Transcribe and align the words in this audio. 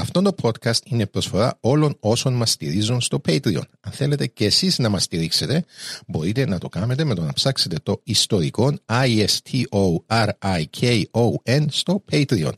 Αυτό 0.00 0.22
το 0.22 0.34
podcast 0.42 0.78
είναι 0.84 1.06
προσφορά 1.06 1.56
όλων 1.60 1.96
όσων 2.00 2.32
μας 2.32 2.50
στηρίζουν 2.50 3.00
στο 3.00 3.20
Patreon. 3.28 3.62
Αν 3.80 3.92
θέλετε 3.92 4.26
και 4.26 4.44
εσείς 4.44 4.78
να 4.78 4.88
μας 4.88 5.02
στηρίξετε, 5.02 5.64
μπορείτε 6.06 6.46
να 6.46 6.58
το 6.58 6.68
κάνετε 6.68 7.04
με 7.04 7.14
το 7.14 7.22
να 7.22 7.32
ψάξετε 7.32 7.76
το 7.82 8.00
ιστορικό 8.04 8.72
I-S-T-O-R-I-K-O-N 8.86 9.64
στο 11.70 12.04
Patreon. 12.12 12.52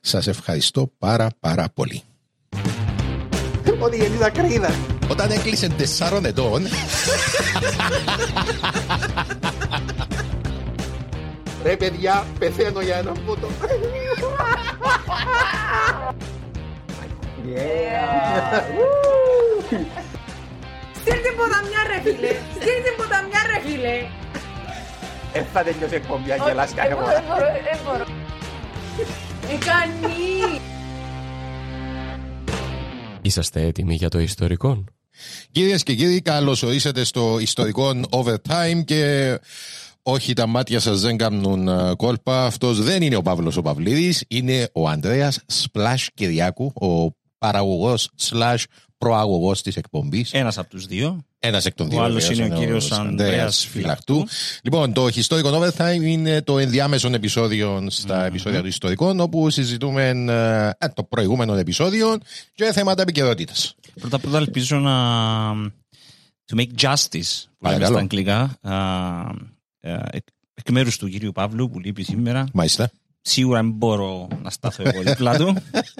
Σας 0.00 0.26
ευχαριστώ 0.26 0.92
πάρα 0.98 1.28
πάρα 1.40 1.68
πολύ. 1.74 2.02
Ότι 3.78 3.96
γεννήσα 3.96 4.30
κρίδα. 4.30 4.74
Όταν 5.10 5.30
έκλεισε 5.30 5.68
τεσσάρων 5.68 6.24
ετών, 6.24 6.62
Ρε 11.62 11.76
παιδιά, 11.76 12.26
πεθαίνω 12.38 12.80
για 12.80 12.96
ένα 12.96 13.12
φώτο. 13.26 13.48
Στείλ 21.00 21.20
την 21.22 21.36
ποταμιά 21.36 21.80
ρε 21.90 22.00
φίλε. 22.04 22.32
Στείλ 22.54 22.78
την 22.84 22.94
ποταμιά 22.96 23.40
ρε 23.50 23.70
φίλε. 23.70 23.96
Δεν 25.32 25.44
θα 25.52 25.62
τελειώσει 25.62 25.94
η 25.94 25.96
εκπομπή, 25.96 26.32
αν 26.32 26.38
γελάς 26.46 26.72
Δεν 26.72 26.76
κάθε 26.76 26.94
μπορώ, 26.94 27.06
φορά. 27.06 27.14
δεν 27.16 27.24
μπορώ, 27.28 27.46
δεν 27.70 27.78
μπορώ. 27.84 28.04
Ε, 29.50 29.56
κάνει. 29.64 30.60
Είσαστε 33.22 33.62
έτοιμοι 33.62 33.94
για 33.94 34.08
το 34.08 34.18
ιστορικό; 34.18 34.84
κυρίες 35.50 35.82
και 35.82 35.94
κύριοι, 35.94 36.20
καλώς 36.20 36.62
ορίσατε 36.62 37.04
στο 37.04 37.38
ιστορικό 37.40 38.00
Overtime 38.10 38.84
και 38.84 39.34
όχι 40.02 40.32
τα 40.32 40.46
μάτια 40.46 40.80
σας 40.80 41.00
δεν 41.00 41.16
κάνουν 41.16 41.68
ε, 41.68 41.92
κόλπα. 41.96 42.44
Αυτός 42.44 42.82
δεν 42.82 43.02
είναι 43.02 43.16
ο 43.16 43.22
Παύλος 43.22 43.56
ο 43.56 43.62
Παυλίδης, 43.62 44.24
είναι 44.28 44.68
ο 44.72 44.88
Ανδρέας 44.88 45.40
Σπλάς 45.46 46.08
Κυριάκου, 46.14 46.72
ο 46.74 47.10
παραγωγός 47.46 48.08
slash 48.30 48.62
προαγωγός 48.98 49.62
της 49.62 49.76
εκπομπής. 49.76 50.32
Ένας 50.32 50.58
από 50.58 50.68
τους 50.68 50.86
δύο. 50.86 51.24
Ένας 51.38 51.66
εκ 51.66 51.74
των 51.74 51.86
Ο 51.86 51.88
δύο. 51.88 52.02
άλλος 52.02 52.26
βεβαίως, 52.26 52.46
είναι 52.46 52.56
ο 52.56 52.58
κύριος 52.58 52.92
Ανδρέας 52.92 53.66
Φυλακτού. 53.66 54.26
Λοιπόν, 54.62 54.92
το 54.92 55.06
Historical 55.14 55.52
Overtime 55.62 56.00
είναι 56.02 56.42
το 56.42 56.58
ενδιάμεσο 56.58 57.08
επεισόδιο 57.12 57.86
στα 57.90 58.24
επεισόδια 58.24 58.60
του 58.60 58.66
Ιστορικών, 58.66 59.20
όπου 59.20 59.50
συζητούμε 59.50 60.08
ε, 60.78 60.88
το 60.94 61.04
προηγούμενο 61.04 61.54
επεισόδιο 61.54 62.18
και 62.54 62.72
θέματα 62.72 63.02
επικαιρότητας. 63.02 63.74
Πρώτα 64.00 64.18
πρώτα 64.18 64.38
ελπίζω 64.38 64.78
να. 64.78 64.94
To 66.52 66.56
make 66.58 66.70
justice, 66.80 67.44
που 67.58 67.66
λέμε 67.66 67.78
Παρακαλώ. 67.78 67.86
στα 67.92 67.98
αγγλικά, 67.98 68.58
α, 68.60 68.74
ε, 69.80 69.92
εκ- 70.10 70.26
εκ 70.54 70.70
μέρους 70.70 70.96
του 70.98 71.08
κυρίου 71.08 71.32
Παύλου 71.32 71.70
που 71.70 71.80
λείπει 71.80 72.02
σήμερα. 72.02 72.46
Μάλιστα. 72.52 72.90
Σίγουρα 73.28 73.60
δεν 73.60 73.70
μπορώ 73.70 74.28
να 74.42 74.50
στάθω 74.50 74.82
εγώ 74.86 75.02
δίπλα 75.02 75.36
του. 75.36 75.56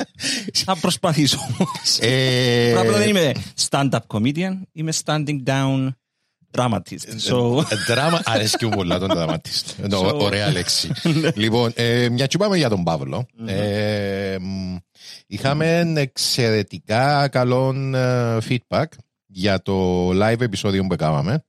Θα 0.65 0.77
προσπαθήσω 0.77 1.39
όμω. 1.49 1.71
Ε, 2.01 2.71
Πρώτα 2.73 2.81
απ' 2.81 2.89
όλα 2.95 2.99
δεν 2.99 3.09
είμαι 3.09 3.33
stand-up 3.69 3.99
comedian, 4.07 4.61
είμαι 4.73 4.93
standing 5.05 5.43
down 5.47 5.89
dramatist. 6.51 7.31
So, 7.31 7.63
ε, 7.71 7.77
Δράμα, 7.89 8.21
αρέσκει 8.25 8.65
μου 8.65 8.71
πολλά 8.77 8.99
τον 8.99 9.09
δραματίστ. 9.09 9.67
Είναι 9.79 9.97
So- 10.01 10.15
Ωραία 10.21 10.51
λέξη. 10.51 10.91
λοιπόν, 11.35 11.73
ε, 11.75 12.09
μια 12.09 12.27
και 12.27 12.37
πάμε 12.39 12.57
για 12.57 12.69
τον 12.69 12.85
Παύλο. 12.85 13.27
Ε, 13.47 14.37
μ, 14.41 14.77
είχαμε 15.27 15.93
εξαιρετικά 15.97 17.29
καλό 17.29 17.75
ε, 17.95 18.39
feedback 18.49 18.85
για 19.27 19.63
το 19.63 20.09
live 20.11 20.41
επεισόδιο 20.41 20.87
που 20.87 20.93
έκαναμε. 20.95 21.45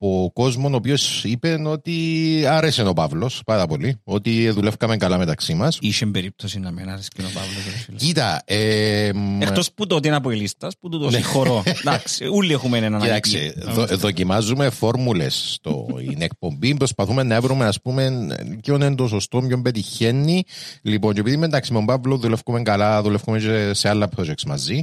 Ε, 0.00 0.06
μ, 0.06 0.10
από 0.10 0.30
κόσμο 0.34 0.68
ο 0.68 0.74
οποίος 0.74 1.24
είπε 1.24 1.60
ότι 1.64 2.44
άρεσε 2.48 2.82
ο 2.82 2.92
Παύλος 2.92 3.42
πάρα 3.46 3.66
πολύ, 3.66 4.00
ότι 4.04 4.50
δουλεύκαμε 4.50 4.96
καλά 4.96 5.18
μεταξύ 5.18 5.54
μας. 5.54 5.78
είχε 5.80 6.06
περίπτωση 6.06 6.58
να 6.60 6.70
μην 6.70 6.90
άρεσε 6.90 7.08
και 7.14 7.22
ο 7.22 7.24
Παύλος. 7.34 7.64
ρε 7.70 7.76
φίλε. 7.78 7.96
Κοίτα, 7.96 8.42
ε, 8.44 9.10
μ, 9.14 9.42
Εκτός 9.42 9.72
που 9.72 9.86
το 9.86 9.94
ότι 9.94 10.06
είναι 10.06 10.16
από 10.16 10.30
η 10.30 10.36
λίστα, 10.36 10.68
που 10.80 10.88
του 10.88 10.98
το 10.98 11.10
συγχωρώ. 11.10 11.62
Εντάξει, 11.80 12.24
όλοι 12.32 12.52
έχουμε 12.52 12.78
έναν 12.78 13.00
Κοίταξε, 13.00 13.54
αναγκή. 13.56 13.74
δο, 13.74 13.96
δοκιμάζουμε 13.96 14.70
φόρμουλες 14.70 15.58
στην 15.60 16.22
εκπομπή. 16.22 16.74
Προσπαθούμε 16.76 17.22
να 17.22 17.40
βρούμε, 17.40 17.64
ας 17.66 17.80
πούμε, 17.80 18.26
ποιο 18.62 18.74
είναι 18.74 18.94
το 18.94 19.06
σωστό, 19.08 19.40
ποιον 19.40 19.62
πετυχαίνει. 19.62 20.42
Λοιπόν, 20.82 21.14
και 21.14 21.20
επειδή 21.20 21.36
με 21.36 21.46
εντάξει, 21.46 21.72
με 21.72 21.78
τον 21.78 21.86
Παύλο 21.86 22.16
δουλεύουμε 22.16 22.62
καλά, 22.62 23.02
δουλεύουμε 23.02 23.38
και 23.38 23.70
σε 23.74 23.88
άλλα 23.88 24.08
projects 24.16 24.44
μαζί. 24.46 24.80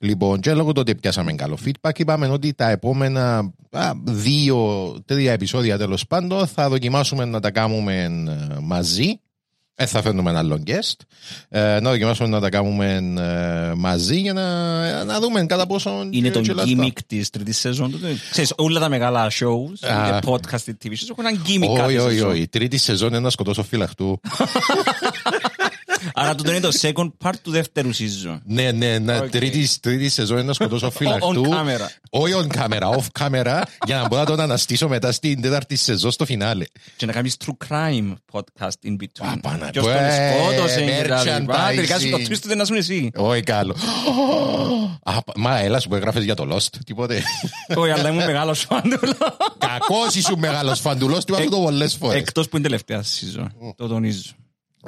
Λοιπόν, 0.00 0.40
και 0.40 0.54
λόγω 0.54 0.72
του 0.72 0.80
ότι 0.80 0.94
πιάσαμε 0.94 1.32
καλό 1.32 1.58
feedback, 1.66 1.98
είπαμε 1.98 2.26
ότι 2.28 2.54
τα 2.54 2.70
επόμενα 2.70 3.52
α, 3.76 3.92
δύο, 4.04 4.94
τρία 5.04 5.32
επεισόδια 5.32 5.78
τέλος 5.78 6.06
πάντων 6.06 6.46
θα 6.46 6.68
δοκιμάσουμε 6.68 7.24
να 7.24 7.40
τα 7.40 7.50
κάνουμε 7.50 8.02
ε, 8.02 8.56
μαζί. 8.60 9.20
Δεν 9.78 9.86
θα 9.86 10.02
φέρνουμε 10.02 10.30
ένα 10.30 10.42
long 10.44 10.70
guest. 10.70 10.94
Ε, 11.48 11.80
να 11.80 11.90
δοκιμάσουμε 11.90 12.28
να 12.28 12.40
τα 12.40 12.48
κάνουμε 12.48 12.94
ε, 13.18 13.74
μαζί 13.74 14.16
για 14.20 14.32
να, 14.32 15.04
να 15.04 15.20
δούμε 15.20 15.46
κατά 15.46 15.66
πόσο. 15.66 16.08
Είναι 16.10 16.30
το 16.30 16.40
γελαστά. 16.40 16.70
gimmick 16.78 16.98
της 17.06 17.30
τρίτης 17.30 17.58
σεζόν 17.58 17.90
του. 17.90 17.98
Ξέρεις, 18.30 18.52
όλα 18.56 18.80
τα 18.80 18.88
μεγάλα 18.88 19.30
shows, 19.30 19.88
Α. 19.88 20.06
είτε 20.08 20.18
podcast 20.24 20.66
είτε 20.66 20.76
TV 20.88 20.92
shows, 20.92 21.06
έχουν 21.10 21.26
ένα 21.26 21.38
gimmick 21.46 21.68
Όχι, 21.68 21.78
κάθε 21.80 21.98
όχι, 21.98 22.12
σεζόν. 22.14 22.30
όχι. 22.30 22.40
Η 22.40 22.48
τρίτη 22.48 22.76
σεζόν 22.76 23.08
είναι 23.08 23.20
να 23.20 23.30
σκοτώσω 23.30 23.62
φυλαχτού. 23.62 24.20
Άρα 26.14 26.34
τούτο 26.34 26.50
είναι 26.50 26.60
το 26.60 26.70
second 26.80 27.08
part 27.24 27.34
του 27.42 27.50
δεύτερου 27.50 27.94
season. 27.94 28.38
ναι, 28.44 28.70
ναι, 28.72 28.98
ναι. 28.98 29.16
Οκ. 29.18 29.28
Τρίτη, 29.28 29.68
τρίτη 29.80 30.08
σεζόν 30.08 30.36
είναι 30.38 30.46
να 30.46 30.52
σκοτώσω 30.52 30.90
φυλαχτού. 30.90 31.44
On 31.48 31.54
camera. 31.54 31.86
Όχι 32.10 32.34
on 32.36 32.56
camera, 32.58 32.80
off 32.96 33.06
camera, 33.20 33.62
για 33.86 33.96
να 33.96 34.06
μπορώ 34.08 34.20
να 34.20 34.26
τον 34.26 34.40
αναστήσω 34.40 34.88
μετά 34.88 35.12
στην 35.12 35.40
τέταρτη 35.40 35.76
σεζόν 35.76 36.10
στο 36.10 36.24
φινάλε. 36.24 36.64
Και 36.96 37.06
να 37.06 37.12
κάνεις 37.12 37.36
true 37.44 37.66
crime 37.68 38.12
podcast 38.32 38.88
in 38.88 38.90
between. 39.00 39.26
Α, 39.34 39.40
πάνα, 39.40 39.70
Ποιος 39.70 39.84
τον 39.84 39.94
ε, 39.94 40.32
σκότωσε 40.38 40.80
και 40.80 41.08
τα 41.08 41.38
λοιπά. 41.38 41.54
merchandising. 41.70 41.74
Τελικά 41.74 41.98
σου 41.98 42.10
το 42.10 42.16
twist 42.16 42.42
δεν 42.42 42.60
ήσουν 42.60 42.76
εσύ. 42.76 43.10
Όχι 43.16 43.42
καλό. 43.42 43.76
Α, 45.02 45.12
Μα 45.36 45.58
έλα 45.58 45.80
σου 45.80 45.88
που 45.88 45.94
έγραφες 45.94 46.24
για 46.24 46.34
το 46.34 46.48
Lost, 46.56 46.68
τίποτε. 46.86 47.22
Όχι, 47.74 47.90
αλλά 47.90 48.08
ήμουν 48.08 48.24
μεγάλος 48.24 48.60
φάντουλο. 48.60 49.12
Κακός 49.58 50.14
ήσουν 50.14 50.38
μεγάλος 50.38 50.80
φαντουλός, 50.80 51.24
τι 51.24 51.32
είπα 51.32 51.44
το 51.50 51.56
πολλές 51.60 51.94
φορές. 51.94 52.18
Εκτός 52.20 52.48
που 52.48 52.56
είναι 52.56 52.64
τελευταία 52.66 53.02
season. 53.02 53.46
Το 53.76 53.86
τονίζω. 53.88 54.22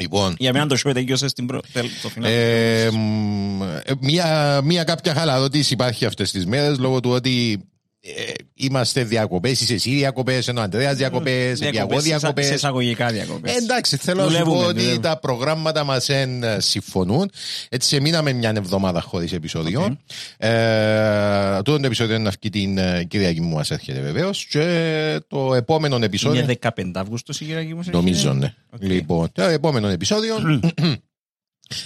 Λοιπόν, 0.00 0.34
Για 0.38 0.52
μένα 0.52 0.66
το 0.66 0.76
show 0.86 0.90
τελείωσε 0.94 1.28
στην 1.28 1.46
προ- 1.46 1.64
τέλ- 1.72 1.88
το 2.02 2.08
φινάλ. 2.08 2.30
Ε, 2.32 2.88
μ, 2.90 3.62
ε, 3.62 3.80
μία, 4.00 4.60
μία 4.64 4.84
κάποια 4.84 5.14
χαλαρότηση 5.14 5.72
υπάρχει 5.72 6.04
αυτές 6.04 6.30
τις 6.30 6.46
μέρες 6.46 6.78
λόγω 6.78 7.00
του 7.00 7.10
ότι 7.10 7.64
ε, 8.00 8.32
είμαστε 8.54 9.04
διακοπές, 9.04 9.60
είσαι 9.60 9.74
εσύ 9.74 9.90
διακοπές, 9.90 10.48
ενώ 10.48 10.60
ο 10.60 10.62
Αντρέας 10.62 10.96
διακοπές, 10.96 11.58
και 11.58 11.64
εγώ 11.66 11.72
Διακοπές, 11.72 12.02
σε- 12.02 12.08
Σε 12.10 12.16
διακοπές. 12.18 12.50
εισαγωγικά 12.50 13.10
διακοπές. 13.10 13.52
Ε, 13.54 13.56
εντάξει, 13.56 13.96
θέλω 13.96 14.22
να 14.24 14.30
σου 14.30 14.36
πω 14.36 14.38
Δουλεύουμε, 14.44 14.66
ότι 14.66 14.78
δουλεύουμε. 14.78 15.00
τα 15.02 15.18
προγράμματα 15.18 15.84
μας 15.84 16.06
δεν 16.06 16.42
ε, 16.42 16.60
συμφωνούν. 16.60 17.30
Έτσι, 17.68 18.00
μείναμε 18.00 18.32
μια 18.32 18.52
εβδομάδα 18.56 19.00
χωρίς 19.00 19.32
επεισόδιο. 19.32 19.96
Ε, 20.38 21.62
το 21.62 21.74
επεισόδιο 21.82 22.14
είναι 22.14 22.24
να 22.24 22.30
βγει 22.30 22.50
την 22.50 22.78
ε, 22.78 23.04
Κυριακή 23.04 23.40
μου, 23.40 23.54
μα 23.54 23.64
έρχεται 23.68 24.00
βεβαίως. 24.00 24.44
Και 24.46 25.20
το 25.28 25.54
επόμενο 25.54 25.98
επεισόδιο. 26.02 26.42
Είναι 26.42 26.58
15 26.60 26.70
Αυγούστου 26.94 27.32
η 27.32 27.44
Κυριακή 27.44 27.74
μου. 27.74 27.82
Νομίζω, 27.90 28.32
ναι. 28.32 28.54
Οκ. 28.70 28.82
Λοιπόν, 28.82 29.28
το 29.32 29.42
επόμενο 29.42 29.88
επεισόδιο 29.88 30.34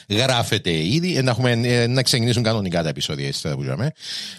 Γράφεται 0.09 0.87
ήδη. 0.87 1.17
ε, 1.17 1.23
Να, 1.23 1.31
έχουμε, 1.31 1.51
ε, 1.63 1.87
να 1.87 2.03
ξεκινήσουν 2.03 2.43
κανονικά 2.43 2.83
τα 2.83 2.89
επεισόδια. 2.89 3.29
ύστερα 3.29 3.55
που 3.55 3.63
είπαμε. 3.63 3.93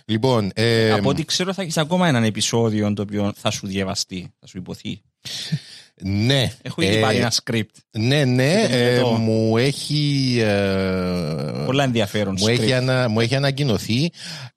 Λοιπόν, 0.06 0.52
ε, 0.56 0.92
Από 0.92 1.10
ό,τι 1.10 1.26
ξέρω 1.26 1.54
θα 1.54 1.62
έχεις 1.62 1.78
ακόμα 1.78 2.08
έναν 2.08 2.24
επεισόδιο 2.24 2.94
το 2.94 3.02
οποίο 3.02 3.34
θα 3.38 3.52
σου 3.52 3.68
διαβαστεί, 3.68 4.34
θα 4.40 4.48
σου 4.48 4.58
ειπωθεί. 4.58 5.02
ναι. 6.04 6.52
Έχω 6.62 6.82
ήδη 6.82 6.96
ε, 6.96 7.00
πάρει 7.00 7.18
ένα 7.18 7.32
script. 7.44 7.76
Ναι, 7.92 8.26
ναι, 8.26 8.66
Και 8.68 8.76
ε, 8.76 9.00
το- 9.00 9.08
μου 9.12 9.58
έχει. 9.58 10.36
ε, 10.40 11.64
Πολλά 11.66 11.84
ενδιαφέρον 11.84 12.36
μου, 12.40 12.48
έχει 12.48 12.64
script. 12.68 12.72
ανα, 12.72 13.10
μου 13.10 13.20
έχει 13.20 13.36
ανακοινωθεί. 13.36 14.10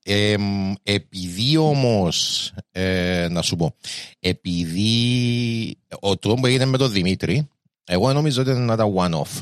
Ε, 0.04 0.34
μ, 0.38 0.72
επειδή 0.82 1.56
όμως. 1.56 2.52
Ε, 2.72 3.26
να 3.30 3.42
σου 3.42 3.56
πω. 3.56 3.74
Επειδή 4.20 5.78
ο 6.00 6.16
τρόπο 6.16 6.40
που 6.40 6.46
έγινε 6.46 6.64
με 6.64 6.78
τον 6.78 6.92
Δημήτρη, 6.92 7.48
εγώ 7.84 8.12
νομίζω 8.12 8.40
ότι 8.42 8.50
ήταν 8.50 8.70
ένα 8.70 8.84
one-off. 8.96 9.40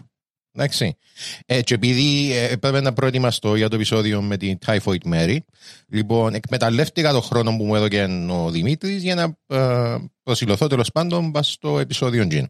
Εντάξει. 0.56 0.96
Ε, 1.46 1.62
και 1.62 1.74
επειδή 1.74 2.32
ε, 2.32 2.44
έπρεπε 2.44 2.80
να 2.80 2.92
προετοιμαστώ 2.92 3.54
για 3.56 3.68
το 3.68 3.74
επεισόδιο 3.74 4.22
με 4.22 4.36
την 4.36 4.58
Typhoid 4.66 5.12
Mary, 5.12 5.38
λοιπόν, 5.88 6.34
εκμεταλλεύτηκα 6.34 7.12
τον 7.12 7.22
χρόνο 7.22 7.56
που 7.56 7.64
μου 7.64 7.74
έδωκε 7.74 8.08
ο 8.30 8.50
Δημήτρης 8.50 9.02
για 9.02 9.14
να 9.14 9.56
ε, 9.56 9.96
προσιλωθώ 10.22 10.66
τέλος 10.66 10.90
πάντων 10.92 11.32
πας 11.32 11.52
στο 11.52 11.78
επεισόδιο 11.78 12.26
Gin. 12.30 12.44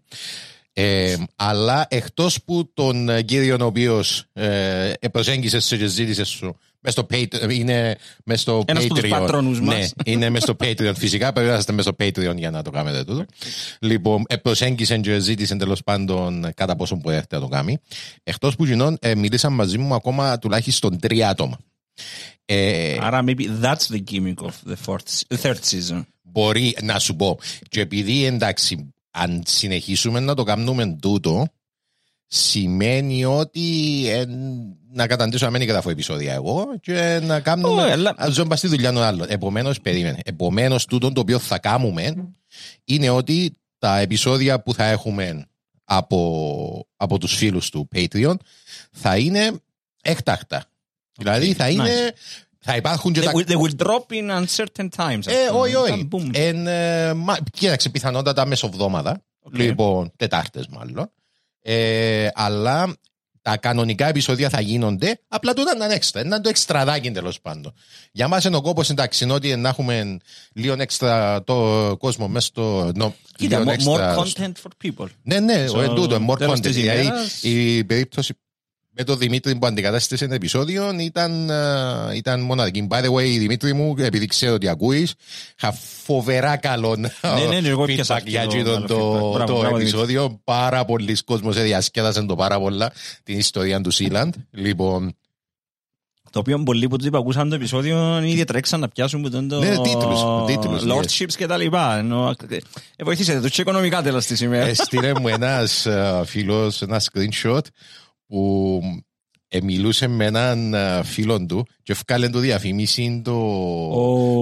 Ε, 0.77 1.17
αλλά 1.37 1.87
εκτός 1.89 2.43
που 2.45 2.73
τον 2.75 3.09
ε, 3.09 3.23
κύριο 3.23 3.57
ο 3.61 3.65
οποίος 3.65 4.25
ε, 4.33 4.93
προσέγγισε 5.13 5.61
σε 5.61 5.77
και 5.77 5.87
ζήτησε 5.87 6.25
σου 6.25 6.59
μες 6.85 6.93
στο 6.93 7.07
Patreon, 7.11 7.51
είναι 7.51 7.97
μες 8.25 8.41
στο 8.41 8.63
Ένας 8.67 8.85
από 8.85 8.95
τους 8.95 9.03
Patreon. 9.05 9.09
πατρόνους 9.11 9.61
μας. 9.61 9.77
Ναι, 9.77 10.13
είναι 10.13 10.31
μες 10.31 10.43
στο 10.43 10.57
Patreon. 10.61 10.93
Φυσικά 10.97 11.33
πρέπει 11.33 11.51
να 11.51 11.57
είστε 11.57 11.73
μες 11.73 11.85
στο 11.85 11.97
Patreon 11.99 12.35
για 12.37 12.51
να 12.51 12.63
το 12.63 12.71
κάνετε 12.71 13.05
τούτο. 13.05 13.25
Λοιπόν, 13.79 14.23
ε, 14.29 14.37
προσέγγισε 14.37 14.99
και 14.99 15.19
ζήτησε 15.19 15.57
τέλος 15.57 15.83
πάντων 15.83 16.47
κατά 16.55 16.77
πόσο 16.77 16.97
μπορείτε 16.97 17.35
να 17.37 17.41
το 17.41 17.49
κάνει. 17.49 17.79
Εκτός 18.23 18.57
που 18.57 18.65
γινών, 18.65 18.97
ε, 19.01 19.15
μίλησαν 19.15 19.53
μαζί 19.53 19.79
μου 19.79 19.95
ακόμα 19.95 20.39
τουλάχιστον 20.39 20.99
τρία 20.99 21.29
άτομα. 21.29 21.59
Ε, 22.45 22.97
Άρα 23.01 23.25
maybe 23.27 23.47
that's 23.63 23.95
the 23.95 24.03
gimmick 24.11 24.45
of 24.47 24.73
the 24.73 24.77
fourth, 24.87 25.23
the 25.35 25.37
third 25.43 25.57
season. 25.71 26.03
μπορεί 26.23 26.77
να 26.83 26.99
σου 26.99 27.17
πω. 27.17 27.39
Και 27.69 27.81
επειδή 27.81 28.25
εντάξει, 28.25 28.93
αν 29.11 29.43
συνεχίσουμε 29.47 30.21
να 30.21 30.35
το 30.35 30.43
κάνουμε 30.43 30.97
τούτο, 31.01 31.47
σημαίνει 32.35 33.25
ότι 33.25 34.03
ε, 34.09 34.25
να 34.93 35.07
καταντήσω 35.07 35.45
να 35.45 35.51
μην 35.59 35.69
γράφω 35.69 35.91
επεισόδια 35.91 36.33
εγώ 36.33 36.67
και 36.81 37.21
να 37.23 37.41
κάνουμε. 37.41 37.83
Ω, 37.83 37.91
αλλά- 37.93 38.15
να 38.19 38.29
ζω 38.29 38.45
μπας 38.45 38.59
στη 38.59 38.69
δουλειά 38.69 38.93
των 38.93 39.03
άλλων. 39.03 39.27
Επομένως, 39.31 39.81
περίμενε. 39.81 40.19
Επομένως, 40.25 40.85
τούτο 40.85 41.13
το 41.13 41.21
οποίο 41.21 41.39
θα 41.39 41.59
κάνουμε 41.59 42.33
είναι 42.85 43.11
ότι 43.11 43.53
τα 43.79 43.99
επεισόδια 43.99 44.63
που 44.63 44.75
θα 44.75 44.85
έχουμε 44.85 45.47
από, 45.85 46.87
από 46.97 47.19
τους 47.19 47.35
φίλους 47.37 47.71
του 47.71 47.89
Patreon 47.95 48.35
θα 48.93 49.17
είναι 49.17 49.53
έκτακτα. 50.03 50.65
Δηλαδή 51.19 51.53
θα 51.53 51.69
είναι. 51.69 52.13
Θα 52.67 52.77
υπάρχουν 52.77 53.13
και 53.13 53.21
They 53.21 53.25
τα 53.25 53.33
will, 53.35 53.47
they 53.47 53.57
will 53.61 53.87
drop 53.87 54.07
in 54.13 54.45
uncertain 54.45 54.89
times. 54.97 55.19
ας 55.19 55.27
ε, 55.27 55.47
πούμε. 55.49 55.61
όχι, 55.61 55.75
όχι. 55.75 56.09
Boom. 56.13 56.31
Εν, 56.33 56.67
ε, 56.67 57.13
μα, 57.15 57.37
κοίταξε, 57.53 57.89
πιθανότατα 57.89 58.47
μεσοβδόμαδα. 58.47 59.23
Οκ. 59.41 59.57
Λοιπόν, 59.57 60.13
Τετάρτες 60.17 60.67
μάλλον. 60.67 61.11
Ε, 61.67 62.29
αλλά 62.35 62.95
τα 63.43 63.57
κανονικά 63.57 64.07
επεισόδια 64.09 64.49
θα 64.49 64.61
γίνονται. 64.61 65.21
Απλά 65.29 65.53
τούτα 65.55 65.75
να 65.77 65.85
είναι 65.85 65.95
έξτρα. 65.95 66.21
Να 66.25 66.27
είναι 66.35 66.41
το 66.41 66.49
εξτραδάκι 66.49 67.11
τέλος 67.11 67.41
πάντων. 67.41 67.75
Για 68.13 68.29
μας 68.29 68.45
είναι 68.45 68.57
ο 68.57 68.61
κόπος 68.61 68.91
εντάξει, 68.91 69.25
είναι 69.25 69.33
ότι 69.33 69.57
να 69.57 69.69
έχουμε 69.69 70.17
λίγο 70.55 70.75
έξτρα 70.79 71.45
το 71.45 71.97
κόσμο 71.99 72.29
μέσα 72.29 72.47
στο. 72.47 72.91
νο- 72.95 73.15
Κοίτα, 73.37 73.59
λίγο 73.59 73.71
mo- 73.71 73.75
έξτρα 73.75 74.17
more 74.19 74.27
στο- 74.27 74.43
content 74.45 74.53
for 74.63 74.89
people. 74.89 75.07
ναι, 75.23 75.41
ναι, 75.41 75.65
So, 75.69 75.75
ο 75.75 75.81
εν 75.81 75.95
τούτο, 75.95 76.27
more 76.31 76.39
τέλος 76.39 76.59
content. 76.59 76.63
της 76.63 76.75
Δηλαδή, 76.75 77.01
ημέρας- 77.01 77.43
η 77.43 77.85
περίπτωση 77.85 78.35
με 78.97 79.05
τον 79.05 79.19
Δημήτρη 79.19 79.57
που 79.57 79.67
αντικατάστησε 79.67 80.25
ένα 80.25 80.35
επεισόδιο 80.35 80.97
ήταν, 80.99 81.51
ε, 81.51 82.17
ήταν 82.17 82.41
μοναδική. 82.41 82.87
By 82.91 83.03
the 83.03 83.11
way, 83.13 83.37
Δημήτρη 83.39 83.73
μου, 83.73 83.95
επειδή 83.99 84.27
ξέρω 84.27 84.55
ότι 84.55 84.69
ακούεις, 84.69 85.15
είχα 85.59 85.73
φοβερά 86.05 86.57
καλό 86.57 86.97
Ναι, 86.97 87.09
ναι, 87.49 87.61
ναι, 87.61 87.69
εγώ 87.69 87.85
πιάσα 87.85 88.17
feedback 88.17 88.23
και 88.23 88.31
για 88.31 88.47
το 88.47 88.51
εκείνο 88.53 88.73
καλό 88.73 88.87
το, 88.87 88.97
feedback. 88.97 89.33
Μπράβο, 89.35 89.53
το 89.53 89.59
μπράβο, 89.59 89.77
επεισόδιο. 89.77 90.41
Πάρα 90.45 90.85
πολλοί 90.85 91.17
κόσμος 91.25 91.63
διασκέδασαν 91.63 92.27
το 92.27 92.35
πάρα 92.35 92.61
πολλά 92.61 92.93
την 93.23 93.39
ιστορία 93.39 93.81
του 93.81 93.91
Σίλαντ. 93.91 94.35
Λοιπόν, 94.51 95.17
Το 96.31 96.39
οποίο 96.39 96.63
πολλοί 96.63 96.89
που 96.89 96.97
τους 96.97 97.07
είπα 97.07 97.19
ακούσαν 97.19 97.49
το 97.49 97.55
επεισόδιο 97.55 98.23
ήδη 98.23 98.45
τρέξαν 98.45 98.81
να 98.81 98.89
πιάσουν 98.89 99.23
που 99.23 99.31
τον 99.31 99.49
το 99.49 99.59
Ναι, 99.59 99.79
τίτλους, 99.79 100.21
τίτλους, 100.47 100.85
ναι. 100.85 100.95
Lordships 100.95 101.33
και 101.37 101.47
τα 101.47 101.57
λοιπά. 101.57 101.97
Ενώ, 101.99 102.35
ε, 102.49 103.05
βοηθήσετε 103.05 103.41
τους 103.41 103.51
και 103.51 103.61
οικονομικά 103.61 104.03
τέλος 104.03 104.27
της 104.27 104.41
ημέρας. 104.41 104.69
έστειλε 104.69 105.21
μου 105.21 105.29
ένας 105.29 105.87
ε, 105.87 106.23
φίλος 106.27 106.83
ένα 106.83 107.01
screenshot 107.01 107.61
που 108.35 108.81
ε, 109.49 109.61
μιλούσε 109.63 110.07
με 110.07 110.25
έναν 110.25 110.75
ε, 110.75 111.03
φίλο 111.05 111.47
του 111.47 111.67
και 111.83 111.93
ευκάλεν 111.93 112.31
το 112.33 112.39
διαφημίσει 112.39 113.21
το, 113.25 113.31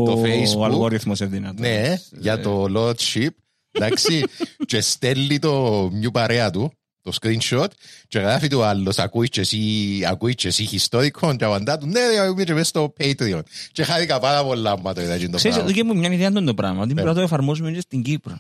το 0.04 0.12
Ο 0.12 0.22
Facebook. 0.22 0.64
αλγόριθμος 0.64 1.20
ευδυνατός. 1.20 1.60
Ναι, 1.60 1.96
για 2.18 2.40
το 2.40 2.66
Lordship. 2.76 3.28
Εντάξει, 3.72 4.22
και 4.70 4.80
στέλνει 4.80 5.38
το 5.38 5.88
μια 5.92 6.10
παρέα 6.10 6.50
του, 6.50 6.72
το 7.02 7.12
screenshot, 7.20 7.66
και 8.08 8.18
γράφει 8.18 8.48
το 8.48 8.62
άλλος, 8.64 8.98
ακούεις 8.98 9.28
και 9.28 9.40
εσύ, 9.40 9.58
ακούεις 10.06 10.34
και 10.34 10.48
εσύ 10.48 10.68
ιστορικό, 10.72 11.36
και 11.36 11.44
απαντά 11.44 11.78
του, 11.78 11.86
ναι, 11.86 12.00
ρε, 12.00 12.26
είμαι 12.26 12.44
και 12.44 12.52
μέσα 12.52 12.64
στο 12.64 12.92
Patreon. 13.00 13.40
Και 13.72 13.82
χάρηκα 13.84 14.18
πάρα 14.20 14.44
πολλά 14.44 14.70
άμα 14.70 14.92
το 14.92 15.00
είδα 15.00 15.14
εκείνο 15.14 15.30
το 15.30 15.36
Ξέρεις, 15.36 15.56
εδώ 15.56 15.66
πράγμα. 15.66 15.82
και 15.82 15.92
μου 15.94 16.00
μια 16.00 16.12
ιδέα 16.12 16.28
είναι 16.28 16.40
το 16.40 16.54
πράγμα. 16.54 16.78
Ότι 16.80 16.88
Ναι. 16.88 16.94
πρέπει 16.94 17.08
να 17.08 17.14
το 17.14 17.20
εφαρμόσουμε 17.20 17.72
και 17.72 17.80
στην 17.80 18.02
Κύπρο. 18.02 18.38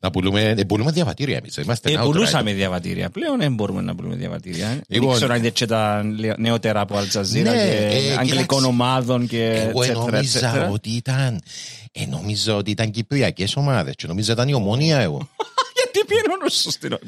Να 0.00 0.10
πουλούμε, 0.10 0.54
ε, 0.58 0.64
πουλούμε 0.64 0.90
διαβατήρια 0.90 1.36
εμείς, 1.36 1.56
είμαστε 1.56 1.90
Ε, 1.92 1.96
outright. 1.98 2.04
πουλούσαμε 2.04 2.52
διαβατήρια. 2.52 3.10
Πλέον 3.10 3.38
δεν 3.38 3.54
μπορούμε 3.54 3.80
να 3.82 3.94
πουλούμε 3.94 4.14
διαβατήρια. 4.14 4.68
Δεν 4.68 4.80
Λοιπόν. 4.88 5.14
ξέρω 5.14 5.32
αν 5.32 5.38
είναι 5.38 5.48
και 5.48 5.66
τα 5.66 6.02
νεότερα 6.38 6.80
από 6.80 6.96
Αλτζαζίρα 6.96 7.50
Ναι, 7.52 7.56
και 7.56 7.70
ε, 7.70 8.12
αγγλικών 8.12 8.36
κοίταξε. 8.36 8.66
ομάδων 8.66 9.26
και 9.26 9.44
Εγώ 9.68 9.80
et 9.80 9.84
cetera, 9.86 10.06
et 10.06 10.10
νόμιζα 10.12 10.68
cetera. 10.68 10.72
ότι 10.72 10.90
ήταν, 10.90 11.40
ε, 11.92 12.06
νόμιζα 12.06 12.54
ότι 12.56 12.70
ήταν 12.70 12.90
κυπριακές 12.90 13.56
ομάδες 13.56 13.94
και 13.96 14.06
νόμιζα 14.06 14.32
ήταν 14.32 14.48
η 14.48 14.54
ομόνια 14.54 14.98
εγώ. 14.98 15.18
Γιατί 15.76 16.06
πιένω 16.06 16.48
σου 16.50 16.70
στην 16.70 16.98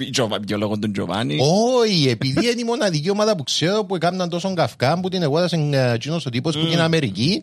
βιολόγο 0.47 0.79
του 0.79 0.91
Τζοβάνι. 0.91 1.39
Όχι, 1.41 2.09
επειδή 2.09 2.51
είναι 2.51 2.61
η 2.61 2.65
μοναδική 2.65 3.11
ομάδα 3.11 3.37
που 3.37 3.43
ξέρω 3.43 3.85
που 3.85 3.95
έκαναν 3.97 4.29
τόσο 4.29 4.55
καυκά 4.55 5.01
που 5.01 5.09
την 5.09 5.23
εγώρασε 5.23 5.69
ε, 5.73 5.93
εκείνος 5.93 6.27
ο 6.27 6.31
τύπος 6.31 6.57
που 6.57 6.67
την 6.67 6.81
Αμερική. 6.81 7.43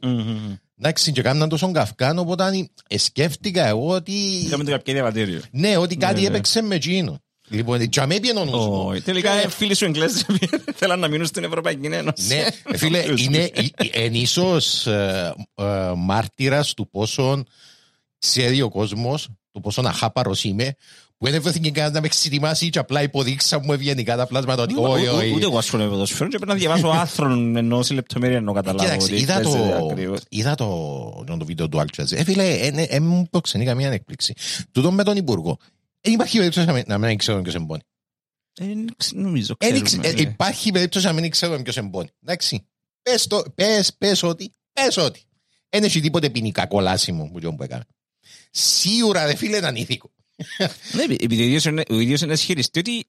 Εντάξει, 0.85 1.11
και 1.11 1.19
έκαναν 1.19 1.49
τόσο 1.49 1.71
καυκά, 1.71 2.13
οπότε 2.17 2.69
ε, 2.87 2.97
σκέφτηκα 2.97 3.67
εγώ 3.67 3.87
ότι. 3.87 4.11
Είχαμε 4.11 4.63
το 4.63 4.71
κάποιο 4.71 4.93
διαβατήριο. 4.93 5.41
Ναι, 5.51 5.77
ότι 5.77 5.95
κάτι 5.95 6.13
Ναι, 6.13 6.21
ναι. 6.21 6.27
έπαιξε 6.27 6.61
με 6.61 6.75
εκείνο. 6.75 7.19
Λοιπόν, 7.47 7.89
και 7.89 7.99
αμέ 7.99 8.19
πιένω 8.19 8.45
να 8.45 8.51
σου 8.51 8.69
πω. 8.69 8.85
Όχι. 8.87 9.01
Τελικά 9.01 9.31
ε, 9.31 9.49
φίλοι 9.49 9.75
σου 9.75 9.85
Εγγλέζοι 9.85 10.25
θέλαν 10.79 10.99
να 10.99 11.07
μείνουν 11.07 11.25
στην 11.25 11.43
Ευρωπαϊκή 11.43 11.85
Ένωση. 11.85 12.27
Ναι, 12.27 12.47
ε, 12.63 12.77
φίλε, 12.77 13.03
είναι 13.17 13.37
ε, 13.37 13.61
ε, 13.75 14.05
εν 14.05 14.13
ίσως 14.13 14.87
ε, 14.87 15.33
ε, 15.55 15.91
μάρτυρας 15.95 16.73
του 16.73 16.89
πόσο 16.89 17.43
ξέρει 18.19 18.61
ο 18.61 18.69
κόσμος, 18.69 19.29
του 19.51 19.61
πόσο 19.61 19.81
αχάπαρος 19.85 20.43
είμαι, 20.43 20.65
που 20.65 21.02
δεν 21.31 21.41
βρέθηκε 21.41 21.69
κανένας 21.71 21.93
να 21.93 21.99
με 22.01 22.05
εξετοιμάσει 22.05 22.69
και 22.69 22.79
απλά 22.79 23.01
υποδείξα 23.01 23.59
μου 23.59 23.73
ευγενικά 23.73 24.15
τα 24.15 24.27
πλάσματα 24.27 24.61
ότι 24.63 24.73
όχι, 24.77 25.07
όχι. 25.07 25.31
Ούτε 25.35 25.45
εγώ 25.45 25.57
ασχολούμαι 25.57 25.87
με 25.89 25.93
ποδοσφαίρο 25.95 26.29
και 26.29 26.37
πρέπει 26.37 26.51
να 26.51 26.57
διαβάσω 26.57 26.87
άρθρο 27.01 27.31
ενώ 27.31 27.81
σε 27.83 27.93
λεπτομέρεια 27.93 28.41
να 28.41 28.53
καταλάβω 28.53 28.83
Κοίταξε, 28.85 29.13
ότι 29.13 29.21
είδα 29.21 29.33
παίζεται 29.33 29.77
το, 29.79 29.85
ακριβώς. 29.91 30.19
είδα 30.29 30.55
το, 30.55 30.65
το, 31.27 31.37
το 31.37 31.45
βίντεο 31.45 31.69
του 31.69 31.79
Αλτσαζέ. 31.79 32.15
Ε, 32.15 32.23
φίλε, 32.23 32.69
δεν 32.89 33.03
μου 33.03 33.27
προξενεί 33.29 33.65
καμία 33.65 33.91
έκπληξη. 33.91 34.33
Τούτο 34.71 34.91
με 34.91 35.03
τον 35.03 35.17
Υπουργό. 35.17 35.57
Δεν 36.01 36.13
υπάρχει 36.13 36.37
περίπτωση 36.37 36.65
να 36.65 36.73
μην- 36.73 36.83
να 36.87 36.97
μην 36.97 37.17
ξέρω 37.17 37.41
ποιος 37.41 37.55
εμπόνει. 37.55 37.81
Ε, 38.59 38.65
ξ- 38.97 39.13
Νομίζω, 39.15 39.55
Ε, 39.57 39.79
ξέρουμε. 39.81 40.07
ε, 40.07 40.11
ναι. 40.13 40.21
Υπάρχει 40.21 40.71
περίπτωση 40.71 41.05
να 41.05 41.13
μην 41.13 41.29
ξέρω 41.29 41.61
ποιος 41.61 41.77
εμπόνει. 41.77 42.07
Εντάξει. 42.25 42.65
Πες, 43.01 43.27
το, 43.27 43.43
πες, 43.55 43.93
πες 43.97 44.23
ότι, 44.23 44.51
πες 44.73 44.97
ότι. 44.97 45.21
Δεν 45.69 45.83
έχει 45.83 45.99
τίποτε 45.99 46.29
ποινικά 46.29 46.67
κολάσιμο 46.67 47.29
που 47.33 47.39
τζον 47.39 47.55
που 47.55 47.63
έκανε. 47.63 47.83
Σίγουρα, 48.51 49.25
δε 49.25 49.35
φίλε, 49.35 49.57
ήταν 49.57 49.75
ηθικό. 49.75 50.11
Ναι, 50.93 51.03
επειδή 51.19 51.41
ο 51.41 51.45
ίδιος 51.45 51.65
είναι- 51.65 51.83
ο 51.89 51.99
ίδιος 51.99 52.21
είναι 52.21 52.33
ισχυριστή 52.33 52.79
ότι 52.79 53.05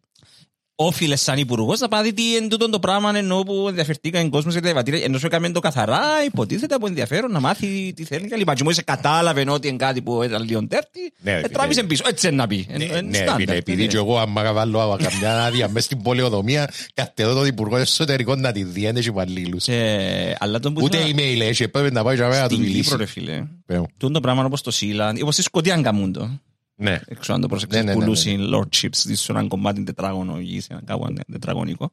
όφιλε 0.77 1.17
σαν 1.17 1.39
υπουργός 1.39 1.81
να 1.81 1.89
πάει 1.89 2.13
τι 2.13 2.23
είναι 2.23 2.49
τούτο 2.49 2.71
το 2.71 2.79
πράγμα 2.79 3.17
ενώ 3.17 3.43
που 3.43 3.65
ενδιαφερθήκαν 3.69 4.31
κόσμος 4.31 4.53
για 4.53 4.63
τα 4.63 4.67
διαβατήρια 4.69 5.05
ενώ 5.05 5.19
σου 5.19 5.27
έκαμε 5.27 5.51
το 5.51 5.61
καθαρά 5.61 6.03
υποτίθεται 6.27 6.75
από 6.75 6.87
ενδιαφέρον 6.87 7.31
να 7.33 7.41
μάθει 7.41 7.93
τι 7.97 8.05
θέλει 8.05 8.29
και 8.29 8.37
λοιπά. 8.37 8.55
Και 8.55 8.63
μόλις 8.63 8.85
κατάλαβε 8.85 9.45
ότι 9.51 9.69
είναι 9.69 9.77
κάτι 9.77 10.03
που 10.03 10.23
ήταν 10.23 10.43
λίγο 10.45 10.67
τέρτη, 10.67 11.13
Ναι, 11.23 11.31
ε, 11.31 11.37
φίλε. 11.37 11.49
τράβησε 11.49 11.83
πίσω. 11.83 12.03
Έτσι 12.09 12.27
είναι 12.27 12.37
να 12.37 12.47
πει. 12.47 12.67
Ναι, 12.77 12.85
Ε, 12.85 12.97
ε, 12.97 13.01
ναι, 13.01 13.15
στάνταρ, 13.17 13.35
φίλε, 13.37 13.55
επειδή 13.55 13.83
ναι. 13.83 13.87
και 13.89 13.97
εγώ 13.97 14.19
άμα 14.19 14.53
βάλω 14.53 14.99
καμιά 15.03 15.45
άδεια 15.45 15.69
μέσα 15.69 15.85
στην 15.87 16.03
πολεοδομία, 16.03 16.71
κατεδώ 16.95 17.35
τον 17.35 17.47
Υπουργό 17.47 17.77
Εσωτερικών 17.77 18.41
να 18.41 18.53
τη 18.53 18.63
δει, 18.65 18.81
δεν 18.81 18.97
έχει 18.97 19.09
υπαλλήλους. 19.09 19.69
Ε, 19.69 20.37
Αλλά 20.39 20.61
τον 20.61 20.75
που 20.75 20.81
Ούτε 20.85 20.97
ήθελα- 20.97 21.15
email 21.17 21.41
έχει, 21.41 21.69
πρέπει 21.69 21.93
να 21.93 22.03
πάει 22.05 22.15
για 22.17 22.29
μένα 22.29 22.41
να 22.43 22.49
του 22.49 22.55
Στην 22.55 22.67
Κύπρο 22.67 22.77
μιλήσει. 22.81 22.97
ρε 22.97 23.07
φίλε. 23.07 23.45
Πέω. 23.67 23.87
Τούτο 23.97 24.13
το 24.13 24.21
πράγμα 24.21 24.45
όπως 24.45 24.61
το 24.63 24.71
Σίλαν, 24.71 25.19
όπως 25.23 25.35
στη 25.35 25.43
Σκοτία 25.43 25.81
κάνουν 25.83 26.13
το. 26.13 26.41
Ναι. 26.77 27.01
Έξω 27.07 27.33
αν 27.33 27.41
το 27.41 27.47
προσέξεις, 27.49 27.79
Ναι, 27.81 27.85
ναι, 27.87 27.95
ναι, 27.95 28.05
πουλούσαν 28.05 28.55
lordships 28.55 28.89
σε 29.13 29.33
έναν 29.33 29.49
κομμάτι 29.49 29.83
τετράγωνο 29.83 30.41
γης, 30.41 30.67
ένα 30.69 30.83
κάπου 30.85 31.15
τετραγωνικό. 31.33 31.91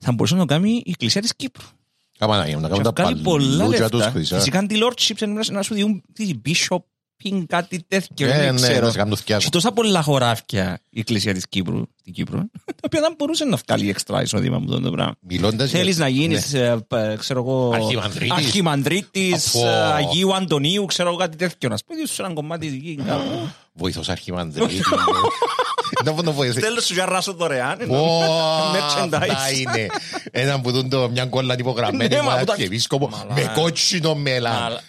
Θα 0.00 0.12
μπορούσε 0.12 0.34
να 0.34 0.40
το 0.40 0.46
κάνει 0.46 0.70
η 0.84 0.90
Εκκλησία 0.90 1.20
της 1.20 1.36
Κύπρου. 1.36 1.64
Κάμανα 2.18 2.42
να 2.42 2.48
Και 2.48 2.52
κάνουμε 2.52 2.82
τα 2.82 2.92
βγάλει 3.02 3.22
πολλά 3.22 3.56
παλούτια 3.58 3.88
τους 3.88 3.98
λεφτά. 3.98 4.12
χρυσά. 4.12 4.36
Φυσικά 4.36 4.58
αντί 4.58 4.76
lordships 4.82 5.20
είναι 5.20 5.40
να 5.50 5.62
σου 5.62 5.74
διούν 5.74 6.02
τι 6.12 6.30
bishop 6.44 6.78
shopping, 7.22 7.42
κάτι 7.48 7.84
τέτοιο. 7.88 8.26
Ε, 8.28 8.36
δεν 8.38 8.54
ναι, 8.54 8.60
ξέρω. 8.60 8.86
να 8.86 8.90
σε 8.92 8.98
κάνουν 8.98 9.16
φτιάκο. 9.16 9.42
Και 9.42 9.48
τόσα 9.50 9.72
πολλά 9.72 10.02
χωράφια 10.02 10.80
η 10.90 11.00
Εκκλησία 11.00 11.34
της 11.34 11.48
Κύπρου, 11.48 11.82
την 12.04 12.12
Κύπρο, 12.12 12.38
τα 12.64 12.74
οποία 12.84 13.00
δεν 13.00 13.14
μπορούσε 13.18 13.44
να 13.44 13.58
βγάλει 13.66 13.88
εξτρά 13.88 14.22
εισόδημα 14.22 14.56
από 14.56 14.64
αυτό 14.68 14.80
το 14.80 14.90
πράγμα. 14.90 15.14
Μιλώντας 15.20 15.70
για- 15.70 15.78
Θέλεις 15.78 15.98
να 15.98 16.08
γίνεις, 16.08 16.54
ε, 16.54 16.84
π- 16.88 17.18
ξέρω 17.18 17.40
εγώ, 17.40 17.70
Αρχιμανδρίτης. 17.74 18.30
αρχιμανδρίτης, 18.32 19.54
Απο. 19.54 19.66
ε, 19.66 19.70
Αγίου 19.92 20.34
Αντωνίου, 20.34 20.84
ξέρω 20.84 21.08
εγώ 21.08 21.18
κάτι 21.18 21.36
τέτοιο. 21.36 21.68
Να 21.68 21.76
σπίτι 21.76 22.08
σου 22.08 22.22
ένα 22.24 22.32
κομμάτι 22.34 22.66
εκεί. 22.66 22.98
κάπου. 23.06 23.48
Βοηθός 23.72 24.08
αρχιμανδρίτη. 24.08 24.80
Να 26.04 26.12
πω 26.14 26.22
να 26.22 26.30
βοηθήσει. 26.32 26.60
Θέλω 26.60 26.80
σου 26.80 26.92
για 26.94 27.04
ράσο 27.04 27.32
δωρεάν. 27.32 27.80
ενώ. 27.80 27.92
Πω, 27.92 28.20
Merchandise. 28.74 29.12
Αυτά 29.30 29.50
είναι. 29.52 29.86
Έναν 30.30 30.60
που 30.60 30.70
δουν 30.70 30.88
το 30.88 31.08
μια 31.10 31.26
κόλλα 31.26 31.54
υπογραμμένη 31.58 32.08
Ναι, 32.14 32.20
από 32.20 32.30
μα, 32.30 32.36
που 32.38 32.44
τα- 32.44 32.52
αρχιεπίσκοπο 32.52 33.08
Μαλά. 33.08 33.32
με 33.34 33.52
κότσινο 33.54 34.14
μέλα. 34.14 34.50
Αλλά- 34.50 34.80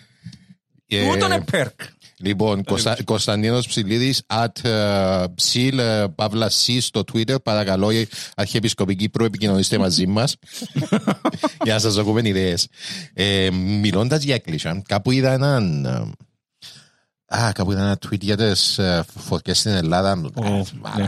Ε, 0.88 1.12
Τούτο 1.12 1.26
είναι 1.26 1.44
perk. 1.52 1.70
Λοιπόν, 2.20 2.64
Κωνστα- 2.64 3.04
Κωνσταντίνος 3.04 3.68
Ψηλίδης, 3.68 4.22
at 4.28 4.64
ε, 4.70 5.24
ψιλ, 5.36 5.80
ε, 5.80 6.08
παύλα 6.16 6.50
C 6.50 6.78
στο 6.80 7.04
Twitter. 7.14 7.36
Παρακαλώ, 7.44 7.92
η 7.92 8.08
Αρχιεπισκοπή 8.36 8.96
Κύπρου, 8.96 9.26
επικοινωνήστε 9.26 9.78
μαζί 9.78 10.08
μας 10.08 10.36
για 11.64 11.74
να 11.74 11.80
σας 11.80 11.94
δοκούμε 11.94 12.22
ιδέες. 12.24 12.68
Ε, 13.14 13.50
μιλώντας 13.52 14.24
για 14.24 14.36
εκκλησία, 14.36 14.82
κάπου 14.88 15.12
είδα 15.12 15.32
έναν... 15.32 15.86
ε, 15.86 16.12
Α, 17.28 17.52
κάπου 17.52 17.72
είδα 17.72 17.82
ένα 17.82 17.98
tweet 18.08 18.20
για 18.22 18.38
τις 18.38 18.78
ε, 18.78 19.06
φωτιές 19.18 19.60
στην 19.60 19.72
Ελλάδα. 19.72 20.12
Α, 20.12 20.16
μαλάκα. 20.16 20.64
ναι. 20.98 21.08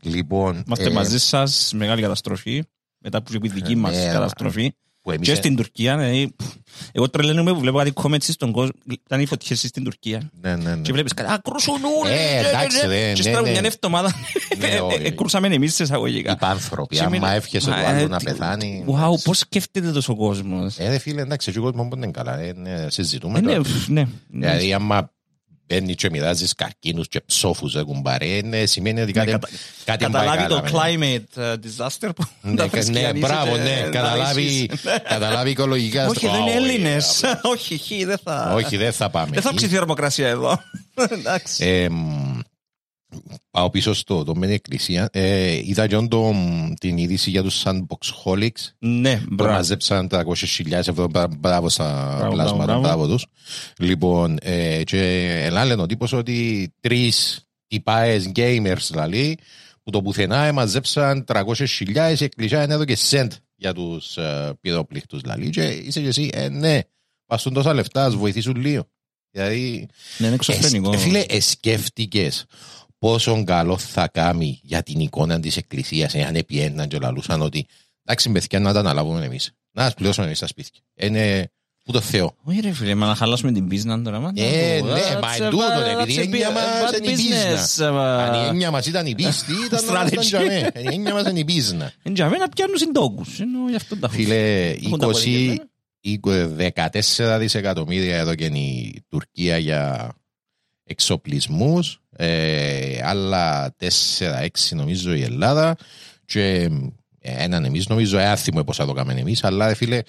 Λοιπόν, 0.00 0.62
Είμαστε 0.66 0.86
ε, 0.86 0.90
μαζί 0.90 1.18
σας, 1.18 1.72
μεγάλη 1.74 2.02
καταστροφή. 2.02 2.62
Μετά 2.98 3.22
που 3.22 3.32
η 3.42 3.48
δική 3.48 3.76
μας 3.76 3.96
ναι, 3.96 4.12
καταστροφή. 4.12 4.72
Που 5.10 5.14
εμείς, 5.16 5.26
Και 5.28 5.32
ε, 5.32 5.36
στην 5.36 5.56
Τουρκία, 5.56 5.96
δηλαδή, 5.96 6.34
πφ, 6.36 6.46
εγώ 6.92 7.10
τρελαίνομαι 7.10 7.52
που 7.52 7.60
βλέπω 7.60 7.78
κάτι 7.78 7.92
comments 7.94 8.22
στον 8.22 8.52
κόσμο, 8.52 8.72
ήταν 9.04 9.20
οι 9.20 9.26
φωτιές 9.26 9.60
στην 9.60 9.84
Τουρκία. 9.84 10.30
Ναι, 10.40 10.56
ναι, 10.56 10.74
ναι. 10.74 10.80
Και 10.82 10.92
βλέπεις 10.92 11.14
κάτι, 11.14 11.32
α, 11.32 11.40
κρούσουν 11.44 11.74
όλοι. 12.02 12.12
Ε, 12.12 12.40
ναι, 12.42 12.48
εντάξει, 12.48 12.86
ναι, 12.86 12.86
ρε, 12.86 13.12
Και 13.12 13.22
ναι, 13.22 13.28
στραβούν 13.28 13.52
ναι. 13.52 13.60
μια 13.60 13.70
εβδομάδα, 13.74 14.14
Ναι, 14.58 14.80
όχι. 14.80 15.02
ε, 15.02 15.10
κρούσαμε 15.10 15.48
εμείς 15.48 15.74
σε 15.74 15.82
εισαγωγικά. 15.82 16.32
Υπάνθρωποι. 16.32 16.94
Και 16.96 17.00
Άμα 17.00 17.10
μιλά- 17.10 17.34
εύχεσαι 17.34 17.70
Μα, 17.70 17.76
του 17.76 17.86
άλλου 17.86 18.00
ε, 18.04 18.06
να 18.06 18.16
τι- 18.18 18.24
πεθάνει. 18.24 18.84
Wow, 18.88 18.94
εντάξει. 18.96 19.24
πώς 19.24 19.38
σκέφτεται 19.38 19.90
τόσο 19.90 20.12
ο 20.12 20.16
κόσμος; 20.16 20.78
Ε, 20.78 20.88
ρε 20.88 20.98
φίλε, 20.98 21.20
εντάξει, 21.20 21.58
ο 21.58 21.62
κόσμος 21.62 21.86
δεν 21.90 22.02
είναι 22.02 22.10
καλά. 22.10 22.38
ε, 22.38 22.52
ναι, 22.56 22.86
συζητούμε 22.88 23.38
Ε, 23.38 23.40
ναι, 23.40 23.48
τώρα. 23.50 23.60
πφ, 23.62 23.88
ναι. 23.88 24.04
Δηλαδή, 24.28 24.72
άμα 24.72 25.10
μπαίνει 25.70 25.94
και 25.94 26.10
μοιράζεις 26.10 26.54
καρκίνους 26.54 27.08
και 27.08 27.20
ψόφους, 27.26 27.72
ρε 27.74 27.82
κουμπάρε, 27.82 28.40
ναι, 28.44 28.66
σημαίνει 28.66 29.00
ότι 29.00 29.12
κάτι, 29.12 29.30
κατα- 29.30 29.48
κάτι 29.84 30.04
δεν 30.04 30.10
πάει 30.12 30.26
Καταλάβει 30.26 30.54
το 30.54 30.60
καλά, 30.60 30.96
ναι. 30.96 31.16
climate 31.36 31.42
ε, 31.42 31.54
disaster 31.62 32.08
που 32.16 32.24
Ναι, 32.42 32.54
τα 32.54 32.56
κα- 32.56 32.64
ναι, 32.64 32.68
φρεσκιανίζεται, 32.68 33.18
μπράβο, 33.18 33.56
ναι, 33.56 33.70
ε, 33.86 33.88
καταλάβει, 33.90 34.42
να 34.42 34.48
ζήσεις. 34.48 34.66
καταλάβει 35.08 35.50
οικολογικά. 35.50 36.06
Όχι, 36.06 36.26
εδώ 36.26 36.36
είναι 36.36 36.50
Ω, 36.50 36.54
Έλληνες. 36.56 37.22
ε, 37.22 37.40
Όχι, 37.52 37.76
χι, 37.76 38.04
δεν 38.04 38.18
θα... 38.24 38.52
Όχι, 38.54 38.76
δεν 38.76 38.92
θα 38.92 39.10
πάμε. 39.10 39.30
Δεν 39.32 39.42
θα 39.42 39.48
εκεί. 39.48 39.56
ψηθεί 39.56 39.72
η 39.74 39.76
θερμοκρασία 39.76 40.28
εδώ. 40.28 40.60
Εντάξει. 41.18 41.64
Ε, 43.12 43.16
μ, 43.16 43.34
πάω 43.50 43.70
πίσω 43.70 43.92
στο 43.94 44.24
το 44.24 44.34
μεν 44.34 44.50
εκκλησίας. 44.50 45.08
Ε, 45.12 45.56
είδα 45.56 45.86
και 45.86 45.96
το, 45.96 46.22
μ, 46.32 46.72
την 46.80 46.96
είδηση 46.96 47.30
για 47.30 47.42
τους 47.42 47.62
sandboxholics 47.64 48.68
Ναι, 48.78 49.16
που 49.16 49.34
μπράβο. 49.34 49.52
μαζέψαν 49.54 50.08
300.000 50.10 50.72
ευρώ. 50.72 51.06
Μπρα- 51.08 51.28
Μπράβο 51.38 51.68
στα 51.68 52.14
Μπράβο, 52.18 52.32
πλάσματα, 52.32 52.64
μπράβο. 52.64 52.80
μπράβο 52.80 53.06
τους. 53.08 53.26
Λοιπόν, 53.78 54.38
ε, 54.42 54.82
και 54.84 55.00
ελά 55.44 55.64
λένε 55.64 55.82
ο 55.82 55.86
τύπος 55.86 56.12
ότι 56.12 56.72
τρεις 56.80 57.44
τυπάες 57.66 58.30
gamers 58.36 58.86
δηλαδή, 58.90 59.36
που 59.82 59.90
το 59.90 60.02
πουθενά 60.02 60.44
εμαζέψαν 60.44 61.24
300.000 61.24 62.20
η 62.20 62.24
εκκλησία 62.24 62.62
είναι 62.64 62.74
εδώ 62.74 62.84
και 62.84 62.96
σεντ 62.96 63.32
για 63.56 63.72
τους 63.72 64.16
ε, 64.16 64.52
πυροπλήκτους 64.60 65.20
δηλαδή. 65.20 65.50
Και 65.50 65.62
είσαι 65.62 66.00
και 66.00 66.06
εσύ, 66.08 66.30
ε, 66.32 66.48
ναι, 66.48 66.78
παστούν 67.26 67.52
τόσα 67.52 67.74
λεφτά, 67.74 68.04
ας 68.04 68.14
βοηθήσουν 68.14 68.56
λίγο. 68.56 68.88
Δηλαδή, 69.32 69.88
Ναι, 70.18 70.26
είναι 70.26 70.34
εξωφρενικό. 70.34 70.92
ε, 70.92 70.96
φίλε, 70.96 71.24
εσκέφτηκες 71.28 72.44
πόσο 73.00 73.44
καλό 73.44 73.78
θα 73.78 74.08
κάνει 74.08 74.60
για 74.62 74.82
την 74.82 75.00
εικόνα 75.00 75.40
της 75.40 75.56
εκκλησίας 75.56 76.14
εάν 76.14 76.34
επιέναν 76.34 76.88
και 76.88 76.98
λαλούσαν 76.98 77.42
ότι 77.42 77.66
εντάξει 78.04 78.30
παιδιά 78.30 78.60
να 78.60 78.72
τα 78.72 78.78
αναλάβουμε 78.78 79.24
εμείς. 79.24 79.50
Να 79.72 79.84
τις 79.84 79.94
πληρώσουμε 79.94 80.26
εμείς 80.26 80.38
τα 80.38 80.46
σπίτια. 80.46 80.80
Είναι 81.00 81.50
που 81.84 81.92
το 81.92 82.00
Θεό. 82.00 82.34
Όχι 82.42 82.60
ρε 82.60 82.72
φίλε, 82.72 82.94
μα 82.94 83.06
να 83.06 83.14
χαλάσουμε 83.14 83.52
την 83.52 83.68
πίσνα 83.68 84.02
τώρα. 84.02 84.20
μα, 84.20 84.32
Ε, 84.34 84.80
να- 84.80 84.92
ναι, 84.92 85.00
that's 85.00 85.20
μα 85.22 85.32
a 85.36 85.40
εν 85.40 85.50
τούτο, 85.50 85.64
bad- 85.64 85.82
ρε, 85.84 85.90
επειδή 85.92 86.14
that's 86.14 86.20
a 86.20 86.22
η 86.22 86.24
έννοια 86.24 86.50
bit- 86.50 86.54
μας 86.54 86.64
bad 86.90 87.02
είναι 87.02 87.12
η 87.12 87.14
business, 87.16 87.60
πίσνα. 87.60 87.86
ε, 87.86 88.22
Αν 88.22 88.44
η 88.44 88.46
έννοια 88.48 88.70
μας 88.70 88.86
ήταν 88.86 89.06
η 89.06 89.14
πίστη, 89.14 89.52
ήταν 89.66 89.84
να 89.84 89.90
ήμασταν 89.92 90.18
Strategy. 90.18 90.26
για 90.26 90.40
μέ. 90.40 90.72
Η 90.90 90.94
έννοια 90.94 91.12
μας 91.14 91.28
είναι 91.30 91.38
η 91.38 91.44
πίσνα. 91.44 91.92
Εν 92.02 92.14
για 92.14 92.28
μένα 92.28 92.48
πιάνουν 92.48 92.76
συντόκους. 92.76 93.40
Ενώ 93.40 93.68
γι' 93.68 93.76
αυτό 93.76 93.96
τα 93.96 94.06
έχω. 94.06 94.16
Φίλε, 94.16 94.68
Έχουν 94.68 94.98
τα 94.98 95.06
20, 95.06 95.10
αποδεδειγμένα. 95.10 95.64
14 96.56 97.38
δισεκατομμύρια 97.38 98.16
εδώ 98.18 98.34
και 98.34 98.44
η 98.44 99.04
Τουρκία 99.08 99.58
για 99.58 100.12
εξοπλισμούς, 100.90 102.00
ε, 102.16 103.00
άλλα 103.02 103.74
4-6 103.78 104.74
νομίζω 104.74 105.14
η 105.14 105.22
Ελλάδα 105.22 105.76
και 106.24 106.70
ε, 107.20 107.44
έναν 107.44 107.64
εμείς 107.64 107.86
νομίζω, 107.86 108.18
ε, 108.18 108.26
άθιμο 108.26 108.64
πώς 108.64 108.76
θα 108.76 108.86
το 108.86 108.92
κάνουμε 108.92 109.20
εμείς, 109.20 109.44
αλλά 109.44 109.68
ε, 109.68 109.74
φίλε, 109.74 110.02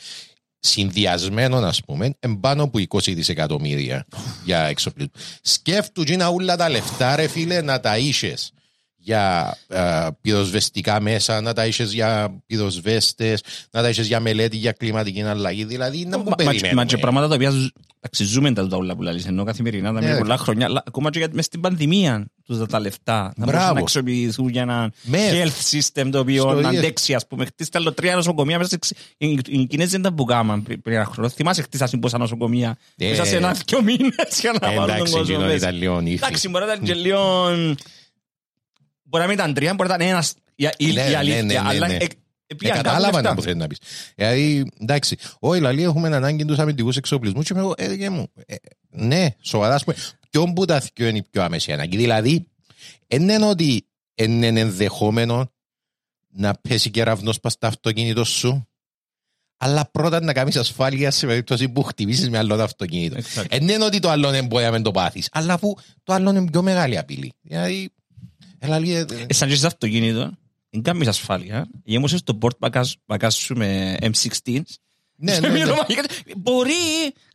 συνδυασμένο 0.59 1.59
να 1.59 1.73
πούμε, 1.85 2.13
εμπάνω 2.19 2.63
από 2.63 2.79
20 2.79 3.13
δισεκατομμύρια 3.13 4.05
για 4.45 4.63
εξοπλισμό. 4.63 5.11
Σκέφτου 5.41 6.03
και 6.03 6.23
όλα 6.23 6.55
τα 6.55 6.69
λεφτά 6.69 7.15
ρε 7.15 7.27
φίλε 7.27 7.61
να 7.61 7.79
τα 7.79 7.97
είσες 7.97 8.53
για 9.03 9.57
ε, 9.67 10.07
πυροσβεστικά 10.21 11.01
μέσα, 11.01 11.41
να 11.41 11.53
τα 11.53 11.65
είσες 11.65 11.93
για 11.93 12.41
πυροσβέστες, 12.47 13.41
να 13.71 13.81
τα 13.81 13.89
είσες 13.89 14.07
για 14.07 14.19
μελέτη 14.19 14.57
για 14.57 14.71
κλιματική 14.71 15.21
αλλαγή. 15.21 15.63
Δηλαδή, 15.63 16.05
να 16.05 16.17
Μα- 16.17 16.23
μου 16.23 16.29
μα- 16.37 16.43
Μα 16.45 16.53
και 16.53 16.59
περιμένουμε. 16.59 16.97
πράγματα 16.99 17.27
τα 17.27 17.35
οποία 17.35 17.49
ζου- 17.49 17.73
εντάξει, 17.99 18.23
ζούμε 18.33 18.51
τα 18.53 18.67
όλα 18.71 18.95
που 18.95 19.01
λαλείς, 19.01 19.25
ενώ 19.25 19.43
καθημερινά 19.43 19.93
τα 19.93 19.99
Ναι, 19.99 20.05
με 20.07 20.11
ρε. 20.13 20.17
πολλά 20.17 20.37
χρόνια, 20.37 20.65
αλλά 20.65 20.83
ακόμα 20.87 21.09
και 21.09 21.19
για- 21.19 21.27
μες 21.31 21.45
στην 21.45 21.59
πανδημία 21.61 22.25
τους 22.45 22.57
τα- 22.57 22.65
τα 22.65 22.79
λεφτά 22.79 23.21
να 23.21 23.33
μπορούσαν 23.37 23.57
Μπράβο. 23.59 23.73
να 23.73 23.79
αξιοποιηθούν 23.79 24.49
για 24.49 24.61
ένα 24.61 24.91
Μες. 25.03 25.31
health 25.33 25.75
system 26.03 26.09
το 26.11 26.19
οποίο 26.19 26.41
Στο 26.41 26.51
να 26.53 26.67
ίδιο. 26.67 26.79
αντέξει, 26.79 27.13
ας 27.13 27.27
πούμε. 27.27 27.45
Χτίστε 27.45 27.77
άλλο 27.77 27.91
τρία 27.93 28.15
νοσοκομεία 28.15 28.57
μέσα 28.57 28.69
σε 28.69 28.75
εξ- 28.75 28.91
οι 29.17 29.39
οι 29.47 29.65
Κινέζοι 29.65 29.89
δεν 29.89 30.01
τα 30.01 30.13
που 30.13 30.23
κάμαν 30.23 30.63
πριν 30.63 30.81
πριν 30.81 30.95
ένα 30.95 31.05
χρόνο. 31.05 31.29
Θυμάσαι 31.29 31.61
χτίσασαν 31.61 31.99
πόσα 31.99 32.17
νοσοκομεία 32.17 32.77
Ε. 32.97 33.09
μέσα 33.09 33.25
σε 33.25 33.35
ένα 33.35 33.55
δυο 33.67 33.81
μήνες 33.81 34.39
για 34.39 34.53
να 34.61 34.67
Ε, 34.71 34.75
βάλουν 34.75 34.85
τον 34.85 34.95
Εντάξει, 34.95 35.11
κόσμο 35.13 35.25
εκείνο 35.35 35.45
μέσα. 35.45 35.55
ήταν 35.55 35.75
λίγο 35.77 36.01
νύχτη. 36.01 36.25
Εντάξει, 36.25 36.49
μπορεί 36.49 36.65
να 36.65 36.73
ήταν 36.73 36.85
και 36.85 36.93
λίγο... 36.93 37.49
Μπορεί 39.11 39.23
να 39.23 39.29
μην 39.29 39.39
ήταν 39.39 39.53
τρία, 39.53 39.73
μπορεί 39.73 39.89
να 39.89 39.95
ήταν 39.95 40.07
ένας, 40.07 40.33
η, 40.55 40.69
η, 40.77 40.85
Ναι, 40.85 40.91
η 40.91 40.93
ναι, 41.09 41.15
αλήθεια. 41.15 41.43
ναι, 41.43 41.53
ναι, 41.53 41.59
Αλλά 41.69 41.87
ναι. 41.87 41.93
ε, 41.95 42.07
Ε, 42.47 42.55
πήγαν 42.55 42.75
κάπου 42.75 42.87
κατάλαβα 42.87 43.13
λεφτά. 43.15 43.29
να 43.29 43.35
που 43.35 43.41
θέλεις 43.41 43.57
να 43.57 43.67
πεις. 43.67 43.77
Δηλαδή, 44.15 44.71
εντάξει, 44.81 45.17
όχι, 45.39 45.61
λαλή, 45.61 45.83
έχουμε 45.83 46.15
ανάγκη 46.15 46.45
τους 46.45 46.59
αμυντικούς 46.59 46.97
εξοπλισμούς 46.97 47.45
και 47.45 47.53
είμαι 47.53 47.61
εγώ, 47.61 47.73
ε, 47.77 47.93
γε 47.93 48.09
μου, 48.09 48.27
ε, 48.45 48.55
ναι, 48.89 49.27
σοβαρά, 49.41 49.75
ας 49.75 49.83
πούμε, 49.83 49.95
ποιον 50.29 50.53
που 50.53 50.65
τα 50.65 50.79
θυκιο 50.79 51.07
είναι 51.07 51.17
η 51.17 51.23
πιο 51.31 51.43
άμεση 51.43 51.71
ανάγκη. 51.71 51.97
Δηλαδή, 51.97 52.47
δεν 53.07 53.29
είναι 53.29 53.45
ότι 53.45 53.87
είναι 54.15 54.47
ενδεχόμενο 54.59 55.51
να 56.33 56.53
πέσει 56.53 56.89
κεραυνός 56.89 57.39
πας 57.39 57.53
στο 57.53 57.67
αυτοκίνητο 57.67 58.23
σου, 58.23 58.67
αλλά 59.57 59.89
πρώτα 59.91 60.21
να 60.21 60.33
κάνεις 60.33 60.55
ασφάλεια 60.57 61.11
σε 61.11 61.25
περίπτωση 61.27 61.69
που 61.69 61.83
χτυπήσεις 61.83 62.29
με 62.29 62.37
άλλο 62.37 62.55
το 62.55 62.63
αυτοκίνητο. 62.63 63.15
Exactly. 63.19 63.45
Δεν 63.49 63.67
είναι 63.69 63.83
ότι 63.83 63.99
το 63.99 64.09
άλλο 64.09 64.29
δεν 64.29 64.45
μπορεί 64.45 64.63
να 64.63 64.71
μην 64.71 64.83
το 64.83 64.91
πάθεις, 64.91 65.29
αλλά 65.31 65.53
αφού 65.53 65.73
το 66.03 66.13
άλλο 66.13 66.29
είναι 66.29 66.49
πιο 66.51 66.61
μεγάλη 66.61 66.97
απειλή. 66.97 67.33
Δηλαδή, 67.41 67.73
έλα 67.73 67.81
λίγε... 67.81 67.89
Ε, 67.89 68.00
σαν 69.29 69.49
και 69.49 69.55
σε 69.55 69.67
αυτοκίνητο, 69.67 70.31
δεν 70.69 70.81
κάνεις 70.81 71.07
ασφάλεια. 71.07 71.67
Γέμωσες 71.83 72.23
το 72.23 72.37
port 72.41 72.57
μπακάς- 72.59 72.95
μπακάς 73.05 73.35
σου 73.35 73.55
με 73.55 73.97
M16. 74.01 74.61
Ναι, 75.15 75.33
Και 75.33 75.39
ναι, 75.39 75.47
ναι. 75.47 75.53
μιλώ, 75.59 75.85
Μπορεί 76.37 76.73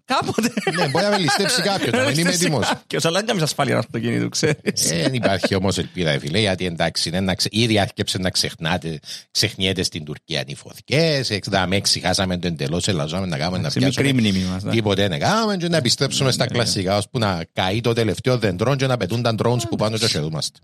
κάποτε. 0.05 0.53
Ναι, 0.77 0.89
μπορεί 0.89 1.05
να 1.05 1.11
με 1.11 1.19
ληστέψει 1.19 1.63
κάποιος, 1.71 1.91
να 1.93 2.05
μην 2.05 2.19
είμαι 2.19 2.31
έτοιμος. 2.31 2.67
Κάποιος, 2.69 3.05
αλλά 3.05 3.19
δεν 3.19 3.27
κάνεις 3.27 3.43
ασφάλεια 3.43 3.79
αυτοκίνητο, 3.79 4.29
ξέρεις. 4.29 4.89
Δεν 4.89 5.15
υπάρχει 5.15 5.55
όμως 5.55 5.79
ελπίδα, 5.79 6.13
ρε 6.13 6.19
φίλε, 6.19 6.39
γιατί 6.41 6.65
εντάξει, 6.67 7.09
είναι 7.09 7.21
να 7.21 7.35
ξε... 7.35 7.49
ήδη 7.53 7.79
άρχισε 7.79 8.19
να 8.19 8.31
ξεχνάτε, 8.31 8.99
ξεχνιέται 9.31 9.83
στην 9.83 10.05
Τουρκία 10.05 10.43
οι 10.47 10.55
φωτιές. 10.55 11.31
Εξδάμε, 11.31 11.81
ξεχάσαμε 11.81 12.39
το 12.39 12.47
εντελώς, 12.47 12.89
ελαζάμε 12.89 13.27
να 13.27 13.39
κάνουμε 13.39 13.59
να 13.59 13.71
Σε 13.71 13.79
μικρή 13.79 14.03
πιάσουμε. 14.03 14.21
μνήμη 14.31 14.45
μας. 14.45 14.63
ναι. 14.63 14.71
Τίποτε 14.71 15.09
δεν 15.09 15.19
κάνουμε 15.19 15.57
και 15.57 15.69
να 15.69 15.77
επιστρέψουμε 15.77 16.31
στα 16.31 16.47
κλασικά, 16.47 16.97
ώσπου 16.97 17.19
να 17.19 17.45
καεί 17.53 17.81
το 17.81 17.93
τελευταίο 17.93 18.39
δεντρό 18.39 18.77
και 18.77 18.87
να 18.87 18.97
πετούν 18.97 19.23
τα 19.23 19.35
drones 19.43 19.69
που 19.69 19.77
πάνω 19.77 19.99
και 19.99 20.07
χαιρούμαστε. 20.07 20.59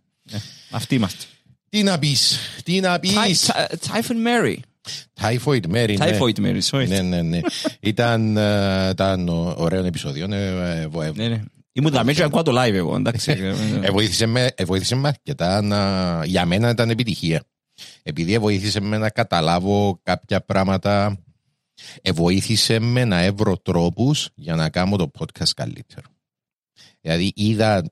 Αυτοί 0.71 0.95
είμαστε. 0.95 1.25
Τι 1.69 1.83
να 1.83 1.99
πεις, 1.99 2.39
τι 2.65 2.81
να 2.81 2.99
πεις. 2.99 3.51
Typhoon 3.87 4.27
Mary. 4.27 4.57
Typhoid 5.21 5.67
Mary. 5.73 5.95
ναι. 5.99 6.19
Typhoid 6.19 6.39
Mary, 6.39 6.61
sorry. 6.71 6.89
Ναι, 6.89 7.01
ναι, 7.03 7.23
ναι. 7.23 7.41
Ήταν, 7.81 8.37
ε, 8.37 8.89
ήταν 8.91 9.29
ω- 9.29 9.55
ωραίο 9.57 9.85
επεισόδιο. 9.85 10.27
ναι, 10.27 10.47
ε, 10.47 10.87
βο- 10.87 11.03
ε, 11.03 11.13
Ναι, 11.15 11.29
ναι. 11.29 11.43
Ήμουν 11.73 11.93
τα 11.93 12.05
μέτια 12.05 12.25
ακούω 12.25 12.43
το 12.43 12.53
live 12.63 12.73
εγώ, 12.75 12.97
εντάξει. 12.97 13.31
Ε, 13.83 13.91
βοήθησε 13.91 14.27
με, 14.27 14.51
ε, 14.55 14.65
βοήθησε 14.65 14.95
με 14.95 15.09
αρκετά 15.09 15.63
να, 15.63 16.25
για 16.25 16.45
μένα 16.47 16.71
ήταν 16.71 16.91
επιτυχία. 16.91 17.43
Επειδή 18.03 18.35
ε, 18.35 18.39
βοήθησε 18.39 18.81
με 18.81 18.99
να 18.99 19.11
καταλάβω 19.11 20.01
κάποια 20.03 20.41
πράγματα, 20.45 21.19
ε, 22.03 22.13
βοήθησε 22.13 22.79
με 22.79 23.05
να 23.05 23.21
έβρω 23.23 23.57
τρόπους 23.57 24.29
για 24.35 24.55
να 24.55 24.69
κάνω 24.71 24.97
το 24.97 25.11
podcast 25.19 25.51
καλύτερο. 25.57 26.07
Δηλαδή 27.01 27.33
είδα 27.37 27.83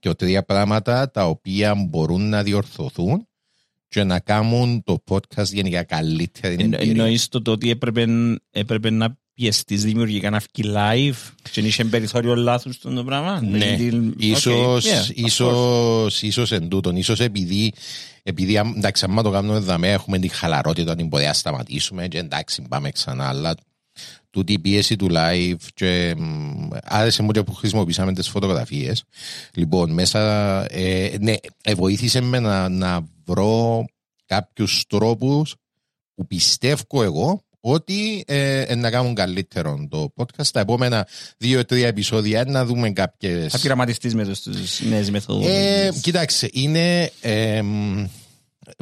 και 0.00 0.14
τρία 0.14 0.42
πράγματα 0.44 1.10
τα 1.10 1.26
οποία 1.28 1.74
μπορούν 1.74 2.28
να 2.28 2.42
διορθωθούν 2.42 3.28
και 3.88 4.04
να 4.04 4.20
κάνουν 4.20 4.82
το 4.82 5.02
podcast 5.10 5.46
γενικά 5.52 5.82
καλύτερη 5.82 6.54
Εν- 6.54 6.60
εμπειρία. 6.72 6.90
Εννοείς 6.90 7.28
το, 7.28 7.42
το 7.42 7.50
ότι 7.50 7.70
έπρεπε, 7.70 8.06
έπρεπε 8.50 8.90
να 8.90 9.18
πιεστής 9.34 9.82
δημιουργικά 9.84 10.30
να 10.30 10.38
βγει 10.38 10.72
live 10.76 11.32
και 11.50 11.60
να 11.60 11.66
είχε 11.66 11.84
περιθώριο 11.84 12.34
λάθους 12.34 12.74
στον 12.74 12.94
το 12.94 13.04
πράγμα. 13.04 13.40
Ναι, 13.40 13.58
Γιατί- 13.58 14.14
ίσως, 14.18 14.84
Okay, 14.84 14.88
yeah, 14.88 15.00
of 15.00 15.06
course. 15.06 15.14
ίσως, 15.14 16.22
ίσως 16.22 16.52
εν 16.52 16.68
τούτον, 16.68 16.96
ίσως 16.96 17.20
επειδή, 17.20 17.72
επειδή 18.22 18.58
αμ- 18.58 18.76
εντάξει, 18.76 19.04
άμα 19.04 19.22
το 19.22 19.30
κάνουμε 19.30 19.58
δαμέ, 19.58 19.90
έχουμε 19.92 20.18
τη 20.18 20.28
χαλαρότητα 20.28 20.94
την 20.94 21.08
ποδιά 21.08 21.32
σταματήσουμε 21.32 22.08
και 22.08 22.18
εντάξει, 22.18 22.62
πάμε 22.68 22.90
ξανά, 22.90 23.28
αλλά 23.28 23.54
τούτη 24.34 24.52
η 24.52 24.58
πίεση 24.58 24.96
του 24.96 25.08
live 25.10 25.66
και 25.74 26.14
μ, 26.18 26.68
άρεσε 26.82 27.22
μου 27.22 27.30
και 27.30 27.42
που 27.42 27.54
χρησιμοποιήσαμε 27.54 28.12
τις 28.12 28.28
φωτογραφίες. 28.28 29.04
Λοιπόν, 29.54 29.90
μέσα, 29.90 30.20
ε, 30.70 31.16
ναι, 31.20 31.34
ε, 31.62 31.74
βοήθησε 31.74 32.20
με 32.20 32.38
να, 32.38 32.68
να 32.68 33.00
βρω 33.24 33.84
κάποιους 34.26 34.84
τρόπους 34.88 35.54
που 36.14 36.26
πιστεύω 36.26 37.02
εγώ 37.02 37.42
ότι 37.60 38.24
ε, 38.26 38.60
ε, 38.60 38.74
να 38.74 38.90
κάνουν 38.90 39.14
καλύτερο 39.14 39.86
το 39.90 40.12
podcast. 40.16 40.46
Τα 40.52 40.60
επόμενα 40.60 41.08
δύο-τρία 41.36 41.86
επεισόδια 41.86 42.44
να 42.44 42.64
δούμε 42.64 42.90
κάποιες... 42.90 43.52
Θα 43.52 43.58
πειραματιστείς 43.58 44.14
με 44.14 44.24
τις 44.24 44.82
νέες 44.88 45.10
μεθόδους. 45.10 45.46
Ε, 45.46 45.92
κοίταξε, 46.02 46.48
είναι 46.52 47.10
ε, 47.20 47.62
μ, 47.62 48.04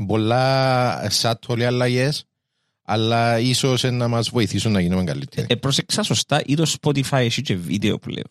πολλά 0.07 1.07
σάτολοι 1.11 1.65
αλλαγέ, 1.65 2.11
αλλά 2.83 3.39
ίσως 3.39 3.83
να 3.83 4.09
μας 4.09 4.29
βοηθήσουν 4.31 4.73
να 4.73 4.81
γίνουμε 4.81 5.05
καλύτεροι. 5.05 5.47
Ε, 5.51 5.55
πρόσεξα 5.55 6.03
σωστά, 6.03 6.43
ή 6.47 6.55
το 6.55 6.73
Spotify 6.81 7.03
έχει 7.19 7.43
και 7.43 7.57
βίντεο 7.57 7.99
πλέον. 7.99 8.27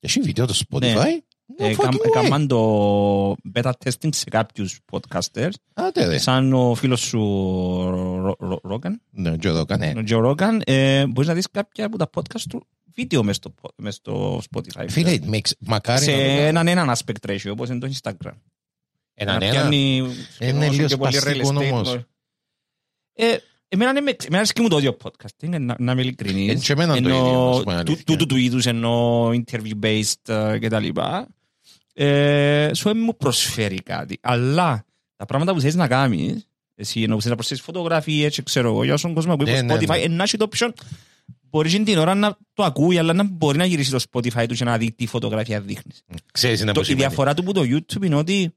Έχει 0.00 0.20
βίντεο 0.20 0.46
το 0.46 0.60
Spotify; 0.68 0.80
Ναι. 0.94 1.18
No 1.58 1.64
Ε, 1.64 1.74
fucking 1.78 1.88
way. 1.94 2.04
Έκαναν 2.06 2.46
το 2.48 3.30
beta 3.54 3.70
testing 3.84 4.08
σε 4.14 4.24
κάποιους 4.30 4.78
podcasters, 4.92 5.50
Άντε 5.74 6.06
ρε. 6.06 6.18
σαν 6.18 6.52
ο 6.52 6.74
φίλος 6.74 7.00
σου 7.00 7.20
ο 7.20 8.36
Ρο- 8.38 8.60
Ρόγκαν, 8.62 9.00
Ναι, 9.10 9.36
και 9.36 9.48
εδώ 9.48 9.64
κάνε. 9.64 9.92
ο 9.96 10.02
Τζο 10.04 10.18
Ρόγκαν, 10.18 10.62
ε, 10.66 11.06
μπορείς 11.06 11.28
να 11.28 11.34
δεις 11.34 11.50
κάποια 11.50 11.86
από 11.86 11.98
τα 11.98 12.10
podcast 12.14 12.40
του 12.48 12.66
βίντεο 12.94 13.22
μες 13.22 13.36
στο, 13.36 13.54
μες 13.76 13.94
στο 13.94 14.42
Spotify. 14.50 14.84
Φίλε, 14.88 15.18
makes- 15.30 15.52
μακάρι 15.58 16.04
σε 16.04 16.10
να 16.10 16.16
το 16.16 16.22
κάνω. 16.22 16.40
έναν 16.40 16.68
έναν 16.68 16.92
aspect 16.96 17.30
ratio, 17.30 17.50
όπως 17.50 17.68
είναι 17.68 17.78
το 17.78 17.90
Instagram. 18.02 18.32
Έναν 19.14 19.38
Να 19.38 19.44
ένα. 19.44 19.52
πιάνει 19.54 19.96
Είναι 19.96 20.12
σχεδόν 20.34 20.70
λίγο 20.72 20.86
και 20.86 20.96
πολύ 20.96 21.14
σπαστικό 21.16 21.48
real 21.48 21.62
estate. 21.62 21.72
όμως. 21.72 21.98
Ε, 23.12 23.36
Εμένα 23.72 23.90
είναι 23.90 24.00
με- 24.00 24.10
εμένα 24.20 24.36
αρέσκει 24.36 24.60
μου 24.60 24.68
το 24.68 24.76
audio 24.76 24.90
podcasting, 25.06 25.48
να, 25.60 25.76
να 25.78 25.92
είμαι 25.92 26.00
ειλικρινής. 26.00 26.52
Ε, 26.52 26.54
και 26.66 26.72
εμένα 26.72 26.92
το 26.92 26.98
Ενώ 26.98 27.08
ίδιο, 27.08 27.44
να 27.48 27.52
σου 27.54 27.62
πω 27.62 27.64
του- 27.64 27.70
αλήθεια. 27.70 28.04
Τούτου 28.04 28.26
του 28.26 28.36
είδους 28.36 28.66
ενώ 28.66 29.26
interview-based 29.28 30.28
ε, 30.28 30.58
και 30.58 30.68
τα 30.68 30.78
λοιπά. 30.80 31.28
Ε, 31.94 32.70
σου 32.74 32.84
δεν 32.88 32.98
μου 33.04 33.16
προσφέρει 33.16 33.82
κάτι. 33.82 34.18
Αλλά 34.20 34.84
τα 35.16 35.24
πράγματα 35.24 35.52
που 35.54 35.60
θέλεις 35.60 35.74
να 35.74 35.88
κάνεις, 35.88 36.46
εσύ 36.74 37.00
ενώ 37.02 37.06
που 37.14 37.22
θέλεις 37.22 37.24
να 37.30 37.34
προσθέσεις 37.34 37.64
φωτογραφίες 37.64 38.34
και 38.34 38.42
ξέρω 38.42 38.68
εγώ, 38.68 38.84
για 38.84 38.94
όσον 38.94 39.14
κόσμο 39.14 39.36
που 39.36 39.42
Ναι, 39.42 39.50
είπες 39.50 39.62
ναι, 39.62 39.74
Spotify, 39.74 39.86
ναι. 39.88 39.96
ε, 39.96 40.08
να 40.08 40.22
έχει 40.22 40.36
το 40.36 40.48
option 40.52 40.70
Μπορείς 41.52 41.72
την 41.72 41.98
ώρα 41.98 42.14
να 42.14 42.36
το 42.52 42.62
ακούει, 42.64 42.98
αλλά 42.98 43.12
να 43.12 43.24
μπορεί 43.24 43.58
να 43.58 43.64
γυρίσεις 43.64 43.92
το 43.92 44.00
Spotify 44.12 44.44
του 44.48 44.54
και 44.54 44.64
να 44.64 44.78
δει 44.78 44.92
τι 44.92 45.06
φωτογραφία 45.06 45.60
δείχνεις. 45.60 46.02
Ξέρεις 46.32 46.60
είναι 46.60 46.72
Το, 46.72 46.80
που 46.80 46.90
η 46.90 46.94
διαφορά 46.94 47.34
του 47.34 47.42
που 47.42 47.52
το 47.52 47.60
YouTube 47.60 48.04
είναι 48.04 48.14
ότι 48.14 48.54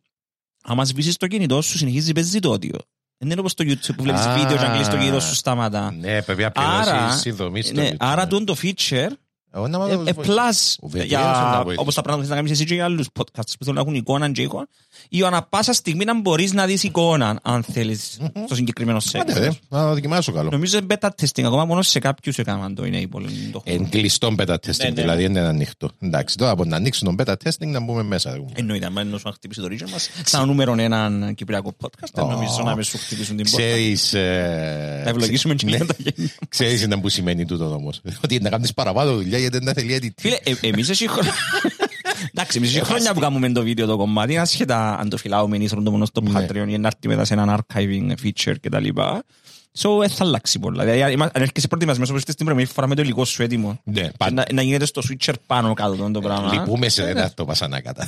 άμα 0.63 0.86
σβήσεις 0.86 1.17
το 1.17 1.27
κινητό 1.27 1.62
σου 1.62 1.77
συνεχίζεις 1.77 2.12
παίζεις 2.12 2.39
το 2.39 2.53
audio. 2.53 2.77
Δεν 3.17 3.32
είναι 3.32 3.39
όπως 3.39 3.53
το 3.53 3.63
YouTube 3.67 3.96
που 3.98 4.03
βλέπεις 4.03 4.22
Α. 4.25 4.34
βίντεο 4.34 4.58
και 4.58 4.63
αν 4.63 4.72
κλείσεις 4.72 4.88
το 4.93 4.98
κινητό 4.98 5.20
σου 5.20 5.36
σταματά. 5.36 5.91
Ναι, 6.00 6.22
πρέπει 6.22 6.41
να 6.41 6.51
Άρα, 6.55 6.91
πληρώσεις 6.98 7.22
συνδρομή 7.22 7.62
στο 7.62 7.74
ναι, 7.82 7.89
YouTube. 7.91 7.96
άρα 8.00 8.27
τούτο 8.27 8.53
το 8.53 8.60
feature 8.63 9.08
Εγώ 9.55 9.67
να 9.67 9.77
μάθω 9.77 9.91
ε, 9.93 9.95
να 9.95 10.10
ε, 10.10 10.13
το 10.13 10.22
plus 10.25 10.75
Ο 10.79 10.88
βεβαίως 10.88 11.07
για, 11.10 11.19
να 11.19 11.55
βοηθήσει. 11.55 11.77
όπως 11.79 11.95
τα 11.95 12.01
πράγματα 12.01 12.13
που 12.13 12.19
θες 12.19 12.29
να 12.29 12.36
κάνεις 12.36 12.51
εσύ 12.51 12.65
και 12.65 12.74
για 12.74 12.83
άλλους 12.86 13.07
podcasts 13.19 13.53
που 13.60 13.63
θέλουν 13.65 13.75
να 13.75 13.81
έχουν 13.81 13.93
εικόνα 13.95 14.31
και 14.31 14.41
εικόνα 14.41 14.67
ή 15.10 15.24
ανα 15.24 15.43
πάσα 15.43 15.74
στιγμή 15.74 16.05
να 16.05 16.19
μπορείς 16.22 16.53
να 16.53 16.65
δεις 16.65 16.83
εικόνα 16.83 17.39
αν 17.43 17.63
θέλεις 17.63 18.19
στο 18.45 18.55
συγκεκριμένο 18.55 19.00
Άντε 19.19 19.39
ρε, 19.39 19.48
segment. 19.50 19.57
να 19.69 19.79
το 19.79 19.93
δοκιμάσω 19.93 20.31
καλό. 20.31 20.50
Νομίζω 20.50 20.77
είναι 20.77 20.95
beta 21.00 21.07
testing 21.22 21.43
ακόμα 21.43 21.65
μόνο 21.65 21.81
σε 21.81 22.00
κάποιους 22.00 22.38
έκαναν 22.38 22.75
το 22.75 22.83
enable. 22.83 23.10
το 23.51 23.60
χρόνο. 23.60 23.83
Εν 23.83 23.89
κλειστό 23.89 24.36
beta 24.38 24.53
testing, 24.53 24.77
Ναι, 24.77 24.89
ναι, 24.89 25.01
δηλαδή 25.01 25.22
δεν 25.22 25.31
είναι 25.31 25.39
ανοιχτό. 25.39 25.89
Εντάξει, 26.00 26.38
τώρα 26.38 26.51
από 26.51 26.65
να 26.65 26.75
ανοίξουν 26.75 27.15
τον 27.15 27.25
beta 27.27 27.33
testing 27.43 27.67
να 27.67 27.79
μπούμε 27.79 28.03
μέσα. 28.03 28.39
Εννοείται, 28.53 28.86
αν 28.86 28.98
εννοούσαν 28.98 29.29
να 29.29 29.31
χτυπήσει 29.36 29.62
το 29.62 29.67
region 29.72 29.89
μας 29.91 30.10
σαν 30.25 30.48
νούμερο 30.48 30.75
έναν 30.77 31.36
κυπριακό 31.36 31.75
podcast, 31.81 32.10
δεν 32.13 32.25
νομίζω 32.25 32.62
να 32.63 32.75
με 32.75 32.83
σου 32.83 32.98
χτυπήσουν 32.98 33.36
την 33.38 33.51
πόρτα. 33.51 33.65
Ξέρεις... 33.67 34.13
ε, 34.13 35.01
Θα 35.03 35.10
ευλογήσουμε 35.10 35.55
και 35.55 35.65
ναι. 35.65 35.75
για 35.75 35.86
τα 35.86 35.95
γένεια. 35.98 36.31
Ξέρεις 36.50 36.81
είναι 36.81 36.98
που 37.00 37.10
σημαίνει 37.10 37.45
τούτο 37.45 37.74
όμως. 37.74 38.01
Ότι 38.24 38.39
να 38.39 38.50
κάνεις 38.50 38.74
παραπάνω 38.74 39.13
δουλειά 39.13 39.38
γιατί 39.44 39.58
δεν 39.58 39.66
τα 39.66 39.82
θέλει 39.82 40.00
editing. 40.02 40.22
Φίλε, 40.22 40.38
ε, 40.44 40.68
εμείς 40.68 40.90
εσύ 40.90 41.08
χρόνια... 41.08 41.32
Εντάξει, 42.34 42.58
εμείς 42.58 42.76
εσύ 42.76 42.84
χρόνια 42.86 43.14
που 43.14 43.20
κάνουμε 43.20 43.52
το 43.52 43.64
βίντεο 43.64 43.86
το 43.86 43.98
κομμάτι, 43.98 44.38
ασχετά 44.38 44.98
αν 45.00 45.10
το 45.10 45.18
φυλάουμε 45.18 45.58
ή 45.58 45.68
θέλουν 45.68 45.84
το 45.84 45.92
μόνο 45.92 46.06
στο 46.06 46.22
Ναι. 46.22 46.46
Patreon 46.46 46.66
ή 46.68 46.77
να 46.77 46.88
έρθει 46.88 47.08
μετά 47.08 47.25
σε 47.25 47.34
έναν 47.34 47.60
archiving 47.60 48.12
feature 48.24 48.56
και 48.62 48.70
τα 48.70 48.79
λοιπά. 48.79 49.24
So, 49.77 50.03
ε, 50.03 50.08
θα 50.08 50.24
αλλάξει 50.24 50.60
πολλά. 50.60 50.84
Δηλαδή, 50.84 51.03
αν 51.14 51.22
αν 51.22 51.29
έρχεσαι 51.34 51.68
προετοιμασμένος 51.68 52.10
όπως 52.10 52.20
είστε 52.22 52.32
στην 52.32 52.46
πρώτη 52.46 52.66
φορά 52.66 52.88
με 52.88 52.96
το 52.96 53.01
υλικό 53.01 53.25
σου 53.25 53.42
έτοιμο, 53.44 53.82
Ναι, 53.84 54.01
και 54.01 54.12
πάντα. 54.18 54.34
να, 54.34 54.46
να 54.53 54.62
γίνεται 54.62 54.86
στο 54.86 55.01
switcher 55.10 55.34
πάνω 55.48 55.74
κάτω 55.74 56.12
το 56.12 56.20
πράγμα. 56.22 56.53
Λυπούμε 56.53 56.90
σε 56.90 57.03
δεν 57.03 57.18
έρθω 57.18 57.46
πασανάκατα. 57.46 58.08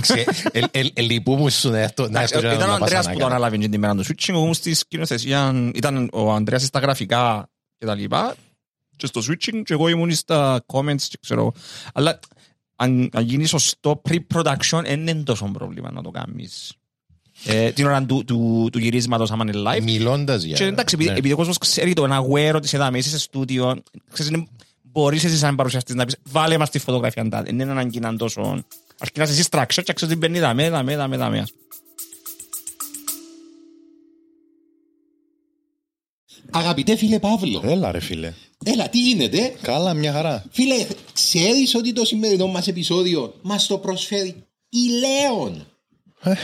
Ξέ- 0.00 0.28
ε, 0.52 0.60
ε, 0.70 0.84
ε, 0.94 1.00
Λυπούμε 1.02 1.50
σου 1.50 1.70
να 1.70 1.78
έρθω 1.78 2.02
να 2.02 2.08
Εντάξει, 2.08 2.34
έρθω 2.36 2.48
και 2.48 2.54
Ήταν 2.54 2.68
ο 2.68 2.70
να 2.70 2.72
Ανδρέας 2.78 2.88
που 3.06 3.12
το 3.12 3.18
πασανάκατα. 3.18 3.26
ανάλαβε 3.26 3.56
και 3.56 3.68
την 3.68 3.80
μέρα 3.80 3.94
του 3.94 4.04
switching, 4.04 4.28
εγώ 4.28 4.40
ήμουν 4.40 4.54
στη 4.54 4.74
σκηνοθεσία, 4.74 5.70
ήταν 5.74 6.08
ο 6.12 6.32
Ανδρέας 6.32 6.62
στα 6.62 6.78
γραφικά 6.78 7.48
και 7.78 7.86
τα 7.86 7.94
λοιπά 7.94 8.34
και 8.96 9.06
στο 9.06 9.20
switching 9.28 9.62
και 9.64 9.72
εγώ 9.72 9.88
ήμουν 9.88 10.12
στα 10.12 10.64
comments 10.66 11.02
και 11.02 11.18
ξέρω. 11.20 11.52
Αλλά 11.94 12.18
αν, 12.76 13.10
αν 13.12 13.24
γίνεις 13.24 13.48
σωστό 13.48 14.02
pre-production 14.08 14.82
δεν 14.84 15.06
είναι 15.06 15.22
τόσο 15.22 15.50
πρόβλημα 15.52 15.90
να 15.90 16.02
το 16.02 16.10
κάνεις. 16.10 16.74
Ε, 17.44 17.70
την 17.70 17.86
ώρα 17.86 18.02
του, 18.04 18.24
του, 18.24 18.68
του 18.72 18.78
γυρίσματος 18.78 19.30
άμα 19.30 19.44
είναι 19.48 19.62
live. 19.66 19.82
Μιλώντας 19.82 20.42
για... 20.42 20.56
Και 20.56 20.64
εντάξει, 20.64 20.94
επειδή, 20.94 21.10
ναι. 21.10 21.18
επειδή 21.18 21.34
ο 21.34 21.36
κόσμος 21.36 21.58
ξέρει 21.58 21.92
το 21.92 22.04
ένα 22.04 22.20
aware 22.20 22.52
ότι 22.54 22.66
είσαι 22.66 22.76
εδώ 22.76 22.90
μέσα 22.90 23.08
σε 23.08 23.18
στούντιο, 23.18 23.82
ξέρεις, 24.12 24.32
είναι- 24.32 24.46
μπορείς 24.82 25.24
εσύ 25.24 25.36
σαν 25.36 25.56
παρουσιαστής 25.56 25.94
να 25.94 26.04
πεις 26.04 26.16
βάλε 26.22 26.58
μας 26.58 26.70
τη 26.70 26.78
φωτογραφία 26.78 27.28
τάδε. 27.28 27.44
Δεν 27.44 27.60
είναι 27.60 27.70
ανάγκη 27.70 28.00
να 28.00 28.08
είναι 28.08 28.16
τόσο... 28.16 28.64
Αρκεί 28.98 29.18
να 29.18 29.24
είσαι 29.24 29.32
εσύ 29.32 29.48
structure 29.50 29.82
και 29.84 29.92
ξέρεις 29.92 30.02
ότι 30.02 30.16
μπαίνει 30.16 30.38
δαμέ, 30.38 30.70
δαμέ, 30.70 30.96
δαμέ, 30.96 31.16
δαμέ. 31.16 31.44
Αγαπητέ 36.56 36.96
φίλε 36.96 37.18
Παύλο, 37.18 37.62
Έλα 37.64 37.90
ρε 37.92 38.00
φίλε. 38.00 38.32
έλα 38.64 38.88
τι 38.88 39.00
γίνεται; 39.00 39.54
Καλά, 39.62 39.94
μια 39.94 40.12
χαρά. 40.12 40.44
Φίλε, 40.50 40.86
ξέρεις 41.12 41.74
ότι 41.74 41.92
το 41.92 42.04
σημερινό 42.04 42.46
μας 42.46 42.68
επεισόδιο 42.68 43.34
μας 43.42 43.66
το 43.66 43.78
προσφέρει 43.78 44.34
η 44.68 44.78
Λέων; 44.88 45.66
Ε, 46.22 46.34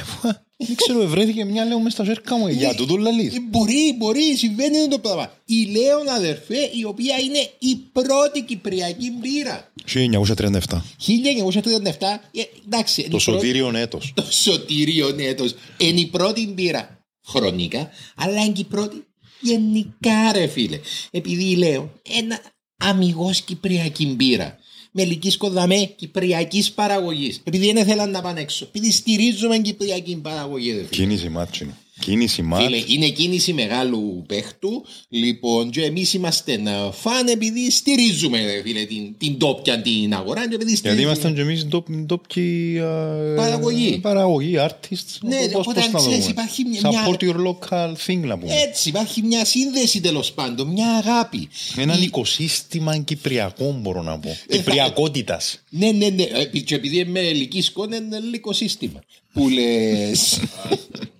Δεν 0.66 0.76
ξέρω, 0.76 1.06
βρέθηκε 1.06 1.44
μια 1.44 1.64
λέω 1.64 1.78
μες 1.80 1.92
στα 1.92 2.04
ζέρκα 2.04 2.36
μου. 2.36 2.48
Για 2.48 2.74
τούτο 2.74 2.96
λαλείς. 2.96 3.34
Ε, 3.34 3.40
Μπορεί, 3.50 3.94
μπορεί, 3.98 4.36
συμβαίνει 4.36 4.88
το 4.88 4.98
πράγμα. 4.98 5.32
Η 5.44 5.64
Λέων 5.64 6.08
αδερφέ, 6.08 6.70
η 6.80 6.84
οποία 6.84 7.16
είναι 7.18 7.48
η 7.58 7.76
πρώτη 7.92 8.42
κυπριακή 8.42 9.10
μπύρα. 9.20 9.72
1937. 9.84 10.82
1937, 10.98 12.20
ε, 12.34 12.42
εντάξει. 12.66 13.00
είναι 13.00 13.10
Το 13.10 13.16
η 13.16 13.22
πρώτη- 13.24 13.40
σωτήριον 13.40 13.74
έτος. 13.74 14.12
Το 14.14 14.24
σωτήριο 14.30 15.14
έτος. 15.18 15.54
Είναι 15.78 16.00
η 16.00 16.06
πρώτη 16.06 16.46
μπύρα 16.46 16.98
χρονικά, 17.26 17.90
αλλά 18.16 18.40
είναι 18.44 18.52
και 18.52 18.60
η 18.60 18.64
πρώτη 18.64 19.04
γενικά 19.40 20.32
ρε 20.32 20.46
φίλε. 20.46 20.80
Επειδή 21.10 21.56
λέω 21.56 21.92
ένα 22.08 22.40
αμυγός 22.76 23.40
κυπριακή 23.40 24.06
μπύρα. 24.06 24.58
Με 24.92 25.02
ηλική 25.02 25.30
σκοδαμέ 25.30 25.84
κυπριακής 25.84 26.72
παραγωγής. 26.72 27.40
Επειδή 27.44 27.66
δεν 27.66 27.76
ήθελαν 27.76 28.10
να 28.10 28.20
πάνε 28.20 28.40
έξω. 28.40 28.64
Επειδή 28.64 28.92
στηρίζουμε 28.92 29.58
κυπριακή 29.58 30.16
παραγωγή. 30.16 30.70
Ρε 30.70 30.76
φίλε. 30.76 30.88
Κίνηση 30.88 31.28
μάτσινο. 31.28 31.76
Κίνηση 32.00 32.42
μάτς. 32.42 32.64
Φίλε, 32.64 32.82
είναι 32.86 33.08
κίνηση 33.08 33.52
μεγάλου 33.52 34.24
παίχτου. 34.26 34.84
Λοιπόν, 35.08 35.70
και 35.70 35.82
εμείς 35.82 36.12
είμαστε 36.14 36.52
ε, 36.52 36.58
φαν 36.92 37.28
επειδή 37.28 37.70
στηρίζουμε 37.70 38.44
ρε 38.44 38.62
φίλε, 38.62 38.84
την, 38.84 39.14
την 39.18 39.38
τόπια 39.38 39.82
την 39.82 40.14
αγορά. 40.14 40.40
Και 40.48 40.54
επειδή 40.54 40.70
Γιατί 40.70 40.76
στηρίζουμε- 40.76 41.06
ήμασταν 41.06 41.34
και 41.34 41.40
εμείς 41.40 41.66
ντόπ- 41.66 41.90
ντόπιοι 41.90 42.78
α, 42.78 43.34
Παραγωγή. 43.36 43.98
Παραγωγή, 44.02 44.54
artists. 44.58 45.18
Ναι, 45.20 45.36
Πώς- 45.36 45.46
πώς 45.52 45.60
οπότε 45.66 45.80
να 45.80 45.98
ξέρεις, 45.98 46.18
δούμε. 46.18 46.30
υπάρχει 46.30 46.64
μια- 46.64 46.80
μια- 46.88 47.06
Support 47.06 47.20
your 47.22 47.36
local 47.46 47.92
thing 48.06 48.18
να 48.20 48.38
πούμε. 48.38 48.54
Έτσι, 48.54 48.88
υπάρχει 48.88 49.22
μια 49.22 49.44
σύνδεση 49.44 50.00
τέλος 50.00 50.32
πάντων, 50.32 50.66
μια 50.68 50.88
αγάπη. 50.96 51.48
Έναν 51.76 52.00
Η- 52.00 52.04
οικοσύστημα 52.04 52.98
κυπριακό 52.98 53.78
μπορώ 53.80 54.02
να 54.02 54.18
πω. 54.18 54.28
Ε, 54.28 54.32
θα- 54.48 54.56
Κυπριακότητας. 54.56 55.60
Ναι, 55.70 55.90
ναι, 55.90 56.08
ναι. 56.08 56.22
Ε, 56.22 56.44
Και 56.60 56.74
επειδή 56.74 56.96
είμαι 56.98 57.20
ελική 57.20 57.62
σκόνη, 57.62 57.96
είναι 57.96 58.16
ελληνικό 58.16 58.52
σύστημα. 58.52 59.00
Που 59.32 59.48
λες. 59.48 60.40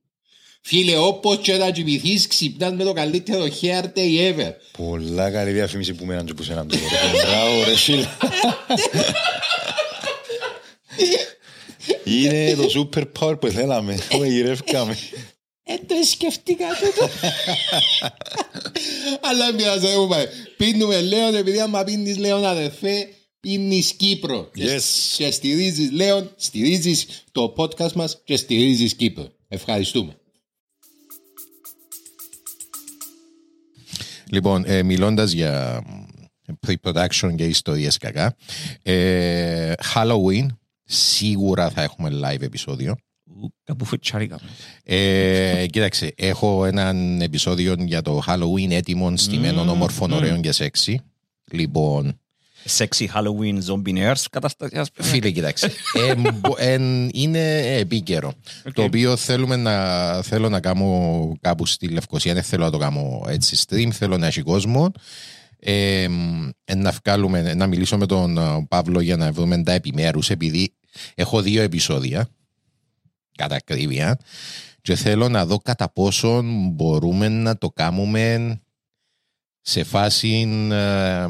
Φίλε, 0.63 0.97
όπως 0.97 1.37
και 1.37 1.53
να 1.53 1.71
κοιμηθείς, 1.71 2.27
ξυπνάς 2.27 2.73
με 2.73 2.83
το 2.83 2.93
καλύτερο 2.93 3.45
hair 3.61 3.83
day 3.95 4.33
ever. 4.33 4.51
Πολλά 4.77 5.31
καλή 5.31 5.51
διαφήμιση 5.51 5.93
που 5.93 6.05
μέναν 6.05 6.25
και 6.25 6.33
που 6.33 6.43
σέναν 6.43 6.67
τώρα. 6.67 6.83
Μπράβο 7.25 7.63
ρε 7.63 7.75
φίλε. 7.75 8.05
Είναι 12.03 12.55
το 12.55 12.89
super 12.93 13.03
power 13.19 13.39
που 13.39 13.47
θέλαμε. 13.47 13.97
Που 14.09 14.23
γυρεύκαμε. 14.23 14.97
Δεν 15.63 15.87
το 15.87 15.95
σκεφτήκα 16.11 16.65
τούτο. 16.81 17.09
Αλλά 19.21 19.53
μοιάζει 19.53 19.85
να 19.87 19.93
πούμε. 19.93 20.29
Πίνουμε 20.57 21.01
Λέον 21.01 21.35
επειδή 21.35 21.59
άμα 21.59 21.83
πίνεις 21.83 22.17
Λέον 22.17 22.45
αδερφέ 22.45 23.07
πίνεις 23.39 23.91
Κύπρο. 23.93 24.49
Και- 24.53 24.75
Yes. 24.77 24.81
Και 25.17 25.31
στηρίζεις 25.31 25.91
Λέον, 25.91 26.31
στηρίζεις 26.35 27.05
το 27.31 27.53
podcast 27.57 27.91
μας 27.91 28.21
και 28.23 28.35
στηρίζεις 28.37 28.93
Κύπρο. 28.95 29.27
Ευχαριστούμε. 29.47 30.15
Λοιπόν, 34.31 34.63
ε, 34.65 34.83
μιλώντας 34.83 35.31
για 35.31 35.83
pre-production 36.67 37.35
και 37.35 37.45
ιστορίες 37.45 37.97
κακά, 37.97 38.35
ε, 38.83 39.73
Halloween 39.93 40.45
σίγουρα 40.83 41.69
θα 41.69 41.81
έχουμε 41.81 42.09
live 42.23 42.41
επεισόδιο. 42.41 42.95
Ου, 43.25 43.53
Κάπου 43.63 43.85
φετσάρικα. 43.85 44.39
Ε, 44.83 45.65
κοίταξε, 45.69 46.13
έχω 46.17 46.65
έναν 46.65 47.21
επεισόδιο 47.21 47.75
για 47.79 48.01
το 48.01 48.21
Halloween 48.27 48.71
έτοιμο, 48.71 49.17
στημένων, 49.17 49.69
όμορφων, 49.69 50.11
ωραίων 50.11 50.41
και 50.41 50.51
σεξι. 50.51 51.01
Λοιπόν, 51.51 52.19
Sexy 52.77 53.05
Halloween 53.15 53.59
zombie 53.67 53.93
nurse 53.97 54.23
κατάσταση, 54.31 54.77
ας 54.77 54.91
πούμε. 54.91 55.07
φίλε, 55.07 55.29
κοίταξε. 55.31 55.71
ε, 56.07 56.15
μπο- 56.15 56.55
εν- 56.57 57.09
είναι 57.13 57.57
επίκαιρο. 57.77 58.33
Το 58.73 58.83
οποίο 58.83 59.15
θέλουμε 59.15 59.55
να, 59.55 60.21
θέλω 60.21 60.49
να 60.49 60.59
κάνω 60.59 61.33
κάπου 61.41 61.65
στη 61.65 61.87
Λευκοσία. 61.87 62.33
Δεν 62.33 62.43
θέλω 62.43 62.63
να 62.63 62.71
το 62.71 62.77
κάνω 62.77 63.23
έτσι 63.27 63.65
stream. 63.67 63.89
Θέλω 63.91 64.17
να 64.17 64.27
έχει 64.27 64.41
κόσμο. 64.41 64.91
Ε, 65.59 66.07
ε, 66.65 66.75
να, 66.75 66.91
βγάλουμε, 67.03 67.53
να 67.53 67.67
μιλήσω 67.67 67.97
με 67.97 68.05
τον 68.05 68.37
ε, 68.37 68.65
Παύλο 68.69 68.99
για 69.01 69.17
να 69.17 69.31
βρούμε 69.31 69.63
τα 69.63 69.71
επιμέρους 69.71 70.29
επειδή 70.29 70.73
έχω 71.15 71.41
δύο 71.41 71.61
επεισόδια 71.61 72.27
κατά 73.37 73.55
ακρίβεια 73.55 74.19
και 74.81 74.95
θέλω 74.95 75.29
να 75.29 75.45
δω 75.45 75.57
κατά 75.57 75.89
πόσον 75.91 76.69
μπορούμε 76.71 77.29
να 77.29 77.57
το 77.57 77.69
κάνουμε 77.69 78.55
σε 79.61 79.83
φάση 79.83 80.47
ε, 80.71 81.25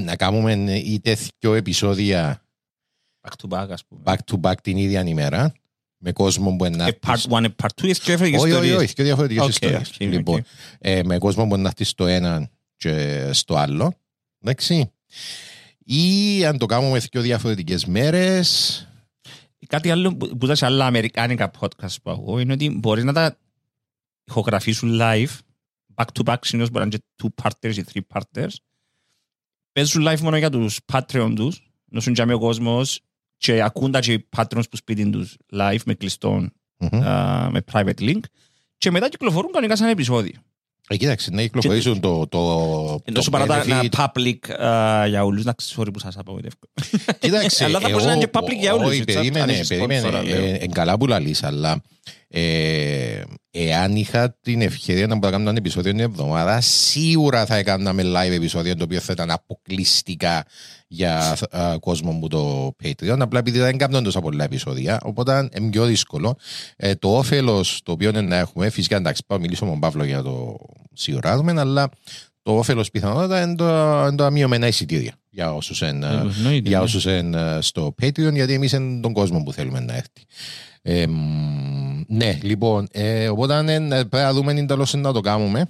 να 0.00 0.16
κάνουμε 0.16 0.52
είτε 0.78 1.16
δύο 1.38 1.54
επεισόδια 1.54 2.40
Back 3.28 3.48
to 3.48 3.58
back, 3.58 3.66
ας 3.70 3.84
πούμε. 3.84 4.00
back 4.04 4.16
to 4.32 4.40
back 4.40 4.54
την 4.62 4.76
ίδια 4.76 5.00
ημέρα 5.06 5.52
με 5.98 6.12
κόσμο 6.12 6.56
που 6.56 6.64
είναι 6.64 6.84
Ε, 6.84 6.98
Part 7.06 7.16
1 7.28 7.42
και 7.42 7.54
part 7.62 7.80
2 7.80 7.84
είναι 7.84 7.92
και 7.92 8.16
διαφορετικές 8.16 8.40
όχι, 8.42 8.50
όχι, 8.50 8.50
ιστορίες. 8.50 8.76
όχι, 8.76 8.94
και 8.94 9.02
διαφορετικές 9.02 9.42
Οκ, 9.42 9.48
ιστορίες. 9.48 9.88
οκ, 9.90 10.00
Λοιπόν, 10.00 10.38
οκ. 10.38 10.44
ε, 10.78 11.02
με 11.04 11.18
κόσμο 11.18 11.46
που 11.46 11.56
να 11.56 11.68
έρθει 11.68 11.84
στο 11.84 12.06
ένα 12.06 12.50
και 12.76 13.24
στο 13.32 13.56
άλλο. 13.56 13.94
Εντάξει. 14.40 14.90
Ή 15.84 16.44
αν 16.44 16.58
το 16.58 16.66
κάνουμε 16.66 16.98
δύο 16.98 17.20
διαφορετικές 17.20 17.84
μέρες. 17.84 18.80
Κάτι 19.66 19.90
άλλο 19.90 20.16
που 20.16 20.36
που 20.36 20.46
τα 20.46 20.54
σε 20.54 20.66
άλλα 20.66 20.86
αμερικάνικα 20.86 21.50
podcast 21.60 21.94
που 22.02 22.10
ακούω 22.10 22.38
είναι 22.38 22.52
ότι 22.52 22.70
μπορείς 22.70 23.04
να 23.04 23.12
τα 23.12 23.38
ηχογραφήσουν 24.24 24.98
live 25.00 25.28
back 25.94 26.04
to 26.12 26.22
back 26.24 26.36
συνήθως 26.40 26.70
μπορεί 26.70 26.86
να 26.86 26.90
είναι 26.92 26.96
και 26.96 27.02
two 27.22 27.42
parters 27.44 27.76
ή 27.76 27.84
three 27.92 28.00
parters 28.18 28.50
παίζουν 29.76 30.06
live 30.08 30.20
μόνο 30.20 30.36
για 30.36 30.50
τους 30.50 30.78
Patreon 30.92 31.32
τους 31.36 31.62
να 31.88 32.00
σου 32.00 32.12
ο 32.32 32.38
κόσμος 32.38 33.00
και 33.36 33.62
ακούν 33.62 33.90
τα 33.92 34.00
και 34.00 34.12
οι 34.12 34.28
Patreons 34.36 34.68
που 34.70 34.76
σπίτι 34.76 35.10
τους 35.10 35.36
live 35.52 35.78
με 35.86 35.94
κλειστό 35.94 36.48
Μμμ. 36.78 37.02
α, 37.02 37.48
με 37.50 37.64
private 37.72 38.00
link 38.00 38.20
και 38.78 38.90
μετά 38.90 39.08
κυκλοφορούν 39.08 39.50
κανονικά 39.52 39.76
σαν 39.76 39.88
επεισόδιο. 39.88 40.32
Ε, 40.88 40.96
κοίταξε, 40.96 41.30
να 41.30 41.42
κυκλοφορήσουν 41.42 42.00
το, 42.00 42.26
το, 42.26 42.38
Ενώ 43.04 43.16
το 43.16 43.22
σου 43.22 43.30
παρά 43.30 43.46
τα- 43.46 43.62
benefit. 43.64 43.68
ένα 43.68 43.88
public 43.90 44.50
α, 44.64 45.06
για 45.06 45.24
όλους, 45.24 45.44
να 45.44 45.52
ξέρω 45.52 45.90
που 45.90 45.98
σας 45.98 46.16
απογοητεύω. 46.18 46.54
Κοίταξε, 47.20 47.64
Αλλά 47.64 47.80
θα 47.80 47.88
μπορούσε 47.88 48.06
να 48.06 48.12
είναι 48.12 48.24
και 48.24 48.30
public 48.32 48.58
για 48.60 48.74
όλους, 48.74 48.88
Όχι, 48.88 49.00
έτσι, 49.00 49.16
αν 49.16 49.22
περίμενε, 49.22 49.52
έχεις 49.52 49.68
περίμενε. 49.68 50.08
sponsor, 50.08 50.24
λέω. 50.24 50.44
Ε, 50.44 50.50
εν 50.52 50.70
καλά 50.70 50.98
που 50.98 51.06
λαλείς, 51.06 51.42
αλλά 51.42 51.82
ε, 52.28 53.22
εάν 53.56 53.96
είχα 53.96 54.36
την 54.40 54.62
ευκαιρία 54.62 55.06
να 55.06 55.14
μπορώ 55.14 55.30
να 55.30 55.36
κάνω 55.36 55.48
ένα 55.48 55.58
επεισόδιο 55.58 55.92
την 55.92 56.00
εβδομάδα, 56.00 56.60
σίγουρα 56.60 57.46
θα 57.46 57.56
έκαναμε 57.56 58.02
live 58.02 58.32
επεισόδιο 58.32 58.76
το 58.76 58.84
οποίο 58.84 59.00
θα 59.00 59.12
ήταν 59.12 59.30
αποκλειστικά 59.30 60.44
για 60.88 61.36
α, 61.50 61.78
κόσμο 61.80 62.18
που 62.20 62.28
το 62.28 62.74
Patreon. 62.82 63.16
Απλά 63.18 63.38
επειδή 63.38 63.58
δεν 63.58 63.76
κάνουν 63.76 64.04
τόσα 64.04 64.20
πολλά 64.20 64.44
επεισόδια, 64.44 65.00
οπότε 65.02 65.48
είναι 65.58 65.70
πιο 65.70 65.84
δύσκολο. 65.84 66.36
Ε, 66.76 66.94
το 66.94 67.16
όφελος 67.16 67.80
το 67.84 67.92
οποίο 67.92 68.08
είναι 68.08 68.20
να 68.20 68.36
έχουμε, 68.36 68.70
φυσικά 68.70 68.96
εντάξει, 68.96 69.22
πάω 69.26 69.38
να 69.38 69.44
μιλήσω 69.44 69.64
με 69.64 69.70
τον 69.70 69.80
Παύλο 69.80 70.04
για 70.04 70.22
το 70.22 70.56
σιγουράδουμε, 70.92 71.60
αλλά 71.60 71.88
το 72.42 72.58
όφελος 72.58 72.90
πιθανότατα 72.90 73.42
είναι 73.42 73.54
το, 73.54 73.66
είναι 74.06 74.16
το 74.16 74.24
αμείωμενα 74.24 74.66
εισιτήρια 74.66 75.14
για 75.30 75.54
όσους 75.54 75.80
είναι 75.80 76.06
Εννοείται, 76.06 76.68
για 76.68 76.78
ναι. 76.78 76.84
όσους 76.84 77.04
είναι 77.04 77.58
στο 77.60 77.94
Patreon, 78.02 78.32
γιατί 78.32 78.52
εμείς 78.52 78.72
είναι 78.72 79.00
τον 79.00 79.12
κόσμο 79.12 79.42
που 79.42 79.52
θέλουμε 79.52 79.80
να 79.80 79.94
έρθει. 79.94 80.24
Ε, 80.82 81.06
μ, 81.06 81.75
ναι, 82.06 82.38
λοιπόν, 82.42 82.88
ε, 82.92 83.28
οπότε 83.28 83.58
ε, 83.74 83.78
πρέπει 83.88 84.08
να 84.16 84.32
δούμε 84.32 84.54
τι 84.54 84.66
τέλος 84.66 84.94
να 84.94 85.12
το 85.12 85.20
κάνουμε. 85.20 85.68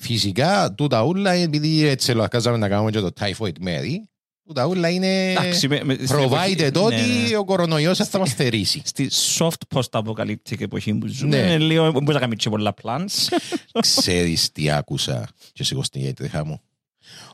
Φυσικά, 0.00 0.74
τούτα 0.74 1.02
ούλα, 1.02 1.30
επειδή 1.32 1.84
έτσι 1.86 2.12
λογακάζαμε 2.12 2.56
να 2.56 2.68
κάνουμε 2.68 2.90
και 2.90 3.00
το 3.00 3.10
Typhoid 3.20 3.52
Mary, 3.66 3.94
τούτα 4.46 4.66
ούλα 4.66 4.88
είναι 4.88 5.30
Εντάξει, 5.30 5.68
με- 5.68 5.84
με- 5.84 5.94
στην 5.94 6.18
εποχή- 6.18 6.58
provided 6.60 6.72
ναι, 6.72 6.80
ότι 6.80 7.28
ναι. 7.30 7.36
ο 7.36 7.44
κορονοϊός 7.44 7.98
θα 7.98 8.18
μας 8.18 8.34
θερήσει. 8.34 8.82
στη 8.84 9.10
soft 9.38 9.50
post-apocalyptic 9.74 10.60
εποχή 10.60 10.94
που 10.94 11.06
ζούμε, 11.06 11.36
Ναι. 11.40 11.46
είναι 11.46 11.58
λίγο, 11.58 11.90
μπορείς 11.90 12.14
να 12.14 12.20
κάνεις 12.20 12.36
και 12.42 12.50
πολλά 12.50 12.74
plans. 12.82 13.28
Ξέρεις 13.80 14.52
τι 14.52 14.70
άκουσα 14.70 15.28
και 15.52 15.64
σηκώ 15.64 15.82
στην 15.82 16.00
γιατρήχα 16.00 16.44
μου; 16.44 16.60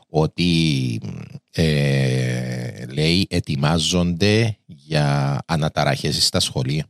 Ότι 0.09 0.99
ε, 1.51 2.85
λέει 2.85 3.27
ετοιμάζονται 3.29 4.57
για 4.65 5.37
αναταραχές 5.45 6.25
στα 6.25 6.39
σχολεία 6.39 6.85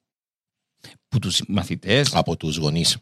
που 1.16 1.22
τους 1.28 1.42
μαθητές 1.48 2.14
από 2.16 2.38
τους 2.38 2.58
γονείς. 2.58 2.98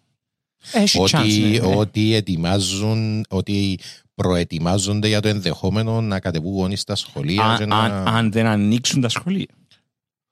έχει 0.73 0.99
ότι, 1.01 1.11
chance, 1.15 1.41
ναι, 1.61 1.67
ναι. 1.67 1.75
ότι 1.75 2.13
ετοιμάζουν, 2.13 3.25
ότι 3.29 3.79
προετοιμάζονται 4.15 5.07
για 5.07 5.19
το 5.21 5.27
ενδεχόμενο 5.27 6.01
να 6.01 6.19
κατεβούν 6.19 6.53
γονείς 6.53 6.81
στα 6.81 6.95
σχολεία. 6.95 7.55
και 7.57 7.63
αν, 7.63 7.69
να... 7.69 7.77
αν, 7.79 8.07
αν 8.07 8.31
δεν 8.31 8.45
ανοίξουν 8.45 9.01
τα 9.01 9.09
σχολεία. 9.09 9.47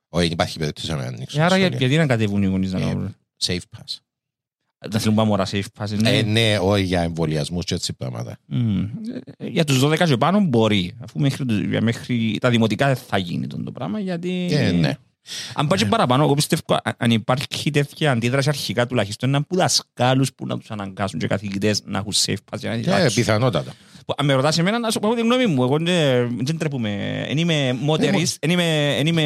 Όχι, 0.10 0.24
δεν 0.24 0.32
υπάρχει 0.32 0.60
περίπτωση 0.60 0.92
να 0.92 0.98
ανοίξουν 1.04 1.40
Ε, 1.40 1.44
Άρα 1.44 1.50
τα 1.50 1.58
για- 1.58 1.66
σχολεία. 1.68 1.88
γιατί 1.88 2.02
να 2.02 2.08
κατεβούν 2.08 2.44
οι 2.44 2.46
γονείς 2.46 2.72
να 2.74 2.80
Ε, 2.80 2.84
κάνουν; 2.84 3.16
Safe 3.44 3.58
pass. 3.78 3.96
Να 4.92 5.00
θέλουν 5.00 5.16
πάμε 5.16 5.32
ώρα 5.32 5.46
safe 5.52 5.64
pass. 5.80 5.90
ναι. 6.02 6.18
Ε, 6.18 6.22
ναι, 6.22 6.58
όχι 6.60 6.84
για 6.84 7.02
εμβολιασμούς 7.02 7.66
και 7.66 7.74
έτσι 7.74 7.94
πράγματα. 7.94 8.38
Μμ. 8.46 8.84
Ε, 9.38 9.48
Για 9.48 9.64
τους 9.64 9.80
12 9.84 10.04
και 10.06 10.18
πάνω 10.18 10.40
μπορεί. 10.40 10.94
Αφού 11.00 11.20
μέχρι, 11.20 11.46
τους- 11.46 11.60
για 11.62 11.82
μέχρι 11.82 12.38
τα 12.42 12.50
δημοτικά 12.50 12.88
δεν 12.88 12.96
θα 12.96 13.18
γίνει 13.18 13.48
το, 13.48 13.64
το 13.64 13.72
πράγμα 13.72 14.00
γιατί... 14.00 14.48
Ε, 14.52 14.72
ναι. 14.72 14.98
Αν 15.54 15.68
πάει 15.68 15.78
και 15.80 15.86
παραπάνω, 15.86 16.24
εγώ 16.24 16.34
πιστεύω 16.34 16.62
α- 16.74 16.92
αν 16.98 17.12
υπάρχει 17.12 17.72
τέτοια 17.72 18.12
αντίδραση 18.12 18.50
αρχικά 18.50 18.88
τουλάχιστον 18.88 19.30
είναι 19.30 19.38
από 19.38 19.56
δασκάλους 19.56 20.34
που 20.34 20.46
να 20.48 20.58
τους 20.58 20.72
αναγκάσουν 20.72 21.20
και 21.20 21.28
καθηγητές 21.28 21.82
να 21.86 21.98
έχουν 21.98 22.14
safe 22.14 22.34
pass. 22.52 22.58
για 22.60 22.70
να 22.70 22.76
Ε, 22.76 22.80
διδάξουν. 22.80 23.14
πιθανότατα. 23.14 23.74
Που 24.06 24.14
Αν 24.18 24.26
με 24.26 24.34
ρωτάς 24.34 24.58
εμένα, 24.58 24.80
να 24.80 24.90
σου 24.92 25.00
πω 25.00 25.14
τη 25.16 25.22
γνώμη 25.22 25.46
μου. 25.46 25.64
Εγώ 25.64 25.78
δεν 25.78 26.38
δεν 26.46 26.58
τρέπουμε. 26.58 27.24
Δεν 27.28 27.38
είμαι 27.38 27.78
moderist, 27.88 28.36
δεν 28.40 28.50
είμαι, 28.50 28.94
δεν 28.98 29.08
είμαι 29.08 29.24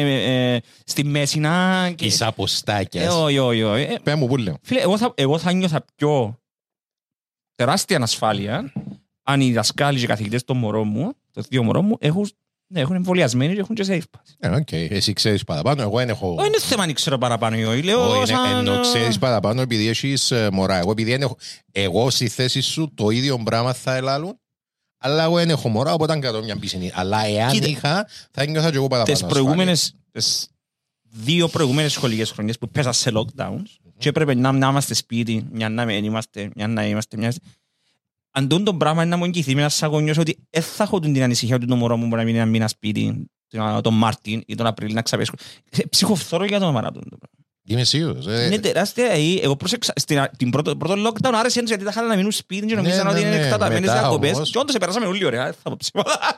ε, 0.54 0.60
στη 0.84 1.04
μέση 1.04 1.38
να... 1.38 1.86
και- 1.94 2.06
Τις 2.06 2.20
Ε, 2.20 2.24
αποστάκες. 2.24 3.08
όχι, 3.08 3.38
όχι, 3.38 3.62
όχι. 3.62 3.82
Ε, 3.82 3.98
Πες 4.02 4.14
μου 4.14 4.26
που 4.26 4.36
λέω. 4.36 4.58
Φίλε, 4.62 4.80
εγώ 4.80 4.98
θα, 4.98 5.12
εγώ 5.16 5.38
θα 5.38 5.52
νιώθα 5.52 5.84
πιο 5.96 6.38
τεράστια 7.54 7.96
ανασφάλεια 7.96 8.72
αν 9.22 9.40
οι 9.40 9.52
δασκάλοι 9.52 9.98
και 9.98 10.04
οι 10.04 10.08
καθηγητές 10.08 10.44
των 10.44 10.56
μωρών 10.56 10.88
μου, 10.88 11.12
των 11.32 11.44
δύο 11.48 11.62
μωρών 11.62 11.84
μου, 11.84 11.96
έχουν, 12.00 12.28
ναι, 12.68 12.80
έχουν 12.80 12.94
εμβολιασμένοι 12.94 13.54
και 13.54 13.60
έχουν 13.60 13.74
και 13.74 13.84
safe 13.88 14.18
pass. 14.18 14.34
Ε, 14.38 14.48
οκ. 14.48 14.72
Εσύ 14.72 15.12
ξέρεις 15.12 15.44
παραπάνω, 15.44 15.82
εγώ 15.82 15.96
δεν 15.96 16.08
έχω... 16.08 16.34
Όχι, 16.38 16.46
είναι 16.46 16.58
θέμα 16.60 16.82
αν 16.82 16.92
ξέρω 16.92 17.18
παραπάνω 17.18 17.56
ή 17.56 17.64
όχι. 17.64 17.82
Λέω 17.82 18.10
Όχι, 18.18 18.26
σαν... 18.26 18.50
είναι- 18.50 18.58
ενώ 18.70 18.80
ξέρεις 18.80 19.18
παραπάνω 19.18 19.60
επειδή 19.60 19.88
έχεις 19.88 20.30
ε, 20.30 20.48
μωρά. 20.52 20.76
Εγώ 20.76 20.90
επειδή 20.90 21.10
δεν 21.10 21.22
έχω... 21.22 21.36
Εγώ 21.72 22.10
στη 22.10 22.28
θέση 22.28 22.60
σου 22.60 22.92
το 22.94 23.10
ίδιο 23.10 23.38
πράγμα 23.44 23.72
θα 23.72 23.94
ελάλουν, 23.94 24.38
αλλά 24.98 25.24
εγώ 25.24 25.34
δεν 25.36 25.50
έχω 25.50 25.68
μωρά, 25.68 25.92
οπότε 25.92 26.12
εννά 26.12 26.20
κρατώ 26.20 26.42
μια 26.42 26.56
πισινή. 26.56 26.90
Αλλά 26.94 27.24
εάν 27.26 27.50
Κοίτα. 27.50 27.66
είχα, 27.68 28.08
θα 28.30 28.42
ένιωθα 28.42 28.70
και 28.70 28.76
εγώ 28.76 28.86
παραπάνω. 28.86 29.18
τις 29.18 29.26
προηγούμενες, 29.26 29.94
τις 30.12 30.48
δύο 31.02 31.48
προηγούμενες 31.48 31.92
σχολικές 31.92 32.30
χρονιές 32.30 32.58
που 32.58 32.68
πέσα 32.68 32.92
σε 32.92 33.10
lockdowns 33.14 33.62
και 33.98 34.08
έπρεπε 34.08 34.34
να, 34.34 34.52
να 34.52 34.68
είμαστε 34.68 34.94
σπίτι, 34.94 35.46
μια 35.52 35.68
να 35.68 35.84
μην 35.84 36.04
είμαστε, 36.04 36.50
μια 36.54 36.66
να 36.66 36.86
είμαστε, 36.86 37.16
μια... 37.16 37.32
Αν 38.38 38.48
τούτο 38.48 38.62
το 38.62 38.74
πράγμα 38.74 39.02
είναι 39.02 39.10
να 39.10 39.16
μου 39.16 39.24
εγγυηθεί 39.24 39.54
με 39.54 39.60
ένας 39.60 39.74
σαγωνιός 39.74 40.18
ότι 40.18 40.38
δεν 40.50 40.62
θα 40.62 40.82
έχω 40.84 41.00
την 41.00 41.22
ανησυχία 41.22 41.54
ότι 41.56 41.66
το 41.66 41.76
μωρό 41.76 41.96
μου 41.96 42.06
μπορεί 42.06 42.16
να 42.20 42.24
μείνει 42.26 42.38
ένα 42.38 42.46
μήνα 42.46 42.68
σπίτι 42.68 43.26
τον- 43.48 43.82
τον 43.82 43.94
Μάρτιν 43.94 44.42
ή 44.46 44.54
τον 44.54 44.66
Απρίλιο 44.66 44.94
να 44.94 45.02
ξαπέσω. 45.02 45.32
Ψυχοφθόρω 45.90 46.44
για 46.44 46.58
το 46.58 46.72
μάρατον. 46.72 47.02
το 47.10 47.16
πράγμα. 47.16 47.36
Είμαι 47.68 47.84
σίγουρος. 47.84 48.26
ε. 48.26 48.44
Είναι 48.46 48.58
τεράστια. 48.58 49.04
ε, 49.06 49.18
Εγώ 49.42 49.56
πρόσεξα 49.56 49.92
στην, 49.96 50.22
την 50.36 50.50
πρώτο, 50.50 50.76
πρώτο 50.76 50.94
lockdown 51.08 51.30
άρεσε 51.34 51.58
έτσι 51.58 51.68
γιατί 51.74 51.84
τα 51.84 51.90
είχαν 51.90 52.06
να 52.06 52.16
μείνουν 52.16 52.32
σπίτι 52.32 52.66
και 52.66 52.74
Ναι, 52.74 52.80
νομίζαν 52.80 53.04
ναι, 53.06 53.10
ότι 53.12 53.20
είναι 53.20 53.30
ναι. 53.30 53.36
εκταταμένες 53.44 53.80
Μετά 53.80 53.98
διακοπές. 54.00 54.34
όμως- 54.34 54.50
Και 54.50 54.58
όντως 54.58 54.76
περάσαμε 54.76 55.06
όλοι 55.06 55.24
ωραία. 55.24 55.44
δεν 55.44 55.54
Θα 55.62 55.70
πω 55.70 55.76
ψήματα. 55.78 56.36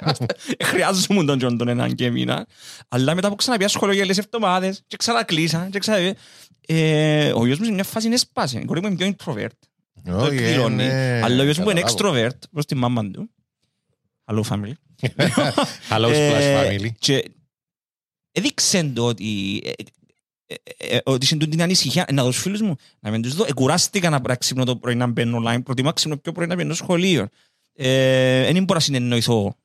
Ε, 0.57 0.65
Χρειάζομαι 0.65 1.25
τον 1.25 1.39
Τζον 1.39 1.59
τον 1.59 1.69
έναν 1.69 1.95
και 1.95 2.11
μήνα. 2.11 2.47
Αλλά 2.89 3.15
μετά 3.15 3.29
που 3.29 3.35
ξαναπιά 3.35 3.69
σχολείο 3.69 3.95
για 3.95 4.03
λίγες 4.05 4.19
εβδομάδες 4.19 4.83
και 4.87 4.97
ξανακλείσα 4.97 5.69
και 5.73 5.79
ξανα... 5.79 6.15
Ε, 6.71 7.33
ο 7.35 7.47
γιος 7.47 7.59
μου 7.59 7.65
σε 7.65 7.73
μια 7.73 7.85
φάση 7.85 8.07
είναι 8.07 8.17
σπάση. 8.17 8.59
Η 8.59 8.65
κόρη 8.65 8.81
μου 8.81 8.87
είναι 8.87 8.97
πιο 8.97 9.15
introvert. 9.35 9.68
Το 10.05 10.17
Όχι, 10.21 10.37
εκδηλώνει. 10.37 10.75
ναι. 10.75 11.21
Αλλά 11.25 11.41
ο 11.41 11.45
γιος 11.45 11.59
μου 11.59 11.71
είναι 11.71 11.81
Καταλάβω. 11.81 12.19
extrovert 12.29 12.39
προς 12.53 12.67
τη 12.67 12.75
μάμα 12.75 13.11
του. 13.11 13.31
Hello 14.25 14.43
family. 14.49 14.73
Hello 15.91 16.11
Ε, 16.13 16.31
splash 16.31 16.81
family. 16.81 16.89
Και 16.99 17.31
έδειξε 18.33 18.83
το 18.95 19.07
ότι 19.07 19.61
ε, 19.65 19.73
ε, 20.47 20.97
ε, 20.97 21.01
ότι 21.05 21.27
σε 21.27 21.37
την 21.37 21.63
ανησυχία 21.63 22.07
να 22.13 22.23
δω 22.23 22.31
στους 22.31 22.43
φίλους 22.43 22.61
μου 22.61 22.77
να 23.01 23.11
μην 23.11 23.23
τους 23.23 23.35
δω 23.35 23.45
εκουράστηκα 23.49 24.11
να 24.11 24.37
ξύπνω 24.37 24.65
το 24.65 24.77
πρωί 24.77 24.95
να 24.95 25.07
μπαίνω 25.07 25.43
online 25.45 25.63
προτιμά 25.65 25.93
ξύπνω 25.93 26.17
πιο 26.17 26.33
πρωί 26.33 26.47
να 26.47 26.55
μπαίνω 26.55 26.75
σχολείο 26.75 27.29
Ε, 27.73 28.43
δεν 28.53 28.65
μπορώ 28.65 28.75
να 28.75 28.81
συνεννοηθώ 28.81 29.57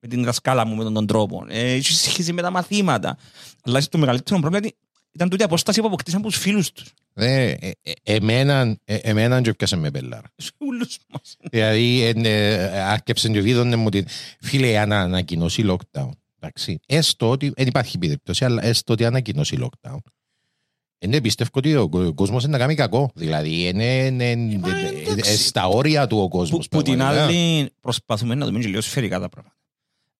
με 0.00 0.08
την 0.08 0.24
δασκάλα 0.24 0.64
μου 0.66 0.74
με 0.74 0.82
τον, 0.84 0.94
τον 0.94 1.06
τρόπο 1.06 1.44
ε, 1.48 1.72
έχει 1.72 1.92
σχέση 1.92 2.32
με 2.32 2.42
τα 2.42 2.50
μαθήματα 2.50 3.18
αλλά 3.62 3.82
το 3.88 3.98
μεγαλύτερο 3.98 4.40
πρόβλημα 4.40 4.66
ήταν- 4.66 4.78
ήταν 5.12 5.28
τούτη 5.28 5.42
η 5.42 5.44
απόσταση 5.44 5.80
που 5.80 5.86
αποκτήσαν 5.86 6.20
από 6.20 6.28
τους 6.28 6.38
φίλους 6.38 6.72
τους 6.72 6.92
Ε, 7.14 7.50
ε, 7.50 7.70
ε, 7.82 7.92
Εμέναν 8.02 8.78
ε, 8.84 8.94
εμέναν 8.94 9.42
και 9.42 9.50
έπιασε 9.50 9.76
με 9.76 9.90
πελάρα. 9.90 10.28
Στους 10.36 10.52
ούλους 10.58 10.98
μας 11.08 11.36
Δηλαδή, 11.50 12.02
ε, 12.02 12.12
ε, 12.24 12.80
άρκεψε 12.80 13.28
και 13.28 13.40
βίδωνε 13.40 13.76
μου 13.76 13.84
ότι 13.86 14.06
φίλε, 14.40 14.78
αν 14.78 14.92
ανακοινώσει 14.92 15.64
lockdown. 15.66 16.10
Εντάξει, 16.40 16.80
έστω 16.86 17.30
ότι 17.30 17.52
δεν 17.56 17.66
υπάρχει 17.66 17.98
περίπτωση, 17.98 18.44
αλλά 18.44 18.64
έστω 18.64 18.92
ότι 18.92 19.04
ανακοινώσει 19.04 19.58
lockdown. 19.60 19.98
Είναι 20.98 21.20
πιστεύω 21.20 21.50
ότι 21.52 21.76
ο 21.76 22.14
κόσμος 22.14 22.42
είναι 22.42 22.52
να 22.52 22.58
κάνει 22.58 22.74
κακό. 22.74 23.10
Δηλαδή, 23.14 23.68
είναι, 23.68 24.04
είναι, 24.04 24.30
είναι- 24.30 24.58
μα, 24.58 24.78
είναι- 24.78 25.02
εντάξει. 25.06 25.36
στα 25.36 25.66
όρια 25.66 26.06
του 26.06 26.18
ο 26.18 26.28
κόσμος. 26.28 26.68
που, 26.68 26.76
που 26.76 26.82
την 26.82 27.02
άλλη 27.02 27.70
προσπαθούμε 27.80 28.34
να 28.34 28.46
δούμε 28.46 28.58
και 28.60 28.66
λίγο 28.68 28.80
σφαιρικά 28.80 29.20
τα 29.20 29.28
πράγματα 29.28 29.56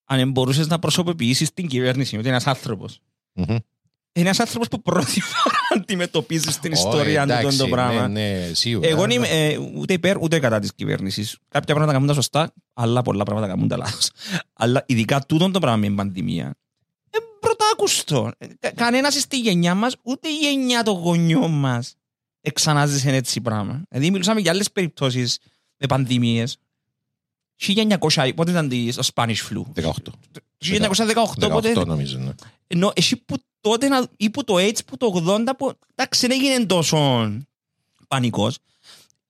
αν 0.05 0.31
μπορούσες 0.31 0.67
να 0.67 0.79
προσωποποιήσεις 0.79 1.53
την 1.53 1.67
κυβέρνηση 1.67 2.17
ότι 2.17 2.29
ένας 2.29 2.47
άνθρωπος 2.47 3.01
είναι 3.33 3.65
ένας 4.13 4.41
άνθρωπος 4.41 4.69
που 4.69 4.83
πρώτη 4.83 5.21
φορά 5.21 5.55
αντιμετωπίζεις 5.83 6.59
την 6.59 6.73
ιστορία 6.73 7.27
του 7.27 7.43
τον 7.43 7.57
το 7.57 7.69
πράγμα. 7.69 8.09
Ναι, 8.09 8.51
σίγουρα. 8.53 8.89
Εγώ 8.89 9.01
δεν 9.01 9.11
είμαι 9.11 9.29
ε, 9.29 9.57
ούτε 9.57 9.93
υπέρ 9.93 10.17
ούτε 10.19 10.39
κατά 10.39 10.59
της 10.59 10.75
κυβέρνησης. 10.75 11.37
Κάποια 11.49 11.75
πράγματα 11.75 11.93
κάνουν 11.93 12.09
τα 12.09 12.15
σωστά, 12.15 12.53
αλλά 12.73 13.03
πολλά 13.03 13.25
πράγματα 13.25 13.47
κάνουν 13.47 13.69
τα 13.69 13.77
λάθος. 13.77 14.11
Αλλά 14.53 14.85
ειδικά 14.87 15.21
τούτον 15.27 15.53
το 15.53 15.59
πράγμα 15.59 15.77
με 15.79 15.87
την 15.87 15.97
πανδημία. 15.97 16.55
Ε, 17.11 17.19
πρωτάκουστο. 17.41 18.31
Ε, 18.39 18.47
κα- 18.61 18.71
Κανένας 18.73 19.15
στη 19.15 19.39
γενιά 19.39 19.75
μας, 19.75 19.95
ούτε 20.03 20.29
η 20.29 20.37
γενιά 20.37 20.83
των 20.83 20.95
γονιών 20.95 21.51
μας 21.51 21.95
εξανάζησε 22.41 23.11
έτσι 23.15 23.41
πράγμα. 23.41 23.83
Δηλαδή 23.89 24.11
μιλούσαμε 24.11 24.41
για 24.41 24.51
άλλες 24.51 24.71
περιπτώσεις 24.73 25.39
με 25.77 25.87
πανδημίες. 25.87 26.57
1900, 27.67 28.31
πότε 28.35 28.51
ήταν 28.51 28.69
το 28.69 29.09
Spanish 29.15 29.37
flu; 29.51 29.63
18. 29.75 29.91
1918, 30.59 31.49
πότε 31.51 31.73
18 31.77 31.87
νομίζω. 31.87 32.19
ναι. 32.19 32.33
ενώ 32.67 32.93
εσύ 32.95 33.17
που 33.17 33.37
τότε 33.63 33.89
να- 33.89 34.07
ή 34.17 34.31
που 34.31 34.45
το 34.45 34.55
AIDS 34.57 34.79
που 34.87 34.97
το 34.97 35.07
80 35.27 35.57
που 35.59 35.73
εντάξει 35.95 36.27
δεν 36.27 36.41
έγινε 36.43 36.65
τόσο 36.67 37.31
πανικός 38.09 38.59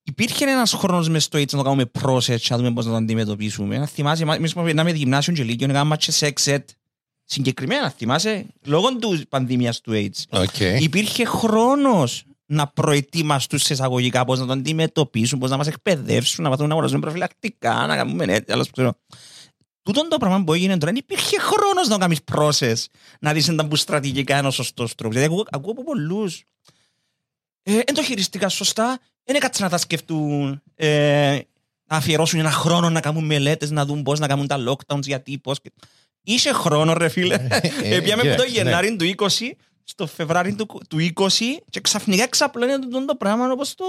υπήρχε 0.02 0.44
ένας 0.44 0.72
χρόνος 0.72 1.08
μες 1.08 1.24
στο 1.24 1.38
AIDS 1.38 1.50
να 1.52 1.58
το 1.58 1.62
κάνουμε 1.64 1.90
process 2.02 2.40
να 2.48 2.56
δούμε 2.56 2.72
πώς 2.72 2.84
να 2.84 2.90
το 2.90 2.96
αντιμετωπίσουμε 2.96 3.78
να 3.78 3.86
θυμάσαι 3.86 4.22
εμείς 4.22 4.52
που 4.52 4.62
περνάμε 4.62 4.90
γυμνάσιο 4.90 5.32
και 5.32 5.42
λύκειο 5.44 5.66
να 5.66 5.72
κάνουμε 5.72 5.96
και 5.96 6.12
sex 6.18 6.32
ed 6.44 6.64
συγκεκριμένα 7.24 7.90
θυμάσαι 7.90 8.46
λόγω 8.64 8.96
του 8.96 9.20
πανδημίας 9.28 9.80
του 9.80 9.92
AIDS 9.94 10.38
Οκ. 10.40 10.58
υπήρχε 10.80 11.24
χρόνος 11.24 12.24
να 12.46 12.66
προετοιμαστούν 12.66 13.58
σε 13.58 13.72
εισαγωγικά 13.72 14.24
πώς 14.24 14.38
να 14.38 14.46
το 14.46 14.52
αντιμετωπίσουν, 14.52 15.38
πώς 15.38 15.50
να 15.50 15.56
μας 15.56 15.66
εκπαιδεύσουν, 15.66 16.44
να 16.44 16.48
μάθουμε 16.50 16.66
να 16.68 16.72
αγοράζουμε 16.72 17.00
προφυλακτικά, 17.00 17.86
να 17.86 17.96
κάνουμε 17.96 18.24
έτσι, 18.24 18.52
άλλος 18.52 18.66
που 18.66 18.72
ξέρω. 18.72 18.94
Τούτον 19.82 20.08
το 20.08 20.16
πράγμα 20.16 20.44
που 20.44 20.52
έγινε 20.52 20.72
τώρα, 20.78 20.92
δεν 20.92 20.96
υπήρχε 20.96 21.38
χρόνος 21.40 21.88
να 21.88 21.98
κάνεις 21.98 22.18
process, 22.32 22.84
να 23.20 23.32
δεις 23.32 23.48
αν 23.48 23.54
ήταν 23.54 23.68
που 23.68 23.76
στρατηγικά 23.76 24.38
είναι 24.38 24.46
ο 24.46 24.50
σωστός 24.50 24.94
τρόπος. 24.94 25.16
Δηλαδή, 25.16 25.32
ακούω, 25.34 25.46
ακούω 25.50 25.72
από 25.72 25.84
πολλούς. 25.84 26.42
Ε, 27.62 27.72
δεν 27.72 27.94
το 27.94 28.02
χειριστήκα 28.02 28.48
σωστά, 28.48 28.98
δεν 29.24 29.36
έκατσαν 29.36 29.64
να 29.64 29.70
τα 29.70 29.78
σκεφτούν, 29.78 30.62
ε, 30.74 31.38
να 31.84 31.96
αφιερώσουν 31.96 32.38
ένα 32.38 32.50
χρόνο 32.50 32.90
να 32.90 33.00
κάνουν 33.00 33.24
μελέτες, 33.24 33.70
να 33.70 33.84
δουν 33.84 34.02
πώς 34.02 34.18
να 34.18 34.26
κάνουν 34.26 34.46
τα 34.46 34.56
lockdowns, 34.68 35.02
γιατί, 35.02 35.38
πώς. 35.38 35.60
και- 35.60 35.72
Είσαι 36.22 36.52
χρόνο 36.52 36.92
ρε 36.92 37.08
φίλε. 37.08 37.34
ε, 37.82 37.94
Επιάμε 37.94 38.22
από 38.22 38.36
το 38.42 38.44
κοίταξε, 38.46 38.62
ναι. 38.62 38.68
Γενάρη 38.68 38.96
του 38.96 39.04
20 39.04 39.56
στο 39.84 40.06
Φεβράρι 40.06 40.54
του, 40.54 40.66
του 40.88 40.98
20 40.98 41.62
και 41.70 41.80
ξαφνικά 41.80 42.28
ξαπλώνει 42.28 42.78
το, 42.88 43.04
το 43.04 43.16
πράγμα 43.16 43.50
όπως 43.50 43.74
το... 43.74 43.84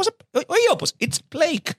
it 0.00 0.04
was 0.04 0.08
a- 0.08 0.42
Όχι 0.46 0.68
όπως, 0.72 0.92
it's 0.98 1.36
plague. 1.36 1.70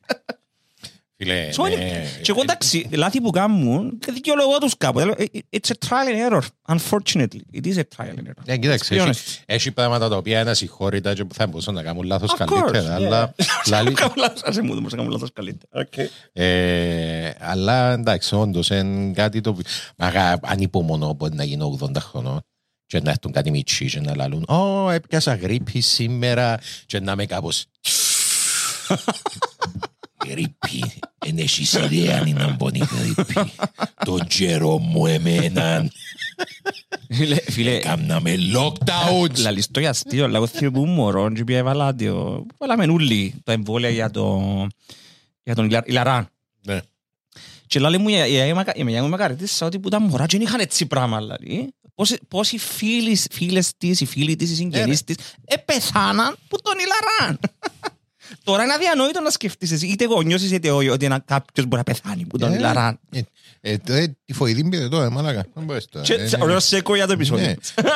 Φίλε, 1.22 1.50
So, 1.52 1.72
είναι- 1.72 1.76
ναι. 1.84 2.10
Και 2.22 2.32
εγώ 2.32 2.42
εντάξει, 2.42 2.88
λάθη 2.92 3.22
που 3.22 3.30
κάνουν, 3.30 4.00
και 4.00 4.12
δικαιολογώ 4.12 4.58
τους 4.58 4.78
κάπου. 4.78 5.00
Λέω, 5.00 5.14
ε, 5.18 5.24
It's 5.50 5.68
a 5.70 5.88
trial 5.90 6.32
and 6.32 6.32
error, 6.32 6.42
unfortunately. 6.76 7.40
It 7.54 7.66
is 7.66 7.76
a 7.78 7.82
trial 7.98 8.14
and 8.20 8.28
error. 8.28 8.44
Ναι, 8.46 8.58
κοίταξε, 8.58 8.96
Let's 8.96 8.98
be 9.04 9.08
έχει, 9.10 9.20
honest. 9.40 9.44
έχει 9.46 9.72
πράγματα 9.72 10.10
τα 10.10 10.16
οποία 10.18 10.40
είναι 10.42 10.50
ασυγχώρητα 10.50 11.14
και 11.14 11.26
που 11.26 11.34
θα 11.34 11.48
μπορούσαν 11.48 11.74
να 11.74 11.84
κάνουν 11.84 12.04
λάθος 12.04 12.32
Of 12.38 12.42
course, 12.44 12.48
καλύτερα. 12.48 12.98
yeah. 12.98 13.02
Αλλά, 13.04 13.36
λαλή- 13.70 13.96
Κάνω 13.96 14.14
λάθος, 14.18 14.42
άσε 14.44 14.62
μου, 14.62 14.68
δεν 14.68 14.78
μπορούσα 14.78 14.96
να 14.96 15.02
κάνω 15.02 15.14
λάθος 15.14 15.30
καλύτερα. 15.34 15.88
ε, 16.34 17.32
αλλά 17.40 17.92
εντάξει, 17.92 18.36
όντως 18.36 18.70
είναι 18.70 19.14
κάτι 19.14 19.42
το 19.42 19.50
οποίο 19.50 19.64
μαγα, 19.98 20.40
ανυπομονώ 20.44 21.14
μπορεί 21.14 21.36
να 21.36 21.44
γίνω 21.44 21.78
80 21.82 21.96
χρονών 22.00 22.42
και 22.86 23.00
να 23.00 23.10
έρθουν 23.10 23.32
κάτι 23.32 23.52
μητσί 23.52 23.86
και 23.86 24.00
να 24.00 24.16
λαλούν 24.16 24.44
«Ω, 24.50 24.90
έπιασα 24.90 25.36
γρήπη 25.36 25.80
σήμερα» 25.82 26.58
και 26.86 27.00
να 27.00 27.12
είμαι 27.12 27.26
κάπως 27.26 27.66
«Γρήπη, 30.28 30.92
εν 31.18 31.38
έχεις 31.38 31.74
ιδέα 31.74 32.20
αν 32.20 32.28
είναι 32.28 32.56
μπονή 32.58 32.80
γρήπη, 32.80 33.52
τον 34.06 34.28
καιρό 34.28 34.78
μου 34.78 35.06
εμέναν, 35.06 35.92
Φίλε, 37.14 37.36
φίλε, 37.36 37.78
κάμναμε 37.80 38.36
lockdowns». 38.56 39.38
Λαλείς 39.38 39.72
το 39.72 39.80
για 39.80 39.90
αστείο, 39.90 40.26
αλλά 40.26 40.38
εγώ 40.38 40.48
θυμάμαι 40.48 40.78
που 40.78 40.84
ήμουν 40.84 40.96
μωρό 40.96 41.32
και 41.32 41.44
πήγα 41.44 41.58
έβαλα 41.60 41.96
το... 41.96 42.46
Βάλαμε 42.58 42.84
όλοι 42.84 43.34
τα 43.44 43.52
εμβόλια 43.52 43.90
για, 43.90 44.10
το... 44.12 44.42
για 45.44 45.56
τον 45.56 45.66
Ιλα- 45.66 45.88
Ιλαράν. 45.88 46.28
Ναι. 46.66 46.80
Και 47.68 47.80
λέει 47.80 47.98
μου, 47.98 48.10
η 48.10 48.12
γιαγιά 48.12 48.56
μου 48.56 48.62
η 48.62 48.82
γιαγιά 48.82 49.04
μου 49.04 49.10
με 49.10 49.18
καρετήσα 49.18 49.66
ότι 49.66 49.80
που 49.80 49.90
τα 49.90 50.00
μωρά 50.00 50.26
και 50.26 50.38
δεν 50.38 50.46
είχαν 50.48 50.60
έτσι 50.60 50.86
πράγμα. 50.86 51.18
Δηλαδή. 51.20 51.74
Πόσοι, 51.96 52.18
πόσοι 52.28 52.58
φίλοι, 52.58 53.20
φίλες 53.32 53.72
της, 53.78 54.02
οι 54.02 54.06
φίλοι 54.06 54.36
της, 54.36 54.52
οι 54.52 54.56
συγγενείς 54.56 55.04
της, 55.04 55.16
επεθάναν 55.46 56.36
που 56.48 56.58
τον 56.62 56.74
Ιλαράν. 56.80 57.40
Τώρα 58.44 58.64
είναι 58.64 58.74
αδιανόητο 58.74 59.22
να 59.22 59.30
σκεφτείς 59.30 59.72
εσύ, 59.72 59.88
είτε 59.88 60.06
γονιός 60.06 60.42
είσαι 60.42 60.56
είτε 60.56 60.72
όχι, 60.72 60.90
ότι 60.90 61.06
ένα 61.06 61.20
κάποιος 61.20 61.66
μπορεί 61.66 61.84
να 61.88 61.94
πεθάνει 61.94 62.26
που 62.26 62.38
τον 62.38 62.52
Ε, 62.52 62.56
Ιλαράν. 62.56 63.00
Ε, 63.64 63.72
ε, 63.88 64.02
ε, 64.02 64.08
τη 64.26 64.34
φοηδή 64.34 64.70
πήρε 64.70 64.88
τώρα, 64.88 65.10
μάλακα. 65.12 65.46
Δεν 65.54 65.64
μπορείς 65.64 65.86
τώρα. 65.90 66.06
Και 66.06 66.14
Ε, 66.14 66.26
τσα- 66.26 66.38
ναι. 66.38 66.44
ωραίος 66.44 66.64
σέκο 66.66 66.96
για 66.96 67.04
το 67.08 67.10
Ναι. 67.10 67.14
επεισόδιο. 67.16 67.46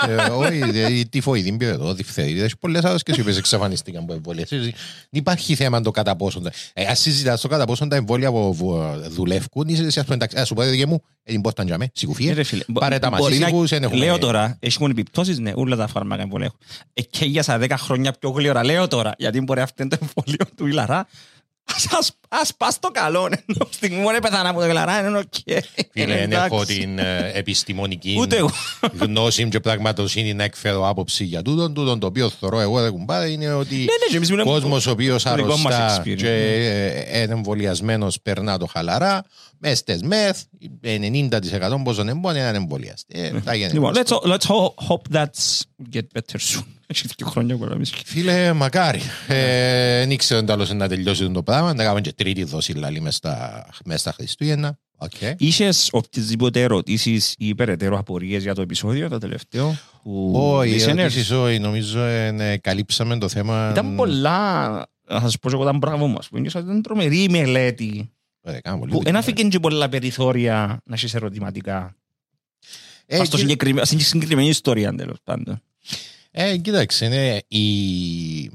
Ε, 0.08 0.15
Όχι, 0.32 0.71
δηλαδή, 0.71 1.06
τη 1.10 1.21
φοηδή 1.21 1.51
πήρε 1.58 1.71
εδώ, 1.71 1.93
διφθερίδα. 1.93 2.43
Έχει 2.43 2.58
πολλές 2.58 2.84
άλλες 2.84 3.04
και 3.04 3.13
οι 3.17 3.21
οποίες 3.21 3.38
εξαφανίστηκαν 3.38 4.04
από 4.04 4.13
εμβόλια. 4.13 4.45
Δεν 4.49 4.73
υπάρχει 5.10 5.56
θέμα 5.56 5.82
το 5.82 5.91
κατά 5.91 6.15
πόσο. 6.15 6.41
Ε, 6.73 6.86
ας 6.86 6.99
συζητάς 6.99 7.41
το 7.41 7.47
κατά 7.47 7.65
πόσο 7.65 7.88
τα 7.88 7.95
εμβόλια 7.95 8.32
που 8.32 8.54
βου- 8.54 9.08
δουλεύουν. 9.10 9.67
Είσαι 9.67 9.84
εσύ, 9.84 9.99
ας 9.99 10.06
πούμε, 10.06 10.15
εντάξει, 10.15 10.38
ας 10.38 10.47
σου 10.47 10.54
πω, 10.54 10.62
δική 10.63 10.86
μου, 10.88 11.01
δεν 11.23 11.39
μπορείς 11.39 11.58
να 11.58 11.65
τζάμε, 11.65 11.86
Ε, 11.86 11.89
σιγουφία. 11.93 12.34
ρε 12.34 12.43
φίλε, 12.43 12.63
μπο- 12.67 12.80
Πάρε 12.80 12.99
τα 12.99 13.10
μπορεί 13.10 13.21
μαζί 13.23 13.39
να- 13.39 13.45
σίγουρους, 13.47 13.69
δεν 13.69 13.84
έχουμε- 13.84 13.99
Λέω 13.99 14.17
τώρα, 14.17 14.58
έχουν 14.60 14.89
επιπτώσεις, 14.89 15.39
ναι, 15.39 15.51
όλα 15.56 15.75
τα 15.75 15.88
φάρμακα 15.88 16.21
εμβόλια 16.21 16.45
έχουν. 16.45 16.60
Ε, 16.93 17.01
και 17.01 17.25
για 17.25 17.43
σαν 17.43 17.60
10 17.60 17.78
χρόνια 17.78 18.12
πιο 18.19 18.30
γλυόρα, 18.30 18.63
λέω 18.65 18.88
τώρα, 18.88 19.13
γιατί 19.17 19.41
μπορεί 19.41 19.62
αυτό 19.62 19.84
είναι 19.84 19.97
το 19.97 20.06
εμβόλιο 20.06 20.45
του 20.56 20.67
Ιλαρά. 20.67 21.08
Ας, 21.75 21.88
ας, 21.97 22.12
ας 22.30 22.56
πας 22.58 22.80
το 22.80 22.89
καλό, 22.91 23.25
ενώ 23.25 23.67
στιγμή 23.69 23.97
μόνο 24.01 24.19
πεθάνα 24.19 24.49
από 24.49 24.60
το 24.60 24.65
Ιλαρά, 24.69 24.99
είναι 25.08 25.17
οκ. 25.17 25.34
Φίλε, 25.91 26.06
δεν 26.06 26.17
Εντάξει. 26.32 26.56
έχω 26.56 26.65
την 26.65 26.99
ε, 26.99 27.32
επιστημονική 27.34 28.15
Ούτε 28.19 28.36
εγώ. 28.38 28.51
γνώση 28.99 29.47
και 29.49 29.60
πραγματοσύνη 29.60 30.34
να 30.34 30.43
εκφέρω 30.43 30.88
άποψη 30.89 31.23
για 31.23 31.41
τούτον. 31.41 31.73
Τούτον 31.73 31.99
το 31.99 32.08
οποίο 32.08 32.30
θεωρώ 32.30 32.60
εγώ, 32.60 32.82
δεν 32.82 32.91
κουμπάρε, 32.91 33.30
είναι 33.30 33.54
ότι 33.54 33.75
Ναι, 33.75 33.82
ναι, 33.82 34.06
και 34.10 34.15
εμείς 34.15 34.30
μιλάμε- 34.30 34.51
κόσμος 34.51 34.86
ο 34.88 34.91
οποίος 34.91 35.23
το 35.23 35.36
δικό 35.36 35.58
μας 35.58 35.73
αρρωστά 35.75 36.01
experience, 36.04 36.15
και 36.15 36.30
ε, 37.10 37.21
είναι 37.21 37.34
εμβολιασμένος 37.34 38.21
περνά 38.21 38.58
το 38.58 38.65
χαλαρά. 38.65 39.23
Μες 39.60 39.78
στις 39.78 40.01
μεθ, 40.04 40.38
90% 40.84 41.82
πόσων 41.84 42.08
εμπόνια 42.10 42.47
εν 42.49 42.57
ανεμβολίαστοι. 42.57 43.19
Ε, 43.19 43.32
τα 43.45 43.56
γίνεται. 43.56 43.73
Λοιπόν, 43.73 43.93
let's, 43.95 44.32
let's 44.32 44.47
ho- 44.47 44.73
hope 44.88 45.15
that's 45.17 45.60
get 45.93 46.01
better 46.17 46.38
soon. 46.54 46.63
Έχει 46.87 47.07
δύο 47.17 47.27
χρόνια 47.27 47.55
που 47.57 47.65
να 47.65 47.75
μην 47.75 47.85
σκέφτομαι. 47.85 48.19
Φίλε, 48.21 48.53
μακάρι. 48.53 49.01
Ε, 49.27 49.97
Δεν 49.99 50.11
ήξερα 50.11 50.43
τέλος 50.43 50.73
να 50.73 50.87
τελειώσει 50.87 51.31
το 51.31 51.43
πράγμα. 51.43 51.73
Να 51.73 51.83
κάνουμε 51.83 52.01
και 52.01 52.13
τρίτη 52.13 52.43
δόση 52.43 52.71
λαλή 52.73 53.01
μες 53.01 53.15
στα, 53.15 53.65
μες 53.85 53.99
στα 53.99 54.11
Χριστούγεννα. 54.11 54.77
Οκ. 54.97 55.11
Είχες 55.37 55.89
οποιασδήποτε 55.91 56.61
ερωτήσεις 56.61 57.35
ή 57.37 57.55
περαιτέρω 57.55 57.97
απορίες 57.97 58.43
για 58.43 58.55
το 58.55 58.61
επεισόδιο, 58.61 59.09
το 59.09 59.17
τελευταίο, 59.17 59.77
που 60.03 60.31
Όχι, 60.35 60.75
listeners? 60.79 60.87
ερωτήσεις 60.97 61.31
όχι. 61.31 61.59
Νομίζω 61.59 61.99
ε, 61.99 62.31
ναι, 62.31 62.57
καλύψαμε 62.57 63.17
το 63.17 63.27
θέμα. 63.29 63.69
Ήταν 63.71 63.95
πολλά, 63.95 64.67
να 65.07 65.19
σας 65.19 65.39
πω 65.39 65.49
και 65.49 65.55
εγώ 65.55 65.63
ήταν 65.63 65.77
μπράβο 65.77 66.07
μας, 66.07 66.27
που 66.29 66.37
νιώσα 66.39 66.59
ότι 66.59 66.67
ήταν 66.67 66.81
τρομερή 66.81 67.23
η 67.23 67.29
μελέτη, 67.29 68.11
Ε, 68.41 68.59
κάνω 68.61 68.77
πολύ 68.77 68.91
που 68.91 68.97
δουλειά. 68.97 69.11
δεν 69.11 69.21
αφήκε 69.21 69.43
και 69.43 69.59
πολλά 69.59 69.89
περιθώρια 69.89 70.81
να 70.85 70.95
έχεις 70.95 71.13
ερωτηματικά. 71.13 71.95
Ε, 73.05 73.15
Ας 73.15 73.19
το 73.19 73.25
κοίτα- 73.25 73.37
συγκεκριμέ- 73.37 73.85
στην 73.85 73.99
συγκεκριμένη 73.99 74.47
ιστορία, 74.47 74.95
τέλος 74.95 75.17
πάντων. 75.23 75.61
Ε, 76.37 76.57
κοίταξε, 76.57 77.05
είναι 77.05 77.41
η... 77.47 78.51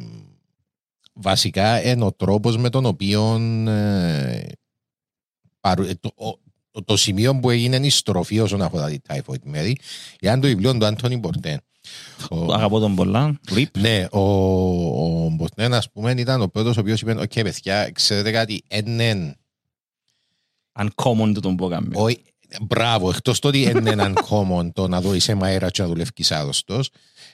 βασικά 1.13 1.83
είναι 1.91 2.05
ο 2.05 2.13
τρόπος 2.13 2.57
με 2.57 2.71
τον 2.71 2.85
οποίο 2.85 3.35
ε, 3.69 4.47
παρου- 5.61 5.89
ε, 5.89 5.95
το, 5.95 6.11
ο- 6.15 6.39
το, 6.71 6.83
το 6.85 6.97
σημείο 6.97 7.41
που 7.41 7.51
έγινε 7.51 7.77
η 7.77 7.91
στροφή 7.91 8.41
όσον 8.41 8.63
αφορά 8.63 8.89
τη 8.91 8.97
Typhoid 9.09 9.55
Mary 9.55 9.73
είναι 10.21 10.35
το 10.41 10.47
βιβλίο 10.47 10.79
του 10.79 10.87
Άντωνι 10.87 11.17
Μπορτέν. 11.17 11.61
Ο- 12.31 12.53
Αγαπώ 12.53 12.79
τον 12.79 12.95
πολλά. 12.95 13.41
Rip. 13.51 13.65
ναι, 13.79 14.07
ο, 14.11 14.21
ο 15.25 15.29
Μπορτέν 15.31 15.75
ας 15.75 15.91
πούμε 15.91 16.15
ήταν 16.17 16.41
ο 16.43 16.49
πρώτος 16.49 16.77
ο 16.77 16.81
οποίος 16.81 17.01
είπε 17.01 17.13
«Οκ 17.21 17.33
παιδιά, 17.33 17.91
ξέρετε 17.91 18.31
κάτι, 18.31 18.63
έναν, 18.69 19.37
Uncommon 20.81 21.31
του 21.35 21.41
τον 21.41 21.57
που 21.57 21.67
έκαμε. 21.67 21.89
όχι, 21.95 22.23
Μπράβο, 22.63 23.09
εκτός 23.11 23.39
το 23.39 23.49
ότι 23.49 23.63
είναι 23.63 23.91
έναν 23.91 24.17
common 24.29 24.71
το 24.73 24.89
να 24.89 25.01
δω 25.01 25.15
είσαι 25.15 25.35
μαέρας 25.35 25.71
και 25.71 25.83
να 25.83 25.89
δουλεύεις 25.89 26.33
άδωστος, 26.33 26.91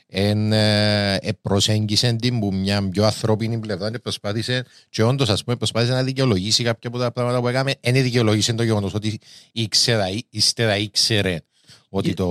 εν, 0.08 0.52
ε, 0.52 1.14
ε, 1.14 1.32
προσέγγισε 1.42 2.12
την 2.12 2.40
που 2.40 2.54
μια 2.54 2.88
πιο 2.88 3.04
ανθρώπινη 3.04 3.58
πλευρά 3.58 3.90
και 3.90 3.98
προσπάθησε 3.98 4.64
και 4.88 5.02
όντως 5.02 5.28
ας 5.28 5.44
πούμε 5.44 5.56
προσπάθησε 5.56 5.92
να 5.92 6.02
δικαιολογήσει 6.02 6.62
κάποια 6.64 6.88
από 6.88 6.98
τα 6.98 7.12
πράγματα 7.12 7.40
που 7.40 7.48
έκαμε 7.48 7.74
δεν 7.80 8.02
δικαιολογήσε 8.02 8.52
το 8.52 8.62
γεγονός 8.62 8.94
ότι 8.94 9.18
ήξερα, 9.52 10.04
ύστερα 10.30 10.76
ήξερε 10.76 11.38
ότι 11.88 12.14
το... 12.14 12.24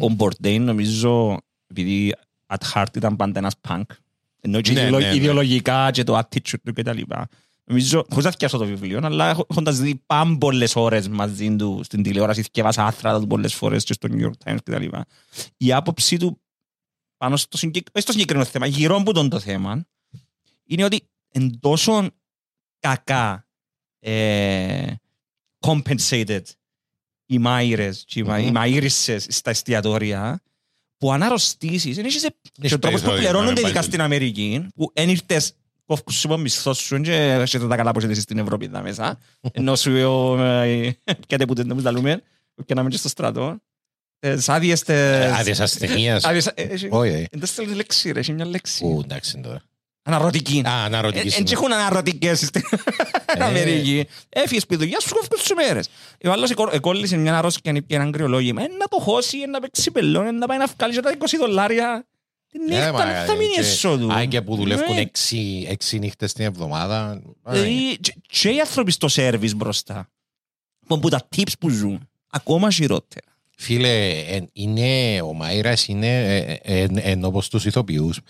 Ο 0.00 0.14
Bourdain 0.18 0.58
νομίζω, 0.60 1.38
επειδή 1.66 2.14
at 2.46 2.72
heart 2.74 2.96
ήταν 2.96 3.16
πάντα 3.16 3.38
ένας 3.38 3.54
punk, 3.68 3.82
ενώ 4.40 4.60
και 4.60 4.72
Ναι, 4.72 4.80
ιδεολο- 4.80 4.98
ναι, 4.98 5.08
ναι. 5.08 5.14
ιδεολογικά 5.14 5.90
και 5.90 6.04
το 6.04 6.18
attitude 6.18 6.54
του 6.64 6.72
κτλ. 6.72 6.98
Νομίζω, 7.64 8.04
χωρίς 8.08 8.24
να 8.24 8.30
θυκιάσω 8.30 8.58
το 8.58 8.64
βιβλίο, 8.64 9.00
αλλά 9.02 9.30
έχ- 9.30 9.40
έχοντας 9.50 9.78
δει 9.78 10.02
πάρα 10.06 10.36
πολλές 10.40 10.76
ώρες 10.76 11.08
μαζί 11.08 11.56
του 11.56 11.80
στην 11.84 12.02
τηλεόραση, 12.02 12.42
θυκεύασα 12.42 12.84
άθρα 12.86 13.20
του 13.20 13.26
πολλές 13.26 13.54
φορές 13.54 13.84
και 13.84 13.92
στο 13.92 14.08
New 14.12 14.24
York 14.26 14.50
Times 14.52 14.58
κτλ. 14.64 14.84
Η 15.56 15.72
άποψη 15.72 16.16
του 16.16 16.40
πάνω 17.22 17.36
στο, 17.36 17.56
συγκεκ... 17.56 17.86
όχι 17.92 18.02
στο 18.02 18.12
συγκεκριμένο 18.12 18.48
θέμα, 18.48 18.66
γύρω 18.66 18.96
από 18.96 19.12
τον 19.12 19.28
το 19.28 19.38
θέμα, 19.38 19.86
είναι 20.64 20.84
ότι 20.84 21.08
εν 21.32 21.60
τόσο 21.60 22.10
κακά 22.78 23.46
ε, 23.98 24.92
compensated 25.60 26.42
οι 27.26 27.38
μάιρες 27.38 28.04
και 28.06 28.20
οι 28.20 28.22
μα- 28.22 28.38
Μμμ. 28.38 28.46
οι 28.46 28.52
μαΐρισσες 28.54 29.18
στα 29.28 29.50
εστιατόρια 29.50 30.42
που 30.96 31.12
αν 31.12 31.22
αρρωστήσεις, 31.22 31.96
είναι 31.96 32.08
και 32.08 32.74
ο 32.74 32.78
τρόπος 32.78 33.00
που 33.00 33.06
περιθώριο, 33.06 33.16
πληρώνονται 33.16 33.52
να 33.52 33.60
ειδικά 33.60 33.72
πάει 33.72 33.88
στην 33.88 34.00
Αμερική, 34.00 34.66
που 34.74 34.90
εν 34.92 35.08
ήρθες 35.08 35.52
κόφκους 35.86 36.14
σου 36.14 36.26
από 36.26 36.36
μισθός 36.38 36.78
σου 36.78 37.00
και 37.00 37.14
έχετε 37.14 37.66
τα 37.68 37.76
καλά 37.76 37.92
πως 37.92 38.04
είσαι 38.04 38.20
στην 38.20 38.38
Ευρώπη 38.38 38.64
εδώ 38.64 38.82
μέσα, 38.82 39.18
ενώ 39.52 39.76
σου 39.76 39.90
ε, 39.90 40.96
πιάτε 41.26 41.46
που 41.46 41.54
δεν 41.54 41.82
τα 41.82 41.92
λέμε, 41.92 42.22
και 42.64 42.74
να 42.74 42.82
μην 42.82 42.90
και 42.90 42.96
στο 42.96 43.08
στρατό. 43.08 43.58
Τις 44.22 44.48
άδειες... 44.48 44.82
τις- 44.82 44.94
Άδειες 45.38 45.60
ασθενείας. 45.60 46.24
Άδειες... 46.24 46.46
ε, 46.46 46.52
έχει- 46.62 46.88
Όχι, 46.90 47.10
ε. 47.12 47.24
Δεν 47.32 47.46
στέλνει 47.48 47.74
λέξη 47.74 48.10
ρε, 48.12 48.18
έχει 48.20 48.32
μια 48.32 48.46
λέξη. 48.46 48.84
Ου, 48.84 49.00
εντάξει 49.04 49.38
τώρα. 49.40 49.62
Αναρωτική. 50.02 50.62
Α, 50.66 50.84
αναρωτική 50.84 51.24
Εν 51.26 51.30
στιγμή. 51.30 51.50
έχουν 51.52 51.72
αναρωτικές 51.72 52.38
στην 52.40 52.62
Ε. 53.26 53.44
Αμερική. 53.44 54.06
Έφυγες 54.28 54.66
πει 54.66 54.76
δουλειά 54.76 55.00
σου 55.00 55.14
κόφκους 55.14 55.40
τις 55.42 55.52
μέρες. 55.54 55.88
Ο 56.24 56.30
άλλος 56.30 56.50
εκο- 56.50 56.70
εκόλλησε 56.72 57.16
μια 57.16 57.38
αρρώσκια 57.38 57.72
και 57.72 57.94
έναν 57.94 58.12
κρυολόγημα. 58.12 58.62
Ε, 58.62 58.66
να 58.78 58.86
το 58.88 58.96
χώσει, 59.00 59.38
ε, 59.38 59.46
να 59.46 59.60
παίξει 59.60 59.90
πελόν, 59.90 60.26
ε, 60.26 60.30
να 60.30 60.46
πάει 60.46 60.58
να 60.58 60.66
βγάλει 60.76 60.94
και 60.94 61.00
τα 61.00 61.10
20 61.18 61.36
δολάρια. 61.38 62.06
Την 62.48 62.60
Ε, 62.62 62.64
νύχτα 62.74 62.92
μα, 62.92 63.04
δεν 63.04 63.24
θα 63.26 63.34
μείνει 63.34 63.52
και- 63.52 63.60
έσω 63.60 63.98
του. 63.98 64.12
Αν 64.12 64.28
και 64.28 64.42
που 64.42 64.56
δουλεύουν 64.56 64.94
Ναι. 64.94 65.00
έξι, 65.00 65.66
έξι 65.68 65.98
νύχτες 65.98 66.32
την 66.32 66.44
εβδομάδα. 66.44 67.22
α, 67.42 67.52
Δηλαδή, 67.52 67.96
και- 68.00 68.14
Και 68.28 68.48
οι 68.48 68.60
άνθρωποι 68.60 68.90
στο 68.92 69.08
σέρβις 69.08 69.54
μπροστά. 69.54 70.08
Που 70.86 70.98
που 70.98 71.08
τα 71.08 71.28
tips 71.36 71.52
που 71.60 71.68
ζουν. 71.68 72.08
Ακόμα 72.30 72.70
χειρότερα. 72.70 73.26
Φίλε, 73.62 74.08
εν- 74.08 74.48
είναι, 74.52 75.20
ο 75.22 75.32
Μάιρας 75.32 75.88
είναι 75.88 76.36
ε, 76.36 76.52
ε, 76.62 76.80
εν- 76.82 76.98
εν 77.02 77.24
όπως 77.24 77.48
τους 77.48 77.64
ηθοποιούς. 77.64 78.20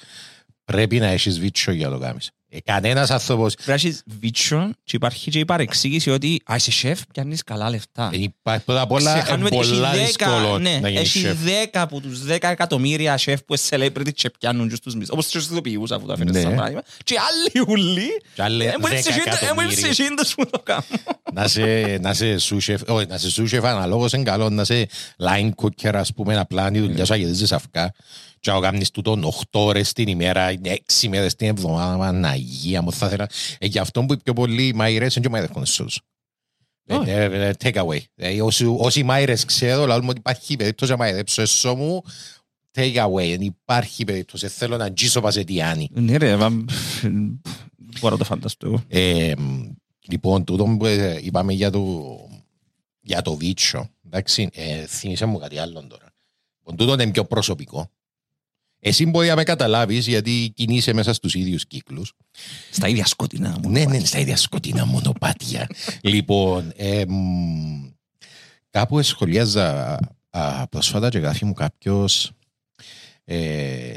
Πρέπει 0.64 0.98
να 0.98 1.06
έχεις 1.06 1.38
βίτσιο 1.40 1.72
για 1.72 1.88
να 1.88 1.94
το 1.94 2.00
κάνεις. 2.00 2.30
Ε, 2.54 2.60
κανένας 2.60 3.10
άνθρωπος 3.10 3.54
Πρέπει 3.54 3.68
να 3.68 3.74
έχεις 3.74 4.02
βίτσιο 4.20 4.70
και 4.84 4.96
υπάρχει 4.96 5.30
και 5.30 5.38
η 5.38 5.44
παρεξήγηση 5.44 6.10
ότι 6.10 6.40
«Α, 6.44 6.54
είσαι 6.56 6.70
σεφ, 6.70 7.00
πιάνεις 7.12 7.42
καλά 7.42 7.70
λεφτά». 7.70 8.08
δεν 8.10 8.20
υπάρχει 8.22 8.64
πρώτα 8.64 8.80
απ' 8.80 8.90
όλα 8.92 9.12
Ξεχάνουμε 9.18 9.48
είναι 9.52 9.58
ότι 9.58 9.66
έχει 9.68 9.74
πολλά 9.76 9.92
10, 9.92 9.96
δύσκολο 10.06 10.58
ναι, 10.58 10.78
να 10.82 10.88
γίνεις 10.88 11.00
έχεις 11.16 11.20
σεφ. 11.20 11.36
10 11.44 11.66
από 11.72 12.00
τους 12.00 12.20
10 12.28 12.36
εκατομμύρια 12.40 13.16
σεφ 13.16 13.40
που 13.42 13.54
είναι 13.54 13.86
celebrity 13.86 14.12
και 14.14 14.30
πιάνουν 14.38 14.68
και 14.68 14.74
στους 14.74 14.94
μισθούς. 14.94 15.10
Όπως 15.12 15.28
τους 15.28 15.44
ηθοποιούς 15.44 15.90
αφού 15.90 16.06
τα 16.06 16.16
φέρνεις 16.16 16.34
Ναι. 16.34 16.40
σαν 16.40 16.54
πράγμα. 16.54 16.82
Και 17.04 17.14
άλλοι 17.18 17.64
ουλοί, 17.68 18.08
Και 18.34 18.42
άλλοι 18.42 18.64
ε, 18.64 18.74
μπορεί 18.80 18.94
10 18.96 19.02
σε 19.02 19.08
εκείνο- 19.08 19.24
ε, 19.50 19.54
μπορεί 19.54 19.74
σε 19.74 19.78
εκατομμύρια. 19.78 20.04
εκείνους 20.04 20.34
που 20.34 20.46
το 20.50 20.58
κάνουν. 20.62 20.84
να 21.32 21.48
σε, 21.48 21.96
να 22.00 22.14
σε 22.14 22.38
σούσεφ, 22.38 22.80
όχι, 22.86 23.06
να 23.06 23.18
σε 23.18 23.30
σούσεφ 23.30 23.64
αναλόγως 23.64 24.12
είναι 24.12 24.22
καλό, 24.22 24.48
να 24.50 24.64
σε 24.64 24.88
line 25.18 25.50
cooker 25.62 25.94
ας 25.94 26.12
πούμε, 26.12 26.36
απλά 26.38 26.68
είναι 26.68 26.78
η 26.78 26.80
δουλειά 26.80 27.04
σου 27.04 27.12
αγεδίζεις 27.12 27.52
αυκά 27.52 27.92
και 28.42 28.50
να 28.50 28.60
κάνεις 28.60 28.90
τούτον 28.90 29.24
8 29.24 29.32
ώρες 29.50 29.92
την 29.92 30.08
ημέρα, 30.08 30.50
6 30.50 31.08
μέρες 31.08 31.34
την 31.34 31.48
εβδομάδα, 31.48 31.96
Παναγία 31.98 32.82
μου 32.82 32.92
θα 32.92 33.06
ήθελα. 33.06 33.26
Ε, 33.58 33.66
γι' 33.66 33.78
αυτό 33.78 34.04
που 34.04 34.16
πιο 34.24 34.32
πολλοί 34.32 34.74
μαϊρές 34.74 35.14
είναι 35.16 35.24
και 35.24 35.30
μαϊρεύκονται 35.32 35.66
στους. 35.66 36.00
Ε, 36.84 36.96
ε, 37.06 37.48
ε, 37.48 37.52
Take 37.62 37.74
away. 37.74 37.98
Ε, 38.14 38.42
όσοι- 38.42 38.74
Όσοι 38.78 39.02
μάιρες 39.02 39.44
ξέρω, 39.44 39.86
λαλούν 39.86 40.02
μου 40.04 40.10
ότι 40.10 40.18
υπάρχει 40.18 40.56
περίπτωση 40.56 40.90
να 40.90 40.96
μαϊρέψω 40.96 41.42
έσω 41.42 41.74
μου, 41.74 42.02
take 42.74 42.94
away. 42.96 43.28
Δεν 43.30 43.40
υπάρχει 43.40 44.04
περίπτωση. 44.04 44.48
Θέλω 44.48 44.76
να 44.76 44.92
τζίσω 44.92 45.20
παζετιάνι. 45.20 45.88
Ναι 45.92 46.16
ρε, 46.16 46.36
μα, 46.36 46.48
μπορώ 48.00 48.12
να 48.14 48.16
το 48.16 48.24
φανταστώ 48.24 48.66
εγώ. 48.66 48.82
Ε, 48.88 49.32
λοιπόν, 50.08 50.44
τούτο 50.44 50.64
που 50.78 50.86
ε, 50.86 51.18
είπαμε 51.22 51.52
για 51.52 51.70
το, 51.70 52.04
για 53.00 53.22
το 53.22 53.34
βίτσο, 53.36 53.88
εντάξει, 54.06 54.48
ε, 54.52 54.86
θύμισε 54.86 55.24
μου 55.26 55.38
κάτι 55.38 55.58
άλλο 55.58 55.86
τώρα. 55.86 56.12
Λοιπόν, 56.58 56.76
τούτο 56.76 56.92
είναι 57.02 57.10
πιο 57.12 57.24
προσωπικό. 57.24 57.90
Εσύ 58.84 59.06
μπορεί 59.06 59.28
να 59.28 59.34
με 59.36 59.42
καταλάβεις 59.42 60.06
γιατί 60.06 60.52
κινείσαι 60.54 60.92
μέσα 60.92 61.12
στους 61.12 61.34
ίδιους 61.34 61.66
κύκλους. 61.66 62.12
Στα 62.70 62.88
ίδια 62.88 63.06
σκοτεινά 63.06 63.58
μου. 63.62 63.70
Ναι, 63.70 63.84
ναι, 63.84 63.98
στα 64.04 64.18
ίδια 64.18 64.36
σκοτεινά 64.36 64.86
μονοπάτια. 64.86 65.66
λοιπόν, 66.02 66.72
ε, 66.76 67.04
μ, 67.08 67.88
κάπου 68.70 69.02
σχολιάζα 69.02 69.98
α, 70.30 70.66
προσφάτα 70.68 71.08
και 71.08 71.18
γράφει 71.18 71.44
μου 71.44 71.52
κάποιος 71.52 72.30
ε, 73.24 73.92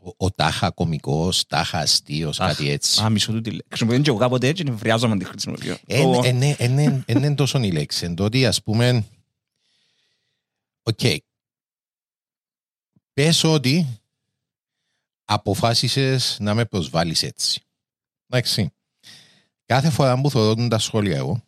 ο, 0.00 0.10
ο 0.16 0.30
τάχα 0.30 0.70
κομικός, 0.70 1.46
τάχα 1.46 1.78
αστείος, 1.78 2.40
Αχ, 2.40 2.48
κάτι 2.48 2.70
έτσι. 2.70 3.02
Α, 3.02 3.10
μισό 3.10 3.32
του 3.32 3.40
τη 3.40 3.50
λέξη. 3.50 3.66
Χρησιμοποιώ 3.68 4.00
και 4.00 4.10
εγώ 4.10 4.18
κάποτε 4.18 4.46
έτσι, 4.48 4.64
νευριάζομαι 4.64 5.14
να 5.14 5.20
τη 5.20 5.26
χρησιμοποιώ. 5.26 5.76
Το- 5.86 6.20
Δεν 6.22 6.88
είναι 7.06 7.34
τόσο 7.34 7.58
η 7.62 7.70
λέξη. 7.72 8.04
Εν 8.04 8.14
τότε, 8.14 8.46
ας 8.46 8.62
πούμε, 8.62 9.04
οκ, 10.82 11.00
πες 13.16 13.44
ότι 13.44 14.00
αποφάσισες 15.24 16.36
να 16.40 16.54
με 16.54 16.64
προσβάλλεις 16.64 17.22
έτσι. 17.22 17.60
Εντάξει. 18.28 18.70
Κάθε 19.66 19.90
φορά 19.90 20.20
που 20.20 20.30
θωρώ 20.30 20.68
τα 20.68 20.78
σχόλια 20.78 21.16
εγώ, 21.16 21.42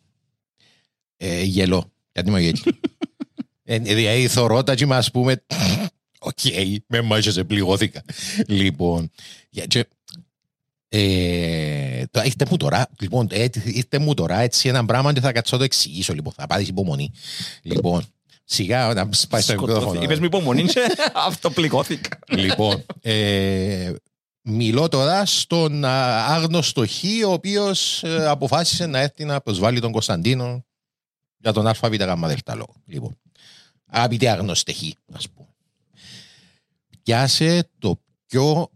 ε, 1.17 1.41
γελώ. 1.43 1.91
Γιατί 2.13 2.29
είμαι 2.29 2.39
γέλιος. 2.41 2.63
ε, 3.63 3.79
δηλαδή, 3.79 4.27
θωρώ 4.27 4.63
τα 4.63 4.75
και 4.75 4.83
είμαι, 4.83 4.95
ας 4.95 5.11
πούμε, 5.11 5.45
οκ, 6.19 6.39
με 6.87 7.01
μάχεσαι, 7.01 7.43
πληγώθηκα. 7.43 8.03
λοιπόν, 8.47 9.11
για- 9.49 9.65
και 9.65 9.87
ε, 10.89 12.05
τώρα, 12.11 12.25
ήρθε 12.25 12.45
μου 12.49 12.57
τώρα, 12.57 12.89
λοιπόν, 12.99 13.27
ε, 13.31 13.47
ήρθε 13.63 13.99
μου 13.99 14.13
τώρα 14.13 14.39
έτσι 14.39 14.67
ένα 14.67 14.85
πράγμα 14.85 15.13
και 15.13 15.19
θα 15.19 15.31
κάτσω 15.31 15.51
να 15.51 15.57
το 15.57 15.63
εξηγήσω, 15.63 16.13
λοιπόν, 16.13 16.33
θα 16.33 16.47
πάρεις 16.47 16.67
υπομονή. 16.67 17.11
Λοιπόν, 17.61 18.03
σιγά 18.49 18.93
να 18.93 19.09
σπάει 19.11 19.41
στο 19.41 19.51
Σκοτώθη. 19.51 19.77
μικρόφωνο. 19.77 20.03
Είπες 20.03 20.19
μου 20.19 20.25
υπομονή 20.25 20.63
και 20.63 20.81
αυτοπληγώθηκα. 21.27 22.19
Λοιπόν, 22.27 22.85
ε, 23.01 23.93
μιλώ 24.41 24.87
τώρα 24.87 25.25
στον 25.25 25.85
α, 25.85 26.25
άγνωστο 26.25 26.87
Χ, 26.87 27.03
ο 27.27 27.31
οποίος 27.31 28.03
ε, 28.03 28.27
αποφάσισε 28.27 28.85
να 28.85 28.99
έρθει 28.99 29.25
να 29.25 29.41
προσβάλλει 29.41 29.79
τον 29.79 29.91
Κωνσταντίνο 29.91 30.65
για 31.37 31.53
τον 31.53 31.67
ΑΒΓ 31.67 31.95
δελτα 32.25 32.55
λόγο. 32.55 32.75
Λοιπόν, 32.85 33.19
αγαπητέ 33.85 34.29
άγνωστε 34.29 34.73
Χ, 34.73 34.81
ας 35.13 35.29
πούμε. 35.29 35.47
Πιάσε 37.03 37.69
το 37.79 38.01
πιο 38.25 38.69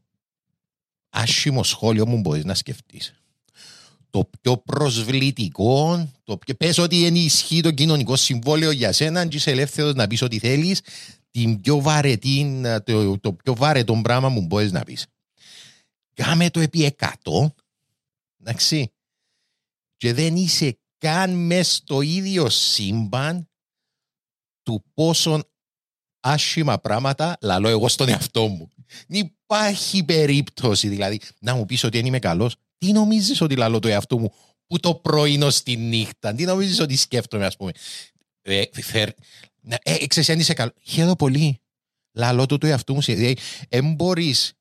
άσχημο 1.09 1.63
σχόλιο 1.63 2.07
μου 2.07 2.19
μπορείς 2.19 2.43
να 2.43 2.53
σκεφτείς. 2.53 3.13
Το 4.13 4.29
πιο 4.41 4.57
προσβλητικό, 4.57 6.09
το 6.23 6.37
πιο... 6.37 6.55
πες 6.55 6.77
ότι 6.77 7.05
ενισχύει 7.05 7.61
το 7.61 7.71
κοινωνικό 7.71 8.15
συμβόλαιο 8.15 8.71
για 8.71 8.91
σένα 8.91 9.27
και 9.27 9.35
είσαι 9.35 9.51
ελεύθερος 9.51 9.93
να 9.93 10.07
πεις 10.07 10.21
ό,τι 10.21 10.39
θέλεις 10.39 10.81
την 11.31 11.61
πιο 11.61 11.81
βαρετή, 11.81 12.61
το, 12.83 13.19
το 13.19 13.33
πιο 13.33 13.55
βαρετό 13.55 13.99
πράγμα 14.03 14.33
που 14.33 14.41
μπορείς 14.41 14.71
να 14.71 14.83
πεις. 14.83 15.07
Κάμε 16.13 16.49
το 16.49 16.59
επί 16.59 16.95
100, 16.99 17.07
εντάξει, 18.39 18.91
και 19.97 20.13
δεν 20.13 20.35
είσαι 20.35 20.77
καν 20.97 21.45
μες 21.45 21.73
στο 21.73 22.01
ίδιο 22.01 22.49
σύμπαν 22.49 23.49
του 24.63 24.83
πόσον 24.93 25.43
άσχημα 26.19 26.79
πράγματα 26.79 27.37
λαλώ 27.41 27.67
εγώ 27.67 27.87
στον 27.87 28.09
εαυτό 28.09 28.47
μου. 28.47 28.69
Δεν 29.07 29.19
υπάρχει 29.19 30.03
περίπτωση 30.03 30.87
δηλαδή 30.87 31.19
να 31.39 31.55
μου 31.55 31.65
πεις 31.65 31.83
ότι 31.83 31.97
δεν 31.97 32.05
είμαι 32.05 32.19
καλός. 32.19 32.55
Τι 32.85 32.91
νομίζεις 32.91 33.41
ότι 33.41 33.55
λαλώ 33.55 33.79
το 33.79 33.87
εαυτό 33.87 34.17
μου 34.19 34.33
που 34.67 34.79
το 34.79 34.95
πρωινό 34.95 35.49
στη 35.49 35.75
νύχτα; 35.75 36.33
Τι 36.33 36.43
νομίζεις 36.43 36.79
ότι 36.79 36.95
σκέφτομαι 36.95 37.45
ας 37.45 37.55
πούμε; 37.55 37.71
Ε, 38.41 38.63
φερ, 38.81 39.09
να- 39.61 39.79
ε, 39.83 40.07
ξέρεις 40.07 40.29
αν 40.29 40.39
είσαι 40.39 40.53
καλό. 40.53 40.71
Χαίρομαι 40.83 41.15
πολύ. 41.15 41.59
Λαλώ 42.13 42.45
το 42.45 42.57
το 42.57 42.67
εαυτό 42.67 42.93
μου. 42.93 43.01
Δηλαδή, 43.01 43.37
δεν 43.69 43.93
μπορείς 43.93 44.53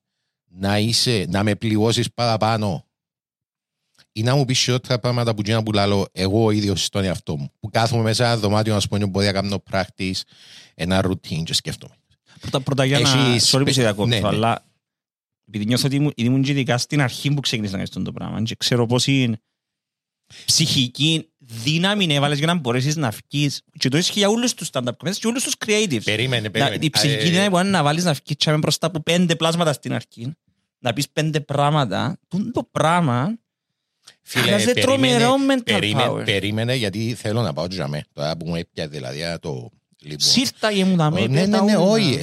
να, 0.51 0.79
είσαι, 0.79 1.27
να 1.29 1.43
με 1.43 1.55
πληγώσεις 1.55 2.13
παραπάνω 2.13 2.87
ή 4.13 4.23
να 4.23 4.35
μου 4.35 4.45
πεις 4.45 4.59
χειρότερα 4.59 4.99
πράγματα 4.99 5.35
που 5.35 5.43
γίνα 5.45 5.63
που 5.63 5.73
λαλώ 5.73 6.07
εγώ 6.13 6.45
ο 6.45 6.51
ίδιος 6.51 6.85
στον 6.85 7.05
εαυτό 7.05 7.37
μου. 7.37 7.53
Που 7.61 7.71
κάθομαι 7.71 8.03
μέσα 8.03 8.15
σε 8.25 8.31
ένα 8.31 8.37
δωμάτιο, 8.41 8.77
ας 8.77 8.89
πούμε, 8.89 9.07
μπορεί 9.07 9.27
να 9.27 9.33
κάνω 9.33 9.63
practice, 9.71 10.21
ένα 10.75 11.05
routine 11.05 11.43
και 11.45 11.55
σκέφτομαι. 11.55 11.95
Πρώτα, 12.41 12.61
πρώτα 12.61 12.85
για 12.85 12.99
να... 12.99 13.11
Έχεις- 13.11 13.55
Sorry 13.55 13.63
που 13.65 13.73
σε 13.73 13.81
διακόπτω, 13.81 14.07
ναι, 14.07 14.21
ναι. 14.21 14.29
αλλά 14.29 14.65
επειδή 15.49 15.65
νιώθω 15.65 15.87
ότι 15.87 15.97
ήμουν- 15.97 16.13
ήμουν 16.17 16.43
και 16.43 16.51
ειδικά 16.51 16.79
στην 16.79 17.01
αρχή 17.01 17.31
που 17.35 17.41
ξεκίνησα 17.41 17.73
να 17.77 17.79
κάνω 17.79 17.89
αυτό 17.93 18.03
το 18.03 18.13
πράγμα 18.13 18.43
και 18.43 18.55
ξέρω 18.55 18.87
πώς 18.87 19.07
είναι 19.07 19.39
ψυχική 20.45 21.31
δύναμη 21.39 22.07
έβαλες 22.15 22.39
για 22.39 22.47
να 22.47 22.55
μπορέσεις 22.55 22.97
να 22.97 23.13
βγεις. 23.29 23.63
Και 23.79 23.89
το 23.89 23.97
ισχύει 23.97 24.19
για 24.19 24.29
όλους 24.29 24.55
τους 24.55 24.69
stand-up 24.73 24.91
comedians 25.05 25.15
και 25.17 25.27
όλους 25.27 25.43
τους 25.45 25.55
creatives. 25.67 26.03
Περίμενε, 26.05 26.43
Να- 26.43 26.51
περίμενε. 26.51 26.85
Η 26.85 26.91
ψυχική 26.91 27.27
Ε, 27.27 27.31
δύναμη 27.31 27.49
μπορεί 27.49 27.69
να 27.69 27.83
βάλεις 27.83 28.05
να 28.05 28.13
βγεις 28.13 28.37
τσάμε 28.37 28.59
μπροστά 28.59 28.87
από 28.87 29.01
πέντε 29.01 29.37
πλάσματα 29.37 29.73
στην 29.73 29.93
αρχή. 29.93 30.33
Να 30.79 30.93
πεις 30.93 31.09
πέντε 31.11 31.41
πράγματα. 31.41 32.19
Τούν 32.29 32.53
το 32.53 32.69
πράγμα 32.71 33.39
Φίλε, 34.23 34.43
χρειάζεται 34.45 34.73
περίμενε, 34.81 35.19
τρομερό 35.19 35.35
mental 35.51 35.63
περίμενε, 35.65 36.11
power. 36.11 36.25
περίμενε, 36.25 36.75
γιατί 36.75 37.15
θέλω 37.15 37.43
να 37.43 37.53
πάω 37.53 37.67
για 37.71 37.89
μέ. 37.89 38.05
Τώρα 38.13 38.37
που 38.37 38.47
μου 38.49 38.55
έπια 38.57 38.89
δηλαδή 38.89 39.23
α, 39.25 39.39
το... 39.39 39.71
Λοιπόν. 40.01 40.19
Σύρταγε 40.21 40.85
μου 40.85 40.97
τα 40.97 41.07
Ω, 41.07 41.11
με. 41.11 41.21
Ναι, 41.21 41.27
ναι, 41.27 41.45
πέτα 41.45 41.63
ναι, 41.65 41.77
ούλα. 41.77 41.91
όχι. 41.91 42.19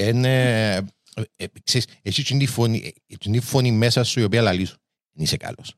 Είναι... 1.19 1.27
ε, 1.35 1.45
Ξέρεις, 1.63 1.87
εσύ 2.01 2.23
την 2.23 2.47
φωνή, 2.47 2.93
ε, 3.07 3.15
την 3.15 3.41
φωνή 3.41 3.71
μέσα 3.71 4.03
σου 4.03 4.19
η 4.19 4.23
οποία 4.23 4.41
λαλείς 4.41 4.69
σου. 4.69 4.77
Δεν 5.11 5.23
είσαι 5.23 5.37
καλός. 5.37 5.73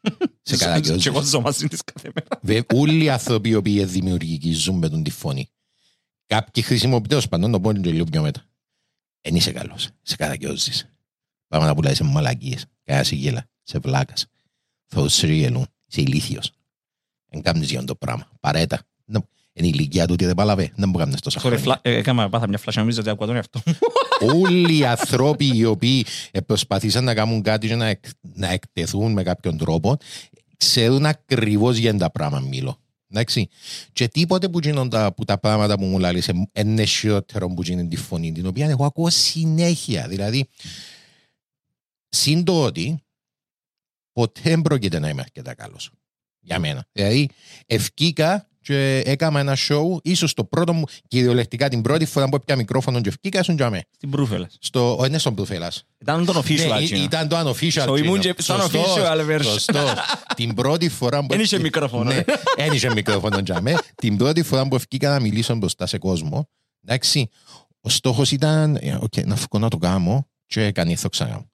Σε 0.42 0.56
Και 0.56 0.64
καταγιώζεις. 0.64 1.06
εγώ 1.06 1.22
ζω 1.22 1.40
μαζί 1.40 1.68
της 1.68 1.82
κάθε 1.84 2.10
μέρα. 2.14 2.40
Βε- 2.42 2.72
Όλοι 2.72 3.04
οι 3.04 3.08
άνθρωποι 3.10 3.48
οι 3.48 3.54
οποίοι 3.54 3.74
είναι 3.76 3.86
δημιουργικοί 3.86 4.52
ζουν 4.52 4.78
με 4.78 4.88
τον 4.88 5.02
τη 5.02 5.10
φωνή. 5.10 5.48
Κάποιοι 6.26 6.62
χρησιμοποιούν 6.62 7.08
τέλος 7.08 7.28
πάντων, 7.28 7.50
το 7.50 7.60
πω 7.60 7.72
και 7.72 7.90
λίγο 7.90 8.04
πιο 8.04 8.22
μετά. 8.22 8.44
Εν 9.20 9.34
είσαι 9.34 9.50
καλός. 9.52 9.88
Σε 10.02 10.16
καταγιώζεις. 10.16 10.94
Πράγματα 11.48 11.74
που 11.74 11.82
λέει 11.82 11.94
σε 11.94 12.04
μαλακίες. 12.04 12.64
Κάνα 12.84 13.02
σε 13.02 13.14
γέλα. 13.14 13.48
Σε 13.62 13.78
βλάκας. 13.78 14.26
Θα 14.86 15.08
σε 15.08 15.26
γελούν. 15.32 15.66
Είσαι 15.86 16.00
ηλίθιος. 16.00 16.50
Εν 17.28 17.42
κάνεις 17.42 17.70
για 17.70 17.84
το 17.84 17.94
πράγμα. 17.94 18.30
Παρέτα. 18.40 18.82
Να- 19.04 19.26
Είναι 19.52 19.66
η 19.66 19.70
ηλικία 19.74 20.06
του 20.06 20.12
ότι 20.12 20.24
δεν 20.24 20.34
παλαβέ. 20.34 20.72
Δεν 20.76 20.90
μπορεί 20.90 20.98
να 20.98 21.04
κάνεις 21.04 21.20
τόσα 21.20 21.38
Sorry, 21.38 21.42
χρόνια. 21.42 21.58
φλα- 21.58 21.80
ε, 21.82 21.94
έκανα 21.96 22.28
πάθα 22.28 22.48
μια 22.48 22.58
φλάσια 22.58 22.82
νομίζω 22.82 23.00
ότι 23.00 23.10
ακούω 23.10 23.26
τον 23.26 23.36
εαυτό 23.36 23.60
μου. 23.66 23.74
Όλοι 24.22 24.78
οι 24.78 24.84
άνθρωποι 24.84 25.56
οι 25.56 25.64
οποίοι 25.64 26.06
ε, 26.30 26.40
προσπαθήσαν 26.40 27.04
να 27.04 27.14
κάνουν 27.14 27.42
κάτι 27.42 27.66
και 27.66 27.74
να, 27.74 27.86
εκ- 27.86 28.04
να 28.20 28.50
εκτεθούν 28.50 29.12
με 29.12 29.22
κάποιον 29.22 29.56
τρόπο, 29.58 29.96
ξέρουν 30.56 31.06
ακριβώς 31.06 31.76
για 31.76 31.96
τα 31.96 32.10
πράγματα 32.10 32.46
μιλώ. 32.46 32.76
Εντάξει. 33.10 33.48
Και 33.92 34.08
τίποτε 34.08 34.48
που 34.48 34.58
γίνονται 34.58 34.98
από 34.98 35.24
τα 35.24 35.38
πράγματα 35.38 35.78
που 35.78 35.84
μου 35.84 35.98
λέει 35.98 36.22
είναι 36.52 36.84
χειρότερο 36.84 37.48
που 37.48 37.62
γίνει 37.62 37.88
τη 37.88 37.96
φωνή, 37.96 38.32
την 38.32 38.46
οποία 38.46 38.68
εγώ 38.68 38.84
ακούω 38.84 39.10
συνέχεια. 39.10 40.08
Δηλαδή, 40.08 40.48
συν 42.08 42.44
το 42.44 42.64
ότι 42.64 43.02
ποτέ 44.12 44.40
δεν 44.42 44.62
πρόκειται 44.62 44.98
να 44.98 45.08
είμαι 45.08 45.20
αρκετά 45.20 45.54
καλός. 45.54 45.90
Για 46.40 46.58
μένα. 46.58 46.86
Δηλαδή, 46.92 47.28
ευκήκα 47.66 48.48
και 48.62 49.02
έκανα 49.04 49.40
ένα 49.40 49.56
show, 49.68 49.96
ίσως 50.02 50.34
το 50.34 50.44
πρώτο 50.44 50.72
μου, 50.72 50.84
κυριολεκτικά 51.08 51.68
την 51.68 51.82
πρώτη 51.82 52.04
φορά 52.04 52.28
που 52.28 52.36
έπια 52.36 52.56
μικρόφωνο 52.56 53.00
και 53.00 53.08
ευκήκα, 53.08 53.40
ήσουν 53.40 53.54
για 53.54 53.70
μένα. 53.70 53.84
Στην 53.96 54.10
Προύφελας. 54.10 54.56
Στο, 54.60 54.96
όχι, 54.96 55.06
είναι 55.08 55.18
στον 55.18 55.34
Προυφέλας. 55.34 55.84
Ήταν 55.98 56.24
τον 56.24 56.36
official. 56.36 56.46
Ναι, 56.68 56.76
εκείνο. 56.78 57.00
ή- 57.00 57.02
ήταν 57.02 57.28
το 57.28 57.36
unofficial. 57.38 57.88
So, 57.88 57.98
ήμουν 57.98 58.16
εκείνο. 58.18 58.34
και 58.34 58.42
στον 58.42 58.60
Σωστός, 58.60 58.96
official 58.98 59.28
version. 59.30 59.42
σωστός. 59.44 59.92
Την 60.36 60.54
πρώτη 60.54 60.88
φορά 60.88 61.20
που... 61.20 61.26
Εν 61.34 61.40
είχε 61.40 61.56
ευκή- 61.56 61.62
μικρόφωνο, 61.62 62.04
Ναι, 62.04 62.14
ε. 62.16 62.24
εν 62.56 62.72
είχε 62.72 62.92
μικρόφωνο 62.92 63.38
για 63.38 63.60
μέ. 63.60 63.74
Την 63.94 64.16
πρώτη 64.16 64.42
φορά 64.42 64.68
που 64.68 64.74
ευκήκα 64.74 65.10
να 65.10 65.20
μιλήσω 65.20 65.54
μπροστά 65.54 65.86
σε 65.86 65.98
κόσμο, 65.98 66.48
εντάξει, 66.84 67.28
ο 67.80 67.88
στόχος 67.88 68.30
ήταν 68.32 68.76
ε, 68.80 68.98
οκ, 69.00 69.16
να 69.24 69.36
φύγω 69.36 69.58
να 69.58 69.68
το 69.68 69.76
κάνω 69.76 70.26
και 70.46 70.64
έκανε 70.64 70.94
το 70.96 71.08
ξανά. 71.08 71.44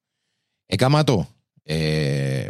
Έκαμα 0.67 1.05
το. 1.05 1.27
Ε, 1.63 2.47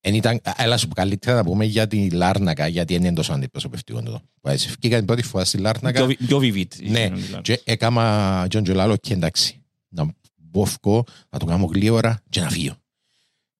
εν 0.00 0.14
ήταν, 0.14 0.40
έλα 0.56 0.76
σου 0.76 0.88
πω 0.88 0.94
καλύτερα 0.94 1.36
να 1.36 1.44
πούμε 1.44 1.64
για 1.64 1.86
τη 1.86 2.10
Λάρνακα, 2.10 2.66
γιατί 2.66 2.94
είναι 2.94 3.12
τόσο 3.12 3.32
αντιπροσωπευτικό 3.32 4.02
το. 4.02 4.20
Έτσι, 4.42 4.66
Ευκήκα 4.68 4.96
την 4.96 5.06
πρώτη 5.06 5.22
φορά 5.22 5.44
στη 5.44 5.58
Λάρνακα. 5.58 6.06
Πιο- 6.06 6.16
Πιο 6.26 6.38
vivid. 6.38 6.66
Ναι, 6.88 7.10
και 7.42 7.60
έκαμα 7.64 8.46
τζείνο 8.50 8.62
τζιαι 8.62 8.81
λαλώ 8.81 8.96
και 8.96 9.12
εντάξει. 9.12 9.62
Να 9.88 10.14
μπω 10.36 10.64
φκώ, 10.64 11.04
να 11.30 11.38
το 11.38 11.44
κάνω 11.46 11.64
γλήορα 11.64 12.22
και 12.28 12.40
να 12.40 12.50
φύγω. 12.50 12.74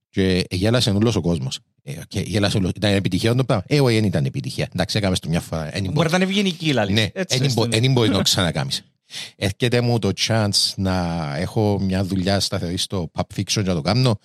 Και 0.09 0.45
γέλασε 0.51 0.91
όλος 0.91 1.17
ο 1.17 1.21
κόσμος. 1.21 1.59
Ε, 1.83 1.93
και 2.09 2.21
γέλασε 2.21 2.57
όλος. 2.57 2.71
Ήταν 2.77 2.93
επιτυχία 2.95 3.35
το 3.35 3.45
πράγμα. 3.45 3.65
Ε, 3.69 3.81
όχι, 3.81 3.95
δεν 3.95 4.05
ήταν 4.05 4.25
επιτυχία. 4.25 4.69
Εντάξει, 4.73 4.99
έκαμε 4.99 5.17
το 5.17 5.29
μια 5.29 5.41
φορά. 5.41 5.77
Εν 5.77 5.83
Μπορεί 5.83 5.93
μπο- 5.93 6.03
να 6.05 6.17
είναι 6.17 6.25
ευγενική, 6.25 6.73
λάλη. 6.73 6.93
Ναι, 6.93 7.09
Έτσι, 7.13 7.37
εν 7.37 7.53
μπο- 7.53 7.65
έστω, 7.65 7.67
ναι. 7.67 7.87
εν 7.87 7.93
μπορεί 7.93 8.09
να 8.09 8.17
το 8.17 8.23
ξανακάμεις. 8.23 8.83
Έρχεται 9.37 9.81
μου 9.81 9.99
το 9.99 10.11
chance 10.29 10.73
να 10.77 11.27
έχω 11.37 11.79
μια 11.81 12.05
δουλειά 12.05 12.41
σταθερή 12.41 12.77
στο 12.77 13.11
Pub 13.15 13.23
Fiction 13.37 13.43
και 13.45 13.61
να 13.63 13.75
το 13.75 13.81
κάνω. 13.81 14.19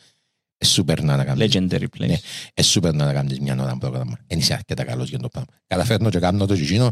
Ε, 0.58 0.66
σούπερ 0.66 1.04
να 1.04 1.24
κάνεις. 1.24 1.56
Legendary 1.56 1.86
place. 1.98 2.08
Ναι. 2.08 2.18
Ε, 2.54 2.62
σούπερ 2.62 2.94
να 2.94 3.14
κάνεις 3.14 3.40
μια 3.40 3.56
ώρα 3.60 3.78
πρόγραμμα. 3.78 4.18
Εν 4.28 4.38
είσαι 4.38 4.54
αρκετά 4.54 4.84
καλός 4.84 5.10
για 5.10 5.20
το 5.20 5.28
πράγμα. 5.28 5.52
Καταφέρνω 5.68 6.10
και 6.10 6.20
κάνω 6.20 6.46
το 6.46 6.54
γιγίνο, 6.54 6.92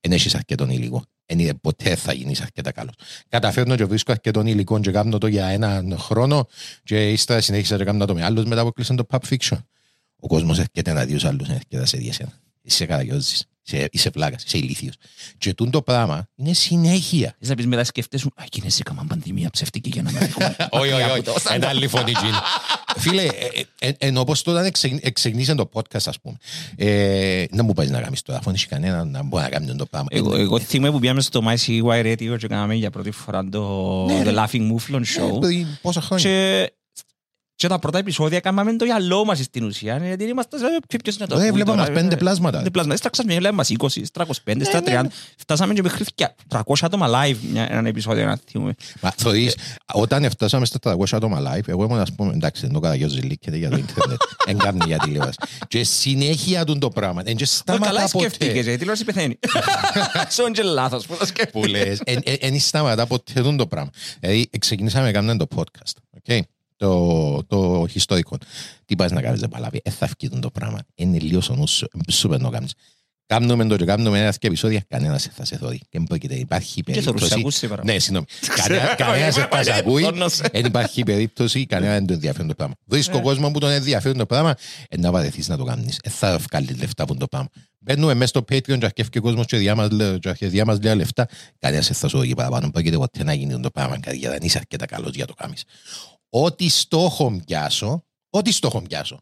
εν 0.00 0.12
έχεις 0.12 0.34
αρκετόν 0.34 0.70
υλικό. 0.70 1.04
Εν 1.26 1.38
είναι 1.38 1.54
ποτέ 1.54 1.94
θα 1.96 2.12
γίνεις 2.12 2.40
αρκετά 2.40 2.72
καλός. 2.72 2.94
Καταφέρνω 3.28 3.76
και 3.76 3.84
βρίσκω 3.84 4.12
αρκετόν 4.12 4.46
υλικό 4.46 4.80
και 4.80 4.90
κάνω 4.90 5.18
το 5.18 5.26
για 5.26 5.46
έναν 5.46 5.98
χρόνο 5.98 6.46
και 6.82 7.10
ύστερα 7.10 7.40
συνέχισα 7.40 7.76
και 7.76 7.84
κάνω 7.84 8.04
το 8.04 8.14
με 8.14 8.24
άλλους 8.24 8.44
μετά 8.44 8.62
που 8.62 8.72
κλείσαν 8.72 8.96
το 8.96 9.06
Pub 9.10 9.18
Fiction. 9.28 9.58
Ο 10.16 10.26
κόσμος 10.26 10.58
έρχεται 10.58 10.92
να 10.92 11.04
δει 11.04 11.12
τους 11.12 11.24
άλλους, 11.24 11.48
έρχεται 11.48 11.78
να 11.78 11.86
σε 11.86 11.96
δει 11.96 12.08
εσένα. 12.08 12.32
Είσαι 12.62 12.86
καταγιώζεις. 12.86 13.49
Είσαι, 13.72 13.88
είσαι 13.90 14.10
πλάκας, 14.10 14.44
είσαι 14.44 14.58
ηλίθιος. 14.58 14.94
Και 15.38 15.54
τούτο 15.54 15.70
το 15.70 15.82
πράγμα 15.82 16.28
είναι 16.36 16.52
συνέχεια. 16.52 17.34
Θες 17.38 17.48
να 17.48 17.54
πεις 17.54 17.66
μετά 17.66 17.84
σκέφτεσαι, 17.84 18.26
α, 18.34 18.42
εκείνες 18.44 18.80
έκαναν 18.80 19.06
πανδημία 19.06 19.50
ψευτική 19.50 19.88
για 19.92 20.02
να 20.02 20.10
με 20.12 20.18
δείχνουν. 20.18 20.48
Όχι, 20.70 20.82
όχι, 20.82 20.90
Μακριά 20.92 21.10
όχι. 21.10 21.18
από 21.20 21.22
το 21.32 21.34
stand-up. 21.44 21.54
Ένα 21.54 21.68
άλλη 21.68 21.86
φωνή 21.88 22.10
γίνει. 22.10 22.32
Φίλε, 22.96 23.22
ε, 23.22 23.28
ε, 23.80 23.88
ε, 23.88 23.92
ενώ 23.98 24.20
όπως 24.20 24.42
τότε 24.42 24.66
εξεγ- 24.66 24.98
εξεγνίσε 25.06 25.54
το 25.54 25.68
podcast, 25.72 26.02
ας 26.04 26.20
πούμε, 26.20 26.36
ε, 26.76 27.44
να 27.50 27.62
μου 27.62 27.72
πάει 27.72 27.86
να 27.88 28.00
κάνεις 28.00 28.22
τώρα, 28.22 28.38
αφού 28.38 28.46
δεν 28.48 28.54
έχει 28.58 28.66
κανένα 28.66 29.04
να 29.04 29.22
μπορεί 29.22 29.42
να 29.42 29.48
κάνει 29.48 29.74
το 29.76 29.86
πράγμα. 29.86 30.08
Εγώ, 30.10 30.36
εγώ 30.36 30.58
θυμάμαι 30.60 30.92
που 30.92 30.98
πήγαμε 30.98 31.20
στο 31.20 31.40
MyCY 31.46 32.04
Radio 32.04 32.36
και 32.38 32.46
κάναμε 32.46 32.74
για 32.74 32.90
πρώτη 32.90 33.10
φορά 33.10 33.48
το 33.48 34.04
Ναι, 34.06 34.20
The 34.22 34.24
ρε. 34.24 34.32
Laughing 34.36 34.72
Mouflon 34.72 35.00
Ε, 35.00 35.20
Show. 35.34 35.40
παιδί, 35.40 35.66
Πόσα 35.82 36.00
χρόνια. 36.00 36.30
Και, 37.60 37.66
και 37.66 37.72
τα 37.72 37.78
πρώτα 37.78 37.98
επεισόδια 37.98 38.40
κάναμε 38.40 38.76
το 38.76 38.84
γυαλό 38.84 39.24
μας 39.24 39.38
στην 39.38 39.64
ουσία. 39.64 39.94
ε, 39.94 40.06
Γιατί 40.06 40.24
είμαστε 40.24 40.58
σε 40.58 40.64
ποιο- 40.88 41.02
ποιος 41.02 41.16
είναι 41.16 41.26
το 41.26 41.34
Ε, 41.34 41.38
ακούει 41.38 41.50
βλέπαμε 41.52 41.76
τώρα, 41.76 41.90
μας 41.90 42.00
πέντε 42.00 42.14
ε, 42.14 42.18
πλάσματα. 42.18 42.56
Πέντε 42.58 42.70
πλάσματα. 42.70 42.96
Στα 42.96 43.08
ξαφνικά 43.10 43.40
λέμε 43.40 43.54
μας 43.56 43.68
20, 43.78 43.86
στα 44.04 44.26
25, 44.26 44.64
στα 44.64 44.80
ναι, 44.80 44.98
30. 45.00 45.02
ναι. 45.02 45.08
Φτάσαμε 45.38 45.74
και 45.74 45.82
μέχρι 45.82 46.04
και 46.14 46.28
300 46.48 46.60
άτομα 46.80 47.06
live 47.08 47.36
μια- 47.52 47.66
έναν 47.70 47.86
επεισόδιο 47.86 48.24
να 48.26 48.38
θυμούμε. 48.50 48.74
Μα 49.00 49.10
θωρείς, 49.16 49.56
όταν 49.92 50.30
φτάσαμε 50.30 50.66
στα 50.66 50.78
300 50.78 51.16
άτομα 51.16 51.38
live, 51.40 51.68
εγώ 51.68 51.84
ήμουν 51.84 51.98
ας 51.98 52.12
πούμε, 52.14 52.32
εντάξει, 52.32 52.62
δεν 52.62 52.72
το 52.72 52.80
καταγιώζει 52.80 53.20
λίκεται 53.20 53.56
για 53.56 53.70
το 53.70 53.76
ίντερνετ, 53.76 54.20
δεν 54.46 54.56
κάνει 54.64 54.78
για 54.86 54.98
τηλεόραση. 54.98 55.38
Και 55.68 55.84
συνέχεια 55.84 56.64
του 56.64 56.78
το 56.78 56.88
πράγμα, 56.88 57.22
δεν 57.22 57.36
και 57.36 57.44
Μα 57.48 57.50
σταματά 57.54 57.86
καλά 57.86 58.08
ποτέ. 58.08 58.28
σκέφτηκες, 58.28 58.66
η 58.66 58.76
τηλεόραση 58.76 59.04
πεθαίνει. 59.04 59.38
Σον 60.36 60.52
και 60.52 60.62
λάθος 60.62 61.06
που 61.06 61.12
το 61.12 61.18
που 61.18 61.26
σκέφτηκες. 61.26 61.70
λες, 61.70 62.00
δεν 62.40 62.60
σταματά 62.60 63.06
ποτέ 63.06 63.32
τούτο 63.34 63.56
το 63.56 63.66
πράγμα. 63.66 63.90
Δηλαδή, 64.20 64.50
ξεκινήσαμε 64.58 65.04
να 65.04 65.12
κάνουμε 65.12 65.36
το 65.36 65.46
podcast, 65.56 66.18
okay? 66.28 66.40
Το, 66.80 67.44
το 67.46 67.86
ιστορικό. 67.92 68.36
Τι 68.84 68.96
πας 68.96 69.10
να 69.10 69.20
κάνεις, 69.22 69.40
δεν 69.40 69.48
παλάβει, 69.48 69.80
ε, 69.84 69.90
θα 69.90 70.08
βγει 70.18 70.38
το 70.40 70.50
πράγμα. 70.50 70.78
Είναι 70.94 71.18
λίγο 71.18 71.40
ο 71.50 71.54
νους 71.54 71.70
σου, 71.70 71.86
ε, 72.08 72.12
σούπερ 72.12 72.40
να 72.40 72.50
κάνεις. 72.50 72.72
Κάνουμε 73.26 73.66
το 73.66 73.76
και 73.76 73.84
κάνουμε 73.84 74.20
ένα 74.20 74.32
και 74.32 74.46
επεισόδια, 74.46 74.84
κανένας 74.88 75.22
δεν 75.22 75.32
θα 75.36 75.44
σε 75.44 75.56
θωρεί. 75.56 75.80
Και 75.88 76.00
πρόκειται, 76.00 76.34
υπάρχει 76.34 76.80
Και 76.82 76.92
θεωρούσε, 76.92 77.10
περίπτωση... 77.12 77.40
ακούς 77.40 77.54
σήμερα. 77.54 77.82
Ναι, 77.84 77.98
συγγνώμη. 77.98 78.26
Κανένα- 78.62 78.94
Κανένας 78.94 79.34
δεν 79.34 79.46
θα 79.50 79.62
σε 79.62 79.72
ακούει. 79.74 80.06
Δεν 80.52 80.64
υπάρχει 80.64 81.02
περίπτωση, 81.02 81.66
κανένα 81.66 81.92
δεν 81.92 82.06
το 82.06 82.12
ενδιαφέρει 82.12 82.48
το 82.48 82.54
πράγμα. 82.54 82.74
Βρίσκω 82.84 83.20
κόσμο 83.20 83.50
που 83.50 83.58
τον 83.58 83.70
ενδιαφέρει 83.70 84.18
το 84.18 84.26
πράγμα, 84.26 84.54
ε, 84.88 84.96
να 84.96 85.10
βαρεθείς 85.10 85.48
να 85.48 85.56
το 85.56 85.64
κάνεις. 85.64 85.98
Ε, 86.02 86.08
θα 86.10 86.38
βγάλει 86.50 86.74
λεφτά 86.78 87.02
από 87.02 87.16
το 87.16 87.26
πράγμα. 87.26 87.48
Μπαίνουμε 87.78 88.14
μέσα 88.14 88.26
στο 88.26 88.40
Patreon 88.40 88.78
και 88.78 88.84
αρκεύει 88.84 89.18
ο 89.18 89.22
κόσμος 89.22 89.46
και 89.46 89.56
διά 89.56 89.74
μας 89.74 89.90
λέ- 89.90 90.32
και 90.36 90.46
διά 90.46 90.64
μας 90.64 90.78
λέει 90.82 90.94
λεφτά. 90.94 91.28
Κανένας 91.58 91.86
δεν 91.86 91.96
θα 91.96 92.08
σου 92.08 92.16
δώσει 92.18 92.34
παραπάνω. 92.34 92.70
Πρόκειται 92.70 92.96
ποτέ 92.96 93.24
να 93.24 93.32
γίνει 93.34 93.60
το 93.60 93.70
πράγμα, 93.70 93.98
κάτι 94.00 94.16
για 94.16 94.28
να 94.28 94.36
είσαι 94.40 94.58
αρκετά 94.58 94.86
καλός 94.86 95.14
για 95.14 95.26
το 95.26 95.34
κάνεις. 95.34 95.64
Ό,τι 96.30 96.68
στόχο 96.68 97.40
πιάσω, 97.46 98.04
ό,τι 98.30 98.52
στόχο 98.52 98.82
πιάσω. 98.82 99.20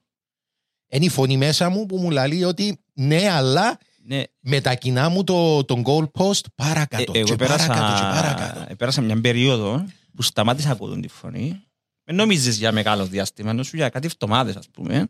Είναι 0.89 1.05
η 1.05 1.09
φωνή 1.09 1.37
μέσα 1.37 1.69
μου 1.69 1.87
που 1.87 1.97
μου 1.97 2.11
λέει 2.11 2.43
ότι 2.43 2.81
ναι, 2.93 3.31
αλλά 3.31 3.79
Ναι, 4.03 4.23
μετακινά 4.41 5.09
μου 5.09 5.25
το, 5.25 5.65
τον 5.65 5.83
goal 5.87 6.05
post 6.13 6.41
παρακάτω. 6.55 7.13
Ε, 7.15 7.19
εγώ 7.19 7.29
και 7.29 7.37
παρακάτω 7.37 7.73
και 7.73 7.79
πέρασα, 7.79 8.11
παρακάτω. 8.11 8.77
πέρασα 8.77 9.01
μια 9.01 9.21
περίοδο 9.21 9.85
που 10.15 10.23
σταμάτησα 10.23 10.67
να 10.67 10.73
ακούω 10.73 11.01
τη 11.01 11.09
φωνή. 11.09 11.63
Δεν 12.05 12.17
νομίζεις 12.17 12.57
για 12.57 12.73
μεγάλο 12.73 13.07
διάστημα, 13.07 13.51
ενώ 13.51 13.63
σου 13.63 13.77
για 13.77 13.89
κάτι 13.89 14.07
εβδομάδες 14.07 14.57
ας 14.57 14.69
πούμε. 14.69 15.09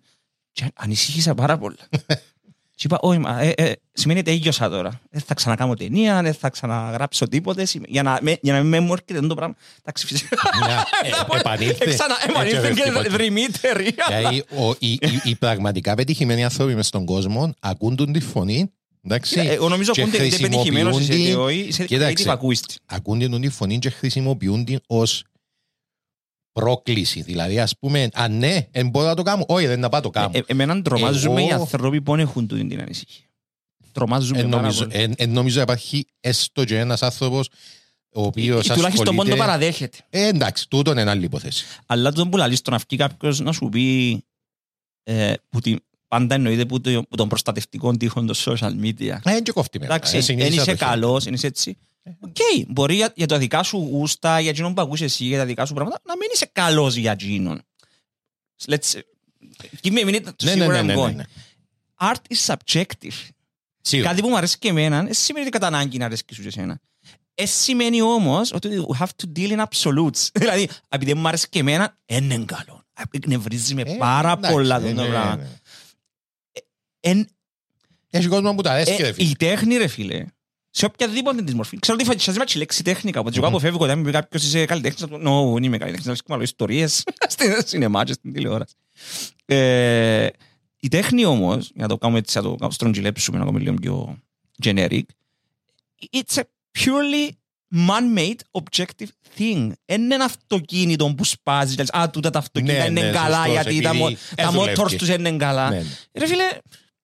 Και 0.52 0.70
ανησύχησα 0.74 1.34
πάρα 1.34 1.58
πολλά. 1.58 1.88
και 2.78 2.86
είπα, 2.86 2.98
όχι, 3.00 3.18
μα, 3.18 3.40
ε, 3.40 3.48
ε, 3.56 3.72
σημαίνει 3.92 4.20
ότι 4.20 4.30
έγινωσα 4.30 4.68
τώρα. 4.68 5.00
Δεν 5.10 5.22
θα 5.26 5.34
ξανακάνω 5.34 5.74
ταινία, 5.74 6.22
δεν 6.22 6.34
θα 6.34 6.48
ξαναγράψω 6.50 7.28
τίποτε. 7.28 7.64
σημ- 7.64 7.84
Για 7.88 8.02
να, 8.02 8.18
με- 8.22 8.38
για 8.42 8.52
να 8.52 8.62
μην 8.62 8.82
μου 8.82 8.92
έρχεται 8.92 9.26
το 9.26 9.34
πράγμα. 9.34 9.54
Εντάξει, 9.80 10.06
φυσικά. 10.06 10.36
Μια, 10.66 10.86
ε, 11.34 11.36
επανήλθε. 11.38 11.84
Ξανά, 11.90 12.14
Έτσι, 12.14 12.26
επανήλθε 12.30 12.56
έφευε 12.58 12.74
και 12.80 12.88
τίποτα. 12.88 13.08
δρυμή 13.10 13.42
εταιρεία. 13.42 14.04
Δηλαδή, 14.08 14.44
ο- 14.56 14.74
οι, 14.78 14.92
οι, 14.92 15.20
οι 15.24 15.34
πραγματικά 15.34 15.94
πετυχημένοι 15.94 16.44
άνθρωποι 16.44 16.74
μες 16.74 16.86
στον 16.86 17.04
κόσμο 17.04 17.54
ακούν 17.60 17.96
τον 17.96 18.12
τη 18.12 18.20
φωνή, 18.20 18.70
εντάξει, 19.04 19.40
Ε, 19.40 19.52
Εγώ 19.52 19.68
νομίζω 19.68 19.92
και 19.92 20.02
ότι 20.02 20.10
είτε 20.16 20.36
πετυχημένος 20.38 21.00
είσαι 21.00 21.12
χρησιμοποιούν 21.12 21.20
είτε 21.20 21.30
την- 21.30 21.38
όχι, 21.38 21.58
είσαι 21.58 21.84
Κοίταξε. 21.84 22.24
creative 22.24 22.32
ακούιστη. 22.32 22.74
ακούν 22.86 23.18
την 23.18 23.40
τη 23.40 23.48
φωνή 23.48 23.78
και 23.78 23.90
χρησιμοποιούν 23.90 24.64
την 24.64 24.78
ως 24.86 25.24
πρόκληση. 26.58 27.22
Δηλαδή, 27.22 27.60
ας 27.60 27.78
πούμε, 27.78 28.08
αν 28.14 28.38
ναι, 28.38 28.66
δεν 28.70 28.88
μπορώ 28.88 29.06
να 29.06 29.14
το 29.14 29.22
κάνω, 29.22 29.44
όχι, 29.48 29.66
δεν 29.66 29.80
να 29.80 29.88
πάω 29.88 30.00
το 30.00 30.10
κάνω. 30.10 30.30
Ε, 30.32 30.38
ε, 30.38 30.42
Εμένα 30.46 30.82
τρομάζουμε 30.82 31.40
Εγώ- 31.40 31.50
οι 31.50 31.52
άνθρωποι 31.52 32.00
που 32.00 32.14
έχουν 32.14 32.46
τούτη 32.46 32.66
την 32.66 32.80
ανησυχία. 32.80 33.26
Τρομάζουμε 33.92 34.38
Εν 34.38 34.48
πάρα 34.48 34.62
νομίζω, 34.62 34.84
πολύ. 34.84 35.02
εν, 35.02 35.14
εν 35.16 35.30
νομίζω 35.30 35.60
υπάρχει 35.60 36.06
έστω 36.20 36.64
και 36.64 36.78
ένας 36.78 37.02
άνθρωπος 37.02 37.48
ο 38.12 38.22
οποίος 38.22 38.66
Ή 38.66 38.72
τουλάχιστον 38.72 39.14
μόνο 39.14 39.28
το 39.28 39.32
ασχολείται... 39.32 39.36
παραδέχεται. 39.36 39.98
Ε, 40.10 40.26
εντάξει, 40.26 40.68
τούτο 40.68 40.90
είναι 40.90 41.10
άλλη 41.10 41.24
υπόθεση. 41.24 41.64
Αλλά 41.86 42.12
τον 42.12 42.30
που 42.30 42.36
λαλείς 42.36 42.62
το 42.62 42.70
να 42.70 42.76
βγει 42.88 42.96
κάποιος 42.96 43.40
να 43.40 43.52
σου 43.52 43.68
πει 43.68 44.24
ε, 45.02 45.32
που, 45.48 45.60
τη, 45.60 45.74
πάντα 46.08 46.34
εννοείται 46.34 46.64
που, 46.64 46.80
το, 46.80 47.02
που 47.02 47.16
τον 47.16 47.28
προστατευτικό 47.28 47.92
τείχο 47.96 48.24
των 48.24 48.34
social 48.44 48.72
media. 48.82 49.18
Ε, 49.24 49.40
και 49.40 49.52
κόφτει 49.52 49.78
μετά. 49.78 49.94
Εντάξει, 49.94 50.10
Ε, 50.16 50.18
δεν 50.18 50.22
συνήθισα 50.22 50.48
είσαι 50.54 50.58
το 50.58 50.64
χέρι. 50.64 50.90
καλός, 50.90 51.24
δεν 51.24 51.32
είσαι 51.32 51.46
έτσι. 51.46 51.78
Οκ, 52.20 52.36
μπορεί 52.68 52.94
για, 52.94 53.12
για 53.16 53.26
τα 53.26 53.38
δικά 53.38 53.62
σου 53.62 53.76
γούστα, 53.76 54.40
για 54.40 54.50
εκείνον 54.50 54.74
που 54.74 54.80
ακούς 54.80 55.00
εσύ, 55.00 55.24
για 55.24 55.38
τα 55.38 55.44
δικά 55.44 55.66
σου 55.66 55.74
πράγματα, 55.74 56.00
να 56.06 56.16
μην 56.16 56.28
είσαι 56.32 56.50
καλός 56.52 56.94
για 56.94 57.12
εκείνον. 57.12 57.62
Let's 58.66 58.92
give 59.82 59.92
me 59.92 59.98
a 60.04 60.06
minute 60.06 60.22
to 60.24 60.44
Ναι, 60.44 60.52
see 60.52 60.56
ναι, 60.56 60.66
where 60.66 60.70
ναι, 60.70 60.80
I'm 60.80 60.84
ναι, 60.84 60.94
ναι, 60.94 61.02
going. 61.02 61.14
ναι. 61.14 61.24
Art 62.00 62.34
is 62.34 62.54
subjective. 62.54 63.28
Σίγουρα. 63.80 64.08
Κάτι 64.08 64.22
που 64.22 64.28
μου 64.28 64.36
αρέσει 64.36 64.58
και 64.58 64.68
εμένα, 64.68 65.02
δεν 65.02 65.14
σημαίνει 65.14 65.46
ότι 65.46 65.54
κατά 65.58 65.66
ανάγκη 65.66 65.98
να 65.98 66.04
αρέσει 66.04 66.24
και 66.24 66.34
σου 66.34 66.40
και 66.42 66.48
εσένα. 66.48 66.80
Ε, 67.34 67.46
σημαίνει 67.46 68.02
όμως 68.02 68.52
ότι 68.52 68.68
we 68.88 68.98
have 69.02 69.08
to 69.22 69.38
deal 69.38 69.50
in 69.58 69.64
absolutes. 69.64 70.28
δηλαδή, 70.40 70.68
επειδή 70.88 71.14
μου 71.14 71.28
αρέσει 71.28 71.48
και 71.48 71.58
εμένα, 71.58 71.96
δεν 72.06 72.30
είναι 72.30 72.44
καλό. 72.44 72.82
Νευρίζει 73.26 73.74
με 73.74 73.82
Ε, 73.86 73.94
πάρα 73.98 74.32
εντάξει, 74.32 74.52
πολλά 74.52 74.78
ναι, 74.78 74.92
το 74.92 75.02
ναι, 75.02 75.08
πράγμα. 75.08 75.46
Ναι. 77.14 77.20
Εν- 77.20 77.28
Έχει 78.10 78.26
κόσμο 78.26 78.54
που 78.54 78.62
τα 78.62 78.70
αρέσει 78.72 78.96
και 78.96 79.02
ε, 79.02 79.06
ρε 79.06 79.12
φίλε. 79.12 79.28
η 79.30 79.36
τέχνη, 79.36 79.76
ρε 79.76 79.86
φίλε, 79.86 80.24
σε 80.70 80.84
οποιαδήποτε 80.84 81.42
της 81.42 81.54
μορφής. 81.54 81.78
Ξέρω 81.80 81.96
ότι 82.00 82.06
φασιάζει 82.10 82.38
με 82.38 82.44
τη 82.44 82.58
λέξη 82.58 82.82
τέχνικα. 82.82 83.20
Οπότε 83.20 83.36
εγώ 83.36 83.46
Μμμ. 83.46 83.54
αποφεύγω 83.54 83.84
όταν 83.84 83.98
μου 83.98 84.04
πει 84.04 84.10
κάποιος 84.10 84.44
είσαι 84.44 84.64
καλλιτέχνης. 84.64 85.00
να 85.00 85.08
του 85.08 85.22
πω, 85.22 85.48
«No, 85.50 85.52
δεν 85.54 85.62
είμαι 85.62 85.76
καλλιτέχνης, 85.78 86.04
να 86.06 86.10
βρίσκω 86.10 86.26
μάλλον 86.28 86.44
ιστορίες 86.44 87.04
στην 87.28 87.52
σινεμά 87.64 88.04
και 88.04 88.12
στην 88.12 88.32
τηλεόραση. 88.32 88.74
Ε, 89.44 90.26
η 90.80 90.88
τέχνη 90.88 91.24
όμως, 91.24 91.70
για 91.74 91.82
να 91.82 91.88
το 91.88 91.98
κάνουμε 91.98 92.18
έτσι, 92.18 92.38
να 92.38 92.56
το 92.58 92.70
στρογγυλέψουμε, 92.70 93.38
να 93.38 93.44
κάνουμε 93.44 93.62
λίγο 93.64 93.74
πιο 93.80 94.18
generic, 94.64 95.02
it's 96.16 96.34
a 96.38 96.42
purely 96.78 97.28
man-made 97.88 98.60
objective 98.62 99.08
thing. 99.38 99.70
Δεν 99.84 100.02
είναι 100.02 100.14
ένα 100.14 100.24
αυτοκίνητο 100.24 101.14
που 101.16 101.24
σπάζει. 101.24 101.74
και 101.74 101.82
λες, 101.82 101.90
Α, 102.02 102.10
τούτα 102.10 102.30
τα 102.30 102.38
αυτοκίνητα 102.38 102.78
Ναι, 102.82 103.00
είναι 103.00 103.00
ναι, 103.00 103.10
καλά 103.10 103.36
σωστός, 103.44 103.52
γιατί 103.52 103.80
τα, 103.80 103.88
επειδή 103.88 104.02
μο- 104.02 104.08
δεν 104.08 104.44
τα 104.44 104.50
δουλεύει. 104.50 104.80
motors 104.80 104.96
τους 104.96 105.08
είναι 105.08 105.30
καλά. 105.36 105.70
Ναι, 105.70 105.76
ναι. 105.76 105.84
Ρε 106.12 106.26
φίλε, 106.26 106.44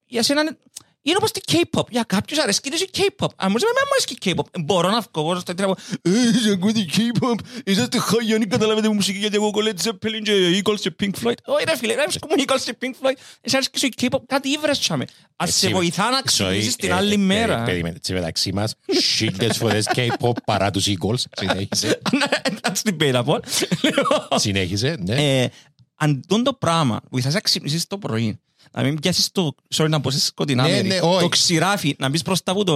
για 0.07 0.23
σένα 0.23 0.41
είναι- 0.41 0.57
είναι 1.01 1.15
όπως 1.17 1.31
το 1.31 1.41
K-pop. 1.51 1.89
Για 1.89 2.03
κάποιους 2.07 2.39
αρέσει 2.39 2.61
και 2.61 2.69
το 2.69 2.77
K-pop. 2.93 3.27
Αν 3.35 3.51
μου 3.51 3.55
εμένα 3.61 3.85
μου 3.85 3.91
αρέσει 3.91 4.15
και 4.15 4.33
K-pop. 4.35 4.61
Μπορώ 4.63 4.89
να 4.89 4.99
βγω 4.99 5.09
εγώ 5.31 5.39
στο 5.39 5.53
τρόπο. 5.53 5.75
Ε, 6.01 6.51
ακούτε 6.53 6.85
K-pop. 6.95 7.39
Είσαστε 7.65 7.99
χαγιάνοι, 7.99 8.45
καταλάβετε 8.47 8.89
μουσική 8.89 9.17
γιατί 9.17 9.35
εγώ 9.35 9.51
κολλέτε 9.51 9.81
Zeppelin 9.91 10.21
και 10.23 10.61
Eagles 10.63 10.79
και 10.79 10.95
Pink 10.99 11.09
Floyd. 11.23 11.33
Όχι 11.45 11.63
ρε 11.67 11.77
φίλε, 11.77 11.93
ρε 11.95 12.03
μου 12.29 12.35
Eagles 12.47 12.61
και 12.63 12.77
Pink 12.81 13.05
Floyd. 13.05 13.13
Εσύ 13.41 13.55
αρέσει 13.55 13.69
και 13.69 13.77
στο 13.77 13.87
K-pop. 14.01 14.19
Κάτι 14.27 14.49
ήβρες 14.49 14.79
τσάμε. 14.79 15.05
Ας 15.35 15.55
σε 15.55 15.65
Έτσι, 15.65 15.77
βοηθά 15.77 16.03
να 16.09 16.09
Ζωή, 16.09 16.23
ξυπνήσεις 16.25 16.75
την 16.75 16.89
ε, 16.89 16.93
άλλη 16.93 17.13
ε, 17.13 17.17
μέρα. 17.17 17.63
Περίμενε, 17.63 17.95
έτσι 17.95 18.13
μεταξύ 18.13 18.53
μας, 18.53 18.75
χίλιες 19.15 19.57
φορές 19.57 19.87
K-pop 19.95 20.33
παρά 20.45 20.71
τους 20.71 20.85
Eagles. 20.87 21.23
Συνέχισε, 21.37 21.87
Ναι, 22.17 22.55
That's 22.61 22.89
debatable. 22.89 23.39
Λοιπόν, 23.81 24.39
συνέχισε, 24.39 24.95
ναι. 24.99 25.41
ε, 25.41 25.49
αν 25.95 26.23
τούτο 26.27 26.41
το 26.41 26.53
πράγμα 26.53 27.01
βοηθάς 27.11 27.33
να 27.33 27.39
ξυπνήσεις 27.39 27.87
το 27.87 27.97
πρωί, 27.97 28.39
να 28.71 28.83
μην 28.83 28.99
πιάσεις 28.99 29.31
το, 29.31 29.55
sorry 29.75 29.89
να 29.89 30.01
πω 30.01 30.11
σε 30.11 30.19
σκοτεινά 30.19 30.63
Ναι, 30.63 30.69
μέρη, 30.69 30.87
ναι, 30.87 30.99
όχι. 31.01 31.19
το 31.21 31.29
ξηράφι, 31.29 31.95
να 31.99 32.09
μπεις 32.09 32.21
μπροστά 32.21 32.51
από, 32.51 32.63
το, 32.63 32.75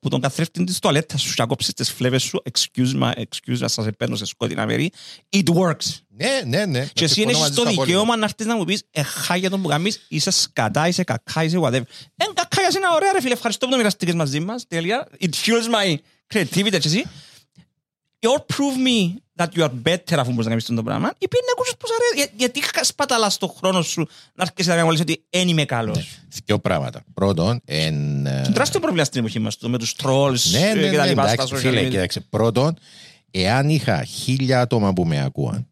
που 0.00 0.08
τον 0.08 0.20
καθρέφτη 0.20 0.64
της 0.64 0.78
τουαλέτας 0.78 1.20
σου 1.22 1.34
και 1.34 1.42
να 1.42 1.46
κόψεις 1.48 1.72
τις 1.74 1.92
φλέβες 1.92 2.22
σου, 2.22 2.42
excuse 2.52 3.02
me, 3.02 3.10
excuse 3.12 3.60
me, 3.62 3.64
σας 3.68 3.86
επέρνω 3.86 4.16
σε 4.16 4.24
σκοτεινά 4.26 4.66
μέρη, 4.66 4.92
it 5.36 5.44
works. 5.54 5.86
Ναι, 6.08 6.40
ναι, 6.46 6.64
ναι. 6.66 6.88
Και 6.92 7.04
εσύ 7.04 7.14
Συμφωνώ 7.14 7.30
έχεις 7.30 7.40
μαζί 7.40 7.54
το 7.54 7.60
σου 7.60 7.68
απόλυτα. 7.68 7.84
δικαίωμα 7.84 8.16
να 8.16 8.24
έρθεις 8.24 8.46
να 8.46 8.56
μου 8.56 8.64
πεις 8.64 8.82
ε, 8.90 9.02
χάγια 9.02 9.50
τον 9.50 9.62
που 9.62 9.68
κάνεις, 9.68 10.04
είσαι 10.08 10.30
σκατά, 10.30 10.88
είσαι 10.88 11.04
κακά, 11.04 11.44
είσαι 11.44 11.58
whatever. 11.62 11.82
Εν 12.16 12.32
κακά 12.34 12.60
για 12.60 12.70
σένα, 12.70 12.94
ωραία 12.94 13.12
ρε 13.12 13.20
φίλε, 13.20 13.32
ευχαριστώ 13.32 13.64
που 13.66 13.70
το 13.70 13.76
μοιραστήκες 13.76 14.14
μαζί 14.14 14.40
μας, 14.40 14.66
τέλεια. 14.68 15.08
It 15.20 15.24
fuels 15.26 15.74
my 15.74 15.96
creativity, 16.34 16.72
έτσι 16.72 16.88
εσύ. 16.88 17.04
Or 18.26 18.38
prove 18.38 18.76
me 18.86 19.14
that 19.38 19.46
you 19.56 19.62
are 19.64 19.70
better 19.88 20.14
αφού 20.18 20.30
μπορείς 20.30 20.44
να 20.44 20.50
κάνεις 20.50 20.64
το 20.64 20.82
πράγμα. 20.82 21.12
Ή 21.18 21.28
πει 21.28 21.36
να 21.46 21.52
ακούσεις 21.52 21.76
πως 21.76 21.90
αρέσει. 21.90 22.14
Για- 22.16 22.28
Γιατί 22.36 22.84
σπαταλάς 22.84 23.38
το 23.38 23.46
χρόνο 23.48 23.82
σου 23.82 24.08
να 24.34 24.42
έρχεσαι 24.44 24.74
να 24.74 24.84
μου 24.84 24.90
λες 24.90 25.00
ότι 25.00 25.24
δεν 25.30 25.48
είμαι 25.48 25.64
καλός. 25.64 26.18
Δύο 26.44 26.58
πράγματα. 26.58 27.02
Πρώτον, 27.14 27.60
εν, 27.64 28.26
ε, 28.26 28.30
Είναι 28.30 28.48
τεράστιο 28.52 28.80
πρόβλημα 28.80 29.04
στην 29.04 29.20
εποχή 29.20 29.38
μας, 29.38 29.56
το 29.56 29.68
με 29.68 29.78
τους 29.78 29.94
trolls 30.02 30.40
Ναι, 30.50 30.58
ε, 30.68 30.74
ναι, 30.74 30.90
και 30.90 30.96
τα 30.96 31.02
ναι, 31.02 31.08
λοιπά 31.08 31.22
στα 31.22 31.32
εντάξει, 31.32 31.54
social 31.54 31.58
φίλε, 31.58 31.86
media. 31.86 31.90
κοίταξε. 31.90 32.20
Πρώτον, 32.20 32.76
εάν 33.30 33.68
είχα 33.68 34.04
χίλια 34.04 34.60
άτομα 34.60 34.92
που 34.92 35.04
με 35.04 35.20
ακούαν 35.22 35.66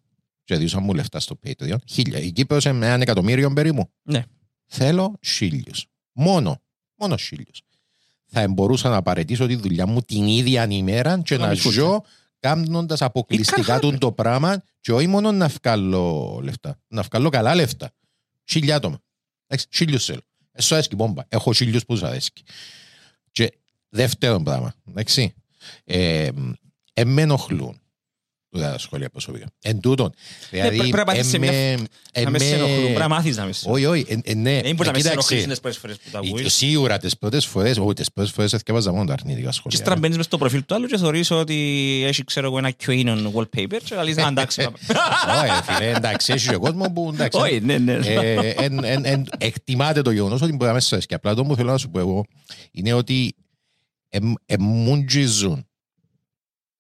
και 0.45 0.57
διούσαν 0.57 0.83
μου 0.83 0.95
λεφτά 0.95 1.21
στο 1.21 1.39
Patreon, 1.47 1.77
χίλια. 1.89 2.19
Η 2.19 2.31
Κύπρος 2.31 2.65
είναι 2.65 2.75
με 2.75 2.87
ένα 2.87 3.03
εκατομμύριο 3.03 3.53
περίπου. 3.53 3.91
Ναι. 4.03 4.25
Θέλω 4.67 5.19
χίλιους. 5.23 5.87
Μόνο. 6.13 6.61
Μόνο 6.97 7.17
χίλιους. 7.17 7.61
Θα 8.27 8.49
μπορούσα 8.49 8.89
να 8.89 9.03
παρετήσω 9.03 9.47
τη 9.47 9.55
δουλειά 9.57 9.87
μου 9.87 10.01
την 10.03 10.27
ίδια 10.27 10.67
ημέρα 10.71 11.21
και 11.25 11.37
να 11.37 11.47
μην 11.47 11.57
φούτσα. 11.57 11.81
ζω 11.81 12.03
κάνοντας 12.47 13.03
αποκλειστικά 13.03 13.77
It 13.77 13.79
can 13.79 13.81
του 13.81 13.99
το 13.99 14.13
πράγμα 14.13 14.63
και 14.81 14.93
όχι 14.93 15.07
μόνο 15.07 15.33
να 15.33 15.49
βγάλω 15.49 16.39
λεφτά, 16.43 16.79
να 16.89 17.03
βγάλω 17.03 17.29
καλά 17.29 17.55
λεφτά. 17.55 17.91
Χίλια 18.45 18.77
άτομα. 18.77 18.99
Εντάξει, 19.47 19.67
χίλιους 19.73 20.05
θέλω. 20.05 20.21
Εσύ 20.53 20.75
αρέσκει 20.75 20.95
μπόμπα. 20.95 21.23
Έχω 21.29 21.53
χίλιους 21.53 21.85
που 21.85 21.97
σου 21.97 22.07
αρέσκει. 22.07 22.43
Και 23.31 23.53
δεύτερο 23.89 24.43
πράγμα, 24.43 24.75
εντάξει, 24.89 25.35
ε, 25.85 26.29
ε, 26.93 27.05
με 27.05 27.23
ενοχλούν 27.23 27.81
τούτα 28.57 28.73
τα 28.73 28.79
σχόλια 28.79 29.09
προσωπικά. 29.11 29.47
Εν 29.63 29.81
τούτον, 29.81 30.13
δηλαδή, 30.51 30.77
πρέπει 30.77 30.97
να 30.97 31.05
πάθεις 31.05 31.27
σε 31.29 31.39
μια- 31.39 31.53
ε, 31.53 31.77
Να 32.23 32.23
με 32.23 32.31
με- 32.31 32.39
σενοχλούν, 32.39 32.83
πρέπει 32.83 32.99
να 32.99 33.09
μάθεις 33.09 33.37
να 33.37 33.45
με 33.45 33.53
σενοχλούν. 33.53 33.91
όχι, 33.93 34.01
όχι, 34.09 34.21
ε, 34.25 34.31
ε, 34.31 34.35
ναι. 34.35 34.61
Δεν 34.63 34.75
μπορεί 34.75 34.89
να 34.89 34.95
με 34.95 34.99
κοίταξε, 34.99 35.09
σενοχλήσεις 35.29 35.47
τις 35.49 35.61
πρώτες 35.61 35.79
φορές 35.79 35.97
που 35.97 36.11
τα 36.11 36.19
ε, 36.25 36.29
ακούεις. 36.29 36.55
Σίγουρα 36.55 36.99
τις 36.99 37.17
πρώτες 37.19 37.47
φορές, 37.47 37.79
όχι 37.79 37.93
τις 37.93 38.13
πρώτες 38.13 38.33
φορές 38.33 38.53
έθιαβαζα 38.53 38.93
μόνο 38.93 39.05
τα 39.05 39.13
αρνητικά 39.13 39.47
Και 39.49 39.55
σχόλια. 39.55 39.79
ύστερα 39.79 39.97
μπαίνεις 39.97 40.17
μες 40.17 40.27
στο 40.27 40.39
προφίλ 40.39 40.65
του 40.65 40.75
άλλου 40.75 40.87
και 40.87 40.97
θεωρείς 40.99 41.31
ότι 41.31 41.55
έχει 42.07 42.25
ξέρω 42.25 42.47
εγώ 42.47 42.59
ένα 42.59 42.73
QAnon 42.87 43.33
wallpaper 43.35 43.79
και 43.85 43.95
λες 44.03 44.17
«Α, 44.19 44.27
εντάξει 44.29 44.63
πάμε». 44.63 44.77
Όχι, 45.43 45.47
ρε 45.67 45.73
φίλε, 45.75 45.91
εντάξει, 45.97 46.33
έχει 46.33 46.49
και 46.49 46.57
κόσμο 46.57 46.93
που 46.93 47.11
εντάξει. 47.15 47.39
Όχι, 47.41 47.61
ναι, 47.61 47.79
ναι. 47.79 47.93
ε, 47.93 48.51
εν- 48.51 48.85
εν- 48.85 49.05
εν- 49.05 49.29
εκτιμάται 49.39 50.03
το 50.03 50.11
γεγονός 50.11 50.43
ότι 50.43 50.53
μπορεί 50.53 50.67
να 50.67 50.73
μέσα 50.73 50.99
και 50.99 51.15
απλά 51.15 51.35
το 51.35 51.45
που 51.45 51.55
θέλω 51.57 51.71
να 51.71 51.79
σου 51.79 51.91
πω 51.91 51.99
εγώ 51.99 52.25
είναι 52.71 52.93
ότι 52.93 53.35
εμ- 54.09 54.35
εμμούντζιζουν 54.47 55.67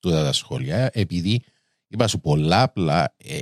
τούτα 0.01 0.24
τα 0.24 0.33
σχόλια 0.33 0.91
επειδή 0.93 1.43
είπα 1.89 2.07
σου 2.07 2.20
πολλά 2.20 2.62
απλά 2.62 3.14
ε, 3.16 3.39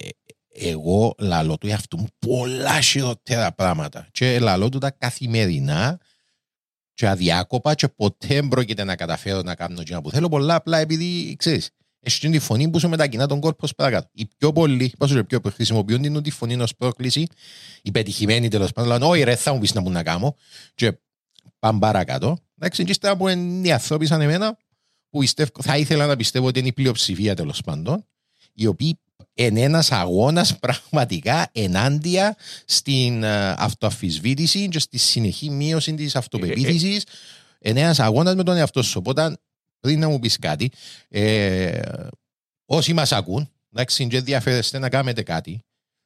εγώ 0.49 1.15
λαλώ 1.19 1.59
του 1.59 1.67
εαυτού 1.67 1.99
μου 1.99 2.07
πολλά 2.19 2.81
χειρότερα 2.81 3.53
πράγματα 3.53 4.09
και 4.13 4.39
λαλώ 4.39 4.69
του 4.69 4.79
τα 4.79 4.91
καθημερινά 4.91 5.99
και 6.95 7.09
αδιάκοπα 7.09 7.75
και 7.75 7.89
ποτέ 7.89 8.27
δεν 8.27 8.49
πρόκειται 8.49 8.85
να 8.85 8.97
καταφέρω 8.97 9.43
να 9.43 9.55
κάνω 9.55 9.81
εκείνα 9.81 10.03
που 10.03 10.11
θέλω 10.11 10.29
πολλά 10.29 10.55
απλά 10.55 10.79
επειδή 10.79 11.37
ξέρεις 11.39 11.71
έχει 12.05 12.31
τη 12.31 12.39
φωνή 12.39 12.71
που 12.71 12.79
σου 12.79 12.89
μετακινά 12.89 13.27
τον 13.27 13.41
κόρπο 13.41 13.57
προς 13.57 13.75
παρακάτω. 13.75 14.09
Οι 14.13 14.27
πιο 14.39 14.53
πολλοί, 14.53 14.93
πώς 14.99 15.11
σου 15.11 15.27
πιο 15.27 15.41
πολλοί, 15.41 15.55
χρησιμοποιούν 15.55 16.03
την 16.03 16.23
τη 16.23 16.31
φωνή 16.31 16.61
ως 16.61 16.75
πρόκληση, 16.77 17.27
οι 17.83 17.91
πετυχημένοι 17.91 18.49
τέλος 18.49 18.73
πάντων, 18.73 18.91
λένε 18.91 19.05
όχι 19.05 19.23
ρε 19.23 19.37
θα 19.37 19.53
μου 19.53 19.59
πεις 19.59 19.75
να 19.75 19.81
μου 19.81 19.91
να 19.91 20.03
κάνω 20.03 20.37
και 20.75 20.99
πάμε 21.59 21.79
παρακάτω. 21.79 22.39
Εντάξει, 22.59 22.85
και 22.85 22.91
ύστερα 22.91 23.17
που 23.17 23.29
είναι 23.29 23.69
οι 23.69 23.73
άνθρωποι 23.73 24.07
σαν 24.07 24.21
εμένα 24.21 24.59
που 25.11 25.19
πιστεύω, 25.19 25.51
θα 25.63 25.77
ήθελα 25.77 26.07
να 26.07 26.17
πιστεύω 26.17 26.47
ότι 26.47 26.59
είναι 26.59 26.69
η 26.69 26.73
πλειοψηφία 26.73 27.35
τέλος 27.35 27.61
πάντων, 27.61 28.07
οι 28.55 28.67
οποίοι 28.67 28.99
είναι 29.35 29.61
ένας 29.61 29.93
αγώνας 29.93 30.57
πραγματικά 30.65 31.49
ενάντια 31.53 32.37
στην 32.65 33.23
ε, 33.23 33.51
αυτοαφισβήτηση 33.51 34.69
και 34.69 34.79
στη 34.79 34.99
συνεχή 34.99 35.51
μείωση 35.51 35.95
της 35.95 36.17
αυτοπεποίθησης. 36.17 37.05
Είναι 37.61 37.81
ένας 37.81 38.01
αγώνας 38.01 38.35
με 38.35 38.43
τον 38.43 38.57
εαυτό 38.57 38.83
σου. 38.83 38.99
Οπότε 38.99 39.37
πριν 39.81 39.99
να 39.99 40.09
μου 40.09 40.19
πεις 40.19 40.39
κάτι, 40.39 40.71
ε, 41.09 41.81
όσοι 42.67 42.93
μας 42.93 43.13
ακούν, 43.13 43.51
εντάξει, 43.73 44.07
και 44.07 44.17
ενδιαφέρεστε 44.17 44.79
να 44.79 44.89
κάνετε 44.89 45.23
κάτι, 45.23 45.65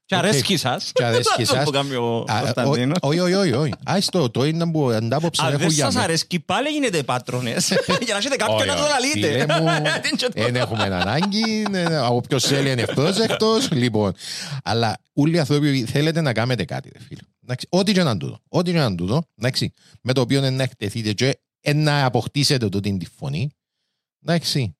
Και 0.09 0.17
αρέσκεις 0.17 0.61
σας. 0.61 0.91
Και 0.93 1.05
αρέσκεις 1.05 1.45
Αυτό 1.51 1.55
σας. 1.55 1.65
που 1.65 1.71
κάνει 1.71 1.95
ο 1.95 2.25
Α, 2.33 2.41
Κωνσταντίνος. 2.41 2.97
όχι, 3.01 3.19
όχι, 3.19 3.35
όχι, 3.35 3.53
όχι. 3.53 3.73
Άιστο, 3.85 4.31
το 4.31 4.45
είναι 4.45 4.71
που 4.71 4.89
αντάποψη 4.91 5.41
Αν 5.45 5.49
έχω 5.49 5.59
δεν 5.59 5.69
για 5.69 5.85
σας 5.85 5.95
μένα. 5.95 6.05
αρέσκει 6.07 6.41
πάλι 6.41 6.69
γίνετε 6.69 7.03
πάτρονες. 7.03 7.69
Για 8.05 8.13
να 8.13 8.17
έχετε 8.17 8.37
κάποιον 8.37 8.57
Όχι, 8.59 8.67
να 8.67 8.75
το 8.75 8.83
όχι. 8.83 8.91
λαλείτε. 8.91 9.41
Φίλε 9.41 9.61
μου, 9.61 9.67
Τι 9.83 10.09
είναι 10.09 10.17
και 10.17 10.27
το- 10.29 10.43
Δεν 10.43 10.57
έχουμε 10.57 10.83
ανάγκη. 10.83 11.67
ναι, 11.71 12.01
Όποιο 12.09 12.39
θέλει 12.39 12.71
είναι 12.71 12.83
ευπρόσεκτο. 12.83 13.59
Λοιπόν, 13.71 14.13
αλλά 14.63 14.99
όλοι 15.13 15.37
οι 15.37 15.39
άνθρωποι 15.39 15.85
θέλετε 15.85 16.21
να 16.21 16.33
κάνετε 16.33 16.65
κάτι, 16.65 16.91
ρε 16.93 16.99
φίλε. 17.09 17.21
Εντάξει, 17.45 17.67
Ό,τι 17.71 17.93
και 17.93 18.03
να 18.03 18.11
είναι 18.11 18.19
τούτο. 18.19 18.39
Ό,τι 18.49 18.71
και 18.71 18.79
να 18.79 18.85
είναι 18.85 18.95
τούτο, 18.95 19.23
εντάξει, 19.39 19.73
με 20.03 20.13
το 20.13 20.21
οποίο 20.21 20.51
να 20.51 20.63
εκτεθείτε 20.63 21.13
και 21.13 21.39
ε, 21.61 21.73
να 21.73 22.05
αποκτήσετε 22.05 22.69
τούτη 22.69 22.97
τη 22.97 23.07
φωνή. 23.19 23.51
Εντάξει. 24.25 24.77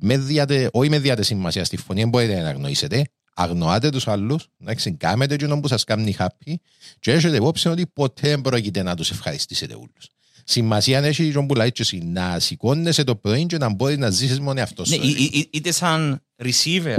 Με 0.00 0.16
διατε, 0.18 0.68
όχι 0.72 0.88
με 0.90 0.98
διάτε 0.98 1.22
σημασία 1.22 1.64
στη 1.64 1.76
φωνή, 1.76 2.00
δεν 2.00 2.08
μπορείτε 2.08 2.40
να 2.40 2.48
αγνοήσετε. 2.48 3.04
Αγνοάτε 3.34 3.90
τους 3.90 4.08
άλλους, 4.08 4.48
εντάξει, 4.60 4.92
κάνετε 4.92 5.34
εκείνο 5.34 5.60
που 5.60 5.68
σας 5.68 5.84
κάνει 5.84 6.16
happy 6.18 6.54
και 7.00 7.12
έχετε 7.12 7.36
υπόψη 7.36 7.68
ότι 7.68 7.86
ποτέ 7.86 8.28
δεν 8.28 8.40
πρόκειται 8.40 8.82
να 8.82 8.96
τους 8.96 9.10
ευχαριστήσετε 9.10 9.74
όλους. 9.74 10.08
Σημασία 10.44 10.98
έχει 10.98 11.24
η 11.26 11.46
που 11.46 11.54
λέει 11.54 11.72
και 11.72 11.82
εσύ, 11.82 11.98
να 11.98 12.38
σηκώνεσαι 12.38 13.04
το 13.04 13.16
πρωί 13.16 13.46
και 13.46 13.58
να 13.58 13.68
μπορείς 13.68 13.98
να 13.98 14.10
ζήσεις 14.10 14.40
μόνο 14.40 14.62
αυτό 14.62 14.82
Ναι, 14.86 14.94
σου. 14.96 15.02
εί- 15.02 15.34
εί- 15.34 15.48
είτε 15.52 15.72
σαν 15.72 16.22
receiver 16.42 16.96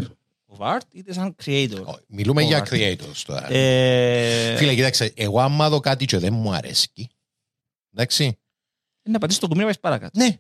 of 0.58 0.58
art, 0.76 0.82
είτε 0.94 1.14
σαν 1.14 1.36
creator. 1.46 1.84
Όχι, 1.84 2.00
Μιλούμε 2.08 2.44
of 2.44 2.48
για 2.48 2.66
art. 2.68 2.74
creators 2.74 3.22
τώρα. 3.26 3.52
Ε, 3.54 4.56
Φίλε, 4.58 4.76
κοίταξε, 4.76 5.12
εγώ 5.16 5.40
άμα 5.40 5.70
δω 5.70 5.80
κάτι 5.80 6.06
και 6.06 6.18
δεν 6.18 6.34
μου 6.34 6.54
αρέσει, 6.54 6.90
εντάξει, 7.94 8.38
Να 9.10 9.20
πατήσεις 9.20 9.42
το 9.42 9.48
κουμπί 9.48 9.60
να 9.60 9.66
πάει 9.66 9.80
παρακάτω. 9.82 10.20
ναι, 10.20 10.38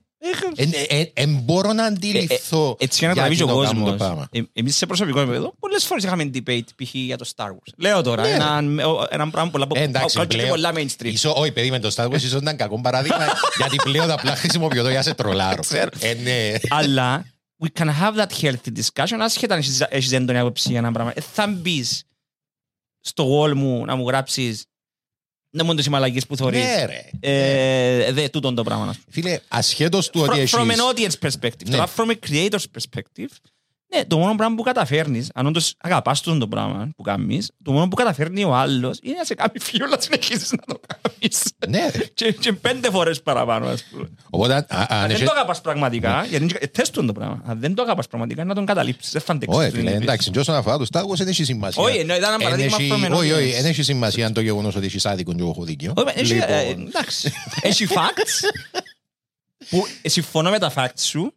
Εν 1.13 1.39
μπορώ 1.43 1.73
να 1.73 1.83
αντιληφθώ. 1.85 2.75
Έτσι 2.79 2.99
για 2.99 3.07
να 3.07 3.13
γιατί 3.13 3.35
καταλαβείς 3.35 3.41
ο 3.41 3.45
το 3.45 3.53
κάνουν 3.53 3.83
το 3.83 3.89
κόσμο. 3.89 3.97
πράγμα. 3.97 4.49
Εμείς 4.53 4.75
σε 4.75 4.85
προσωπικό 4.85 5.19
επίπεδο, 5.19 5.53
πολλές 5.59 5.85
φορές 5.85 6.03
είχαμε 6.03 6.29
debate 6.33 6.63
π.χ. 6.75 6.93
για 6.93 7.17
το 7.17 7.29
Star 7.35 7.45
Wars. 7.47 7.73
Λέω 7.77 8.01
τώρα, 8.01 8.27
έναν 8.27 8.79
έναν 9.09 9.31
πράγμα 9.31 9.51
πολλά 9.51 9.67
Ε, 9.73 9.81
εντάξει, 9.81 10.17
pop 10.19 10.21
culture 10.23 10.27
και 10.27 10.35
πλέον- 10.35 10.49
πολλά 10.49 10.71
mainstream. 10.75 11.03
Ίσο- 11.05 11.33
Όχι, 11.37 11.51
περίμενε 11.51 11.89
το 11.89 11.93
Star 11.95 12.07
Wars 12.09 12.21
ίσως 12.21 12.41
ήταν 12.41 12.55
κακό 12.57 12.81
παράδειγμα 12.81 13.25
γιατί 13.57 13.75
πλέον 13.83 14.11
απλά 14.11 14.35
χρησιμοποιώ 14.35 14.83
το 14.83 14.89
για 14.89 15.01
σε 15.01 15.13
τρολάρω. 15.13 15.61
Ε, 15.99 16.13
ναι. 16.13 16.53
Αλλά 16.69 17.25
we 17.63 17.81
can 17.81 17.87
have 17.87 18.15
that 18.21 18.41
healthy 18.41 18.71
discussion 18.79 19.17
άσχετα 19.19 19.53
αν 19.53 19.59
έχεις- 19.59 19.81
έχεις 19.89 20.11
έντονη 20.11 20.39
άποψη 20.39 20.69
για 20.69 20.79
ένα 20.79 20.91
πράγμα. 20.91 21.11
Ε, 21.15 21.21
θα 21.33 21.47
μπεις 21.47 22.03
στο 22.99 23.41
wall 23.41 23.53
μου 23.53 23.85
να 23.85 23.95
μου 23.95 24.07
γράψεις 24.07 24.63
να 25.55 25.63
μου 25.63 25.73
τις 25.75 25.89
μαλακίες 25.89 26.25
που 26.25 26.35
θωρείς. 26.37 26.63
Ναι, 26.63 26.85
ρε. 26.85 27.09
Ε, 27.19 28.11
Δε 28.11 28.29
τούτον 28.29 28.55
το 28.55 28.63
πράγμα. 28.63 28.85
να 28.85 28.93
σου 28.93 28.99
πω. 29.05 29.11
Φίλε, 29.11 29.39
ασχέτως 29.47 30.09
του 30.09 30.21
ότι 30.21 30.29
From, 30.35 30.39
έχεις... 30.39 30.53
from 30.55 30.67
an 30.71 30.93
audience 30.93 31.27
perspective. 31.29 31.67
Ναι. 31.67 31.75
Τώρα 31.75 31.89
from 31.97 32.09
a 32.09 32.15
creator's 32.29 32.65
perspective, 32.77 33.27
ναι, 33.95 34.05
το 34.05 34.17
μόνο 34.17 34.35
πράγμα 34.35 34.55
που 34.55 34.63
καταφέρνεις, 34.63 35.29
αν 35.33 35.45
όντως 35.45 35.73
αγαπάς 35.81 36.21
τούτον 36.21 36.39
το 36.39 36.47
πράγμα 36.47 36.89
που 36.95 37.01
κάνεις, 37.03 37.51
το 37.63 37.71
μόνο 37.71 37.87
που 37.87 37.95
καταφέρνει 37.95 38.43
ο 38.43 38.55
άλλος 38.55 38.99
είναι 39.01 39.15
να 39.17 39.23
σε 39.23 39.33
κάνει 39.35 39.59
φιόλα 39.59 39.95
να 39.95 40.01
συνεχίσεις 40.01 40.51
να 40.51 40.73
το 40.73 40.79
κάνεις. 40.87 41.43
Ναι, 41.67 41.89
ρε. 41.95 42.05
και, 42.13 42.31
και 42.31 42.53
πέντε 42.53 42.89
φορές 42.89 43.21
παραπάνω, 43.21 43.67
ας 43.67 43.83
πούμε. 43.83 44.09
Οπότε, 44.29 44.53
α- 44.53 44.65
αν 44.69 44.85
Αν 44.89 45.01
δεν 45.01 45.09
έχεις- 45.11 45.25
το 45.25 45.31
αγαπάς 45.31 45.61
πραγματικά, 45.61 46.25
γιατί 46.29 46.43
είναι- 46.45 46.57
ε, 46.59 46.67
τεστούν 46.67 47.05
το 47.05 47.13
πράγμα. 47.13 47.41
Αν 47.45 47.59
δεν 47.59 47.73
το 47.75 47.81
αγαπάς 47.81 48.07
πραγματικά, 48.07 48.43
να 48.43 48.55
τον 48.55 48.65
καταλήψεις. 48.65 49.11
Δεν 49.11 49.21
θα 49.21 49.33
αντέξεις. 49.33 49.57
Όχι, 49.59 49.67
την 49.69 49.77
φίλε, 49.77 49.89
εμπειρία. 49.89 50.07
εντάξει, 50.11 50.31
και 50.31 50.39
όσον 50.39 50.55
αφορά 50.55 50.77
το 50.77 50.85
Star 50.93 51.01
Wars 51.01 51.15
δεν 51.17 51.27
έχει 51.27 51.43
σημασία. 51.43 51.83
Όχι, 51.83 51.97
εννοώ, 51.97 52.15
ήταν 52.17 52.33
ένα 52.33 52.43
Εν 52.43 52.49
παράδειγμα 52.49 52.77
έχει- 52.79 52.89
from 52.93 53.11
an 53.11 53.17
Όχι, 53.17 53.31
όχι, 53.31 53.49
audience. 53.49 53.61
δεν 53.61 53.65
έχει 53.65 53.83
σημασία 53.83 54.25
αν 54.25 54.33
το 54.33 54.41
γεγονός 54.41 54.75
ότι 54.75 54.85
έχεις 54.85 55.05
άδικο 55.05 55.31
και 55.33 55.41
εγώ 55.41 55.49
έχω 55.49 55.63
δίκιο. 55.63 55.93
Όχι, 55.95 56.19
έχει, 56.19 56.33
ε, 56.47 56.63
Λοιπόν, 56.67 56.87
εντάξει. 56.87 57.33
Έχει 57.61 57.87
facts 57.89 58.47
που 59.69 59.85
συμφωνώ 60.03 60.49
με 60.49 60.59
τα 60.59 60.73
facts 60.75 60.99
σου 60.99 61.33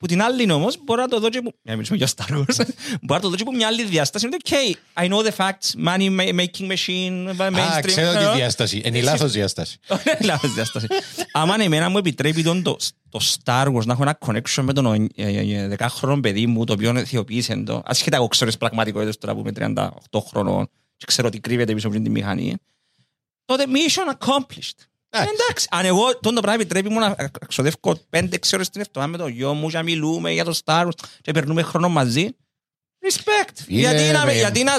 που 0.00 0.06
την 0.06 0.22
άλλη 0.22 0.52
όμως 0.52 0.76
μπορώ 0.84 1.02
να 1.02 1.08
το 1.08 1.20
δω 1.20 1.28
και 1.28 1.40
που... 1.40 1.52
Για 1.52 1.60
να 1.62 1.72
μιλήσουμε 1.72 1.98
για 1.98 2.08
Star 2.16 2.36
Wars. 2.36 2.66
Μπορώ 3.02 3.14
να 3.14 3.20
το 3.20 3.28
δω 3.28 3.36
και 3.36 3.44
που 3.44 3.54
μια 3.54 3.66
άλλη 3.66 3.84
διάσταση. 3.84 4.26
Είναι 4.26 4.36
okay, 4.44 5.02
I 5.02 5.08
know 5.08 5.26
the 5.26 5.36
facts, 5.36 5.86
money 5.86 6.08
ma- 6.18 6.32
making 6.40 6.70
machine, 6.70 7.36
mainstream. 7.38 7.76
Α, 7.76 7.80
ξέρω 7.80 8.10
ε, 8.10 8.30
τη 8.30 8.36
διάσταση. 8.36 8.82
Είναι 8.84 8.98
η 8.98 9.02
λάθος 9.02 9.32
διάσταση. 9.32 9.78
Όχι, 9.88 10.24
λάθος 10.24 10.54
διάσταση. 10.54 10.86
Άμα 11.32 11.62
εμένα 11.62 11.88
μου 11.88 11.98
επιτρέπει 11.98 12.42
τον 12.42 12.62
το, 12.62 12.76
το 13.08 13.20
Star 13.22 13.66
Wars 13.74 13.84
να 13.84 13.92
έχω 13.92 14.02
ένα 14.02 14.18
connection 14.26 14.62
με 14.62 14.72
τον 14.72 14.86
ε, 14.86 15.06
ε, 15.14 15.62
ε, 15.62 15.68
δεκάχρονο 15.68 16.20
παιδί 16.20 16.46
μου, 16.46 16.64
το 16.64 16.72
οποίο 16.72 16.96
αιθιοποίησε 16.96 17.56
το, 17.56 17.82
ασχετά 17.84 18.16
εγώ 18.16 18.28
ξέρω 18.28 18.50
τις 18.50 18.58
πραγματικότητες 18.58 19.18
τώρα 19.18 19.34
που 19.34 19.40
είμαι 19.40 19.74
38 20.12 20.20
χρονών 20.28 20.70
και 20.96 21.04
ξέρω 21.06 21.28
τι 21.28 21.40
κρύβεται 21.40 21.74
πίσω 21.74 21.88
από 21.88 21.96
την 21.96 22.10
μηχανή, 22.10 22.56
τότε 23.44 23.64
mission 23.66 24.26
accomplished. 24.26 24.86
Εντάξει. 25.10 25.34
Εντάξει, 25.44 25.66
αν 25.70 25.84
εγώ 25.84 26.18
τον 26.20 26.34
το 26.34 26.40
πράγμα 26.40 26.60
επιτρέπει 26.60 26.88
μου 26.88 26.98
να 26.98 27.16
ξοδεύω 27.48 27.76
5-6 28.10 28.24
ώρες 28.54 28.68
την 28.70 28.80
εβδομάδα 28.80 29.12
με 29.12 29.18
το 29.18 29.26
γιο 29.28 29.54
μου 29.54 29.68
και 29.68 29.76
να 29.76 29.82
μιλούμε 29.82 30.32
για 30.32 30.44
το 30.44 30.58
Star 30.64 30.84
Wars 30.84 30.90
και 31.22 31.32
περνούμε 31.32 31.62
χρόνο 31.62 31.88
μαζί, 31.88 32.28
respect. 33.06 33.52
Φίλε, 33.64 33.78
γιατί, 33.80 34.12
να, 34.12 34.24
με- 34.24 34.32
γιατί, 34.34 34.62
να, 34.62 34.72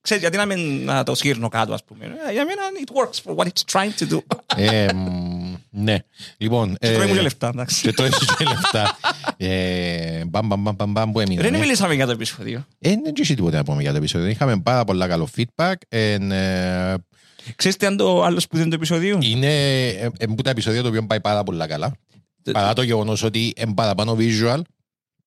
ξέρεις, 0.00 0.22
γιατί 0.22 0.36
να, 0.36 0.46
μην, 0.46 0.84
να 0.84 1.02
το 1.02 1.14
σκύρνω 1.14 1.48
κάτω, 1.48 1.72
ας 1.72 1.84
πούμε. 1.84 2.04
Ε, 2.28 2.32
Για 2.32 2.44
μένα 2.44 2.62
it 2.84 2.92
works 3.02 3.22
for 3.24 3.36
what 3.36 3.46
it's 3.46 3.62
trying 3.80 4.02
to 4.02 4.12
do. 4.14 4.18
Ε, 4.56 4.92
μ, 4.94 5.54
Ναι. 5.70 5.98
Λοιπόν. 6.36 6.76
Και 6.80 6.92
τρώει 6.92 7.06
μου 7.06 7.12
και 7.12 7.18
ε, 7.18 7.22
λεφτά, 7.22 7.48
εντάξει. 7.48 7.80
Και 7.82 7.92
τρώει 7.92 8.10
σου 8.12 8.34
και 8.38 8.44
λεφτά. 8.44 8.98
Ε, 9.36 10.24
Μπαμ, 10.24 10.46
μπαμ, 10.46 10.62
μπαμ, 10.62 10.74
μπαμ, 10.76 10.90
μπαμ, 10.92 11.12
που 11.12 11.20
έμεινε. 11.20 11.42
Δεν 11.42 11.52
ναι. 11.52 11.58
μιλήσαμε 11.58 11.94
για 11.94 12.06
το 12.06 12.12
επεισόδιο. 12.12 12.66
Ε, 12.78 12.88
Δεν 12.90 13.12
έχει 13.20 13.34
τίποτα 13.34 13.56
να 13.56 13.64
πούμε 13.64 13.82
για 13.82 13.90
το 13.90 13.96
επεισόδιο. 13.96 14.28
Είχαμε 14.28 14.60
πάρα 14.60 14.84
πολλά 14.84 15.08
καλό 15.08 15.28
feedback. 15.36 15.74
Εν, 17.48 17.50
ε, 17.50 17.54
Ξέρεις 17.56 17.76
τι 17.76 17.86
είναι 17.86 17.96
το 17.96 18.22
άλλο 18.24 18.40
σπουδαίο 18.40 18.66
του 18.68 18.74
επεισοδίου. 18.74 19.18
Είναι 19.22 19.54
ε, 19.86 20.08
ε, 20.18 20.26
που 20.26 20.42
τα 20.42 20.50
επεισόδια 20.50 20.82
το 20.82 20.88
οποίο 20.88 21.06
πάει 21.06 21.20
πάρα 21.20 21.42
πολλά 21.42 21.66
καλά. 21.66 21.92
Παρά 22.52 22.72
το 22.72 22.82
γεγονός 22.82 23.22
ότι 23.22 23.52
είναι 23.56 23.74
παραπάνω 23.74 24.16
visual. 24.20 24.60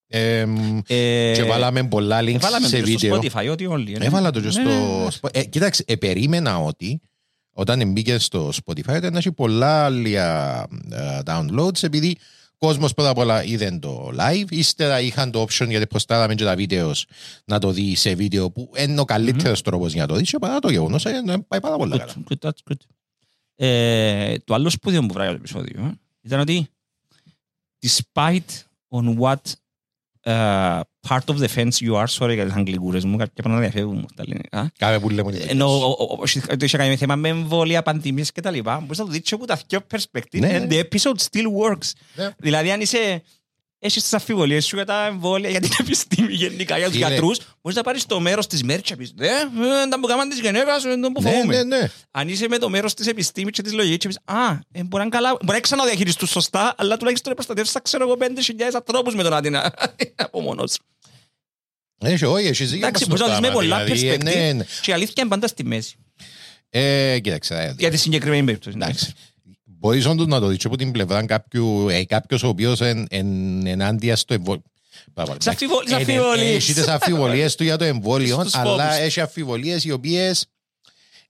Ε, 0.08 0.46
Ε, 0.88 1.32
και 1.36 1.44
βάλαμε 1.44 1.84
πολλά 1.88 2.20
links 2.22 2.40
Βάλαμε 2.40 2.68
σε 2.68 2.80
το 2.82 2.86
στο 2.88 2.98
βίντεο. 3.00 3.20
Spotify, 3.20 3.52
ό,τι 3.52 3.66
όλοι. 3.66 3.96
ε. 4.00 4.06
Έβαλα 4.06 4.32
το 4.32 4.40
και 4.40 4.46
Ναι, 4.46 4.52
στο. 4.52 4.62
ναι, 4.62 4.70
ναι. 4.76 5.08
Spo- 5.22 5.30
Ε, 5.32 5.44
κοίταξε, 5.44 5.84
ε, 5.88 5.96
περίμενα 5.96 6.58
ότι 6.58 7.02
όταν 7.54 7.92
μπήκε 7.92 8.18
στο 8.18 8.52
Spotify 8.66 8.96
ήταν 8.96 9.12
να 9.12 9.18
έχει 9.18 9.32
πολλά 9.32 9.86
άλλα 9.86 10.62
ε, 10.92 11.20
downloads 11.26 11.84
επειδή 11.84 12.18
ο 12.20 12.41
κόσμος 12.66 12.94
πρώτα 12.94 13.10
απ' 13.10 13.18
όλα 13.18 13.44
είδε 13.44 13.78
το 13.82 14.12
live, 14.20 14.46
ύστερα 14.50 15.02
είχαν 15.02 15.32
το 15.32 15.42
option 15.42 15.68
γιατί 15.68 15.88
προστάραμε 15.88 16.36
και 16.36 16.44
τα 16.44 16.56
βίντεος 16.56 17.06
να 17.46 17.60
το 17.60 17.72
δει 17.72 17.96
σε 17.96 18.16
βίντεο 18.16 18.52
που 18.52 18.72
είναι 18.78 19.00
ο 19.00 19.06
καλύτερος 19.06 19.62
τρόπος 19.62 19.94
για 19.94 20.02
να 20.02 20.08
το 20.08 20.16
δει. 20.16 20.24
Και 20.24 20.38
παρά 20.38 20.60
το 20.60 20.70
γεγονός 20.70 21.04
πάει 21.48 21.60
πάρα 21.60 21.76
πολύ 21.78 21.98
καλά. 21.98 22.14
Good, 22.30 22.34
good, 22.34 22.50
that's 22.50 22.72
good. 22.72 22.78
Ε, 23.56 24.38
το 24.38 24.54
άλλο 24.54 24.70
σπουδαίο 24.70 25.06
που 25.06 25.14
βράει 25.14 25.28
το 25.28 25.34
επεισόδιο 25.34 25.86
ε, 25.86 26.00
ήταν 26.22 26.40
ότι 26.40 26.68
despite 27.86 28.66
on 28.90 29.18
what 29.20 29.36
uh, 29.36 29.54
part 31.10 31.26
of 31.28 31.36
the 31.40 31.48
fence 31.56 31.80
you 31.82 31.94
are, 31.96 32.06
sorry 32.20 32.34
για 32.34 32.46
τις 32.46 32.54
αγγλικούρες 32.56 33.06
μου, 33.06 33.18
κάποια 33.18 33.44
πράγματα 33.44 33.62
διαφεύγουν 33.62 33.96
μου 33.98 34.06
στα 34.12 34.24
ελληνικά. 34.26 34.72
Κάμε 34.78 35.00
που 35.00 35.10
λέμε. 35.10 35.32
Ενώ 35.48 35.66
ο- 35.66 35.86
ο- 35.86 36.04
ο- 36.10 36.20
ο- 36.52 36.58
το 36.58 36.66
είχε 36.66 36.78
κάνει 36.78 36.90
με 36.90 36.96
θέμα 36.96 37.16
με 37.16 37.30
εμβόλια, 37.30 37.82
πανδημίες 37.82 38.32
και 38.32 38.42
τα 38.42 38.52
λοιπά. 38.52 38.80
Μπορείς 38.80 38.98
να 38.98 39.06
το 39.06 39.12
δεις 39.12 39.22
και 39.22 39.34
από 39.34 39.46
τα 39.46 39.60
δυο 39.68 39.80
perspective 39.94 40.40
Ναι. 40.40 40.60
and 40.64 40.72
the 40.72 40.80
episode 40.80 41.18
still 41.30 41.48
works. 41.62 41.92
Ναι. 42.16 42.30
Δηλαδή 42.38 42.72
αν 42.72 42.82
είσαι 42.82 43.24
Έχεις 43.84 44.02
τις 44.04 44.14
αμφιβολίες 44.14 44.66
σου 44.66 44.76
για 44.76 44.86
τα 44.86 45.06
εμβόλια, 45.06 45.50
για 45.50 45.60
την 45.60 45.72
επιστήμη 45.80 46.34
γενικά, 46.34 46.78
για 46.78 46.86
τους 46.88 46.96
Φίλε. 46.96 47.08
γιατρούς. 47.08 47.40
Μπορείς 47.62 47.78
να 47.78 47.84
πάρεις 47.84 48.06
το 48.06 48.20
μέρος 48.20 48.48
της 48.48 48.64
μέρης 48.64 48.82
και 48.82 48.92
να 48.92 48.98
πεις 48.98 49.14
«Ε, 49.20 49.26
ε, 49.26 49.88
τα 49.90 50.00
που 50.00 50.08
κάναν 50.08 50.30
της 50.30 50.40
Γενέβας, 50.40 50.86
ε, 50.86 50.98
τον 50.98 51.14
που 51.14 51.22
Ναι, 51.22 51.32
φοβούμε». 51.32 51.56
ναι, 51.64 51.78
ναι. 51.78 51.90
Αν 52.12 52.30
είσαι 52.30 52.48
με 52.48 52.58
το 52.58 52.70
μέρος 52.70 52.94
της 52.94 53.08
επιστήμης 53.08 53.52
και 53.52 53.62
της 53.62 53.74
λογικής 53.74 53.98
και 53.98 54.08
πεις 54.08 54.18
«Α, 54.36 54.50
ε, 54.52 54.84
μπορεί 54.84 54.88
να 54.98 55.02
είναι 55.02 55.10
καλά, 55.10 55.30
μπορεί 55.42 55.54
να 55.54 55.60
ξαναδιαχειριστούν 55.60 56.28
σωστά, 56.28 56.74
αλλά 56.78 56.98
τουλάχιστον 56.98 57.34
προστατεύσεις, 57.34 57.74
θα 57.74 57.80
ξέρω 57.80 58.04
εγώ, 58.04 58.16
5.000 58.20 58.76
ανθρώπους 58.76 59.16
με 59.16 59.24
τον 59.24 59.32
να 59.32 59.42
την 59.42 59.56
από 60.26 60.42
μόνος 60.42 60.72
σου». 60.72 60.84
Έχει, 62.04 62.26
όχι, 62.26 62.48
έχει 62.48 62.66
ζήγημα 62.66 62.88
Εντάξει, 62.88 63.04
στο 63.04 63.16
μπορείς 63.16 63.28
να 63.28 63.40
δεις 63.40 63.48
με 63.48 63.54
πράγμα, 63.54 63.76
πολλά 63.76 63.84
δηλαδή, 63.84 64.08
ε, 64.08 64.18
ναι, 64.18 64.32
perspective 64.52 64.56
ναι. 64.56 64.66
και 64.82 64.92
η 64.92 64.94
αλήθεια 64.94 65.14
είναι 65.18 65.30
πάντα 65.30 65.48
στη 65.48 65.64
μέση. 65.66 65.96
Ε, 66.70 67.20
Κοίταξε, 67.20 67.56
ε, 67.56 67.74
Για 67.78 67.90
τη 67.90 67.98
συγκεκριμένη 67.98 68.44
περίπτωση. 68.46 68.78
Εντάξει. 68.82 69.14
Μπορείς 69.82 70.06
όντως 70.06 70.28
να 70.28 70.40
το 70.40 70.48
δεις 70.48 70.58
και 70.58 70.68
από 70.68 70.78
την 70.78 70.92
πλευρά 70.92 71.26
κάποιου, 71.26 71.90
ε, 71.90 72.06
κάποιος 72.06 72.44
ο 72.44 72.48
οποίος 72.48 72.80
είναι 72.80 73.70
ενάντια 73.70 74.16
στο 74.16 74.34
εμβόλιο. 74.34 74.64
Τις 75.38 75.48
αμφιβολ- 75.48 75.84
τις 75.86 75.94
αμφιβολίες. 75.94 76.56
Έχεις 76.56 76.74
τις 76.76 76.88
αμφιβολίες 76.88 77.56
του 77.56 77.64
για 77.64 77.78
το 77.78 77.84
εμβόλιο, 77.84 78.40
Στους 78.40 78.56
αλλά 78.56 78.84
φόβους. 78.88 79.00
έχει 79.06 79.22
αμφιβολίες 79.22 79.84
οι 79.84 79.92
οποίες 79.92 80.46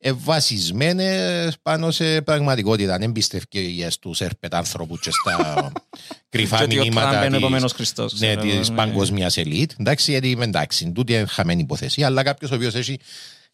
ε, 0.03 0.11
βασισμένες 0.11 1.55
πάνω 1.61 1.91
σε 1.91 2.21
πραγματικότητα. 2.21 2.97
Δεν 2.97 3.11
πιστεύει 3.11 3.87
στους 3.89 4.21
ερπετάνθρωπους 4.21 4.99
και 4.99 5.09
στα 5.11 5.71
κρυφά 6.29 6.57
Και 6.57 6.63
ότι 6.63 6.73
ο 6.79 6.81
Τραμπ 6.83 6.93
μηνύματα 6.93 7.17
είναι 7.17 7.25
ο 7.25 7.29
της- 7.29 7.37
επόμενος 7.37 7.71
Χριστός. 7.73 8.13
ναι, 8.19 8.27
ξέρω 8.35 8.47
εγώ, 8.49 8.59
της 8.59 8.69
ναι. 8.69 8.75
παγκοσμίας 8.75 9.37
ελίτ. 9.37 9.71
Εντάξει, 9.79 10.11
γιατί 10.11 10.37
εντάξει, 10.41 10.91
τούτη 10.91 11.13
είναι 11.13 11.25
χαμένη 11.25 11.61
υποθέση, 11.61 12.03
αλλά 12.03 12.23
κάποιος 12.23 12.51
ο 12.51 12.55
οποίος 12.55 12.75
έχει 12.75 12.99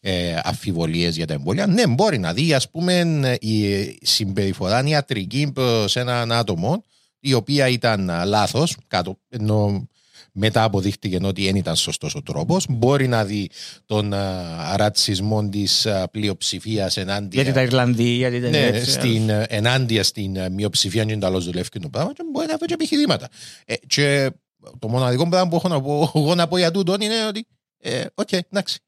ε, 0.00 0.38
αφιβολίες 0.44 1.16
για 1.16 1.26
τα 1.26 1.34
εμβόλια, 1.34 1.66
ναι, 1.66 1.86
μπορεί 1.86 2.18
να 2.18 2.32
δει, 2.32 2.54
ας 2.54 2.70
πούμε, 2.70 3.36
η 3.40 3.98
συμπεριφορά 4.02 4.82
ιατρική 4.86 5.50
προς 5.54 5.96
έναν 5.96 6.32
άτομο, 6.32 6.84
η 7.20 7.32
οποία 7.32 7.68
ήταν 7.68 8.10
α, 8.10 8.24
λάθος, 8.24 8.76
κάτω, 8.86 9.18
ενώ 9.28 9.88
μετά 10.32 10.62
αποδείχτηκε 10.62 11.18
ότι 11.22 11.44
δεν 11.44 11.56
ήταν 11.56 11.76
σωστός 11.76 12.14
ο 12.14 12.22
τρόπος. 12.22 12.66
Μπορεί 12.68 13.08
να 13.08 13.24
δει 13.24 13.50
τον 13.86 14.12
α, 14.12 14.76
ρατσισμό 14.76 15.48
της 15.48 15.86
α, 15.86 16.08
πλειοψηφίας 16.08 16.96
ενάντια 16.96 17.42
Γιατί 17.42 17.56
τα 17.56 17.62
Ιρλανδία, 17.62 18.28
γιατί 18.28 18.40
τα 18.40 18.48
ναι, 18.48 18.66
έτσι, 18.66 18.90
στην, 18.90 19.28
ε, 19.28 19.46
ενάντια 19.48 20.02
στην 20.02 20.36
ε, 20.36 20.48
μειοψηφία 20.48 21.04
και 21.04 21.16
τα 21.16 21.30
δουλεύει 21.30 21.68
και 21.68 21.78
το 21.78 21.88
πράγμα 21.88 22.12
και 22.12 22.22
μπορεί 22.32 22.46
να 22.46 22.56
βρει 22.56 22.66
και 22.66 22.74
επιχειρήματα. 22.74 23.28
Ε, 23.64 23.74
και 23.86 24.30
το 24.78 24.88
μοναδικό 24.88 25.28
πράγμα 25.28 25.48
που 25.48 25.56
έχω 25.56 25.68
να 25.68 25.80
πω, 25.80 26.12
εγώ 26.14 26.34
να 26.34 26.48
πω 26.48 26.58
για 26.58 26.70
τούτο 26.70 26.96
είναι 27.00 27.26
ότι 27.28 27.46
ε, 27.80 28.04
οκ, 28.14 28.32
εντάξει. 28.32 28.78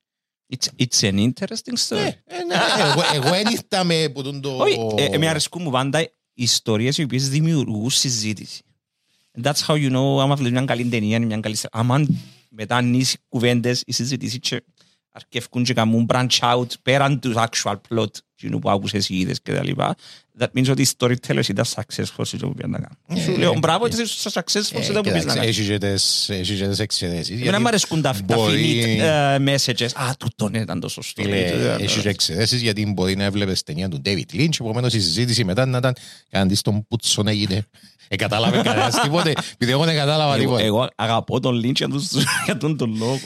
It's, 0.52 0.68
it's 0.78 1.02
an 1.02 1.18
interesting 1.18 1.76
story. 1.88 2.00
Ναι, 2.00 2.20
ε, 2.24 2.44
ναι, 2.44 2.54
εγώ, 2.90 3.02
εγώ 3.14 3.30
δεν 3.30 3.46
ήρθα 3.46 3.84
με 3.84 4.08
που 4.14 4.22
τον 4.22 4.40
το... 4.40 4.56
Όχι, 4.56 4.78
ε, 4.96 5.18
με 5.18 5.28
αρέσκουν 5.28 5.62
μου 5.62 5.70
πάντα 5.70 6.00
οι 6.00 6.10
ιστορίες 6.34 6.98
οι 6.98 7.02
οποίες 7.02 7.28
δημιουργούν 7.28 7.90
συζήτηση. 7.90 8.62
And 9.38 9.46
that's 9.46 9.66
how 9.66 9.74
you 9.74 9.90
know 9.90 10.20
άμα 10.20 10.34
βλέπεις 10.34 10.52
μια 10.52 10.64
καλή 10.64 10.84
ταινία, 10.84 11.16
είναι 11.16 11.26
μια 11.26 11.40
καλή 11.40 11.54
σειρά. 11.54 11.70
Άμα 11.72 12.06
μετά 12.48 12.76
ανοίξει 12.76 13.18
κουβέντες, 13.28 13.82
οι 13.86 13.92
συζητήσεις 13.92 14.38
και 14.38 14.62
αρκεύκουν 15.12 15.64
και 15.64 15.74
κάνουν 15.74 16.06
branch 16.12 16.38
out 16.40 16.66
πέραν 16.82 17.20
του 17.20 17.34
actual 17.36 17.76
plot 17.88 18.10
κοινού 18.34 18.58
που 18.58 18.70
άκουσες 18.70 19.08
ή 19.08 19.18
είδες 19.18 19.40
και 19.42 19.52
τα 19.52 19.64
λοιπά. 19.64 19.94
That 20.38 20.46
means 20.58 20.70
ότι 20.70 20.82
οι 20.82 20.86
storytellers 20.98 21.48
ήταν 21.48 21.64
successful 21.74 22.22
σε 22.22 22.36
αυτό 22.36 22.46
που 22.48 22.54
πήγαν 22.54 22.70
να 22.70 22.78
κάνουν. 22.78 23.24
Σου 23.24 23.38
λέω 23.40 23.58
μπράβο, 23.58 23.86
είσαι 23.86 24.30
successful 24.32 24.50
σε 24.60 24.76
αυτό 24.78 24.92
που 24.92 25.00
πήγες 25.00 25.24
να 25.24 25.34
κάνεις. 25.34 25.58
Έχει 25.58 25.66
και 25.66 25.78
τις- 25.78 26.28
έχει 26.30 26.54
και 26.56 26.68
τις 26.68 26.78
εξαιρέσεις. 26.78 27.28
Εμένα 27.28 27.42
γιατί 27.44 27.60
μου 27.62 27.68
αρέσκουν 27.68 28.02
τα, 28.02 28.12
τα 28.26 28.36
μπορεί- 28.36 28.82
finite 28.84 29.00
ε, 29.00 29.36
messages. 29.38 29.88
Α, 29.94 30.10
τούτο 30.18 30.50
ήταν 30.52 30.80
το 30.80 30.88
σωστό. 30.88 31.22
Φίλε, 31.22 31.36
Ε, 31.36 31.76
έχεις 31.80 32.02
και 32.02 32.08
εξαιρέσεις 32.08 32.60
γιατί 32.62 32.92
μπορεί 32.92 33.16
να 33.16 33.24
έβλεπες 33.24 33.62
ταινία 33.62 33.88
του 33.88 34.02
David 34.04 34.34
Lynch, 34.34 34.60
επομένως 34.60 34.94
η 34.94 35.00
συζήτηση 35.00 35.44
μετά 35.44 35.66
να 35.66 35.78
ήταν 35.78 35.94
κάνεις 36.30 36.60
τον 36.60 36.86
πούτσο 36.88 37.22
να 37.22 37.32
γίνει. 37.32 37.62
Ε, 38.08 38.16
κατάλαβε 38.16 38.60
κανένας 38.62 39.00
τίποτε, 39.00 39.32
επειδή 39.54 39.70
εγώ 39.72 39.84
δεν 39.84 39.94
κατάλαβα 39.96 40.32
Εγώ, 40.34 40.40
τίποτε. 40.42 40.62
εγώ 40.64 40.88
αγαπώ 40.96 41.40
τον 41.40 41.60
Lynch 41.64 41.74
για 41.76 41.88
τους- 41.88 42.10
για 42.44 42.56
τον 42.56 42.76
τον 42.76 42.96
λόγο. 42.96 43.20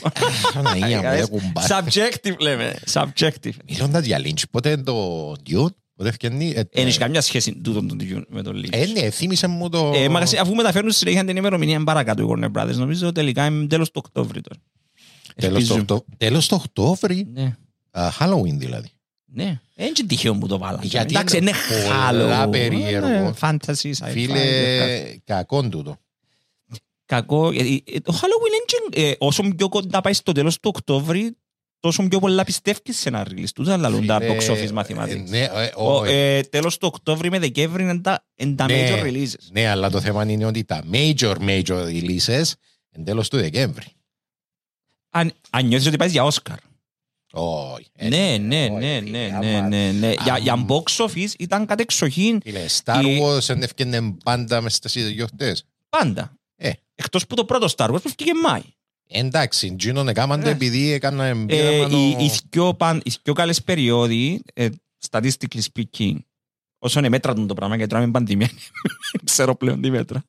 Παναγία 0.53 1.01
μου, 1.01 1.09
ρε 1.09 1.25
κουμπάρ. 1.25 1.63
Subjective 1.69 2.37
λέμε. 2.39 2.75
Subjective. 2.93 3.51
Μιλώντας 3.69 4.05
για 4.05 4.19
Lynch, 4.23 4.41
πότε 4.51 4.69
είναι 4.69 4.83
το 4.83 5.31
Dune, 5.49 5.73
Πότε 5.95 6.09
ευκαινεί. 6.09 6.49
ε, 6.55 6.61
Δεν 6.71 6.87
έχει 6.87 6.97
καμιά 6.99 7.21
σχέση 7.21 7.55
τούτον 7.55 7.87
τον 7.87 7.97
τυχιούν 7.97 8.25
με 8.29 8.41
τον 8.41 8.55
Lynch. 8.61 8.67
Ε, 8.73 8.85
ναι, 8.85 9.09
θύμισε 9.09 9.47
μου 9.47 9.69
το... 9.69 9.91
Ε, 9.95 10.09
μα 10.09 10.19
αφού 10.19 10.55
μεταφέρουν 10.55 10.91
συνέχεια 10.91 11.25
την 11.25 11.37
ημερομηνία 11.37 11.83
παρακάτω 11.83 12.23
οι 12.23 12.25
Warner 12.29 12.51
Brothers, 12.61 12.75
νομίζω 12.75 13.11
τελικά 13.11 13.45
είναι 13.45 13.67
τέλος 13.67 13.91
του 13.91 14.01
Οκτώβρη 14.05 14.41
τώρα. 14.41 14.61
Τέλος 15.35 15.53
το 15.67 15.73
Ελπίζω. 15.73 15.75
Οκτώ- 15.79 16.05
Τέλος 16.17 16.47
το 16.47 16.55
Οκτώβρη. 16.55 17.27
Ναι. 17.33 17.55
Α, 17.91 18.09
Halloween 18.19 18.53
δηλαδή. 18.57 18.87
Ναι, 19.25 19.59
δεν 19.75 19.85
είναι 19.87 20.07
τυχαίο 20.07 20.35
που 20.37 20.47
το 20.47 20.57
βάλαμε. 20.57 20.85
Γιατί 20.85 21.13
Εντάξει, 21.15 21.37
είναι 21.37 21.49
είναι 21.49 21.83
πολλά 21.83 22.45
Halloween. 22.47 22.51
περίεργο. 22.51 23.07
Ναι, 23.07 23.31
Fantasy, 23.39 23.91
sci-fi. 23.97 24.09
Φίλε, 24.11 25.03
κακόν 25.23 25.69
τούτο. 25.69 25.97
Κακό. 27.05 27.51
γιατί, 27.51 27.83
ε, 27.93 27.99
Το 27.99 28.13
Halloween 28.13 28.95
είναι, 28.97 29.07
ε, 29.09 29.13
όσο 29.17 29.43
πιο 29.57 29.69
κοντά 29.69 30.01
πάει 30.01 30.13
στο 30.13 30.31
τέλος 30.31 30.55
του 30.59 30.71
Οκτώβρη, 30.75 31.37
τόσο 31.85 32.07
πιο 32.07 32.19
πολλά 32.19 32.43
πιστεύεις 32.43 32.97
σε 32.99 33.09
ένα 33.09 33.25
release. 33.29 33.49
Τούτα 33.55 33.77
λαλούν 33.77 34.05
τα 34.05 34.19
Φίλε, 34.19 34.35
box 34.37 34.51
office 34.51 34.57
ε, 34.57 34.69
mathematics. 34.73 35.23
Ναι, 35.27 35.39
ε, 35.43 35.71
Ο, 35.75 35.97
ο- 35.97 36.03
ε, 36.05 36.37
ε, 36.37 36.41
τέλος 36.43 36.77
του 36.77 36.87
Οκτώβρη 36.93 37.29
με 37.29 37.39
Δεκέμβρη 37.39 37.83
είναι 37.83 37.99
τα, 37.99 38.25
είναι 38.35 38.55
τα 38.55 38.65
Ναι. 38.65 38.89
major 38.89 39.03
releases. 39.03 39.47
Ναι, 39.51 39.67
αλλά 39.67 39.89
το 39.89 40.01
θέμα 40.01 40.25
είναι 40.29 40.45
ότι 40.45 40.63
τα 40.63 40.83
major 40.91 41.35
major 41.39 41.85
releases 41.85 42.51
εν 42.89 43.03
τέλος 43.03 43.29
του 43.29 43.37
Δεκέμβρη. 43.37 43.85
Αν, 45.09 45.31
αν 45.49 45.65
νιώθεις 45.67 45.87
ότι 45.87 45.97
πάει 45.97 46.09
για 46.09 46.23
Όσκαρ. 46.23 46.57
Όχι. 47.33 47.87
ε, 47.95 48.07
Ναι, 48.07 48.37
ναι, 48.37 48.63
όχι, 48.71 48.71
ναι, 48.85 48.99
φίλε, 49.03 49.17
ναι, 49.27 49.31
άμα- 49.35 49.41
ναι, 49.41 49.61
ναι, 49.61 49.91
ναι. 49.91 50.11
Για, 50.23 50.33
άμα- 50.33 50.37
για 50.37 50.65
box 50.67 51.05
office 51.05 51.31
ήταν 51.39 51.65
κατεξοχήν 51.65 52.39
Φίλε, 52.43 52.65
Star 52.83 53.01
Η- 53.05 53.19
Wars 53.23 53.39
δεν 53.45 53.61
έφτιανε 53.63 54.15
πάντα 54.23 54.61
μες 54.61 54.75
στις 54.75 54.95
ιδιοκτές. 54.95 55.65
πάντα. 55.89 56.37
Ε. 56.55 56.71
Εκτός 56.95 57.27
που 57.27 57.35
το 57.35 57.45
πρώτο 57.45 57.67
Star 57.77 57.85
Wars 57.89 58.01
που 58.01 58.09
βγήκε 58.17 58.31
Μάη. 58.43 58.61
Εντάξει, 59.07 59.75
Τζίνον 59.75 60.07
έκαναν 60.07 60.41
το 60.41 60.49
Ε. 60.49 60.51
επειδή 60.51 60.91
έκανα 60.91 61.25
Ε, 61.25 61.29
εμπειρία 61.29 61.87
οι, 61.87 62.09
οι, 62.09 62.31
δυο 62.49 62.73
παν, 62.73 63.01
οι 63.05 63.13
δυο 63.23 63.33
καλές 63.33 63.63
περιόδοι, 63.63 64.41
ε, 64.53 64.69
statistically 65.09 65.61
speaking, 65.73 66.15
όσο 66.79 66.99
είναι 66.99 67.09
μέτρα 67.09 67.33
του 67.33 67.45
το 67.45 67.53
πράγμα, 67.53 67.75
γιατί 67.75 67.91
τώρα 67.91 68.03
είμαι 68.03 68.11
πανδημία, 68.11 68.49
δεν 69.11 69.21
ξέρω 69.23 69.55
πλέον 69.55 69.81
τι 69.81 69.89
μέτρα, 69.89 70.23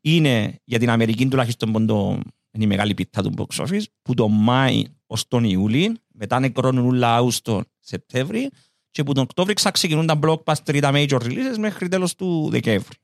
είναι 0.00 0.60
για 0.64 0.78
την 0.78 0.90
Αμερική 0.90 1.28
τουλάχιστον 1.28 1.72
που 1.72 1.84
το, 1.84 2.20
είναι 2.50 2.64
η 2.64 2.66
μεγάλη 2.66 2.94
πίτα 2.94 3.22
του 3.22 3.34
box 3.36 3.64
office, 3.64 3.84
που 4.02 4.14
το 4.14 4.28
Μάη 4.28 4.84
ως 5.06 5.28
τον 5.28 5.44
Ιούλη, 5.44 5.96
μετά 6.12 6.40
νεκρώνουν 6.40 6.86
όλα 6.86 7.16
Αύγουστο, 7.16 7.62
Σεπτέμβρη, 7.80 8.50
και 8.90 9.02
που 9.02 9.12
τον 9.12 9.22
Οκτώβρη 9.22 9.54
ξεκινούν 9.72 10.06
τα 10.06 10.18
blockbuster 10.22 10.74
ή 10.74 10.80
τα 10.80 10.90
major 10.94 11.20
releases 11.20 11.56
μέχρι 11.58 11.88
τέλος 11.88 12.14
του 12.14 12.48
Δεκέμβρη. 12.50 12.96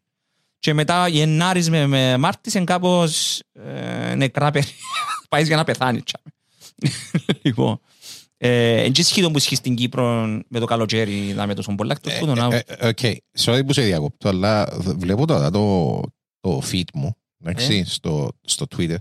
Και 0.59 0.75
μετά 0.75 1.09
Γενάρης 1.09 1.71
με, 1.71 1.87
με 1.87 2.17
Μάρτης 2.17 2.55
είναι 2.55 2.65
κάπως 2.65 3.43
ε, 3.53 4.15
νεκρά 4.15 4.51
περίοδο. 4.51 4.79
Πάει 5.31 5.43
για 5.45 5.57
να 5.57 5.65
πεθάνει. 5.65 6.03
τσάμε. 6.03 6.35
λοιπόν, 7.43 7.81
ε, 8.37 8.83
εν 8.83 8.93
και 8.93 9.03
σχεδόν 9.03 9.33
που 9.33 9.39
ισχύει 9.39 9.55
στην 9.55 9.75
Κύπρο 9.75 10.27
με 10.49 10.59
το 10.59 10.65
καλοκαίρι 10.67 11.27
είδαμε 11.27 11.55
τόσο 11.55 11.75
πολλά 11.75 11.93
εκτός 11.93 12.19
που 12.19 12.27
τον 12.27 12.39
Ε, 12.39 12.41
Αύγουστο. 12.41 12.75
ε, 12.79 12.87
Οκ, 12.89 12.99
sorry 13.39 13.63
που 13.67 13.73
σε 13.73 13.83
διακόπτω, 13.83 14.29
αλλά 14.29 14.69
βλέπω 14.97 15.27
τώρα 15.27 15.51
το, 15.51 16.01
το 16.41 16.63
feed 16.71 16.85
μου, 16.95 17.17
εντάξει, 17.45 17.85
στο, 17.87 18.33
στο 18.45 18.67
Twitter. 18.77 18.97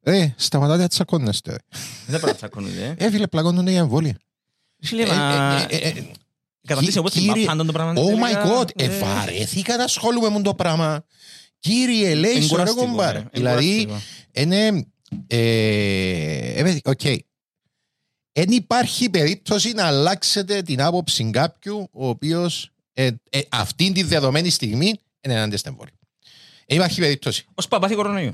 Ε, 0.00 0.28
σταματάτε 0.36 0.82
να 0.82 0.88
τσακώνεστε. 0.88 1.50
ρε. 1.50 1.56
Δεν 2.06 2.20
πρέπει 2.20 2.26
να 2.26 2.34
τσακώνονται. 2.34 2.94
Ε, 2.98 3.10
φίλε, 3.10 3.26
πλακώνονται 3.26 3.70
για 3.70 3.80
εμβόλια. 3.80 4.16
Φίλε, 4.80 5.02
Ε, 5.02 5.06
μα... 5.06 5.66
ε, 5.70 5.76
ε, 5.76 5.88
ε, 5.88 6.06
Καταντήσει 6.66 6.98
όπως 6.98 7.12
την 7.12 7.22
κύριε- 7.22 7.44
παπάντων 7.44 7.66
το 7.66 7.72
πράγμα. 7.72 7.92
Oh 7.92 8.04
τελικά, 8.06 8.42
my 8.44 8.60
god, 8.60 8.68
ε, 8.76 8.84
ε, 8.84 8.98
βαρέθηκα 8.98 9.76
να 9.76 9.84
ασχολούμαι 9.84 10.28
με 10.28 10.42
το 10.42 10.54
πράγμα. 10.54 11.04
Κύριε, 11.58 12.14
λέει, 12.14 12.32
σωρέ 12.32 12.44
εγκουραστικό, 12.44 12.86
κομπάρ. 12.86 13.16
ε, 13.16 13.28
Δηλαδή, 13.32 13.78
εγκουραστικό. 13.80 14.00
είναι. 14.32 14.86
Ε, 15.26 16.58
ε, 16.58 16.62
παιδί, 16.62 16.80
οκ. 16.84 17.00
Δεν 18.32 18.50
υπάρχει 18.50 19.10
περίπτωση 19.10 19.72
να 19.72 19.86
αλλάξετε 19.86 20.62
την 20.62 20.82
άποψη 20.82 21.30
κάποιου 21.30 21.88
ο 21.92 22.08
οποίος 22.08 22.70
ε, 22.92 23.10
ε, 23.30 23.40
αυτή 23.48 23.92
τη 23.92 24.02
δεδομένη 24.02 24.50
στιγμή 24.50 24.86
είναι 25.20 25.34
ενάντια 25.34 25.58
στην 25.58 25.70
εμβόλια. 25.70 25.94
Δεν 26.66 26.76
υπάρχει 26.76 27.00
περίπτωση. 27.00 27.44
Ως 27.54 27.68
παπάθη 27.68 27.94
κορονοϊού. 27.94 28.32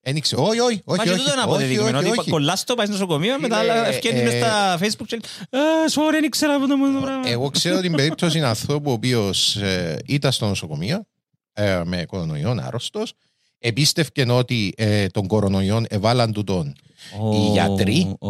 Δεν 0.00 0.16
ήξερα. 0.16 0.42
Όχι, 0.42 0.60
όχι, 0.60 0.82
Μα 0.84 0.94
όχι. 0.94 1.02
και 1.02 1.10
όχι, 1.10 1.18
τούτο 1.18 1.32
είναι 1.32 1.40
όχι, 1.40 1.48
αποδεδειγμένο. 1.48 1.98
όχι, 1.98 2.08
Ότι 2.08 2.18
όχι. 2.18 2.30
κολλάς 2.30 2.64
το, 2.64 2.74
πάεις 2.74 2.88
στο 2.88 2.98
νοσοκομείο, 2.98 3.40
μετά 3.40 3.58
Φίλε, 3.58 3.72
άλλα 3.72 3.86
ευκαιρίες 3.86 4.22
μες 4.22 4.32
ε, 4.34 4.38
στα 4.38 4.78
facebook 4.78 5.06
και 5.06 5.18
λέει 5.52 5.62
«Α, 5.62 5.84
sorry, 5.94 6.10
δεν 6.10 6.24
ήξερα 6.24 6.54
αυτό 6.54 6.66
το 6.66 7.00
πράγμα». 7.00 7.28
Εγώ 7.28 7.50
ξέρω 7.50 7.80
την 7.80 7.92
περίπτωση 7.92 8.36
είναι 8.38 8.46
ανθρώπου 8.46 8.90
ο 8.90 8.92
οποίος 8.92 9.58
ήταν 10.06 10.32
στο 10.32 10.46
νοσοκομείο 10.46 11.06
ε, 11.52 11.82
με 11.84 12.04
κορονοϊόν 12.04 12.60
άρρωστος. 12.60 13.12
Επίστευκε 13.68 14.24
ότι 14.28 14.72
ε, 14.76 15.06
τον 15.06 15.26
κορονοϊόν 15.26 15.86
εβάλαν 15.88 16.32
του 16.32 16.44
τον 16.44 16.74
οι 17.32 17.50
γιατροί. 17.52 18.16
Ω, 18.18 18.28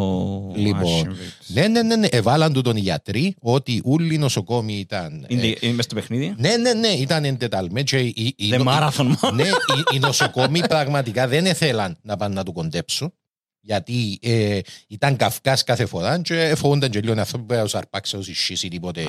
Λοιπόν, 0.55 0.83
άσχημη. 0.83 1.15
Ναι, 1.47 1.67
ναι, 1.69 1.83
ναι, 1.83 1.97
ναι, 1.97 2.07
εβάλαν 2.11 2.53
του 2.53 2.61
τον 2.61 2.77
οι 2.77 2.81
γιατροί 2.81 3.35
ότι 3.41 3.81
όλοι 3.85 4.15
οι 4.15 4.19
νοσοκόμοι 4.19 4.73
ήταν. 4.75 5.23
ε, 5.29 5.35
Είναι 5.35 5.55
είναι 5.61 5.73
μες 5.75 5.85
στο 5.85 5.95
παιχνίδι; 5.95 6.35
ναι, 6.39 6.57
ναι, 6.57 6.73
ναι, 6.73 6.89
ήταν 6.89 7.25
εντεταλμένοι. 7.25 7.85
και 7.87 7.99
οι- 7.99 8.15
οι- 8.37 8.49
The 8.53 8.61
οι- 8.61 8.65
marathon. 8.67 9.33
Ναι, 9.35 9.43
οι, 9.43 9.95
οι 9.95 9.99
νοσοκόμοι 9.99 10.61
πραγματικά 10.69 11.29
δεν 11.29 11.45
ήθελαν 11.47 11.97
να 12.03 12.17
πάνε 12.17 12.35
να 12.35 12.43
του 12.45 12.53
κοντέψουν. 12.53 13.13
Γιατί 13.61 14.19
ε, 14.23 14.59
ήταν 14.89 15.17
καυκάς 15.17 15.65
κάθε 15.65 15.87
φορά 15.87 16.21
και 16.21 16.55
φοβούνταν 16.57 16.91
και 16.91 17.01
λίγο 17.01 17.15
οι 17.15 17.19
άνθρωποι 17.19 17.45
που 17.45 17.55
να 17.55 17.63
τους 17.63 17.75
αρπάξει 17.75 18.17
όσοι 18.17 18.35
σχίσει 18.35 18.69
τίποτε 18.69 19.09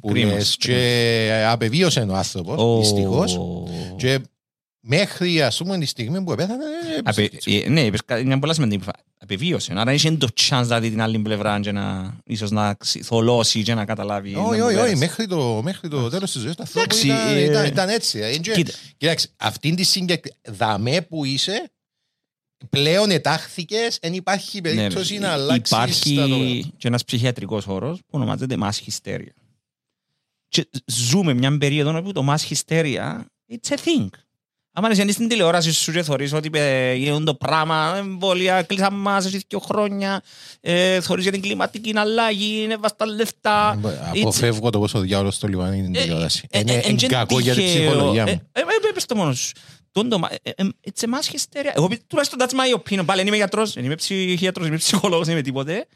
που 0.00 0.08
Κρίμας, 0.08 0.32
λες 0.34 0.56
και 0.58 1.44
απεβίωσε 1.48 2.00
ο 2.00 2.14
άνθρωπος, 2.14 2.78
δυστυχώς. 2.78 3.38
Και 3.96 4.20
μέχρι 4.80 5.42
ας 5.42 5.56
πούμε 5.56 5.78
τη 5.78 5.86
στιγμή 5.86 6.22
που 6.24 6.32
επέθανε... 6.32 6.64
ε, 6.64 6.98
Απε- 7.04 7.46
ε, 7.46 7.68
Ναι, 7.68 7.84
είπες 7.84 8.04
κάτι- 8.04 8.24
μια 8.24 8.38
πολλά 8.38 8.54
σημαντική 8.54 8.84
που 8.84 8.90
Απεβίωσε. 9.22 9.72
Άρα 9.76 9.92
είχε 9.92 10.10
το 10.10 10.28
chance 10.48 10.64
να 10.66 10.80
δει 10.80 10.90
την 10.90 11.00
άλλη 11.02 11.18
πλευρά 11.18 11.60
και 11.60 11.72
να 11.72 12.16
ίσως 12.24 12.50
να 12.50 12.74
ξυ- 12.74 13.04
θολώσει 13.04 13.62
και 13.62 13.74
να 13.74 13.84
καταλάβει. 13.84 14.34
Όχι, 14.34 14.38
να 14.38 14.46
όχι, 14.48 14.58
μου 14.60 14.64
όχι, 14.66 14.74
πέρασε. 14.74 14.96
μέχρι 14.96 15.26
το, 15.26 15.60
μέχρι 15.62 15.88
το 15.88 16.08
τέλος 16.08 16.32
της 16.32 16.40
ζωής 16.42 16.54
του 16.54 16.62
ανθρώπου 16.62 16.84
Εντάξει, 16.84 17.06
ήταν, 17.06 17.36
ε, 17.36 17.40
ήταν, 17.44 17.66
ήταν 17.66 17.88
έτσι. 17.88 18.18
ε, 18.18 18.38
και- 18.38 18.52
Κοίτα, 18.52 18.72
Κοίταξε, 18.96 19.28
αυτήν 19.36 19.76
τη 19.76 19.82
συγκεκ... 19.82 20.24
δαμέ 20.48 21.00
που 21.02 21.24
είσαι, 21.24 21.70
πλέον 22.70 23.10
ετάχθηκες, 23.10 23.98
δεν 24.02 24.12
υπάρχει 24.14 24.60
ναι, 24.60 24.62
περίπτωση 24.74 25.18
να 25.18 25.28
ε, 25.28 25.30
αλλάξεις 25.32 25.76
τα 25.76 25.86
δεδομένα. 25.86 26.36
Υπάρχει 26.36 26.72
και 26.76 26.88
ένας 26.88 27.04
ψυχιατρικός 27.04 27.66
όρος 27.66 27.98
που 27.98 28.06
ονομάζεται 28.10 28.56
mass 28.62 28.70
hysteria. 28.90 29.32
Και 30.48 30.68
ζούμε 30.86 31.34
μια 31.34 31.58
περίοδο 31.58 31.96
όπου 31.98 32.12
το 32.12 32.26
mass 32.28 32.54
hysteria 32.54 33.20
it's 33.52 33.68
a 33.68 33.76
thing. 33.76 34.08
Άμα 34.72 34.90
είσαι 34.90 35.10
στην 35.12 35.28
τηλεόραση 35.28 35.72
σου 35.72 35.92
και 35.92 36.02
θωρείς 36.02 36.32
ότι 36.32 36.50
ε, 36.52 36.94
γίνουν 36.94 37.24
το 37.24 37.34
πράγμα, 37.34 37.94
εμβόλια, 37.96 38.62
κλείσαν 38.62 38.94
μας 38.94 39.26
εσύ 39.26 39.44
δύο 39.48 39.58
χρόνια, 39.58 40.22
ε, 40.60 41.00
θωρείς 41.00 41.22
για 41.22 41.32
την 41.32 41.40
κλιματική 41.42 41.92
αλλαγή, 41.96 42.62
είναι 42.62 42.76
βάστα 42.76 43.06
λεφτά. 43.06 43.80
Αποφεύγω 44.20 44.70
το 44.70 44.78
πόσο 44.78 44.98
διάολος 45.00 45.34
στο 45.34 45.46
λιβάνι 45.48 45.76
είναι 45.78 45.86
την 45.86 45.94
Ε, 45.94 46.00
τηλεόραση. 46.00 46.46
ε, 46.50 46.58
Είναι 46.58 46.72
ε, 46.72 46.74
είναι 46.88 46.98
εν 47.02 47.08
κακό 47.08 47.38
για 47.40 47.54
την 47.54 47.64
τυχαίο. 47.64 47.90
ψυχολογία 47.90 48.22
Ε, 48.22 48.32
μου. 48.32 48.40
ε, 48.52 48.60
ε, 48.60 48.92
πες 48.94 49.06
το 49.06 49.14
μόνος 49.14 49.38
σου. 49.38 49.52
Τούτο 49.92 50.08
το 50.08 50.18
μα- 50.18 50.28
ε, 50.42 50.50
ε, 50.56 50.64
It's 50.86 51.04
a 51.04 51.06
mass 51.06 51.34
hysteria. 51.34 51.70
Εγώ 51.74 51.88
τουλάχιστον 52.06 52.38
that's 52.40 52.52
my 52.52 52.78
opinion. 52.80 53.04
Πάλι 53.06 53.18
δεν 53.18 53.26
είμαι 53.26 53.36
γιατρός, 53.36 53.72
δεν 53.72 53.84
είμαι 53.84 53.94
ψυχίατρος, 53.94 54.64
δεν 54.64 54.66
είμαι 54.72 54.82
ψυχολόγος, 54.82 55.24
δεν 55.26 55.34
είμαι 55.34 55.44
τίποτε. 55.44 55.86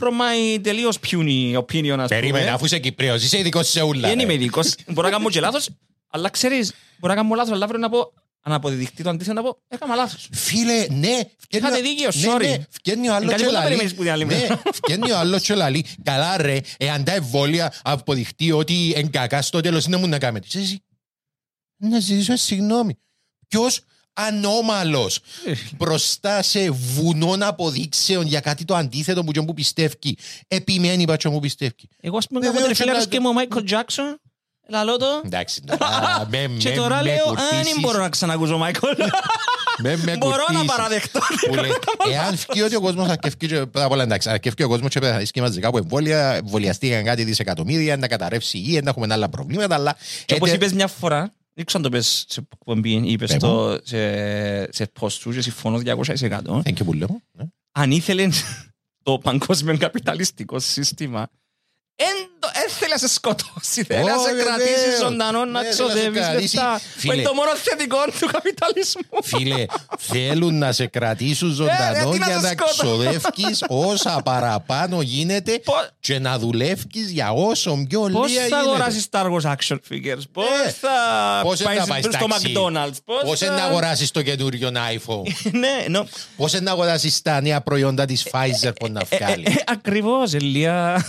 From 0.00 0.08
my 0.08 0.58
τελείως 0.62 0.98
puny 1.10 1.56
opinion, 1.58 1.96
ας 1.98 2.08
Περίμενε, 2.08 2.38
πούμε. 2.44 2.54
αφού 2.54 2.64
είσαι 2.64 2.78
Κυπρέος, 2.78 3.22
είσαι 3.24 3.38
ειδικός 3.38 3.68
σε 3.68 3.82
ούλα. 3.82 4.08
Δεν 4.08 4.16
ρε. 4.16 4.22
είμαι 4.22 4.32
ειδικός. 4.32 4.74
Μπορώ 4.86 5.08
να 5.08 5.12
κάνω 5.16 5.28
και 5.30 5.40
λάθος, 5.40 5.68
αλλά 6.10 6.28
ξέρεις, 6.28 6.72
μπορώ 6.98 7.14
να 7.14 7.20
κάνω 7.22 7.34
λάθος, 7.34 7.52
αλλά 7.54 7.64
αύριο 7.64 7.80
να 7.80 7.88
πω, 7.88 8.12
αν 8.44 8.52
αποδειχτεί 8.52 9.02
το 9.02 9.10
αντίθετο, 9.10 9.42
να 9.42 9.42
πω, 9.42 9.58
έκανα 9.68 9.94
λάθος. 9.94 10.28
Φίλε, 10.32 10.86
ναι. 10.90 11.20
φκένει 11.38 11.62
Είχατε 11.66 11.78
ο- 11.78 11.82
δίκιο, 11.82 12.08
ναι, 12.14 12.34
sorry. 12.34 12.40
ναι, 12.58 12.64
φκένει 12.70 13.08
ο 13.08 13.14
άλλος 13.14 13.30
κάτι 13.30 13.42
και 13.42 13.48
που 13.48 13.52
δεν 13.52 13.60
λαλεί. 13.60 13.64
περιμένεις 13.64 13.94
που 13.94 14.02
την 14.02 14.10
άλλη 14.10 14.24
Ναι, 14.24 14.34
μέρα. 14.34 14.62
φκένει 14.82 15.10
ο 15.10 15.18
άλλος 15.18 15.42
και 15.42 15.54
λαλεί. 15.54 15.84
Καλά 16.02 16.36
ρε, 16.36 16.60
εάν 16.76 17.04
τα 17.04 17.12
εμβόλια 17.12 17.72
αποδειχτεί 17.82 18.52
ότι 18.52 18.92
εν 18.96 19.10
κακά 19.10 19.42
στο 19.42 19.60
τέλος 19.60 19.84
είναι 19.84 19.96
μου 19.96 20.06
να 20.08 20.18
κάνετε. 20.18 20.46
Ξέρεις 20.48 20.66
εσύ, 20.68 20.82
να 21.76 21.98
ζητήσω 21.98 22.36
συγγνώμη. 22.36 22.98
Ποιος 23.48 23.80
ανώμαλος 24.14 25.20
μπροστά 25.76 26.42
σε 26.42 26.70
βουνόν 26.70 27.42
αποδείξεων 27.42 28.26
για 28.26 28.40
κάτι 28.40 28.64
το 28.64 28.74
αντίθετο 28.74 29.24
που 29.24 29.32
και 29.32 29.40
μου 29.40 29.54
πιστεύει. 29.54 30.16
Επιμένει 30.48 31.04
πατσό 31.04 31.30
μου 31.30 31.40
πιστεύει. 31.40 31.88
Εγώ, 32.00 32.16
ας 32.16 32.26
πούμε, 32.26 32.40
Βεβαίως, 32.40 32.56
κάποτε 32.62 32.74
φίλαρος 32.74 33.02
ένα- 33.02 33.10
και 33.10 33.20
με 33.20 33.28
ο 33.28 33.32
Μάικλ 33.32 33.62
Τζάκσον, 33.64 34.20
λαλώ 34.68 34.96
το, 34.96 35.06
Εντάξει, 35.24 35.62
τώρα, 35.62 36.26
με- 36.30 36.50
και 36.58 36.68
με- 36.68 36.74
τώρα 36.74 36.96
με 36.96 37.02
λέω, 37.02 37.24
αν 37.28 37.34
κουρτίσεις. 37.36 37.72
δεν 37.72 37.80
μπορώ 37.80 37.98
να 37.98 38.08
ξανακούσω 38.08 38.58
Μάικλ. 38.58 38.86
Με- 39.82 39.96
με 39.96 40.16
Μπορώ 40.20 40.36
να 40.36 40.42
κουρτίσεις. 40.44 40.66
παραδεχτώ. 40.66 41.20
Που 41.48 41.54
λέει, 41.54 41.70
Εάν 42.12 42.36
φύγει 42.36 42.62
ότι 42.62 42.74
ο 42.76 42.80
κόσμος 42.80 43.08
αρκευκεί 43.08 43.46
και 43.46 43.54
πρώτα 43.54 43.84
απ' 43.84 43.90
όλα 43.92 44.02
εντάξει, 44.02 44.30
αρκευκεί 44.30 44.62
ο 44.62 44.68
κόσμος 44.68 44.90
και 44.92 44.98
πρέπει 44.98 45.12
να 45.14 45.18
ρίσκει 45.20 45.40
μαζικά 45.40 45.68
από 45.68 45.78
εμβόλια, 45.78 46.32
εμβολιαστήκαν 46.34 47.04
κάτι 47.04 47.24
δισεκατομμύρια, 47.24 47.96
να 47.96 48.08
καταρρεύσει 48.08 48.56
η 48.56 48.62
υγεία, 48.64 48.80
να 48.82 48.90
έχουμε 48.90 49.06
άλλα 49.14 49.28
προβλήματα, 49.28 49.74
αλλά... 49.74 49.96
Και 50.24 50.34
όπως 50.34 50.50
ε, 50.50 50.54
είπες 50.54 50.72
μια 50.72 50.86
φορά, 50.86 51.32
δεν 51.54 51.64
ξέρω 51.64 51.84
αν 51.84 51.90
το 51.90 51.96
πες 51.96 52.24
σε 52.28 52.46
εκπομπή, 52.52 53.02
είπες 53.10 53.30
Πες 53.30 53.40
το 53.40 53.78
σε, 53.82 54.72
σε 54.72 54.90
post 55.00 55.10
σου 55.10 55.30
και 55.32 55.40
συμφωνώ 55.40 55.80
200%. 55.84 56.04
Thank 56.46 56.62
you 56.66 56.84
που 56.84 56.92
λέω. 56.92 57.20
ναι. 57.32 57.44
Αν 57.72 57.90
ήθελες 57.90 58.42
το 59.02 59.18
παγκόσμιο 59.18 59.76
καπιταλιστικό 59.78 60.58
σύστημα 60.58 61.28
Δεν 61.96 62.06
θέλει 62.06 62.28
να 62.92 62.98
σε 62.98 63.08
σκοτώσει, 63.08 63.82
θέλει 63.84 64.04
να 64.04 64.14
Ω, 64.14 64.18
σε 64.22 64.28
βεβαίως. 64.34 64.46
κρατήσει 64.46 64.96
ζωντανό, 65.02 65.44
να 65.44 65.60
Ναι, 65.62 65.68
θέλει 65.68 65.68
να 65.68 65.72
σε 65.72 65.82
ξοδεύεις 65.82 66.20
κρατήσει. 66.20 66.56
λεφτά. 66.56 66.80
Που 66.94 67.00
Φίλε. 67.00 67.14
είναι 67.14 67.22
το 67.22 67.34
μόνο 67.34 67.50
θετικό 67.56 67.98
του 68.20 68.26
καπιταλισμού. 68.32 69.18
Φίλε, 69.22 69.64
θέλουν 69.98 70.58
να 70.58 70.72
σε 70.72 70.86
κρατήσουν 70.86 71.50
ζωντανό 71.52 71.92
γιατί 72.02 72.18
να 72.18 72.26
για 72.26 72.34
σε 72.40 72.40
να 72.40 72.48
σκότω. 72.48 72.72
ξοδεύεις 72.78 73.62
όσα 73.90 74.20
παραπάνω 74.24 75.00
γίνεται 75.02 75.58
Πώς- 75.64 75.90
και 76.00 76.18
να 76.18 76.38
δουλεύεις 76.38 77.10
για 77.10 77.30
όσο 77.32 77.84
πιο 77.88 78.06
λίγα 78.06 78.18
Πώς 78.18 78.32
θα 78.32 78.38
γίνεται. 78.40 78.56
αγοράσεις 78.56 79.06
Star 79.10 79.24
Wars 79.26 79.52
action 79.54 79.76
figures, 79.90 80.22
πώς 80.32 80.44
Ε, 80.66 80.70
θα 80.80 80.90
Πώς 81.42 81.60
είναι 81.60 81.68
να 81.72 81.76
πάει 81.78 81.88
πάει 81.88 82.00
στο 82.02 82.10
ταξί; 82.10 82.52
McDonald's, 82.56 82.96
Πώς 83.24 83.40
είναι 83.40 83.50
να 83.50 83.64
αγοράσεις 83.64 84.10
το 84.10 84.22
καινούριο 84.22 84.70
iPhone; 84.74 85.22
Ναι, 85.62 85.84
νο- 85.88 86.06
Πώς 86.36 86.52
είναι 86.52 86.62
να 86.64 86.70
αγοράσεις 86.70 87.22
τα 87.22 87.40
νέα 87.40 87.60
προϊόντα 87.60 88.04
της 88.04 88.26
Pfizer 88.32 88.70
που 88.80 88.88
να 88.88 89.00
ε, 89.00 89.06
ε, 89.08 89.16
βγάλει; 89.16 89.44
ε, 89.46 89.54
ακριβώς, 89.66 90.32
Ελία. 90.34 91.04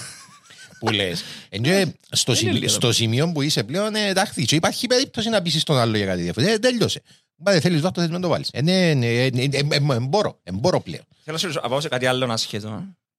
Που 0.86 0.92
λες. 0.92 1.24
Ε, 1.50 1.58
και 1.58 1.88
στο, 2.10 2.32
Είναι 2.32 2.40
σημείο, 2.40 2.54
λίγο. 2.54 2.68
στο 2.68 2.92
σημείο 2.92 3.32
που 3.32 3.42
είσαι 3.42 3.64
πλέον, 3.64 3.96
ε, 3.96 4.08
εντάξει, 4.08 4.46
και 4.46 4.56
υπάρχει 4.56 4.88
περίπτωση 4.88 5.30
να 5.30 5.42
πείσεις 5.42 5.64
τον 5.64 5.78
άλλο 5.78 5.98
για 5.98 6.06
κάτι 6.06 6.22
διαφορετικό. 6.22 6.56
Ε, 6.56 6.60
τέλειωσε. 6.60 7.02
Μα 7.36 7.52
δεν 7.52 7.62
θέλεις 7.62 7.84
αυτό, 7.84 8.02
θες 8.02 8.10
να 8.10 8.20
το 8.20 8.28
βάλεις. 8.28 8.50
Ε, 8.52 8.62
ναι, 8.62 8.94
ναι, 8.94 9.08
ε, 9.08 9.30
ναι, 9.34 9.42
ε, 9.42 9.50
ε, 9.52 9.94
ε, 9.94 10.00
μπορώ, 10.00 10.40
ε, 10.44 10.52
μπορώ 10.52 10.80
πλέον. 10.80 11.04
Θέλω 11.24 11.36
να 11.36 11.38
σε 11.38 11.46
ρωτήσω, 11.46 11.62
να 11.64 11.70
πάω 11.70 11.82
σε 11.82 11.88
κάτι 11.88 12.06
άλλο 12.06 12.32
ασχέτο. 12.32 12.68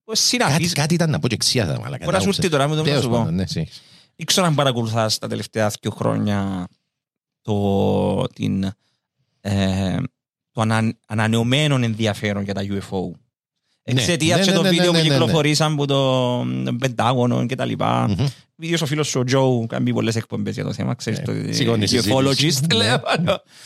Πώς 0.04 0.20
Κάτι, 0.20 0.44
συναντήσεις, 0.44 0.72
κάτι 0.72 0.94
ήταν 0.94 1.10
να 1.10 1.18
πω 1.18 1.28
και 1.28 1.34
εξίασα, 1.34 1.80
μαλάκα. 1.80 2.04
Μπορεί 2.04 2.16
να 2.16 2.22
σου 2.22 2.28
έρθει 2.28 2.48
τώρα, 2.48 2.68
μου 2.68 2.76
το 2.76 2.84
να 2.84 3.00
σου 3.00 3.08
πω. 3.08 3.24
Ναι, 3.24 3.44
sí. 3.54 3.62
Δεν 4.16 4.26
ξέρω 4.26 4.46
αν 4.46 4.54
παρακολουθάς 4.54 5.18
τα 5.18 5.28
τελευταία 5.28 5.72
δύο 5.80 5.90
χρόνια 5.90 6.68
το, 7.42 8.26
την, 8.26 8.64
ε, 9.40 9.96
το 10.50 10.60
ανα, 10.60 10.94
ανανεωμένο 11.06 11.74
ενδιαφέρον 11.74 12.42
για 12.42 12.54
τα 12.54 12.62
UFO. 12.62 13.10
Ναι. 13.92 14.00
Εξαιτίας 14.00 14.38
Ναι, 14.38 14.44
και 14.44 14.50
ναι, 14.50 14.56
το 14.56 14.62
ναι, 14.62 14.68
βίντεο 14.68 14.84
ναι, 14.92 14.98
που 14.98 15.04
ναι, 15.04 15.08
ναι. 15.10 15.14
κυκλοφορήσαν 15.16 15.72
από 15.72 15.86
το 15.86 16.46
Πεντάγωνο 16.78 17.46
και 17.46 17.54
τα 17.54 17.64
λοιπά. 17.64 18.08
Μμμ. 18.08 18.26
Βίντεος 18.56 18.82
ο 18.82 18.86
φίλος 18.86 19.08
σου 19.08 19.20
ο 19.20 19.24
Τζόου 19.24 19.66
κάνει 19.68 19.92
πολλές 19.92 20.16
εκπομπές 20.16 20.54
για 20.54 20.64
το 20.64 20.72
θέμα, 20.72 20.94
ξέρεις, 20.94 21.18
Ναι. 21.18 21.24
το 21.24 21.52
Σηκώνει 21.52 21.86
συζήτηση. 21.86 22.14
ufologist. 22.16 22.66
Ναι. 22.68 22.74
λέω. 22.76 23.00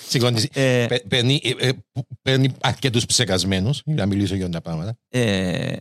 Σηκώνεις. 0.08 0.48
Ε, 0.52 0.86
Παι- 0.88 1.06
Παίρνει 1.08 1.40
ε, 1.44 1.68
ε, 1.68 1.72
που- 1.92 2.06
παίρνει 2.22 2.48
αρκετούς 2.60 3.06
ψεκασμένους 3.06 3.82
για 3.84 3.94
να 3.94 4.06
μιλήσω 4.06 4.34
για 4.34 4.48
τα 4.48 4.60
πράγματα. 4.60 4.98
ε, 5.08 5.76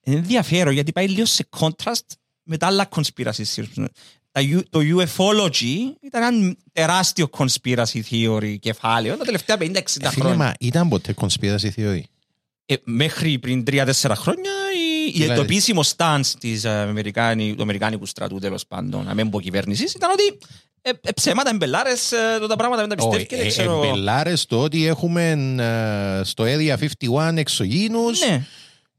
ενδιαφέρον 0.00 0.72
γιατί 0.72 0.92
πάει 0.92 1.08
λίγο 1.08 1.24
σε 1.26 1.48
contrast 1.58 2.06
με 2.42 2.56
τα 2.56 2.66
άλλα 2.66 2.88
conspiracy 2.94 3.42
theories. 3.54 3.84
Τα 4.32 4.40
U- 4.42 4.62
Το 4.70 4.80
ufology 4.80 5.76
ήταν 6.02 6.22
ένα 6.34 6.54
τεράστιο 6.72 7.28
conspiracy 7.38 8.00
theory 8.10 8.56
κεφάλαιο 8.60 9.16
τα 9.16 9.24
τελευταία 9.24 9.56
50-60 9.56 10.06
Ε, 10.06 10.08
Φίλε, 10.08 10.08
χρόνια. 10.10 10.36
μα 10.36 10.52
ήταν 10.60 10.88
ποτέ 10.88 11.14
conspiracy 11.20 11.70
theory; 11.76 12.00
Ε, 12.70 12.74
μέχρι 12.84 13.38
πριν 13.38 13.64
3-4 13.70 13.86
χρόνια 14.14 14.50
η, 14.74 15.08
η, 15.08 15.12
Δηλαδή. 15.12 15.34
το 15.34 15.40
επίσημο 15.40 15.82
stance 15.96 16.26
της 16.40 16.64
Αμερικάνη, 16.64 17.54
του 17.54 17.62
Αμερικάνικου 17.62 18.06
στρατού 18.06 18.38
τέλος 18.38 18.66
πάντων, 18.66 19.04
να 19.04 19.14
μην 19.14 19.30
πω 19.30 19.40
κυβέρνησης, 19.40 19.94
ήταν 19.94 20.10
ότι 20.10 20.38
ε, 20.82 20.90
ε, 21.02 21.12
ψέματα, 21.12 21.50
εμπελάρες, 21.50 22.12
ε, 22.12 22.38
το 22.40 22.46
τα 22.46 22.56
πράγματα 22.56 22.86
δεν 22.86 22.96
τα 22.96 23.04
Όχι, 23.04 23.16
πιστεύετε, 23.16 23.46
ε, 23.46 23.50
ξέρω... 23.50 23.82
εμπελάρες 23.84 24.46
το 24.46 24.62
ότι 24.62 24.86
έχουμε 24.86 25.30
ε, 26.20 26.24
στο 26.24 26.44
Area 26.46 26.76
51 27.30 27.36
εξωγήινους, 27.36 28.20
Ναι, 28.28 28.44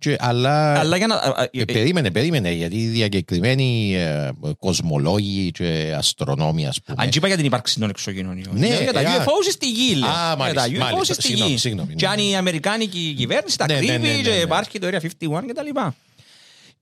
και- 0.01 0.15
αλλά... 0.19 0.79
αλλά 0.79 0.97
για 0.97 1.07
να... 1.07 1.15
ε, 1.15 1.59
Ε, 1.59 1.61
ε, 1.61 1.65
περίμενε, 1.65 2.11
περίμενε, 2.11 2.51
γιατί 2.51 2.75
οι 2.77 2.87
διακεκριμένοι 2.87 3.95
ε, 3.95 4.29
κοσμολόγοι 4.59 5.51
και 5.51 5.93
αστρονόμοι, 5.97 6.67
ας 6.67 6.81
πούμε. 6.81 7.03
Αν 7.03 7.09
και 7.09 7.17
είπα 7.17 7.27
για 7.27 7.35
την 7.35 7.45
ύπαρξη 7.45 7.79
των 7.79 7.89
εξωγήινων 7.89 8.37
ιών. 8.37 8.57
Ναι, 8.57 8.67
για 8.81 8.93
τα 8.93 8.99
ε, 8.99 9.05
α. 9.05 9.23
UFO 9.23 9.29
στη 9.51 9.69
γη, 9.71 9.95
λέω. 9.95 10.09
Α, 10.09 10.13
Για 10.27 10.35
μάλιστα, 10.37 10.61
τα 10.61 10.67
UFO 10.75 10.91
μάλιστα. 10.91 11.13
στη 11.13 11.21
Συγγνώμη, 11.23 11.51
γη. 11.51 11.57
συγγνώμη, 11.57 11.93
Και 11.95 12.05
ναι. 12.05 12.11
αν 12.11 12.19
η 12.19 12.35
Αμερικάνικη 12.37 13.13
κυβέρνηση 13.17 13.57
τα 13.57 13.65
Ναι, 13.65 13.73
ναι, 13.73 13.79
κρύβει 13.79 14.07
ναι, 14.07 14.13
ναι, 14.15 14.21
και 14.21 14.29
ναι. 14.29 14.35
υπάρχει 14.35 14.79
το 14.79 14.87
Area 14.87 14.99
51 15.39 15.43
και 15.45 15.53
τα 15.53 15.63
λοιπά. 15.63 15.95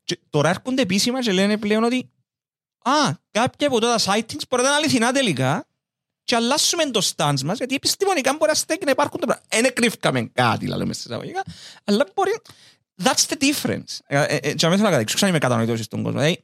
Και 0.03 0.19
τώρα 0.29 0.49
έρχονται 0.49 0.81
επίσημα 0.81 1.21
και 1.21 1.31
λένε 1.31 1.57
πλέον 1.57 1.83
ότι 1.83 2.09
α, 2.83 2.91
κάποια 3.31 3.67
από 3.67 3.79
τα 3.79 3.95
sightings 3.99 4.41
μπορεί 4.49 4.63
να 4.63 4.67
είναι 4.69 4.77
αληθινά 4.77 5.11
τελικά 5.11 5.63
και 6.23 6.35
αλλάσουμε 6.35 6.83
το 6.85 7.01
stance 7.15 7.41
μας 7.43 7.57
γιατί 7.57 7.75
επιστημονικά 7.75 8.31
μπορεί 8.37 8.51
να 8.51 8.53
στέκει 8.57 8.85
να 8.85 8.91
υπάρχουν 8.91 9.19
τα 9.19 9.25
πράγματα. 9.25 9.47
Δεν 9.61 9.73
κρύφκαμε 9.73 10.29
κάτι, 10.33 10.67
λέμε 10.67 10.93
στις 10.93 11.05
εισαγωγικά, 11.05 11.43
αλλά 11.83 12.07
μπορεί... 12.15 12.31
That's 13.03 13.25
the 13.29 13.35
difference. 13.41 13.97
Ε, 14.07 14.23
ε, 14.23 14.35
ε, 14.35 14.53
Και 14.53 14.65
αμέσως 14.65 14.83
να 14.83 14.89
καταδείξω, 14.89 15.15
ξέρω 15.15 15.21
αν 15.21 15.29
είμαι 15.29 15.37
κατανοητός 15.37 15.85
στον 15.85 16.03
κόσμο. 16.03 16.19
Δηλαδή, 16.19 16.43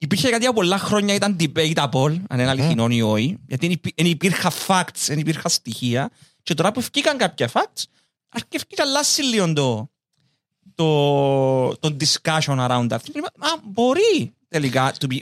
Υπήρχε 0.00 0.28
κάτι 0.28 0.46
από 0.46 0.54
πολλά 0.54 0.78
χρόνια, 0.78 1.14
ήταν 1.14 1.36
debatable, 1.40 2.16
αν 2.28 2.38
είναι 2.38 2.48
αληθινό 2.48 2.86
ή 2.88 3.02
όχι, 3.02 3.38
γιατί 3.46 3.66
δεν 3.66 3.70
υπή- 3.70 3.94
δεν 3.96 4.06
υπήρχαν 4.06 4.52
facts, 4.66 5.04
δεν 5.06 5.18
υπήρχαν 5.18 5.50
στοιχεία. 5.50 6.10
Και 6.42 6.54
τώρα 6.54 6.72
που 6.72 6.80
βγήκαν 6.80 7.16
κάποια 7.16 7.50
facts, 7.52 7.82
αρκεί 8.28 8.58
να 8.76 8.84
αλλάσει 8.84 9.22
λίγο 9.22 9.52
το, 9.52 9.90
το, 10.74 11.76
το 11.76 11.96
discussion 12.00 12.58
around 12.68 12.88
that. 12.88 12.96
thing. 12.98 13.22
Α, 13.38 13.48
μπορεί 13.64 14.34
τελικά 14.48 14.92
to 15.00 15.06
be, 15.12 15.18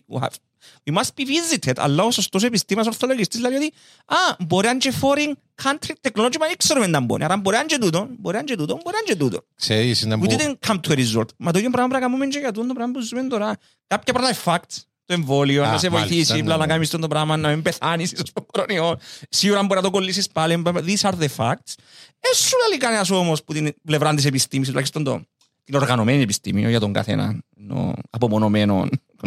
we 0.87 0.95
must 0.95 1.11
be 1.17 1.25
visited, 1.25 1.73
αλλά 1.77 2.03
ο 2.03 2.11
σωστός 2.11 2.43
επιστήμας 2.43 2.87
ορθολογιστής 2.87 3.41
λέει 3.41 3.55
ότι 3.55 3.73
α, 4.05 4.45
μπορεί 4.47 4.65
να 4.65 4.71
είναι 4.71 4.79
και 4.79 4.93
foreign 5.01 5.33
country 5.63 5.93
technology, 6.01 6.37
μα 6.41 6.47
δεν 6.47 6.57
ξέρουμε 6.57 6.87
να 6.87 7.01
μπορεί. 7.01 7.25
Άρα 7.25 7.37
μπορεί 7.37 7.57
να 7.57 7.63
είναι 7.63 7.71
και 7.71 7.79
τούτο, 7.79 8.09
μπορεί 8.19 8.35
να 8.35 8.41
είναι 8.41 8.51
και 8.51 8.57
τούτο, 8.57 8.75
μπορεί 8.75 8.97
να 8.97 8.99
είναι 8.99 9.09
και 9.09 9.17
τούτο. 9.17 9.47
Ξέρεις, 9.55 10.05
να 10.05 10.17
We 10.17 10.21
πω... 10.21 10.27
didn't 10.29 10.55
come 10.67 10.81
to 10.89 10.91
a 10.91 10.97
result. 10.97 11.29
Μα 11.39 11.53
το 11.53 11.59
ίδιο 11.59 11.71
πράγμα 11.71 11.89
πρέπει 11.89 11.93
να 11.93 12.01
κάνουμε 12.01 12.27
και 12.27 12.39
για 12.39 12.53
τούτο 12.53 12.75
πράγμα 12.75 12.93
που 12.93 13.01
ζούμε 13.01 13.23
τώρα. 13.23 13.57
Κάποια 13.87 14.13
πράγματα 14.13 14.39
είναι 14.45 14.59
facts. 14.59 14.83
Το 15.05 15.15
εμβόλιο, 15.15 15.65
Α, 15.65 15.71
να 15.71 15.79
σε 15.79 15.91
μάλιστα, 15.91 16.09
βοηθήσει, 16.09 16.33
ναι, 16.33 16.41
απλά 16.41 16.57
να 16.57 16.67
ναι. 16.67 16.73
κάνεις 16.73 16.91
το 16.91 17.09
πράγμα, 17.09 17.37
να 17.37 17.49
μην 17.49 17.63
πεθάνεις 17.63 18.13
ίσως 18.13 18.31
από 18.35 18.47
κορονοϊό. 18.53 18.99
Σίγουρα 19.29 19.63
μπορεί 19.63 19.75
να 19.75 19.83
το 19.83 19.91
κολλήσεις 19.91 20.29
πάλι. 20.29 20.63
These 20.65 21.01
are 21.01 21.13
the 21.13 21.29
facts. 21.37 21.75
Ε, 22.21 22.35
σου 22.35 22.57
λέει 22.69 22.79
κανένας 22.79 23.11
όμως 23.11 23.45
που 23.45 23.53
την 23.53 23.75
πλευρά 23.83 24.15
της 24.15 24.25
επιστήμης, 24.25 24.69
τουλάχιστον 24.69 25.05
το, 25.05 25.23
την 25.65 25.75
οργανωμένη 25.75 26.23
επιστήμη, 26.23 26.61
όχι 26.61 26.71
για 26.71 26.81
τον 26.81 26.93
καθένα 26.93 27.43
ενώ 27.59 27.95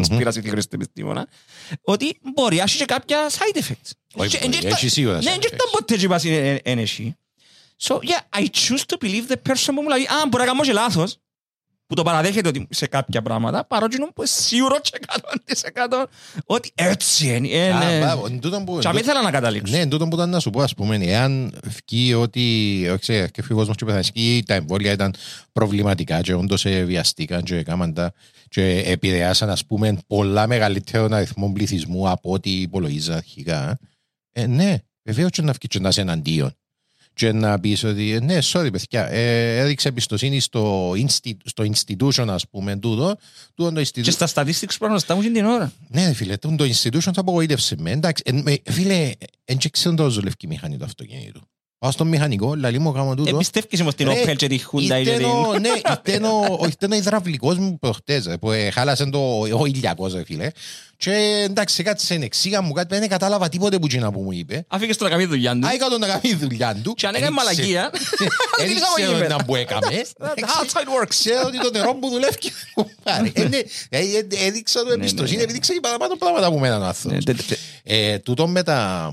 απομονωμένο 0.05 0.31
conspiracy 0.31 0.49
theorist 0.53 0.73
επιστήμονα, 0.73 1.27
ότι 1.81 2.17
μπορεί 2.35 2.55
να 2.55 2.63
έχει 2.63 2.77
και 2.77 2.85
κάποια 2.85 3.29
side 3.29 3.57
effects. 3.57 3.91
Όχι, 4.13 4.37
Και- 4.37 4.45
μπορεί, 4.47 4.57
και- 4.57 4.67
έχει 4.67 4.87
σίγουρα 4.89 5.15
Ναι, 5.15 5.31
side 5.35 5.39
και 5.39 5.47
ήταν 5.47 5.59
effects. 5.67 5.71
ποτέ 5.71 5.95
και 5.97 6.05
είπας 6.05 6.23
είναι 6.23 6.59
είναι 6.65 6.81
εσύ. 6.81 7.15
So, 7.81 7.93
yeah, 7.95 8.39
I 8.39 8.41
choose 8.43 8.83
to 8.87 9.05
believe 9.05 9.31
the 9.31 9.51
person 9.51 9.65
που 9.75 9.81
μου 9.81 9.87
λέει, 9.89 10.01
α, 10.03 10.27
μπορεί 10.29 10.43
να 10.43 10.49
κάνω 10.49 10.61
και 10.61 10.71
λάθος, 10.71 11.17
που 11.87 11.95
το 11.95 12.03
παραδέχεται 12.03 12.47
ότι 12.47 12.67
σε 12.69 12.87
κάποια 12.87 13.21
πράγματα, 13.21 13.65
παρότι 13.65 13.95
είναι 13.95 14.07
που 14.15 14.23
σίγουρο 14.25 14.79
και 14.81 14.99
100% 15.07 16.05
ότι 16.45 16.71
έτσι 16.75 17.35
είναι. 17.35 17.47
Ε, 17.47 17.71
Α, 17.71 17.77
ναι. 17.89 17.99
μπράβο, 17.99 18.25
εν 18.25 18.39
τούτον 18.39 18.65
που- 18.65 18.79
Και 18.79 18.87
αν 18.87 18.97
ήθελα 18.97 19.21
να 19.21 19.31
καταλήξω. 19.31 19.73
Ναι, 19.73 19.79
εν 19.79 19.89
τούτον 19.89 20.09
που 20.09 20.15
ήταν 20.15 20.29
να 20.29 20.39
σου 20.39 20.49
πω, 20.49 20.61
ας 20.61 20.73
πούμε, 20.73 20.95
εάν 21.01 21.59
βγει 21.87 22.13
ότι, 22.13 22.41
όχι 22.89 22.99
ξέρω, 22.99 23.27
και 23.27 23.43
ο 23.51 23.55
κόσμος 23.55 23.75
και 23.75 23.85
πεθανσκεί, 23.85 24.43
τα 24.47 24.53
εμβόλια 24.53 24.91
ήταν 24.91 25.13
προβληματικά 25.51 26.21
και 26.21 26.33
όντως 26.33 26.65
ε, 26.65 26.83
βιαστήκαν 26.83 27.43
και 27.43 27.55
έκαναν 27.55 27.93
τα 27.93 28.13
και 28.49 28.83
επηρεάσαν, 28.85 29.49
ας 29.49 29.65
πούμε, 29.65 29.97
πολλά 30.07 30.47
μεγαλύτερο 30.47 31.07
αριθμό 31.11 31.51
πληθυσμού 31.53 32.09
από 32.09 32.31
ό,τι 32.31 32.51
υπολογίζα 32.51 33.15
αρχικά. 33.15 33.79
Ε, 34.31 34.47
ναι, 34.47 34.77
βεβαίως 35.03 35.29
και 35.31 35.41
να 35.41 35.51
βγεις 35.51 35.67
και 35.69 35.79
να 35.79 35.89
είσαι 35.89 36.01
εναντίον. 36.01 36.53
Και 37.13 37.31
να 37.31 37.59
πεις 37.59 37.83
ότι, 37.83 38.11
ε, 38.11 38.19
ναι, 38.19 38.37
sorry 38.43 38.69
παιδιά, 38.71 39.05
ε, 39.09 39.57
έδειξε 39.59 39.87
εμπιστοσύνη 39.87 40.39
στο, 40.39 40.91
insti- 40.91 41.37
στο 41.45 41.63
institution, 41.63 42.27
ας 42.27 42.47
πούμε, 42.49 42.75
τούτο, 42.77 43.15
τούτο 43.53 43.71
το 43.71 43.81
institution. 43.81 44.01
Και 44.01 44.11
στα 44.11 44.27
statistics 44.33 44.75
που 44.79 44.87
να 44.87 44.99
στάμουν 44.99 45.33
την 45.33 45.45
ώρα. 45.45 45.71
Ναι, 45.87 46.05
ρε 46.05 46.13
φίλε, 46.13 46.37
το 46.37 46.55
το 46.55 46.63
institution 46.63 46.99
θα 46.99 47.11
απογοήτευσε 47.15 47.75
με. 47.79 47.91
Εντάξει, 47.91 48.23
εν- 48.25 48.41
με- 48.45 48.61
φίλε, 48.63 49.11
δεν 49.45 49.57
ξέρω 49.71 49.95
το 49.95 50.09
δουλεύει 50.09 50.35
η 50.39 50.47
μηχανή 50.47 50.77
του 50.77 50.85
αυτοκίνητου. 50.85 51.41
Πάω 51.79 51.91
στον 51.91 52.07
μηχανικό, 52.07 52.55
λαλί 52.55 52.79
μου 52.79 52.91
κάνω 52.91 53.15
τούτο. 53.15 53.29
Εμπιστεύκεις 53.29 53.81
όμως 53.81 53.95
την 53.95 54.07
Ρε, 54.07 54.23
Opel 54.25 54.35
και 54.35 54.47
τη 54.47 54.59
Hyundai 54.71 54.87
και 54.87 54.93
Ήρθε 54.99 55.15
την... 55.17 55.25
ο- 55.25 55.57
Ναι, 55.59 55.67
ήρθε 55.67 56.27
ο- 56.27 56.65
ήρθε 56.65 56.87
ο 56.91 56.95
υδραυλικός 56.95 57.57
μου 57.57 57.79
προχτές, 57.79 58.25
ρε, 58.25 58.37
που 58.37 58.51
ε, 58.51 58.69
χάλασε 58.69 59.05
το 59.05 59.39
ο 59.39 59.65
ηλιακός, 59.65 60.13
ρε 60.13 60.23
φίλε. 60.23 60.49
Και 60.97 61.11
εντάξει, 61.49 61.83
κάτσε 61.83 62.13
εξήγα 62.13 62.61
μου 62.61 62.71
κάτι, 62.71 62.97
δεν 62.99 63.09
κατάλαβα 63.09 63.49
τίποτε 63.49 63.79
που 63.79 63.85
εκείνα 63.85 64.11
που 64.11 64.21
μου 64.21 64.31
είπε. 64.31 64.65
Αφήκες 64.67 64.97
το 64.97 65.03
να 65.03 65.09
κάνει 65.09 65.25
δουλειά 65.25 65.53
του. 65.53 65.67
Άικα 65.67 65.87
τον 65.87 65.99
να 65.99 66.07
κάνει 66.07 66.21
τη 66.21 66.35
δουλειά 66.35 66.75
του. 66.83 66.93
Και 66.93 67.07
αν 67.07 67.15
έκανε 67.15 67.27
Εν 67.27 67.33
ήξε- 67.33 67.57
μαλακία, 67.67 67.89
Εν 68.61 68.67
την 68.67 68.75
ξέρω 68.75 68.93
εισαγωγή 68.97 69.27
να 69.29 69.43
που 69.43 69.55
έκαμε. 69.55 69.87
That's 70.19 70.73
how 70.73 70.79
it 70.79 71.03
works. 71.03 71.07
Ξέρω 71.07 71.41
ότι 71.45 71.59
το 71.59 71.69
νερό 71.73 71.95
που 71.95 72.09
δουλεύει 72.09 72.37
κουμπάρε. 72.73 73.31
Ε, 73.33 73.47
ναι, 73.47 73.57
ε, 73.89 73.99
ε, 73.99 74.45
Έδειξα 74.47 74.79
του 74.85 74.91
εμπιστοσύνη, 74.91 75.37
ναι. 75.37 75.43
έδειξα 75.49 75.73
και 75.73 75.79
παραπάνω 75.79 76.15
πράγματα 76.15 76.47
από 76.47 76.59
μένα 76.59 76.75
ο 76.75 76.79
Ναι, 76.79 76.85
άνθρωπος. 76.85 77.23
τε- 77.23 77.35
τε- 77.37 77.45
τε- 77.47 77.57
Ε, 77.83 78.19
τούτο 78.19 78.47
με 78.47 78.63
τα... 78.63 79.11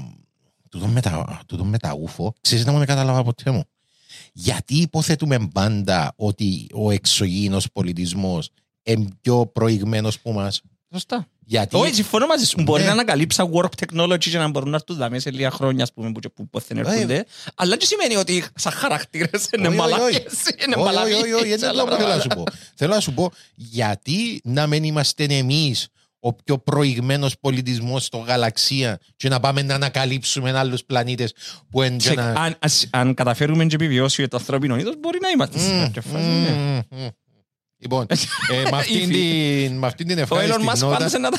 Τούτο 0.79 0.87
με 0.87 1.01
τα, 1.01 1.41
τούτο 1.47 1.65
με 1.65 1.79
τα 1.79 1.93
ούφο, 2.01 2.35
ξέρεις 2.41 2.65
να 2.67 2.73
μου 2.73 2.79
δεν 2.79 2.87
κατάλαβα 2.87 3.23
ποτέ 3.23 3.51
μου. 3.51 3.65
Γιατί 4.33 4.75
υποθέτουμε 4.75 5.49
πάντα 5.53 6.13
ότι 6.17 6.67
ο 6.75 6.91
εξωγήινος 6.91 7.67
πολιτισμός 7.73 8.51
είναι 8.83 9.09
πιο 9.21 9.47
προηγμένος 9.47 10.21
που 10.21 10.33
μας; 10.33 10.61
Σωστά. 10.93 11.27
Γιατί... 11.49 11.77
Όχι, 11.77 11.95
συμφωνώ 11.95 12.27
μαζί 12.27 12.45
σου. 12.45 12.63
Μπορεί 12.63 12.81
Ναι. 12.81 12.87
να 12.87 12.93
ανακαλύψα 12.93 13.49
warp 13.53 13.69
technology 13.87 14.19
και 14.19 14.39
να 14.39 14.49
μπορούν 14.49 14.71
να 14.71 14.77
έρθουν 14.77 14.97
δάμε 14.97 15.19
σε 15.19 15.31
λίγα 15.31 15.51
χρόνια, 15.51 15.83
ας 15.83 15.93
πούμε, 15.93 16.13
που, 16.13 16.21
που 16.35 16.49
πόθεν 16.49 16.77
έρχονται. 16.79 17.25
Αλλά 17.55 17.77
δεν 17.77 17.87
σημαίνει 17.89 18.17
ότι 18.17 18.45
σαν 18.55 18.73
χαρακτήρες 18.73 19.49
είναι 19.57 19.69
Όχι, 19.69 19.79
όχι, 19.79 19.89
όχι. 19.91 19.97
μαλάκες, 19.97 20.33
είναι 20.65 20.75
Όχι, 20.77 20.85
μαλακίες 20.85 21.21
όχι, 21.23 21.33
όχι, 21.33 21.49
και 21.49 21.57
δεν 21.57 21.69
άλλα 21.69 21.83
είναι 21.83 21.95
αυτό 21.95 21.97
που 21.97 22.03
θέλω 22.03 22.09
να 22.09 22.17
πράγματα. 22.17 22.23
σου 22.23 22.29
πω. 22.29 22.45
Θέλω 22.75 22.95
να 22.95 23.01
σου 23.01 23.13
πω, 23.15 23.31
γιατί 23.55 24.41
να 24.45 24.67
μην 24.67 24.85
είμαστε 24.85 25.25
εμείς 25.25 25.89
ο 26.27 26.33
πιο 26.45 26.59
προηγμένος 26.59 27.35
πολιτισμός 27.41 28.05
στο 28.05 28.19
γαλαξία 28.19 28.99
και 29.17 29.29
να 29.29 29.41
πάμε 29.41 29.63
να 29.63 29.75
ανακαλύψουμε 29.75 30.59
άλλους 30.59 30.85
πλανήτες 30.85 31.35
που 31.71 31.83
είναι 31.83 31.97
και 31.97 32.09
Σε- 32.09 32.15
να... 32.15 32.25
αν- 32.33 32.57
ας- 32.59 32.87
Αν 32.91 33.15
καταφέρουμε 33.15 33.65
και 33.67 33.75
επιβιώσει 33.75 34.29
το 34.29 34.37
ανθρώπινο 34.37 34.77
είδος, 34.77 34.95
μπορεί 35.01 35.19
να 35.23 35.29
είμαστε 35.29 35.59
σε 35.59 35.81
κάποια 35.83 36.03
φάση. 36.03 36.25
ναι. 36.25 36.51
Μμμ, 36.51 36.81
μμμ. 36.91 37.07
Λοιπόν, 37.87 38.07
ε, 38.11 38.71
με 38.71 38.77
αυτήν 38.77 39.09
την- 39.09 39.77
με 39.79 39.87
αυτήν 39.87 40.07
την 40.07 40.19
Ο 40.19 40.21
Elon 40.21 40.23
ευχάριστη 40.23 40.65
Musk 40.69 40.79
νότα... 40.79 40.97
πάντως 40.97 41.13
να, 41.13 41.31
τα- 41.31 41.39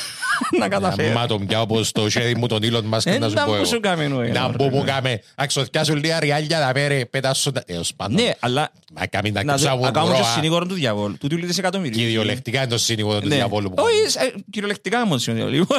να 0.58 0.68
καταφέρει. 0.68 1.12
Μα 1.14 1.26
τον 1.26 1.46
πιάω 1.46 1.62
όπως 1.62 1.92
το 1.92 2.08
χέρι 2.10 2.36
μου 2.36 2.46
τον 2.46 2.60
Elon 2.62 2.94
Musk 2.94 3.00
Ε, 3.04 3.18
να 3.18 3.28
σου 3.28 3.34
να 3.34 3.44
πω 3.44 3.50
μου 3.50 3.56
εγώ. 3.56 3.64
σου 3.64 3.80
κάμε 3.80 4.04
ο 4.04 4.08
Να 4.08 4.46
Elon, 4.50 4.54
μπω 4.56 4.64
ρε. 4.64 4.70
μου 4.70 4.84
κάμε. 4.86 5.20
Αξιοθιάσουν 5.34 5.96
λίγα 5.96 6.20
ριάλια 6.20 6.58
να 6.58 6.72
πέρε 6.72 7.04
πέτασουν 7.04 7.52
τα... 7.52 7.62
Έως 7.66 7.94
πάντων. 7.96 8.22
Ναι, 8.22 8.30
αλλά 8.38 8.70
Μα 8.94 9.06
κάμε 9.06 9.30
να 9.30 9.42
να 9.42 9.52
κρύψα 9.52 9.70
δω- 9.70 9.76
μου 9.76 9.82
να 9.84 9.90
κάνουμε 9.90 10.14
και 10.14 10.20
μπροά. 10.20 10.32
συνήγορο 10.32 10.66
του 10.66 10.74
διαβόλου. 10.74 11.16
Του 11.18 11.26
τίλου 11.28 11.46
δισεκατομμυρίου. 11.46 11.98
Κυριολεκτικά 11.98 12.58
είναι 12.58 12.66
το 12.70 12.78
σύνηγο 12.78 13.20
του 13.20 13.28
Ναι. 13.28 13.34
διαβόλου 13.34 13.68
που 13.70 13.82
Όχι, 13.82 14.18
ε, 14.26 14.32
κυριολεκτικά 14.50 15.06
μόνο 15.06 15.18
συνήγορο. 15.18 15.50
Λοιπόν, 15.50 15.78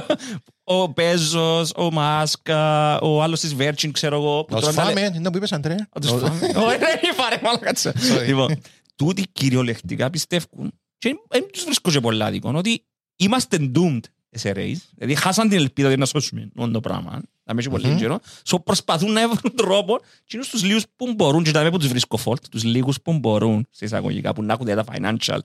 Ο 0.64 0.86
Μπέζος, 0.88 1.72
ο 1.76 1.92
Μάσκα, 1.92 3.00
ο 3.00 3.24
άλλος 3.24 3.40
της 3.40 3.56
Virgin, 3.60 3.90
ξέρω 3.92 4.16
εγώ. 4.16 4.44
που 4.44 4.54
Να 4.56 4.60
τους 4.62 4.74
τρώνε 4.74 4.88
τα 4.88 4.94
λε- 4.94 5.04
φάμε, 5.06 5.18
είναι 5.18 5.32
που 5.32 5.38
είπες 5.38 5.52
Αντρέα. 5.52 5.88
Να 5.94 6.02
τους 6.02 6.10
φάμε. 6.10 6.40
Όχι, 6.42 6.78
ρε, 6.78 7.14
φάρε, 7.16 7.38
μάλλον 7.44 7.60
κάτσε. 7.60 7.94
Sorry. 7.96 8.26
Λοιπόν, 8.26 8.60
τούτοι 9.00 9.24
κυριολεκτικά 9.32 10.10
πιστεύουν 10.10 10.72
και 10.98 11.16
δεν 11.30 11.46
τους 11.54 11.64
βρίσκω 11.64 11.92
και 11.92 12.00
πολλά 12.00 12.32
δίκον 12.32 12.56
ότι 12.56 12.84
είμαστε 13.16 13.72
doomed 13.76 14.00
SRAs, 14.42 14.76
δηλαδή 14.96 15.16
χάσαν 15.16 15.50
την 15.50 15.58
ελπίδα 15.58 15.88
ότι 15.88 15.98
να 15.98 16.06
σώσουμε 16.06 16.50
όλο 16.56 16.72
το 16.72 16.80
πράγμα, 16.80 17.12
να 17.44 17.54
μην 17.54 17.58
έχει 17.60 17.70
πολύ 17.70 17.96
καιρό, 17.98 18.20
so 18.46 18.58
προσπαθούν 18.64 19.12
να 19.12 19.30
βρουν 19.30 19.56
τρόπο 19.56 20.00
και 20.24 20.32
είναι 20.36 20.44
στους 20.44 20.64
λίγους 20.64 20.84
που 20.96 21.14
μπορούν 21.14 21.44
και 21.44 21.52
τα 21.52 21.64
με 21.64 21.70
που 21.72 21.78
τους 21.78 21.88
βρίσκω 21.88 22.20
fault, 22.26 22.40
τους 22.52 22.64
λίγους 22.64 23.02
που 23.02 23.14
μπορούν 23.20 23.68
σε 23.72 23.86
εισαγωγικά 23.86 24.34
που 24.34 24.44
να 24.44 24.54
έχουν 24.54 24.66
τα 24.66 24.84
financial 24.92 25.40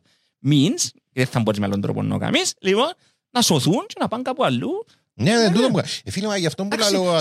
means, 0.47 0.81
και 0.93 1.01
δεν 1.13 1.27
θα 1.27 1.41
μπορείς 1.41 1.61
με 1.61 1.67
άλλον 1.67 1.81
τρόπο 1.81 2.03
να 2.03 2.09
το 2.13 2.19
κάνεις, 2.19 2.55
λοιπόν, 2.61 2.93
να 3.31 3.43
σωθούν 3.43 3.85
και 3.87 3.95
να 4.01 4.09
πάνε 4.09 4.23
κάπου 4.23 4.45
αλλού. 4.45 4.71
Ναι, 5.15 5.37
δεν 5.39 5.53
τούτο 5.53 5.69
μου 5.69 5.75
κα- 5.75 5.87
Ε, 6.05 6.11
Φίλε, 6.11 6.27
μα 6.27 6.37
γι' 6.37 6.47
αυτό 6.47 6.63
που 6.63 6.69
Εντάξει, 6.73 6.93
λέω... 6.93 7.21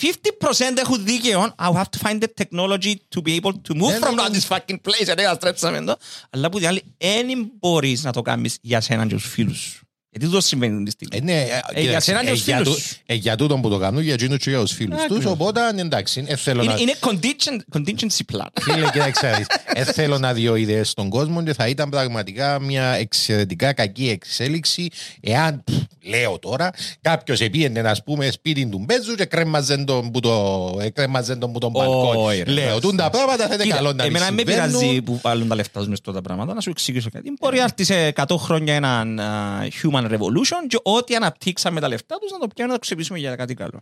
So, 0.00 0.06
50% 0.06 0.76
έχουν 0.78 1.04
δίκαιο. 1.04 1.54
I 1.58 1.64
have 1.72 1.82
to 1.82 2.08
find 2.08 2.22
the 2.22 2.26
technology 2.42 2.94
to 3.16 3.22
be 3.22 3.40
able 3.40 3.52
to 3.52 3.74
move 3.74 3.90
Ναι, 3.90 3.98
from 4.00 4.14
ναι, 4.14 4.22
that 4.22 4.30
ναι. 4.30 4.38
this 4.38 4.56
fucking 4.56 4.74
place. 4.88 5.04
Γιατί 5.04 5.22
καταστρέψαμε 5.22 5.80
το. 5.84 5.96
Αλλά 6.30 6.48
που 6.50 6.58
την 6.58 6.66
άλλη, 6.66 6.82
δεν 6.98 7.50
μπορείς 7.58 8.04
να 8.04 8.12
το 8.12 8.22
κάνεις 8.22 8.58
για 8.60 8.80
σένα 8.80 9.06
και 9.06 9.14
τους 9.14 9.26
φίλους 9.28 9.58
σου. 9.58 9.82
Γιατί 10.10 10.28
το 10.28 10.40
συμβαίνει 10.40 10.82
τη 10.84 10.90
στιγμή. 10.90 11.16
Ε, 11.16 11.20
ναι, 11.20 11.40
ε, 11.42 11.44
Ε, 11.44 11.80
για 11.80 11.82
κοίταξε, 11.82 12.10
σένα 12.10 12.22
και 12.24 12.28
ε, 12.28 12.32
τους 12.32 12.44
για 12.44 12.56
φίλους 12.56 12.74
τού- 12.74 12.82
σου. 12.82 12.96
ε, 13.06 13.14
Για 13.14 13.36
τούτον 13.36 13.60
που 13.60 13.68
το 13.68 13.78
κάνουν, 13.78 14.02
για 14.02 14.12
εκείνους 14.12 14.38
και 14.38 14.50
για 14.50 14.58
τους 14.60 14.72
φίλους 14.72 14.94
τους. 14.96 15.04
Ακριβώς. 15.04 15.32
Οπότε, 15.32 15.60
εντάξει, 15.76 16.24
ε, 16.26 16.36
θέλω 16.36 16.62
Είναι, 16.62 16.72
να... 16.72 16.80
είναι 16.80 16.94
contingent, 17.00 17.76
contingency 17.78 18.34
plan. 18.36 18.46
Φίλε, 18.62 18.90
κοίταξε, 18.92 19.30
να 19.30 19.36
δεις. 19.36 19.46
ε, 19.72 19.84
θέλω 19.84 20.18
να 20.18 20.32
δει 20.32 20.42
ιδέες 20.60 20.88
στον 20.90 21.08
κόσμο 21.08 21.42
και 21.42 21.52
θα 21.54 21.68
ήταν 21.68 21.88
πραγματικά 21.88 22.60
μια 22.60 22.84
εξαιρετικά 22.84 23.72
κακή 23.72 24.08
εξέλιξη 24.08 24.88
εάν, 25.20 25.64
πφ, 25.64 25.74
λέω 26.02 26.38
τώρα, 26.38 26.70
κάποιος 27.00 27.40
επίενε 27.40 27.82
να 27.82 27.96
πούμε 28.04 28.30
σπίτι 28.30 28.66
του 28.68 28.78
Μπέζου 28.78 29.14
και 29.14 29.24
κρέμαζε 29.24 29.76
τον 29.84 30.10
που 30.10 30.20
το, 30.20 30.76
ε, 30.80 30.90
κρέμαζε 30.90 31.36
τον 31.36 31.52
που 31.52 31.58
τον 31.58 31.70
μπαλκόνι. 31.70 32.20
Όχι, 32.26 32.42
ρε, 32.42 32.50
Λέω, 32.50 32.64
εντάξει, 32.64 32.80
τούν 32.80 32.96
τα 32.96 33.04
εντάξει. 33.04 33.24
πράγματα 33.24 33.46
θα 33.48 33.54
είναι 33.54 33.62
Κοίτα, 33.62 33.76
καλό 33.76 33.92
να 33.92 34.04
Εμένα 34.04 34.24
μην 34.26 34.34
με 34.34 34.42
πειράζει 34.42 34.76
συμβαίνουν. 34.76 35.04
που 35.04 35.18
βάλουν 35.22 35.48
τα 35.48 35.54
λεφτά 35.54 35.78
τους 35.78 35.88
μες 35.88 35.98
στα 35.98 36.22
πράγματα. 36.22 36.54
Να 36.54 36.60
σου 36.60 36.70
εξηγήσω 36.70 37.10
κάτι. 37.10 37.32
Μπορεί 37.40 37.56
να 37.56 37.62
έρθει 37.62 37.84
σε 37.84 38.12
100 38.14 38.36
χρόνια 38.38 38.74
έναν 38.74 39.20
α, 39.20 39.58
human 39.82 40.04
revolution 40.10 40.66
και 40.68 40.78
ό,τι 40.82 41.14
αναπτύξαμε 41.14 41.80
τα 41.80 41.88
λεφτά 41.88 42.16
τους 42.20 42.30
να 42.32 42.38
το 42.38 42.46
πιάνουμε 42.54 42.74
να 42.74 42.80
το 42.80 42.86
ξεπίσουμε 42.86 43.18
για 43.18 43.36
κάτι 43.36 43.54
καλό. 43.54 43.80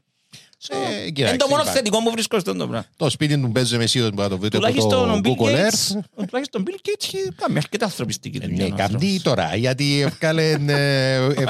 Ε, 0.68 0.76
Είναι 1.00 1.10
κοίταξε, 1.10 1.36
το 1.36 1.46
μόνο 1.48 1.60
υπάρχει. 1.60 1.78
θετικό 1.78 2.02
που 2.02 2.10
βρίσκω 2.10 2.38
στον 2.38 2.58
το 2.58 2.66
πράγμα. 2.68 2.86
Το 2.96 3.10
σπίτι 3.10 3.38
του 3.40 3.46
Μπέζου 3.46 3.74
εμεσίδος 3.74 4.10
που 4.10 4.20
θα 4.22 4.28
το 4.28 4.38
βρείτε 4.38 4.56
από 4.56 4.66
Τουλάχιστον 4.66 5.10
ο 5.10 5.20
το 5.20 5.20
Bill 5.24 5.42
Google 5.42 5.50
Gates, 5.54 5.56
Earth. 5.56 6.02
ο 6.14 6.24
τουλάχιστον 6.24 6.64
Bill 6.66 6.74
Gates 6.88 7.04
έχει 7.12 7.28
κάνει 7.36 7.56
αρκετά 7.56 7.84
ανθρωπιστική 7.84 8.38
Ε, 8.42 8.46
δουλειά. 8.46 8.56
Ναι, 8.66 8.72
ο 8.72 8.76
κάνει 8.76 8.94
άνθρωπος. 8.94 9.22
τώρα, 9.22 9.56
γιατί 9.56 10.00
εύκαλε. 10.00 10.50
ε, 10.66 11.14
ε, 11.14 11.44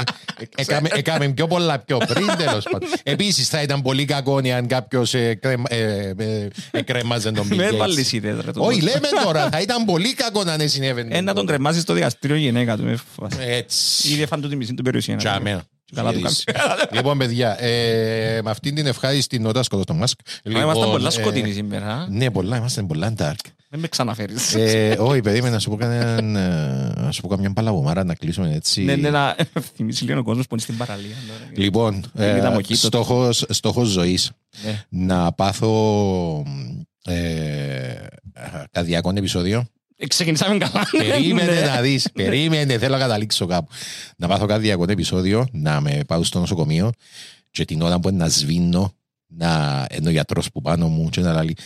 έκαμε- 0.56 0.92
Έκαμε 0.96 1.28
πιο 1.28 1.46
πολλά 1.46 1.78
πιο 1.78 1.96
πριν, 1.96 2.26
τέλος 2.36 2.64
πάντων. 2.70 2.88
Επίσης, 3.02 3.48
θα 3.48 3.62
ήταν 3.62 3.82
πολύ 3.82 4.04
κακό 4.04 4.36
αν 4.56 4.66
κάποιος 4.66 5.14
κρέμαζε 6.84 7.32
τον 7.32 7.48
Bill 7.50 7.56
Με 7.56 7.68
Gates. 7.70 7.76
βάλεις 7.76 8.12
ιδέες, 8.12 8.36
ρε, 8.44 8.52
το 8.52 8.60
Όχι, 8.64 8.78
μόνο. 8.80 8.92
λέμε 8.92 9.08
τώρα, 9.24 9.48
θα 9.50 9.60
ήταν 9.60 9.84
πολύ 9.84 10.14
κακό 10.14 10.44
να 10.44 10.54
είναι 10.54 10.66
συνέβαινε. 10.66 11.16
Ε, 11.16 11.20
να 11.20 11.34
τον 11.34 11.46
κρεμάσει 11.46 11.80
στο 11.80 11.92
δικαστήριο 11.92 12.36
η 12.36 12.40
γυναίκα 12.40 12.76
του. 12.76 12.82
με 12.82 12.96
φοβάσαι. 13.14 13.42
Έτσι. 13.42 14.08
Ήδη 14.12 14.22
έφανε 14.22 14.42
του 14.42 14.48
τη 14.48 14.56
μισή 14.56 14.74
του 14.74 14.82
περιουσία. 14.82 15.16
Τσάμε. 15.92 16.12
Καλά 16.12 16.12
του 16.12 16.20
κάνεις. 16.20 16.44
Λοιπόν, 16.92 17.18
παιδιά, 17.18 17.62
ε, 17.64 18.40
με 18.42 18.50
αυτήν 18.50 18.74
την 18.74 18.86
ευχάριστη 18.86 19.38
νότα 19.38 19.62
σκοτώ 19.62 19.84
το 19.84 19.94
Μάσκ. 19.94 20.18
Είμαστε 20.44 20.84
πολλά 20.86 21.08
ε, 21.08 21.10
σκοτεινοί 21.10 21.52
σήμερα. 21.52 22.06
Ναι, 22.10 22.30
πολλά, 22.30 22.56
είμαστε 22.56 22.82
πολλά 22.82 23.12
dark. 23.18 23.34
Δεν 23.70 23.80
με 23.80 23.88
ξαναφέρεις. 23.88 24.54
Ε, 24.54 24.96
Όχι, 25.00 25.20
περίμενα 25.20 25.52
να 25.54 25.58
σου 25.58 25.70
πω 25.70 25.76
κανέναν, 25.76 26.36
ε, 26.36 27.00
να 27.00 27.10
σου 27.12 27.20
πω 27.20 27.28
καμιά 27.28 27.52
παλαβομάρα 27.52 28.04
να 28.04 28.14
κλείσουμε 28.14 28.54
έτσι. 28.54 28.82
Ναι, 28.82 28.96
ναι, 28.96 29.10
να 29.10 29.36
θυμίσεις 29.76 30.02
λίγο 30.08 30.18
ο 30.18 30.22
κόσμος 30.22 30.46
που 30.46 30.54
είναι 30.54 30.62
στην 30.62 30.76
παραλία. 30.76 31.14
τώρα. 31.28 31.50
Λοιπόν, 31.54 32.04
Δεν 32.12 32.36
είδα 32.36 32.50
ε, 32.50 32.52
μοκίτο. 32.54 32.86
στόχος, 32.86 33.44
στόχος 33.48 33.88
ζωής 33.88 34.30
Ναι. 34.64 34.84
να 34.88 35.32
πάθω 35.32 36.44
ε, 37.04 37.94
καρδιακό 38.70 39.12
επεισόδιο. 39.16 39.64
Ε, 39.96 40.06
Ξεκινήσαμε 40.06 40.58
καλά. 40.58 40.86
Περίμενε 40.90 41.52
Ναι. 41.52 41.60
να 41.60 41.80
δεις, 41.80 42.08
περίμενε, 42.12 42.78
θέλω 42.78 42.92
να 42.92 42.98
καταλήξω 43.00 43.46
κάπου. 43.46 43.68
Να 44.16 44.28
πάθω 44.28 44.46
καρδιακό 44.46 44.84
επεισόδιο, 44.88 45.46
να 45.52 45.80
με 45.80 46.00
πάω 46.06 46.22
στο 46.24 46.38
νοσοκομείο 46.38 46.90
και 47.50 47.64
την 47.64 47.82
ώρα 47.82 48.00
που 48.00 48.10
να 48.10 48.28
σβήνω, 48.28 48.92
να 49.26 49.86
είναι 49.96 50.08
ο 50.08 50.10
γιατρός 50.12 50.50
που 50.52 50.60
πάνω 50.60 50.88
μου 50.88 51.08
και 51.08 51.20
να 51.20 51.42
λέει 51.44 51.56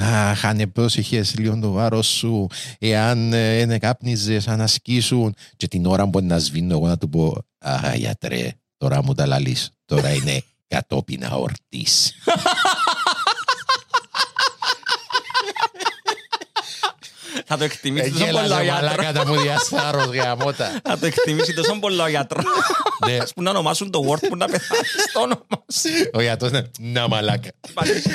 Αχ, 0.00 0.44
αν 0.44 0.72
πρόσεχες 0.72 1.34
λίγο 1.38 1.58
το 1.58 1.70
βάρος 1.70 2.06
σου, 2.06 2.46
εάν 2.78 3.32
ε, 3.32 3.58
είναι 3.60 3.78
κάπνιζες, 3.78 4.48
αν 4.48 4.60
ασκήσουν. 4.60 5.34
Και 5.56 5.68
την 5.68 5.86
ώρα 5.86 6.08
που 6.08 6.20
να 6.20 6.38
σβήνω, 6.38 6.74
εγώ 6.74 6.86
να 6.86 6.98
του 6.98 7.08
πω, 7.08 7.36
Αχ, 7.58 7.94
γιατρέ, 7.96 8.50
τώρα 8.76 9.02
μου 9.02 9.14
τα 9.14 9.26
λαλείς, 9.26 9.70
τώρα 9.84 10.12
είναι 10.12 10.42
κατόπιν 10.68 11.24
αορτής. 11.24 12.12
Θα 17.48 17.56
το 17.58 17.64
εκτιμήσει 17.64 18.10
τόσο 18.10 18.24
Εγέλαζε 18.24 18.48
πολλά 18.48 18.60
ο 18.60 18.64
μαλάκα 18.74 19.02
γιατρός. 19.02 19.24
τα 19.24 19.30
μου 19.30 19.40
διαστάρος 19.40 20.06
γαμώτα. 20.14 20.80
Θα 20.84 20.98
το 20.98 21.06
εκτιμήσει 21.06 21.54
τόσο 21.54 21.78
πολλά 21.78 22.04
ο 22.04 22.08
γιατρός. 22.08 22.44
Ναι. 23.06 23.16
Ας 23.16 23.32
που 23.32 23.42
να 23.42 23.50
ονομάσουν 23.50 23.90
το 23.90 24.04
word 24.08 24.22
που 24.28 24.36
να 24.36 24.46
πεθάνεις 24.46 24.90
στο 25.08 25.20
όνομα 25.20 25.64
σου. 25.72 26.10
Ο 26.12 26.20
γιατρός 26.20 26.50
είναι 26.50 26.70
να 26.78 27.08
μαλάκα. 27.08 27.50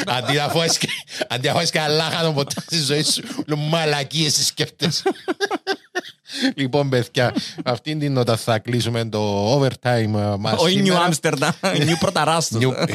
Αντί 0.05 0.33
να 0.33 0.47
φάεις 0.49 0.77
και- 0.77 0.87
Αντί 1.29 1.47
να 1.47 1.53
φάεις 1.53 1.69
και 1.69 1.79
αλάχανο 1.79 2.31
ποτέ 2.31 2.55
στη 2.65 2.77
ζωή 2.81 3.03
σου, 3.03 3.21
λέω, 3.45 3.57
μαλακίες 3.57 4.27
εσύ 4.37 4.43
σκέφτεσαι. 4.43 5.03
Λοιπόν, 6.55 6.89
παιδιά, 6.89 7.33
αυτήν 7.65 7.99
την 7.99 8.13
νότα 8.13 8.37
θα 8.37 8.59
κλείσουμε 8.59 9.05
το 9.09 9.53
overtime 9.59 10.13
ε, 10.15 10.35
μας 10.39 10.53
Όχι 10.57 10.79
New 10.83 10.83
σήμερα. 10.83 11.09
Amsterdam, 11.09 11.51
New 11.75 11.95
Πρωταράστος. 11.99 12.59
Νιου, 12.59 12.71
ε, 12.71 12.85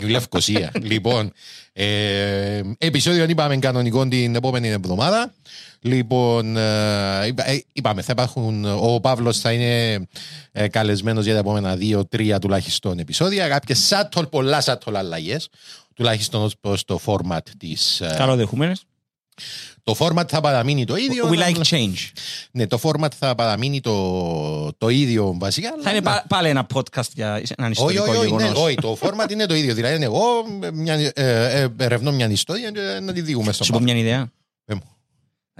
Νιου 0.00 0.08
Λευκοσία. 0.08 0.70
λοιπόν, 0.82 1.32
ε, 1.72 2.60
επεισόδιο 2.78 3.24
είπαμε 3.28 3.56
κανονικό 3.56 4.08
την 4.08 4.34
επόμενη 4.34 4.68
εβδομάδα. 4.68 5.32
Λοιπόν, 5.80 6.56
ε, 6.56 7.26
είπα- 7.26 7.48
ε, 7.48 7.64
είπαμε, 7.72 8.02
θα 8.02 8.12
υπάρχουν, 8.12 8.64
ο 8.64 9.00
Παύλος 9.00 9.38
θα 9.38 9.52
είναι 9.52 10.06
ε, 10.52 10.68
καλεσμένος 10.68 11.24
για 11.24 11.32
τα 11.32 11.38
επόμενα 11.38 11.76
δύο-τρία 11.76 12.38
τουλάχιστον 12.38 12.98
επεισόδια. 12.98 13.48
Κάποιες 13.48 13.78
σάτολ, 13.78 14.26
πολλά 14.26 14.60
σάτολ 14.60 14.96
αλλαγές. 14.96 15.48
Τουλάχιστον 15.94 16.42
ως 16.42 16.54
προς 16.60 16.84
το 16.84 17.00
format 17.04 17.38
της... 17.58 18.00
ε, 18.00 18.14
Καλοδεχούμενες. 18.18 18.82
το 19.82 19.96
format 19.98 20.24
θα 20.28 20.40
παραμείνει 20.40 20.84
το 20.84 20.96
ίδιο. 20.96 21.30
We 21.32 21.38
like 21.38 21.60
change. 21.62 22.10
Ναι, 22.50 22.66
το 22.66 22.78
format 22.82 23.10
θα 23.18 23.34
παραμείνει 23.34 23.80
το, 23.80 24.72
το 24.78 24.88
ίδιο 24.88 25.34
βασικά. 25.38 25.68
αλλά 25.72 25.82
Θα 25.82 25.90
είναι 25.90 26.00
να- 26.00 26.10
πα- 26.10 26.24
πάλι 26.28 26.48
ένα 26.48 26.66
podcast 26.74 27.08
για 27.14 27.42
έναν 27.56 27.70
όχι, 27.70 27.70
ιστορικό 27.70 28.02
όχι, 28.02 28.10
όχι, 28.10 28.20
ναι, 28.34 28.42
γεγονός. 28.42 28.62
όχι, 28.64 28.74
το 28.74 28.98
format 29.00 29.30
είναι 29.32 29.46
το 29.46 29.54
ίδιο. 29.54 29.74
Δηλαδή, 29.74 29.94
είναι 29.96 30.04
εγώ 30.04 30.22
μια, 30.72 30.94
ε, 30.94 31.12
ε, 31.14 31.68
ερευνώ 31.78 32.12
μια 32.12 32.28
ιστορία 32.28 32.70
και 32.70 32.80
να 33.02 33.12
τη 33.12 33.20
δούμε 33.20 33.52
στον 33.52 33.66
Σου 33.66 33.72
πω 33.72 33.78
πάγο. 33.84 33.92
μια 33.92 34.00
ιδέα. 34.02 34.30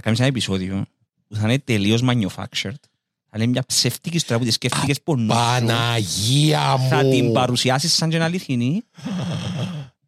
Πε 0.03 0.11
μου. 0.11 0.17
Θα 0.17 0.17
κάνεις 0.17 0.19
ένα 0.19 0.29
επεισόδιο 0.29 0.87
που 1.29 1.35
θα 1.35 1.43
είναι 1.43 1.59
τελείως 1.59 2.03
manufactured. 2.05 2.81
Θα 3.31 3.37
είναι 3.37 3.47
μια 3.47 3.65
ψεύτικη 3.67 4.17
ιστορία 4.17 4.39
που 4.39 4.45
τη 4.45 4.51
σκέφτηκες 4.51 5.03
πονού 5.03 5.33
σου. 5.33 5.39
Παναγία 5.39 6.77
μου! 6.77 6.89
Θα 6.89 7.05
την 7.05 7.33
παρουσιάσεις 7.33 7.93
σαν 7.93 8.09
και 8.11 8.17
ένα 8.17 8.25
αληθινή. 8.25 8.83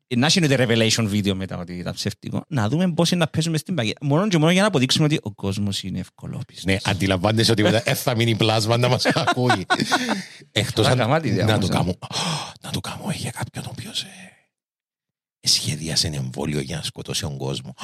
Ε, 0.07 0.17
Να 0.17 0.31
είναι 0.37 0.47
το 0.47 0.55
revelation 0.59 1.11
video 1.11 1.35
μετά 1.35 1.59
ότι 1.59 1.73
ήταν 1.73 1.95
ψεύτικο. 1.95 2.45
Να 2.49 2.69
δούμε 2.69 2.93
πώς 2.93 3.11
είναι 3.11 3.21
να 3.21 3.27
παίζουμε 3.27 3.59
στην 3.59 3.75
παγίδα. 3.75 3.99
Μόνο 4.01 4.29
και 4.29 4.39
μόνο 4.39 4.51
για 4.51 4.61
να 4.61 4.67
αποδείξουμε 4.67 5.05
ότι 5.05 5.19
ο 5.23 5.31
κόσμος 5.31 5.83
είναι 5.83 5.99
ευκολόπιστος. 5.99 6.65
Ναι, 6.65 6.77
αντιλαμβάνεσαι 6.85 7.51
ότι 7.51 7.63
μετά 7.63 7.81
δεν 7.85 7.97
θα 7.97 8.17
μείνει 8.17 8.37
πλάσμα 8.37 8.77
να 8.77 8.89
μας 8.89 9.07
ακούει. 9.07 9.67
Εκτός 10.53 10.87
Καλά, 10.87 11.03
αν 11.03 11.09
γαμάτη 11.09 11.29
ιδέα 11.29 11.45
να 11.45 11.55
όμως, 11.55 11.69
το 11.69 11.73
ε. 11.75 11.77
κάνω, 11.77 11.97
να 12.63 12.71
το 12.71 12.81
κάνω 12.81 13.13
για 13.15 13.31
κάποιον 13.31 13.65
ο 13.65 13.69
οποίος 13.71 14.03
ε, 14.03 15.49
σχεδίασε 15.49 16.07
ένα 16.07 16.17
εμβόλιο 16.17 16.61
για 16.61 16.77
να 16.77 16.83
σκοτώσει 16.83 17.21
τον 17.21 17.37
κόσμο. 17.37 17.75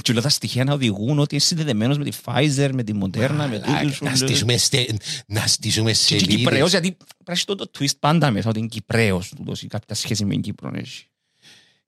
Και 0.00 0.12
όλα 0.12 0.20
τα 0.20 0.28
στοιχεία 0.28 0.64
να 0.64 0.72
οδηγούν 0.72 1.18
ότι 1.18 1.36
είσαι 1.36 1.46
συνδεδεμένος 1.46 1.98
με 1.98 2.04
τη 2.04 2.16
Pfizer, 2.24 2.70
με 2.72 2.82
τη 2.82 2.92
Moderna, 3.02 3.30
με 3.30 3.62
Μαλάκα, 3.66 3.80
τούτους 3.80 3.96
σου. 3.96 4.04
να 4.04 4.14
στήσουμε, 4.14 4.56
στε, 4.56 4.86
να 5.26 5.46
στήσουμε 5.46 5.92
Και 5.92 5.96
και 5.96 6.04
σελίδες. 6.04 6.36
Κυπραίος, 6.36 6.70
γιατί 6.70 6.96
πρέπει 7.24 7.40
το, 7.44 7.54
το 7.54 7.70
twist 7.78 7.96
πάντα 7.98 8.30
μέσα, 8.30 8.48
ότι 8.48 8.58
είναι 8.58 8.68
Κυπρέος 8.68 9.32
τούτος 9.36 9.62
ή 9.62 9.66
κάποια 9.66 9.94
σχέση 9.94 10.24
με 10.24 10.30
την 10.30 10.40
Κύπρο. 10.40 10.70
έχει. 10.74 11.04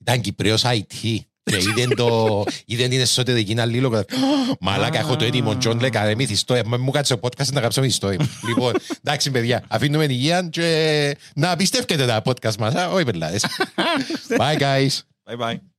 Ήταν 0.01 0.21
Κυπραίος 0.21 0.63
IT. 0.65 1.19
Και 1.43 1.57
είδεν, 1.69 1.95
το, 1.97 2.43
είδεν 2.67 2.91
την 2.91 3.01
εσωτερική 3.01 3.61
αλλήλο. 3.61 4.05
Μαλάκα, 4.61 4.99
έχω 4.99 5.17
το 5.17 5.25
έτοιμο. 5.25 5.57
John 5.59 5.81
le 5.81 5.91
Carré 5.91 6.15
μυθιστό. 6.15 6.61
Μου 6.79 6.91
κάτσε 6.91 7.17
το 7.17 7.29
podcast 7.29 7.53
να 7.53 7.61
γράψω 7.61 7.81
μυθιστό. 7.81 8.09
λοιπόν, 8.49 8.73
εντάξει, 9.03 9.31
παιδιά, 9.31 9.65
αφήνουμε 9.69 10.07
την 10.07 10.15
υγεία 10.15 10.43
και 10.43 11.17
να 11.35 11.57
πιστεύετε 11.57 12.07
τα 12.07 12.23
podcast 12.25 12.57
μας. 12.57 12.75
α, 12.75 12.89
Όχι, 12.91 13.05
πελάτες. 13.05 13.45
Bye, 14.39 14.59
guys. 14.59 14.89
Bye 15.31 15.37
bye. 15.39 15.74